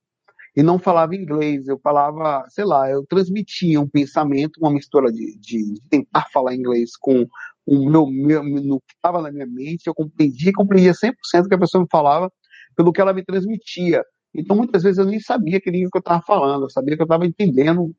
e 0.55 0.61
não 0.61 0.77
falava 0.77 1.15
inglês, 1.15 1.67
eu 1.67 1.79
falava, 1.79 2.45
sei 2.49 2.65
lá, 2.65 2.89
eu 2.89 3.05
transmitia 3.05 3.79
um 3.79 3.87
pensamento, 3.87 4.57
uma 4.59 4.71
mistura 4.71 5.11
de, 5.11 5.37
de, 5.39 5.73
de 5.73 5.81
tentar 5.89 6.27
falar 6.33 6.53
inglês 6.53 6.91
com 6.99 7.25
o 7.65 7.89
meu, 7.89 8.07
meu 8.07 8.43
no 8.43 8.79
que 8.81 8.93
estava 8.95 9.21
na 9.21 9.31
minha 9.31 9.45
mente, 9.45 9.87
eu 9.87 9.93
compreendia, 9.93 10.51
compreendia 10.53 10.93
100% 10.93 11.43
do 11.43 11.49
que 11.49 11.55
a 11.55 11.59
pessoa 11.59 11.81
me 11.81 11.87
falava 11.89 12.31
pelo 12.75 12.91
que 12.91 12.99
ela 12.99 13.13
me 13.13 13.23
transmitia. 13.23 14.03
Então, 14.33 14.55
muitas 14.55 14.83
vezes 14.83 14.97
eu 14.97 15.05
nem 15.05 15.19
sabia 15.19 15.59
que 15.59 15.69
língua 15.69 15.89
que 15.91 15.97
eu 15.97 16.01
estava 16.01 16.21
falando, 16.21 16.65
eu 16.65 16.69
sabia 16.69 16.95
que 16.95 17.01
eu 17.01 17.05
estava 17.05 17.25
entendendo. 17.25 17.93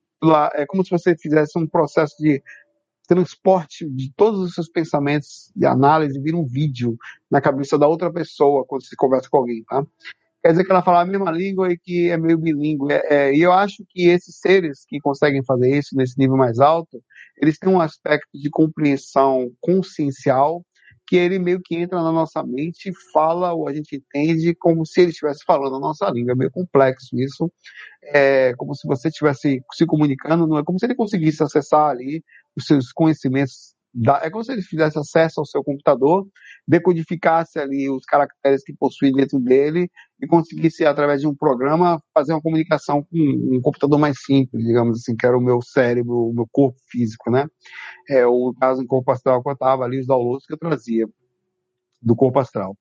É 0.55 0.65
como 0.67 0.85
se 0.85 0.91
você 0.91 1.17
fizesse 1.17 1.59
um 1.59 1.67
processo 1.67 2.15
de 2.19 2.43
transporte 3.07 3.89
de 3.89 4.13
todos 4.17 4.41
os 4.41 4.55
seus 4.55 4.69
pensamentos 4.69 5.51
de 5.55 5.67
análise 5.67 6.21
vira 6.21 6.37
um 6.37 6.47
vídeo 6.47 6.97
na 7.31 7.41
cabeça 7.41 7.79
da 7.79 7.87
outra 7.87 8.13
pessoa 8.13 8.65
quando 8.67 8.85
você 8.85 8.97
conversa 8.97 9.29
com 9.31 9.39
alguém, 9.39 9.65
tá? 9.65 9.85
Quer 10.43 10.51
dizer 10.51 10.65
que 10.65 10.73
ela 10.73 10.83
fala 10.83 11.03
a 11.03 11.07
mesma 11.07 11.31
língua 11.31 11.73
e 11.73 11.79
que 11.79 12.11
é 12.11 12.17
meio 12.17 12.37
bilíngue. 12.37 12.93
É, 12.93 13.15
é, 13.15 13.35
e 13.35 13.43
eu 13.43 13.53
acho 13.53 13.85
que 13.89 14.09
esses 14.09 14.41
seres 14.41 14.85
que 14.89 14.99
conseguem 14.99 15.45
fazer 15.45 15.79
isso 15.79 15.97
nesse 15.97 16.19
nível 16.19 16.37
mais 16.37 16.59
alto, 16.59 17.01
eles 17.41 17.59
têm 17.59 17.71
um 17.71 17.81
aspecto 17.81 18.29
de 18.35 18.51
compreensão 18.51 19.53
consciencial 19.61 20.65
que 21.13 21.17
ele 21.19 21.39
meio 21.39 21.61
que 21.61 21.77
entra 21.77 22.03
na 22.03 22.11
nossa 22.11 22.43
mente 22.43 22.89
e 22.89 23.13
fala 23.13 23.53
ou 23.53 23.69
a 23.69 23.75
gente 23.75 23.97
entende 23.97 24.55
como 24.55 24.87
se 24.87 25.03
ele 25.03 25.11
estivesse 25.11 25.45
falando 25.45 25.77
a 25.77 25.79
nossa 25.79 26.09
língua. 26.09 26.33
É 26.33 26.35
meio 26.35 26.51
complexo 26.51 27.15
isso. 27.21 27.53
É 28.03 28.55
como 28.57 28.75
se 28.75 28.89
você 28.89 29.09
estivesse 29.09 29.63
se 29.75 29.85
comunicando, 29.85 30.47
não 30.47 30.57
é 30.57 30.65
como 30.65 30.79
se 30.79 30.87
ele 30.87 30.95
conseguisse 30.95 31.43
acessar 31.43 31.91
ali 31.91 32.25
os 32.57 32.65
seus 32.65 32.93
conhecimentos. 32.93 33.75
É 34.23 34.31
como 34.31 34.43
se 34.43 34.53
ele 34.53 34.63
fizesse 34.63 34.99
acesso 34.99 35.41
ao 35.41 35.47
seu 35.47 35.63
computador, 35.63 36.27
decodificasse 36.67 37.59
ali 37.59 37.91
os 37.91 38.05
caracteres 38.05 38.65
que 38.65 38.73
possui 38.75 39.13
dentro 39.13 39.39
dele 39.39 39.91
e 40.21 40.27
conseguisse, 40.27 40.85
através 40.87 41.21
de 41.21 41.27
um 41.27 41.35
programa, 41.35 42.01
fazer 42.15 42.33
uma 42.33 42.41
comunicação 42.41 43.03
com 43.03 43.19
um 43.19 43.61
computador 43.61 43.99
mais 43.99 44.17
simples, 44.25 44.65
digamos 44.65 45.01
assim, 45.01 45.15
que 45.15 45.27
era 45.27 45.37
o 45.37 45.43
meu 45.43 45.61
cérebro, 45.61 46.31
o 46.31 46.35
meu 46.35 46.49
corpo 46.51 46.79
físico, 46.91 47.31
né? 47.31 47.47
É 48.09 48.27
o 48.27 48.55
caso 48.59 48.83
em 48.83 48.87
corpo 48.87 49.11
astral 49.11 49.43
que 49.43 49.49
eu 49.49 49.53
estava 49.53 49.85
ali, 49.85 50.01
os 50.01 50.07
downloads 50.07 50.47
que 50.47 50.55
eu 50.55 50.59
trazia 50.59 51.07
do 52.01 52.17
corpo 52.17 52.39
astral 52.39 52.77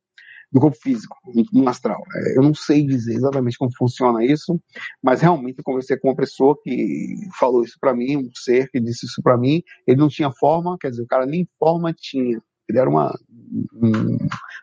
do 0.52 0.60
corpo 0.60 0.78
físico, 0.78 1.16
no 1.54 1.70
astral. 1.70 2.04
É, 2.14 2.38
eu 2.38 2.44
não 2.44 2.54
sei 2.54 2.86
dizer 2.86 3.14
exatamente 3.14 3.58
como 3.58 3.72
funciona 3.76 4.24
isso, 4.26 4.60
mas 5.02 5.22
realmente 5.22 5.60
eu 5.60 5.64
conversei 5.64 5.98
com 5.98 6.10
uma 6.10 6.16
pessoa 6.16 6.58
que 6.62 7.16
falou 7.40 7.64
isso 7.64 7.78
para 7.80 7.94
mim, 7.94 8.18
um 8.18 8.30
ser 8.36 8.70
que 8.70 8.80
disse 8.80 9.06
isso 9.06 9.22
para 9.24 9.38
mim. 9.38 9.64
Ele 9.88 10.00
não 10.00 10.10
tinha 10.10 10.32
forma, 10.32 10.78
quer 10.80 10.90
dizer, 10.90 11.04
o 11.04 11.08
cara 11.08 11.26
nem 11.26 11.48
forma 11.58 11.94
tinha. 11.94 12.42
Ele 12.68 12.80
era 12.80 12.90
uma. 12.90 13.18
Um, 13.74 14.18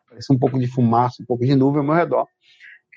parecia 0.08 0.34
um 0.34 0.38
pouco 0.38 0.58
de 0.58 0.66
fumaça, 0.66 1.22
um 1.22 1.26
pouco 1.26 1.44
de 1.44 1.54
nuvem 1.54 1.80
ao 1.80 1.86
meu 1.86 1.94
redor. 1.94 2.26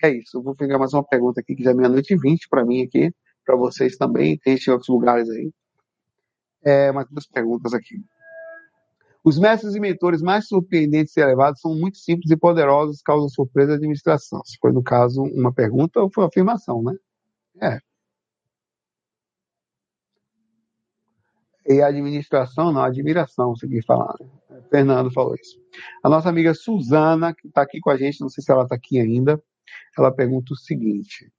É 0.03 0.09
isso. 0.09 0.37
Eu 0.37 0.43
vou 0.43 0.55
pegar 0.55 0.77
mais 0.77 0.93
uma 0.93 1.03
pergunta 1.03 1.39
aqui, 1.39 1.55
que 1.55 1.63
já 1.63 1.71
é 1.71 1.73
meia-noite 1.73 2.13
e 2.13 2.17
vinte 2.17 2.47
para 2.49 2.65
mim 2.65 2.83
aqui, 2.83 3.13
para 3.45 3.55
vocês 3.55 3.95
também. 3.97 4.37
Tem 4.37 4.55
em 4.55 4.71
outros 4.71 4.89
lugares 4.89 5.29
aí. 5.29 5.51
É, 6.63 6.91
mais 6.91 7.07
duas 7.09 7.27
perguntas 7.27 7.73
aqui. 7.73 7.95
Os 9.23 9.37
mestres 9.37 9.75
e 9.75 9.79
mentores 9.79 10.21
mais 10.21 10.47
surpreendentes 10.47 11.15
e 11.15 11.21
elevados 11.21 11.61
são 11.61 11.75
muito 11.75 11.97
simples 11.97 12.31
e 12.31 12.37
poderosos, 12.37 13.01
causam 13.01 13.29
surpresa 13.29 13.73
à 13.73 13.75
administração. 13.75 14.41
Se 14.43 14.57
foi, 14.59 14.71
no 14.71 14.81
caso, 14.81 15.21
uma 15.21 15.53
pergunta 15.53 16.01
ou 16.01 16.09
foi 16.11 16.23
uma 16.23 16.29
afirmação, 16.29 16.81
né? 16.81 16.95
É. 17.61 17.79
E 21.67 21.81
a 21.81 21.87
administração, 21.87 22.71
não, 22.71 22.81
admiração, 22.81 23.55
segui 23.55 23.83
falar. 23.83 24.15
Né? 24.49 24.61
Fernando 24.71 25.11
falou 25.11 25.35
isso. 25.35 25.59
A 26.03 26.09
nossa 26.09 26.27
amiga 26.27 26.55
Suzana, 26.55 27.33
que 27.35 27.47
está 27.47 27.61
aqui 27.61 27.79
com 27.79 27.91
a 27.91 27.97
gente, 27.97 28.21
não 28.21 28.29
sei 28.29 28.43
se 28.43 28.51
ela 28.51 28.63
está 28.63 28.75
aqui 28.75 28.99
ainda, 28.99 29.41
ela 29.95 30.11
pergunta 30.11 30.53
o 30.53 30.57
seguinte. 30.57 31.31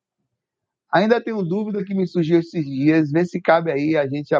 Ainda 0.92 1.20
tenho 1.20 1.42
dúvida 1.42 1.84
que 1.84 1.94
me 1.94 2.06
surgiu 2.06 2.38
esses 2.38 2.64
dias, 2.64 3.10
vê 3.10 3.24
se 3.24 3.40
cabe 3.40 3.72
aí 3.72 3.96
a 3.96 4.06
gente 4.06 4.34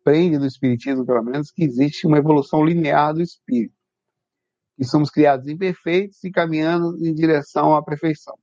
aprende 0.00 0.38
no 0.38 0.46
Espiritismo, 0.46 1.04
pelo 1.04 1.22
menos, 1.22 1.50
que 1.50 1.62
existe 1.62 2.06
uma 2.06 2.18
evolução 2.18 2.64
linear 2.64 3.14
do 3.14 3.22
espírito. 3.22 3.74
Que 4.76 4.84
somos 4.84 5.10
criados 5.10 5.46
imperfeitos 5.46 6.22
e 6.24 6.30
caminhando 6.30 6.96
em 7.04 7.14
direção 7.14 7.74
à 7.74 7.82
perfeição. 7.82 8.36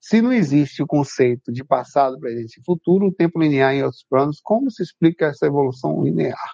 Se 0.00 0.20
não 0.20 0.32
existe 0.32 0.82
o 0.82 0.86
conceito 0.86 1.50
de 1.50 1.64
passado, 1.64 2.18
presente 2.18 2.60
e 2.60 2.64
futuro, 2.64 3.06
o 3.06 3.12
tempo 3.12 3.40
linear 3.40 3.74
em 3.74 3.82
outros 3.82 4.04
planos, 4.08 4.40
como 4.42 4.70
se 4.70 4.82
explica 4.82 5.26
essa 5.26 5.46
evolução 5.46 6.02
linear? 6.02 6.52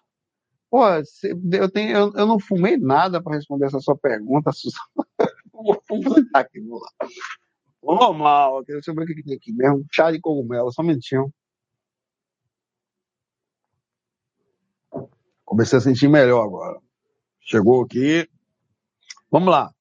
Pô, 0.71 0.87
eu, 0.89 1.69
tenho, 1.69 1.91
eu, 1.91 2.13
eu 2.15 2.27
não 2.27 2.39
fumei 2.39 2.77
nada 2.77 3.21
para 3.21 3.35
responder 3.35 3.67
essa 3.67 3.81
sua 3.81 3.99
pergunta, 3.99 4.53
Suzana. 4.55 4.85
Vou 5.53 5.83
vomitar 5.89 6.43
aqui, 6.43 6.61
vamos 6.61 6.81
lá. 6.81 7.09
Normal, 7.83 8.63
deixa 8.65 8.91
eu 8.91 8.95
ver 8.95 9.03
o 9.03 9.07
que 9.07 9.23
tem 9.23 9.35
aqui 9.35 9.53
mesmo. 9.53 9.85
Chá 9.91 10.13
de 10.13 10.21
cogumelo, 10.21 10.73
só 10.73 10.83
um 10.83 10.87
minutinho. 10.87 11.33
Comecei 15.51 15.79
a 15.79 15.81
sentir 15.81 16.07
melhor 16.07 16.45
agora. 16.45 16.79
Chegou 17.41 17.83
aqui. 17.83 18.25
Vamos 19.29 19.51
lá. 19.51 19.73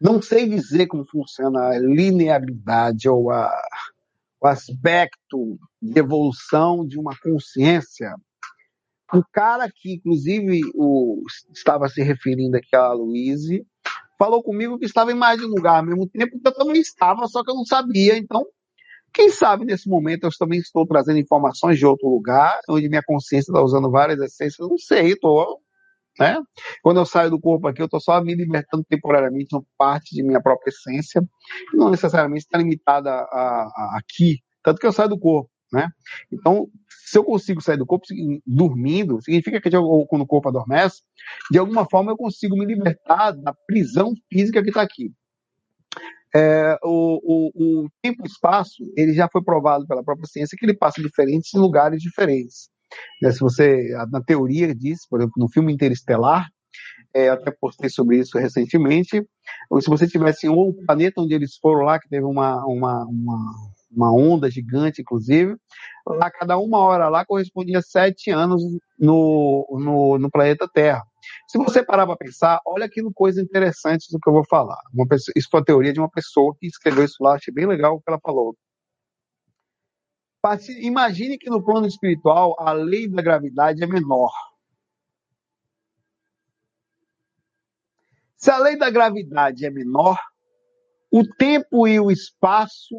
Não 0.00 0.22
sei 0.22 0.48
dizer 0.48 0.86
como 0.86 1.04
funciona 1.04 1.70
a 1.70 1.78
linearidade 1.80 3.08
ou 3.08 3.32
a, 3.32 3.52
o 4.40 4.46
aspecto 4.46 5.58
de 5.82 5.98
evolução 5.98 6.86
de 6.86 7.00
uma 7.00 7.18
consciência. 7.18 8.14
O 9.12 9.24
cara 9.32 9.68
que, 9.68 9.94
inclusive, 9.94 10.60
o, 10.76 11.24
estava 11.52 11.88
se 11.88 12.00
referindo 12.00 12.56
aqui 12.56 12.76
a 12.76 12.92
Luíse, 12.92 13.66
falou 14.16 14.40
comigo 14.40 14.78
que 14.78 14.86
estava 14.86 15.10
em 15.10 15.16
mais 15.16 15.40
de 15.40 15.46
um 15.46 15.50
lugar 15.50 15.78
ao 15.78 15.84
mesmo 15.84 16.08
tempo 16.08 16.38
que 16.40 16.46
eu 16.46 16.54
também 16.54 16.80
estava, 16.80 17.26
só 17.26 17.42
que 17.42 17.50
eu 17.50 17.56
não 17.56 17.64
sabia. 17.64 18.16
Então, 18.16 18.46
quem 19.14 19.30
sabe 19.30 19.64
nesse 19.64 19.88
momento 19.88 20.24
eu 20.24 20.30
também 20.36 20.58
estou 20.58 20.84
trazendo 20.84 21.20
informações 21.20 21.78
de 21.78 21.86
outro 21.86 22.08
lugar, 22.08 22.58
onde 22.68 22.88
minha 22.88 23.02
consciência 23.02 23.52
está 23.52 23.62
usando 23.62 23.88
várias 23.88 24.18
essências, 24.20 24.68
não 24.68 24.76
sei, 24.76 25.12
estou. 25.12 25.60
Né? 26.18 26.36
Quando 26.82 26.98
eu 26.98 27.06
saio 27.06 27.30
do 27.30 27.40
corpo 27.40 27.68
aqui, 27.68 27.80
eu 27.80 27.86
estou 27.86 28.00
só 28.00 28.20
me 28.20 28.34
libertando 28.34 28.84
temporariamente 28.84 29.54
uma 29.54 29.64
parte 29.78 30.14
de 30.14 30.22
minha 30.22 30.42
própria 30.42 30.70
essência, 30.70 31.22
não 31.72 31.90
necessariamente 31.90 32.44
está 32.44 32.58
limitada 32.58 33.10
a, 33.10 33.22
a, 33.22 33.98
aqui, 33.98 34.40
tanto 34.62 34.80
que 34.80 34.86
eu 34.86 34.92
saio 34.92 35.08
do 35.08 35.18
corpo. 35.18 35.48
Né? 35.72 35.88
Então, 36.32 36.68
se 37.06 37.18
eu 37.18 37.24
consigo 37.24 37.60
sair 37.60 37.76
do 37.76 37.86
corpo 37.86 38.06
dormindo, 38.46 39.20
significa 39.22 39.60
que 39.60 39.70
quando 39.70 40.22
o 40.22 40.26
corpo 40.26 40.48
adormece, 40.48 41.02
de 41.50 41.58
alguma 41.58 41.88
forma 41.88 42.12
eu 42.12 42.16
consigo 42.16 42.56
me 42.56 42.64
libertar 42.64 43.32
da 43.32 43.52
prisão 43.66 44.12
física 44.32 44.62
que 44.62 44.68
está 44.68 44.82
aqui. 44.82 45.12
É, 46.36 46.76
o, 46.82 47.20
o, 47.22 47.82
o, 47.84 47.88
tempo 48.02 48.22
e 48.24 48.26
espaço, 48.26 48.82
ele 48.96 49.14
já 49.14 49.28
foi 49.30 49.42
provado 49.42 49.86
pela 49.86 50.02
própria 50.02 50.26
ciência 50.26 50.56
que 50.58 50.66
ele 50.66 50.76
passa 50.76 51.00
em 51.00 51.04
diferentes 51.04 51.52
lugares 51.54 52.02
diferentes. 52.02 52.68
Né, 53.22 53.30
se 53.30 53.40
você, 53.40 53.88
na 54.10 54.20
teoria 54.22 54.74
diz, 54.74 55.06
por 55.08 55.20
exemplo, 55.20 55.34
no 55.36 55.48
filme 55.48 55.72
Interestelar, 55.72 56.48
é, 57.14 57.28
até 57.28 57.52
postei 57.52 57.88
sobre 57.88 58.18
isso 58.18 58.36
recentemente, 58.36 59.24
ou 59.70 59.80
se 59.80 59.88
você 59.88 60.08
tivesse 60.08 60.48
um 60.48 60.72
planeta 60.84 61.20
onde 61.20 61.34
eles 61.34 61.56
foram 61.56 61.84
lá, 61.84 62.00
que 62.00 62.08
teve 62.08 62.24
uma, 62.24 62.64
uma, 62.66 63.04
uma, 63.04 63.54
uma 63.90 64.12
onda 64.12 64.50
gigante, 64.50 65.02
inclusive, 65.02 65.56
lá 66.06 66.30
cada 66.30 66.58
uma 66.58 66.78
hora 66.78 67.08
lá 67.08 67.24
correspondia 67.24 67.78
a 67.78 67.82
sete 67.82 68.30
anos 68.30 68.60
no, 68.98 69.66
no, 69.78 70.18
no 70.18 70.30
planeta 70.30 70.68
Terra. 70.72 71.02
Se 71.48 71.58
você 71.58 71.84
parar 71.84 72.06
para 72.06 72.16
pensar, 72.16 72.60
olha 72.66 72.86
aquilo 72.86 73.12
coisa 73.12 73.40
interessante 73.40 74.10
do 74.10 74.18
que 74.18 74.28
eu 74.28 74.32
vou 74.32 74.44
falar. 74.44 74.80
Pessoa, 75.08 75.32
isso 75.36 75.48
foi 75.50 75.60
a 75.60 75.64
teoria 75.64 75.92
de 75.92 76.00
uma 76.00 76.10
pessoa 76.10 76.54
que 76.58 76.66
escreveu 76.66 77.04
isso 77.04 77.22
lá, 77.22 77.34
achei 77.34 77.52
bem 77.52 77.66
legal 77.66 77.94
o 77.94 78.00
que 78.00 78.08
ela 78.08 78.20
falou. 78.20 78.56
Imagine 80.80 81.38
que 81.38 81.48
no 81.48 81.64
plano 81.64 81.86
espiritual 81.86 82.54
a 82.58 82.72
lei 82.72 83.08
da 83.08 83.22
gravidade 83.22 83.82
é 83.82 83.86
menor. 83.86 84.30
Se 88.36 88.50
a 88.50 88.58
lei 88.58 88.76
da 88.76 88.90
gravidade 88.90 89.64
é 89.64 89.70
menor, 89.70 90.18
o 91.10 91.26
tempo 91.26 91.88
e 91.88 91.98
o 91.98 92.10
espaço 92.10 92.94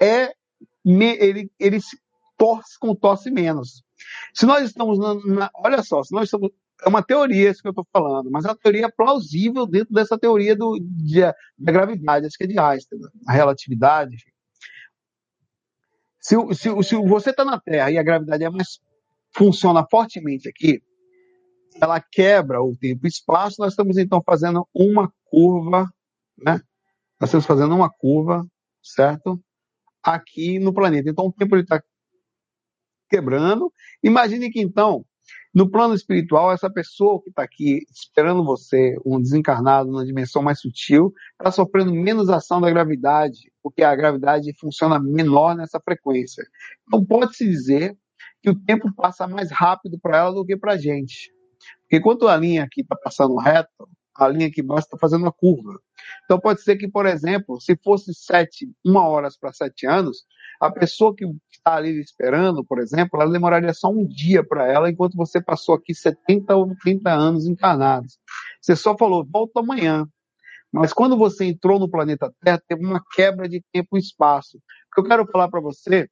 é 0.00 0.32
ele, 0.84 1.50
ele 1.58 1.80
se 1.80 1.98
torce, 2.36 2.78
contorce 2.78 3.30
menos. 3.30 3.82
Se 4.32 4.46
nós 4.46 4.64
estamos 4.64 4.98
na, 4.98 5.14
na, 5.14 5.50
olha 5.54 5.82
só, 5.82 6.02
se 6.02 6.12
nós 6.14 6.24
estamos 6.24 6.50
é 6.82 6.88
uma 6.88 7.02
teoria 7.02 7.50
isso 7.50 7.62
que 7.62 7.68
eu 7.68 7.72
estou 7.72 7.86
falando, 7.92 8.30
mas 8.30 8.44
é 8.44 8.48
uma 8.48 8.56
teoria 8.56 8.90
plausível 8.90 9.66
dentro 9.66 9.94
dessa 9.94 10.18
teoria 10.18 10.56
do, 10.56 10.78
de, 10.80 11.20
da 11.20 11.72
gravidade, 11.72 12.26
acho 12.26 12.36
que 12.36 12.44
é 12.44 12.46
de 12.46 12.58
Einstein, 12.58 13.00
a 13.26 13.32
relatividade. 13.32 14.16
Se, 16.18 16.36
se, 16.54 16.82
se 16.82 16.96
você 16.96 17.30
está 17.30 17.44
na 17.44 17.60
Terra 17.60 17.90
e 17.90 17.98
a 17.98 18.02
gravidade 18.02 18.42
é 18.42 18.50
mais 18.50 18.80
funciona 19.36 19.86
fortemente 19.90 20.48
aqui, 20.48 20.82
ela 21.80 22.00
quebra 22.00 22.62
o 22.62 22.76
tempo 22.76 23.06
e 23.06 23.08
espaço, 23.08 23.56
nós 23.58 23.72
estamos 23.72 23.98
então 23.98 24.22
fazendo 24.24 24.66
uma 24.72 25.12
curva, 25.24 25.92
né? 26.38 26.60
Nós 27.20 27.28
estamos 27.28 27.46
fazendo 27.46 27.74
uma 27.74 27.90
curva, 27.90 28.46
certo? 28.82 29.42
Aqui 30.02 30.58
no 30.58 30.72
planeta. 30.72 31.10
Então 31.10 31.26
o 31.26 31.32
tempo 31.32 31.56
está 31.56 31.82
quebrando. 33.08 33.72
Imagine 34.02 34.50
que 34.50 34.60
então 34.60 35.04
no 35.54 35.70
plano 35.70 35.94
espiritual, 35.94 36.52
essa 36.52 36.68
pessoa 36.68 37.22
que 37.22 37.30
está 37.30 37.42
aqui 37.42 37.86
esperando 37.90 38.44
você, 38.44 38.96
um 39.06 39.20
desencarnado 39.20 39.88
numa 39.90 40.04
dimensão 40.04 40.42
mais 40.42 40.60
sutil, 40.60 41.12
está 41.32 41.52
sofrendo 41.52 41.92
menos 41.92 42.28
ação 42.28 42.60
da 42.60 42.70
gravidade, 42.70 43.52
porque 43.62 43.82
a 43.82 43.94
gravidade 43.94 44.52
funciona 44.58 44.98
menor 44.98 45.54
nessa 45.54 45.80
frequência. 45.80 46.44
Então, 46.86 47.04
pode-se 47.04 47.48
dizer 47.48 47.96
que 48.42 48.50
o 48.50 48.60
tempo 48.64 48.92
passa 48.94 49.28
mais 49.28 49.50
rápido 49.50 49.98
para 49.98 50.18
ela 50.18 50.34
do 50.34 50.44
que 50.44 50.56
para 50.56 50.72
a 50.72 50.76
gente. 50.76 51.32
enquanto 51.90 52.26
a 52.26 52.36
linha 52.36 52.64
aqui 52.64 52.80
está 52.80 52.96
passando 52.96 53.36
reto, 53.36 53.88
a 54.16 54.28
linha 54.28 54.48
aqui 54.48 54.60
embaixo 54.60 54.86
está 54.86 54.98
fazendo 54.98 55.22
uma 55.22 55.32
curva. 55.32 55.80
Então 56.24 56.38
pode 56.38 56.62
ser 56.62 56.76
que, 56.76 56.88
por 56.88 57.06
exemplo, 57.06 57.60
se 57.60 57.76
fosse 57.82 58.12
sete, 58.14 58.68
uma 58.84 59.06
hora 59.08 59.28
para 59.40 59.52
sete 59.52 59.86
anos, 59.86 60.24
a 60.60 60.70
pessoa 60.70 61.14
que 61.14 61.24
está 61.50 61.76
ali 61.76 62.00
esperando, 62.00 62.64
por 62.64 62.78
exemplo, 62.78 63.20
ela 63.20 63.30
demoraria 63.30 63.72
só 63.72 63.88
um 63.88 64.06
dia 64.06 64.44
para 64.44 64.70
ela, 64.70 64.90
enquanto 64.90 65.16
você 65.16 65.42
passou 65.42 65.74
aqui 65.74 65.94
70 65.94 66.54
ou 66.54 66.74
30 66.76 67.10
anos 67.10 67.46
encarnados. 67.46 68.18
Você 68.60 68.76
só 68.76 68.96
falou, 68.96 69.24
volta 69.24 69.60
amanhã. 69.60 70.06
Mas 70.72 70.92
quando 70.92 71.16
você 71.16 71.44
entrou 71.44 71.78
no 71.78 71.88
planeta 71.88 72.32
Terra, 72.42 72.60
teve 72.66 72.84
uma 72.84 73.02
quebra 73.14 73.48
de 73.48 73.62
tempo 73.72 73.96
e 73.96 74.00
espaço. 74.00 74.58
O 74.58 74.94
que 74.94 75.00
eu 75.00 75.04
quero 75.04 75.26
falar 75.30 75.48
para 75.48 75.60
você, 75.60 76.08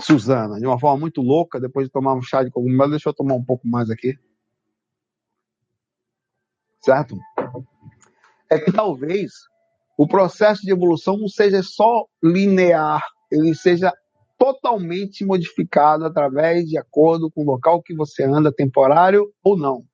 Suzana, 0.00 0.58
de 0.58 0.66
uma 0.66 0.78
forma 0.78 0.98
muito 0.98 1.22
louca, 1.22 1.60
depois 1.60 1.86
de 1.86 1.92
tomar 1.92 2.14
um 2.14 2.22
chá 2.22 2.42
de 2.42 2.50
cogumelo, 2.50 2.90
deixa 2.90 3.08
eu 3.08 3.14
tomar 3.14 3.34
um 3.34 3.44
pouco 3.44 3.66
mais 3.68 3.90
aqui 3.90 4.18
certo? 6.88 7.18
É 8.50 8.58
que 8.58 8.72
talvez 8.72 9.32
o 9.98 10.06
processo 10.06 10.62
de 10.62 10.72
evolução 10.72 11.18
não 11.18 11.28
seja 11.28 11.62
só 11.62 12.06
linear, 12.22 13.02
ele 13.30 13.54
seja 13.54 13.92
totalmente 14.38 15.24
modificado 15.24 16.04
através 16.04 16.66
de 16.66 16.78
acordo 16.78 17.30
com 17.30 17.42
o 17.42 17.46
local 17.46 17.82
que 17.82 17.94
você 17.94 18.22
anda, 18.24 18.52
temporário 18.52 19.32
ou 19.42 19.56
não. 19.56 19.84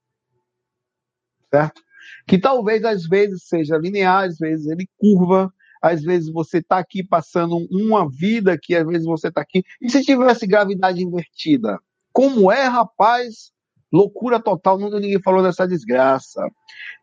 Certo? 1.50 1.82
Que 2.26 2.38
talvez 2.38 2.84
às 2.84 3.06
vezes 3.06 3.44
seja 3.44 3.78
linear, 3.78 4.24
às 4.24 4.38
vezes 4.38 4.66
ele 4.66 4.86
curva, 4.98 5.52
às 5.80 6.02
vezes 6.02 6.30
você 6.30 6.58
está 6.58 6.78
aqui 6.78 7.02
passando 7.02 7.66
uma 7.70 8.08
vida 8.08 8.58
que 8.60 8.74
às 8.74 8.86
vezes 8.86 9.06
você 9.06 9.28
está 9.28 9.40
aqui. 9.40 9.62
E 9.80 9.90
se 9.90 10.02
tivesse 10.02 10.46
gravidade 10.46 11.02
invertida? 11.02 11.78
Como 12.12 12.50
é, 12.50 12.64
rapaz? 12.64 13.52
Loucura 13.92 14.40
total, 14.40 14.78
nunca 14.78 14.98
ninguém 14.98 15.22
falou 15.22 15.42
dessa 15.42 15.68
desgraça. 15.68 16.42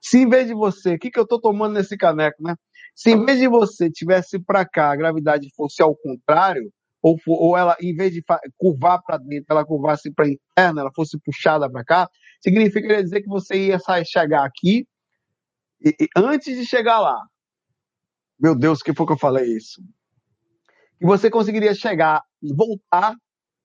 Se 0.01 0.19
em 0.19 0.29
vez 0.29 0.47
de 0.47 0.53
você, 0.53 0.95
o 0.95 0.99
que, 0.99 1.09
que 1.09 1.19
eu 1.19 1.23
estou 1.23 1.39
tomando 1.39 1.73
nesse 1.73 1.95
caneco, 1.95 2.43
né? 2.43 2.55
Se 3.01 3.09
em 3.09 3.25
vez 3.25 3.39
de 3.39 3.47
você 3.47 3.89
tivesse 3.89 4.37
para 4.37 4.63
cá, 4.63 4.91
a 4.91 4.95
gravidade 4.95 5.49
fosse 5.55 5.81
ao 5.81 5.95
contrário, 5.95 6.71
ou, 7.01 7.17
ou 7.25 7.57
ela, 7.57 7.75
em 7.81 7.95
vez 7.95 8.13
de 8.13 8.23
curvar 8.55 9.01
para 9.01 9.17
dentro, 9.17 9.47
ela 9.49 9.65
curvasse 9.65 10.13
para 10.13 10.29
interna, 10.29 10.81
ela 10.81 10.91
fosse 10.95 11.17
puxada 11.19 11.67
para 11.67 11.83
cá, 11.83 12.07
significaria 12.39 13.01
dizer 13.01 13.23
que 13.23 13.27
você 13.27 13.69
ia 13.69 13.79
chegar 14.05 14.45
aqui 14.45 14.85
e, 15.83 15.95
e, 15.99 16.07
antes 16.15 16.55
de 16.55 16.63
chegar 16.63 16.99
lá. 16.99 17.19
Meu 18.39 18.53
Deus, 18.53 18.83
que 18.83 18.93
foi 18.93 19.07
que 19.07 19.13
eu 19.13 19.17
falei 19.17 19.47
isso? 19.47 19.81
Que 20.99 21.05
você 21.07 21.27
conseguiria 21.27 21.73
chegar 21.73 22.21
e 22.39 22.53
voltar 22.53 23.15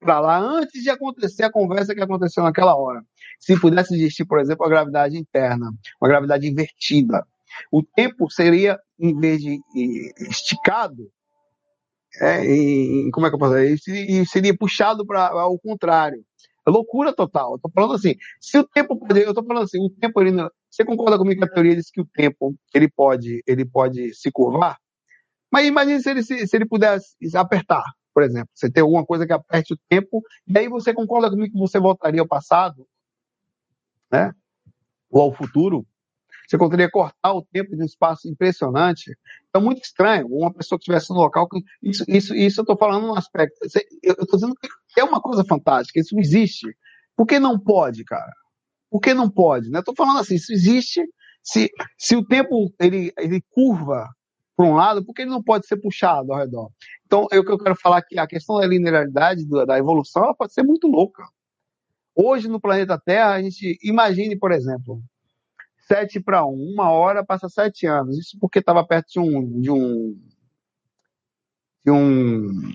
para 0.01 0.19
lá 0.19 0.39
antes 0.39 0.83
de 0.83 0.89
acontecer 0.89 1.43
a 1.43 1.53
conversa 1.53 1.95
que 1.95 2.01
aconteceu 2.01 2.43
naquela 2.43 2.75
hora. 2.75 3.05
Se 3.39 3.61
pudesse 3.61 3.95
existir, 3.97 4.25
por 4.25 4.41
exemplo, 4.41 4.65
a 4.65 4.71
gravidade 4.71 5.19
interna, 5.19 5.71
uma 6.01 6.09
gravidade 6.09 6.49
invertida, 6.49 7.23
o 7.71 7.83
tempo 7.83 8.31
seria, 8.31 8.79
em 8.99 9.19
vez 9.19 9.41
de 9.41 9.61
esticado, 10.29 11.11
é, 12.21 12.43
como 13.13 13.27
é 13.27 13.29
que 13.29 13.35
eu 13.35 13.39
posso 13.39 13.55
dizer? 13.55 14.11
E 14.11 14.27
seria 14.27 14.57
puxado 14.57 15.05
para 15.07 15.29
ao 15.29 15.59
contrário. 15.59 16.25
É 16.67 16.71
loucura 16.71 17.15
total. 17.15 17.53
Eu 17.53 17.59
tô 17.59 17.71
falando 17.71 17.95
assim, 17.95 18.15
se 18.41 18.59
o 18.59 18.67
tempo 18.67 18.99
pode, 18.99 19.21
eu 19.21 19.35
tô 19.35 19.45
falando 19.45 19.65
assim, 19.65 19.79
o 19.79 19.91
tempo 19.91 20.21
ele 20.21 20.33
não, 20.33 20.51
você 20.71 20.85
concorda 20.85 21.19
comigo 21.19 21.41
que 21.41 21.47
a 21.47 21.53
teoria 21.53 21.77
diz 21.77 21.91
que 21.91 22.01
o 22.01 22.07
tempo 22.07 22.55
ele 22.75 22.89
pode, 22.89 23.43
ele 23.47 23.65
pode 23.65 24.15
se 24.15 24.31
curvar? 24.33 24.77
Mas 25.53 25.67
imagine 25.67 26.03
se 26.03 26.11
ele 26.11 26.23
se, 26.23 26.47
se 26.47 26.57
ele 26.57 26.67
pudesse 26.67 27.15
apertar 27.35 27.85
por 28.17 28.23
exemplo. 28.23 28.49
Você 28.55 28.71
tem 28.71 28.81
alguma 28.83 29.05
coisa 29.05 29.27
que 29.27 29.33
aperte 29.35 29.75
o 29.75 29.79
tempo, 29.91 30.23
e 30.49 30.59
aí 30.59 30.69
você 30.71 30.95
concorda 30.95 31.29
comigo 31.29 31.53
que 31.53 31.59
você 31.59 31.79
voltaria 31.79 32.23
ao 32.23 32.27
passado, 32.27 32.89
né? 34.11 34.33
Ou 35.11 35.21
ao 35.21 35.35
futuro. 35.35 35.87
Você 36.47 36.57
conseguiria 36.57 36.91
cortar 36.91 37.33
o 37.33 37.43
tempo 37.43 37.77
de 37.77 37.83
um 37.83 37.87
espaço 37.87 38.29
impressionante. 38.29 39.17
Então, 39.49 39.61
muito 39.61 39.83
estranho. 39.83 40.27
Uma 40.29 40.53
pessoa 40.53 40.79
que 40.79 40.83
estivesse 40.83 41.11
no 41.11 41.17
local. 41.17 41.49
Isso, 41.83 42.05
isso, 42.07 42.35
isso 42.35 42.61
eu 42.61 42.63
estou 42.63 42.77
falando 42.77 43.07
num 43.07 43.17
aspecto. 43.17 43.57
Eu 44.03 44.13
estou 44.13 44.39
dizendo 44.39 44.55
que 44.61 45.01
é 45.01 45.05
uma 45.05 45.21
coisa 45.21 45.45
fantástica. 45.45 46.01
Isso 46.01 46.19
existe. 46.19 46.67
Por 47.17 47.27
que 47.27 47.39
não 47.39 47.59
pode, 47.59 48.05
cara? 48.05 48.33
Por 48.91 49.01
que 49.01 49.13
não 49.13 49.29
pode? 49.29 49.71
Né? 49.71 49.81
Estou 49.81 49.95
falando 49.95 50.21
assim, 50.21 50.37
isso 50.37 50.53
existe. 50.53 51.03
Se, 51.43 51.71
se 51.99 52.17
o 52.17 52.25
tempo 52.25 52.73
ele, 52.79 53.13
ele 53.19 53.43
curva 53.51 54.09
para 54.57 54.67
um 54.67 54.75
lado, 54.75 55.05
porque 55.05 55.23
ele 55.23 55.31
não 55.31 55.43
pode 55.43 55.67
ser 55.67 55.77
puxado 55.77 56.33
ao 56.33 56.39
redor. 56.39 56.71
Então, 57.05 57.27
eu 57.31 57.45
que 57.45 57.53
eu 57.53 57.59
quero 57.59 57.77
falar 57.77 58.03
que 58.03 58.19
a 58.19 58.27
questão 58.27 58.59
da 58.59 58.67
linearidade 58.67 59.47
da 59.67 59.79
evolução 59.79 60.25
ela 60.25 60.35
pode 60.35 60.55
ser 60.55 60.63
muito 60.63 60.89
louca. 60.89 61.25
Hoje, 62.15 62.49
no 62.49 62.61
planeta 62.61 62.99
Terra, 62.99 63.35
a 63.35 63.43
gente 63.43 63.79
imagine, 63.83 64.37
por 64.37 64.51
exemplo, 64.51 65.03
7 65.87 66.21
para 66.21 66.45
1, 66.45 66.53
uma 66.53 66.91
hora 66.91 67.25
passa 67.25 67.49
7 67.49 67.87
anos. 67.87 68.19
Isso 68.19 68.39
porque 68.41 68.59
estava 68.59 68.87
perto 68.87 69.09
de 69.13 69.21
um, 69.21 69.61
de 69.61 69.71
um, 69.71 70.21
de 71.85 71.91
um 71.91 72.75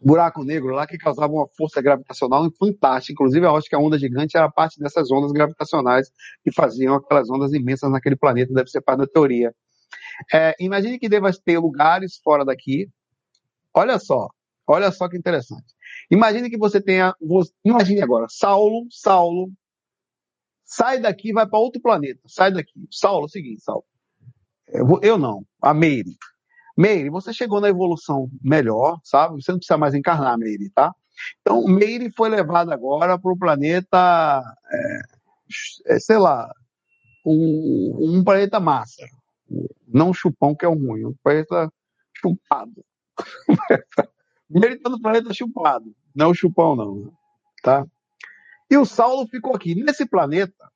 buraco 0.00 0.44
negro 0.44 0.72
lá 0.72 0.86
que 0.86 0.96
causava 0.96 1.32
uma 1.32 1.48
força 1.56 1.82
gravitacional 1.82 2.48
fantástica. 2.58 3.12
Inclusive, 3.12 3.44
eu 3.44 3.56
acho 3.56 3.68
que 3.68 3.74
a 3.74 3.78
onda 3.78 3.98
gigante 3.98 4.36
era 4.36 4.50
parte 4.50 4.78
dessas 4.78 5.10
ondas 5.10 5.32
gravitacionais 5.32 6.10
que 6.44 6.52
faziam 6.52 6.94
aquelas 6.94 7.28
ondas 7.28 7.52
imensas 7.52 7.90
naquele 7.90 8.16
planeta, 8.16 8.54
deve 8.54 8.70
ser 8.70 8.80
parte 8.80 9.00
da 9.00 9.06
teoria. 9.06 9.52
É, 10.32 10.54
imagine 10.60 10.98
que 10.98 11.08
deva 11.08 11.30
ter 11.32 11.58
lugares 11.58 12.20
fora 12.22 12.44
daqui. 12.44 12.88
Olha 13.74 13.98
só, 13.98 14.28
olha 14.66 14.90
só 14.92 15.08
que 15.08 15.16
interessante. 15.16 15.74
Imagine 16.10 16.48
que 16.48 16.56
você 16.56 16.80
tenha, 16.80 17.14
imagine 17.64 18.00
agora, 18.00 18.26
Saulo, 18.28 18.86
Saulo, 18.90 19.50
sai 20.66 21.00
daqui, 21.00 21.32
vai 21.32 21.46
para 21.46 21.58
outro 21.58 21.80
planeta, 21.80 22.20
sai 22.26 22.52
daqui. 22.52 22.86
Saulo, 22.90 23.22
é 23.22 23.26
o 23.26 23.28
seguinte, 23.28 23.62
Saulo, 23.62 23.84
eu, 24.68 24.86
eu 25.00 25.16
não, 25.16 25.46
a 25.62 25.72
Meire. 25.72 26.16
Meire, 26.76 27.08
você 27.08 27.32
chegou 27.32 27.60
na 27.60 27.68
evolução 27.68 28.28
melhor, 28.42 29.00
sabe? 29.02 29.40
Você 29.40 29.52
não 29.52 29.58
precisa 29.58 29.78
mais 29.78 29.94
encarnar, 29.94 30.36
Meire, 30.36 30.68
tá? 30.70 30.92
Então, 31.40 31.64
Meire 31.66 32.12
foi 32.14 32.28
levado 32.28 32.72
agora 32.72 33.18
para 33.18 33.32
o 33.32 33.38
planeta, 33.38 34.42
é, 34.70 35.94
é, 35.94 35.98
sei 35.98 36.18
lá, 36.18 36.52
um, 37.24 38.16
um 38.18 38.24
planeta 38.24 38.60
massa, 38.60 39.06
não 39.88 40.12
chupão 40.12 40.54
que 40.54 40.64
é 40.64 40.68
o 40.68 40.74
ruim, 40.74 41.04
o 41.04 41.16
planeta 41.22 41.72
chupado. 42.14 42.84
Ele 44.50 44.74
está 44.74 44.90
no 44.90 45.00
planeta 45.00 45.32
chupado, 45.32 45.94
não 46.14 46.34
chupão 46.34 46.76
não, 46.76 47.12
tá? 47.62 47.86
E 48.70 48.76
o 48.76 48.84
Saulo 48.84 49.26
ficou 49.28 49.54
aqui. 49.54 49.74
Nesse 49.74 50.06
planeta, 50.06 50.70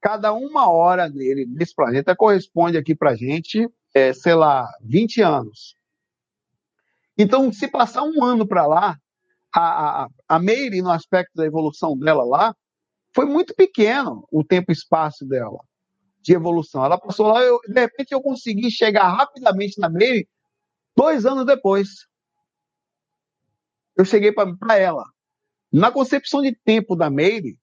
cada 0.00 0.32
uma 0.32 0.68
hora 0.68 1.08
dele, 1.08 1.46
nesse 1.46 1.74
planeta, 1.74 2.16
corresponde 2.16 2.76
aqui 2.76 2.94
pra 2.94 3.14
gente, 3.14 3.68
é, 3.94 4.12
sei 4.12 4.34
lá, 4.34 4.68
20 4.82 5.22
anos. 5.22 5.76
Então, 7.16 7.52
se 7.52 7.68
passar 7.68 8.02
um 8.02 8.22
ano 8.24 8.46
para 8.46 8.66
lá, 8.66 8.98
a, 9.54 10.04
a, 10.04 10.08
a 10.28 10.38
Meire, 10.38 10.82
no 10.82 10.90
aspecto 10.90 11.32
da 11.34 11.44
evolução 11.44 11.96
dela 11.96 12.24
lá, 12.24 12.56
foi 13.14 13.26
muito 13.26 13.54
pequeno 13.54 14.26
o 14.32 14.42
tempo 14.42 14.72
e 14.72 14.74
espaço 14.74 15.26
dela 15.26 15.58
de 16.20 16.32
evolução. 16.32 16.84
Ela 16.84 16.98
passou 16.98 17.26
lá, 17.26 17.42
eu, 17.42 17.60
de 17.68 17.80
repente 17.80 18.12
eu 18.12 18.22
consegui 18.22 18.70
chegar 18.70 19.08
rapidamente 19.08 19.78
na 19.78 19.88
Meire 19.88 20.28
dois 20.96 21.26
anos 21.26 21.44
depois. 21.44 22.06
Eu 23.96 24.04
cheguei 24.04 24.32
para 24.32 24.78
ela. 24.78 25.04
Na 25.72 25.90
concepção 25.90 26.42
de 26.42 26.54
tempo 26.64 26.94
da 26.94 27.08
Meire, 27.08 27.58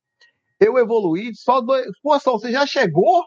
eu 0.60 0.78
evoluí 0.78 1.36
só 1.36 1.62
dois. 1.62 1.86
Pô, 2.02 2.20
só, 2.20 2.34
você 2.34 2.52
já 2.52 2.66
chegou? 2.66 3.26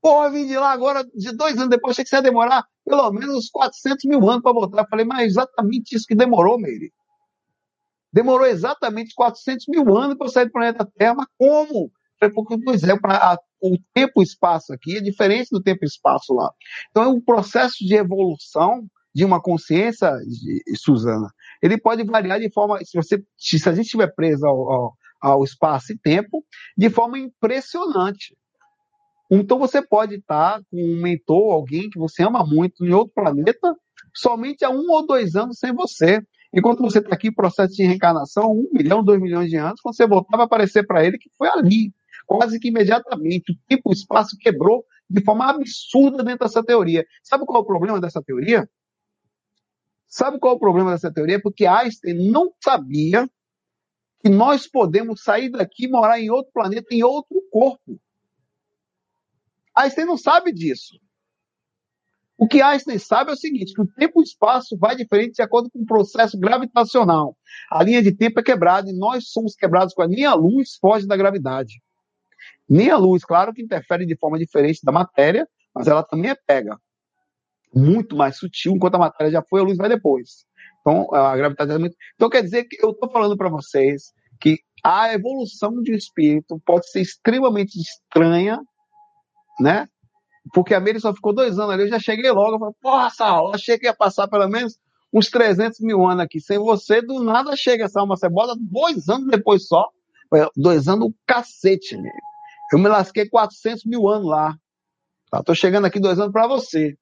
Porra, 0.00 0.30
vim 0.30 0.46
de 0.46 0.56
lá 0.56 0.72
agora, 0.72 1.04
de 1.14 1.30
dois 1.36 1.56
anos 1.58 1.68
depois, 1.68 1.92
achei 1.92 2.04
que 2.04 2.08
você 2.08 2.16
ia 2.16 2.22
demorar 2.22 2.64
pelo 2.84 3.12
menos 3.12 3.36
uns 3.36 3.50
400 3.50 4.04
mil 4.06 4.28
anos 4.28 4.42
para 4.42 4.52
voltar. 4.52 4.86
Falei, 4.88 5.04
mas 5.04 5.20
é 5.20 5.24
exatamente 5.26 5.94
isso 5.94 6.06
que 6.06 6.14
demorou, 6.14 6.58
Meire. 6.58 6.92
Demorou 8.12 8.46
exatamente 8.46 9.14
400 9.14 9.66
mil 9.68 9.96
anos 9.96 10.16
para 10.16 10.26
eu 10.26 10.30
sair 10.30 10.46
do 10.46 10.52
planeta 10.52 10.90
Terra, 10.96 11.14
mas 11.14 11.26
como? 11.38 11.92
Porque, 12.34 12.58
pois 12.62 12.82
é, 12.82 12.92
a, 12.92 13.38
o 13.62 13.78
tempo 13.94 14.20
e 14.20 14.24
espaço 14.24 14.72
aqui 14.72 14.96
é 14.96 15.00
diferente 15.00 15.48
do 15.50 15.62
tempo 15.62 15.84
e 15.84 15.86
espaço 15.86 16.34
lá. 16.34 16.50
Então, 16.90 17.04
é 17.04 17.08
um 17.08 17.20
processo 17.20 17.76
de 17.84 17.94
evolução 17.94 18.86
de 19.14 19.24
uma 19.24 19.40
consciência, 19.40 20.10
de, 20.26 20.62
Suzana, 20.76 21.28
ele 21.62 21.78
pode 21.78 22.02
variar 22.04 22.40
de 22.40 22.50
forma, 22.52 22.78
se, 22.84 22.96
você, 22.96 23.22
se 23.36 23.68
a 23.68 23.72
gente 23.72 23.86
estiver 23.86 24.12
preso 24.14 24.46
ao, 24.46 24.72
ao, 24.72 24.92
ao 25.20 25.44
espaço 25.44 25.92
e 25.92 25.98
tempo, 25.98 26.44
de 26.76 26.88
forma 26.90 27.18
impressionante. 27.18 28.36
Então 29.30 29.58
você 29.58 29.80
pode 29.80 30.16
estar 30.16 30.60
com 30.70 30.76
um 30.76 31.00
mentor, 31.00 31.52
alguém 31.52 31.88
que 31.88 31.98
você 31.98 32.22
ama 32.22 32.44
muito 32.44 32.84
em 32.84 32.92
outro 32.92 33.12
planeta, 33.14 33.76
somente 34.14 34.64
há 34.64 34.70
um 34.70 34.90
ou 34.90 35.06
dois 35.06 35.36
anos 35.36 35.58
sem 35.58 35.72
você. 35.72 36.20
Enquanto 36.52 36.82
você 36.82 36.98
está 36.98 37.14
aqui 37.14 37.28
em 37.28 37.34
processo 37.34 37.74
de 37.74 37.84
reencarnação, 37.84 38.50
um 38.50 38.68
milhão, 38.72 39.04
dois 39.04 39.20
milhões 39.20 39.48
de 39.48 39.56
anos, 39.56 39.80
quando 39.80 39.94
você 39.94 40.06
voltar, 40.06 40.36
vai 40.36 40.46
aparecer 40.46 40.84
para 40.84 41.04
ele 41.04 41.16
que 41.16 41.30
foi 41.38 41.48
ali 41.48 41.92
quase 42.26 42.58
que 42.58 42.68
imediatamente. 42.68 43.52
O 43.52 43.56
tempo 43.68 43.90
o 43.90 43.92
espaço 43.92 44.36
quebrou 44.38 44.84
de 45.08 45.22
forma 45.22 45.50
absurda 45.50 46.22
dentro 46.22 46.46
dessa 46.46 46.62
teoria. 46.62 47.04
Sabe 47.22 47.44
qual 47.44 47.58
é 47.58 47.62
o 47.62 47.66
problema 47.66 48.00
dessa 48.00 48.22
teoria? 48.22 48.68
Sabe 50.10 50.40
qual 50.40 50.54
é 50.54 50.56
o 50.56 50.60
problema 50.60 50.90
dessa 50.90 51.12
teoria? 51.12 51.40
Porque 51.40 51.64
Einstein 51.64 52.30
não 52.30 52.52
sabia 52.60 53.30
que 54.18 54.28
nós 54.28 54.66
podemos 54.66 55.22
sair 55.22 55.48
daqui 55.50 55.84
e 55.84 55.88
morar 55.88 56.20
em 56.20 56.28
outro 56.30 56.52
planeta, 56.52 56.88
em 56.90 57.04
outro 57.04 57.40
corpo. 57.48 57.96
Einstein 59.74 60.04
não 60.04 60.18
sabe 60.18 60.52
disso. 60.52 61.00
O 62.36 62.48
que 62.48 62.60
Einstein 62.60 62.98
sabe 62.98 63.30
é 63.30 63.34
o 63.34 63.36
seguinte, 63.36 63.72
que 63.72 63.82
o 63.82 63.86
tempo 63.86 64.18
e 64.18 64.22
o 64.22 64.24
espaço 64.24 64.76
vai 64.76 64.96
diferente 64.96 65.36
de 65.36 65.42
acordo 65.42 65.70
com 65.70 65.78
o 65.78 65.86
processo 65.86 66.36
gravitacional. 66.38 67.36
A 67.70 67.82
linha 67.84 68.02
de 68.02 68.10
tempo 68.12 68.40
é 68.40 68.42
quebrada 68.42 68.90
e 68.90 68.98
nós 68.98 69.28
somos 69.28 69.54
quebrados 69.54 69.94
com 69.94 70.02
a 70.02 70.06
linha 70.06 70.34
luz 70.34 70.76
foge 70.80 71.06
da 71.06 71.16
gravidade. 71.16 71.80
Nem 72.68 72.90
a 72.90 72.96
luz, 72.96 73.24
claro 73.24 73.54
que 73.54 73.62
interfere 73.62 74.04
de 74.04 74.16
forma 74.16 74.38
diferente 74.38 74.80
da 74.82 74.90
matéria, 74.90 75.46
mas 75.72 75.86
ela 75.86 76.02
também 76.02 76.30
é 76.30 76.34
pega. 76.34 76.80
Muito 77.74 78.16
mais 78.16 78.36
sutil, 78.38 78.72
enquanto 78.72 78.96
a 78.96 78.98
matéria 78.98 79.32
já 79.32 79.42
foi, 79.42 79.60
a 79.60 79.64
luz 79.64 79.76
vai 79.76 79.88
depois. 79.88 80.44
Então, 80.80 81.12
a 81.14 81.36
gravidade 81.36 81.72
é 81.72 81.78
muito. 81.78 81.96
Então, 82.14 82.30
quer 82.30 82.42
dizer 82.42 82.64
que 82.64 82.84
eu 82.84 82.90
estou 82.90 83.10
falando 83.10 83.36
para 83.36 83.48
vocês 83.48 84.12
que 84.40 84.58
a 84.82 85.12
evolução 85.12 85.82
de 85.82 85.92
um 85.92 85.96
espírito 85.96 86.60
pode 86.64 86.90
ser 86.90 87.00
extremamente 87.00 87.78
estranha, 87.78 88.58
né? 89.60 89.86
Porque 90.54 90.74
a 90.74 90.80
Meire 90.80 90.98
só 90.98 91.14
ficou 91.14 91.34
dois 91.34 91.58
anos 91.58 91.74
ali, 91.74 91.82
eu 91.82 91.88
já 91.88 91.98
cheguei 91.98 92.30
logo, 92.30 92.54
eu 92.54 92.58
falei, 92.58 92.74
porra, 92.80 93.10
Saulo, 93.10 93.54
achei 93.54 93.78
que 93.78 93.86
ia 93.86 93.94
passar 93.94 94.26
pelo 94.26 94.48
menos 94.48 94.78
uns 95.12 95.28
300 95.28 95.80
mil 95.80 96.06
anos 96.06 96.24
aqui. 96.24 96.40
Sem 96.40 96.58
você, 96.58 97.02
do 97.02 97.22
nada 97.22 97.54
chega 97.54 97.84
essa 97.84 98.00
alma 98.00 98.16
cebola, 98.16 98.56
dois 98.58 99.08
anos 99.08 99.28
depois 99.28 99.66
só. 99.66 99.86
Dois 100.56 100.88
anos, 100.88 101.08
o 101.08 101.14
cacete, 101.26 101.96
né? 101.96 102.10
Eu 102.72 102.78
me 102.78 102.88
lasquei 102.88 103.28
400 103.28 103.84
mil 103.84 104.08
anos 104.08 104.28
lá. 104.28 104.56
Tá? 105.30 105.42
Tô 105.42 105.54
chegando 105.54 105.86
aqui 105.86 105.98
dois 106.00 106.18
anos 106.18 106.32
para 106.32 106.46
você. 106.46 106.96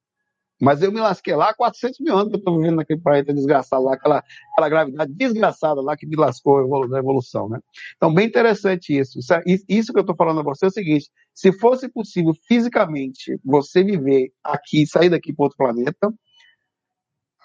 Mas 0.60 0.82
eu 0.82 0.90
me 0.90 1.00
lasquei 1.00 1.34
lá 1.36 1.54
400 1.54 2.00
mil 2.00 2.16
anos 2.16 2.30
que 2.30 2.36
eu 2.36 2.42
tô 2.42 2.56
vivendo 2.56 2.76
naquele 2.76 3.00
planeta 3.00 3.32
desgraçado 3.32 3.84
lá, 3.84 3.94
aquela, 3.94 4.24
aquela 4.52 4.68
gravidade 4.68 5.12
desgraçada 5.12 5.80
lá 5.80 5.96
que 5.96 6.06
me 6.06 6.16
lascou 6.16 6.88
na 6.88 6.98
evolução, 6.98 7.48
né? 7.48 7.60
Então, 7.96 8.12
bem 8.12 8.26
interessante 8.26 8.98
isso. 8.98 9.20
Isso, 9.20 9.32
é, 9.32 9.42
isso 9.68 9.92
que 9.92 9.98
eu 10.00 10.04
tô 10.04 10.14
falando 10.16 10.40
a 10.40 10.42
você 10.42 10.64
é 10.64 10.68
o 10.68 10.72
seguinte: 10.72 11.10
se 11.32 11.52
fosse 11.52 11.88
possível 11.88 12.32
fisicamente 12.46 13.38
você 13.44 13.84
viver 13.84 14.32
aqui, 14.42 14.86
sair 14.86 15.10
daqui 15.10 15.32
para 15.32 15.44
outro 15.44 15.56
planeta, 15.56 16.12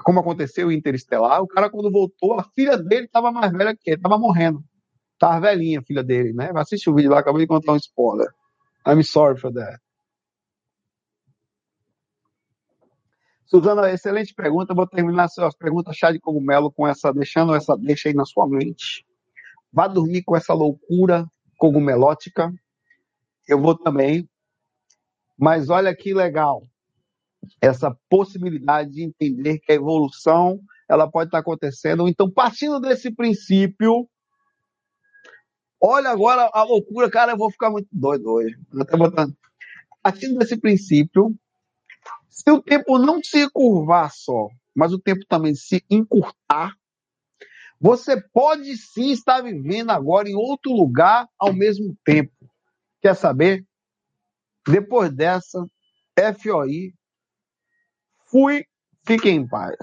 como 0.03 0.19
aconteceu 0.19 0.71
em 0.71 0.77
Interestelar, 0.77 1.41
o 1.41 1.47
cara 1.47 1.69
quando 1.69 1.91
voltou, 1.91 2.39
a 2.39 2.43
filha 2.43 2.77
dele 2.77 3.05
estava 3.05 3.31
mais 3.31 3.51
velha 3.51 3.75
que 3.75 3.91
ele, 3.91 3.97
estava 3.97 4.17
morrendo. 4.17 4.63
Tava 5.19 5.39
velhinha 5.39 5.79
a 5.79 5.83
filha 5.83 6.03
dele, 6.03 6.33
né? 6.33 6.51
Assiste 6.55 6.89
o 6.89 6.95
vídeo 6.95 7.11
lá, 7.11 7.19
acabei 7.19 7.41
de 7.41 7.47
contar 7.47 7.73
um 7.73 7.77
spoiler. 7.77 8.27
I'm 8.87 9.03
sorry 9.03 9.39
for 9.39 9.53
that. 9.53 9.79
Suzana, 13.53 13.91
excelente 13.91 14.33
pergunta. 14.33 14.73
Vou 14.73 14.87
terminar 14.87 15.27
suas 15.27 15.55
perguntas 15.55 15.95
chá 15.95 16.11
de 16.11 16.19
cogumelo 16.19 16.71
com 16.71 16.87
essa, 16.87 17.13
deixando 17.13 17.53
essa 17.53 17.77
deixa 17.77 18.09
aí 18.09 18.15
na 18.15 18.25
sua 18.25 18.47
mente. 18.47 19.05
Vá 19.71 19.87
dormir 19.87 20.23
com 20.23 20.35
essa 20.35 20.55
loucura 20.55 21.27
cogumelótica. 21.59 22.51
Eu 23.47 23.61
vou 23.61 23.77
também. 23.77 24.27
Mas 25.37 25.69
olha 25.69 25.95
que 25.95 26.15
legal. 26.15 26.63
Essa 27.61 27.95
possibilidade 28.09 28.89
de 28.89 29.03
entender 29.03 29.59
que 29.59 29.71
a 29.71 29.75
evolução 29.75 30.59
ela 30.89 31.07
pode 31.07 31.27
estar 31.27 31.37
acontecendo. 31.37 32.07
Então, 32.07 32.31
partindo 32.31 32.79
desse 32.79 33.11
princípio, 33.11 34.09
olha 35.79 36.09
agora 36.09 36.49
a 36.51 36.63
loucura, 36.63 37.07
cara, 37.07 37.33
eu 37.33 37.37
vou 37.37 37.51
ficar 37.51 37.69
muito 37.69 37.87
doido 37.91 38.31
hoje. 38.31 38.57
Partindo 40.01 40.39
desse 40.39 40.57
princípio, 40.57 41.35
se 42.33 42.49
o 42.49 42.59
tempo 42.59 42.97
não 42.97 43.21
se 43.23 43.47
curvar 43.51 44.11
só, 44.11 44.49
mas 44.75 44.91
o 44.91 44.97
tempo 44.97 45.23
também 45.29 45.53
se 45.53 45.85
encurtar, 45.87 46.75
você 47.79 48.19
pode 48.19 48.75
sim 48.75 49.11
estar 49.11 49.41
vivendo 49.41 49.91
agora 49.91 50.27
em 50.27 50.33
outro 50.33 50.71
lugar 50.71 51.29
ao 51.37 51.53
mesmo 51.53 51.95
tempo. 52.03 52.33
Quer 52.99 53.15
saber? 53.15 53.63
Depois 54.67 55.11
dessa, 55.11 55.63
FOI, 56.39 56.95
fui, 58.25 58.65
fiquem 59.05 59.35
em 59.35 59.47
paz. 59.47 59.77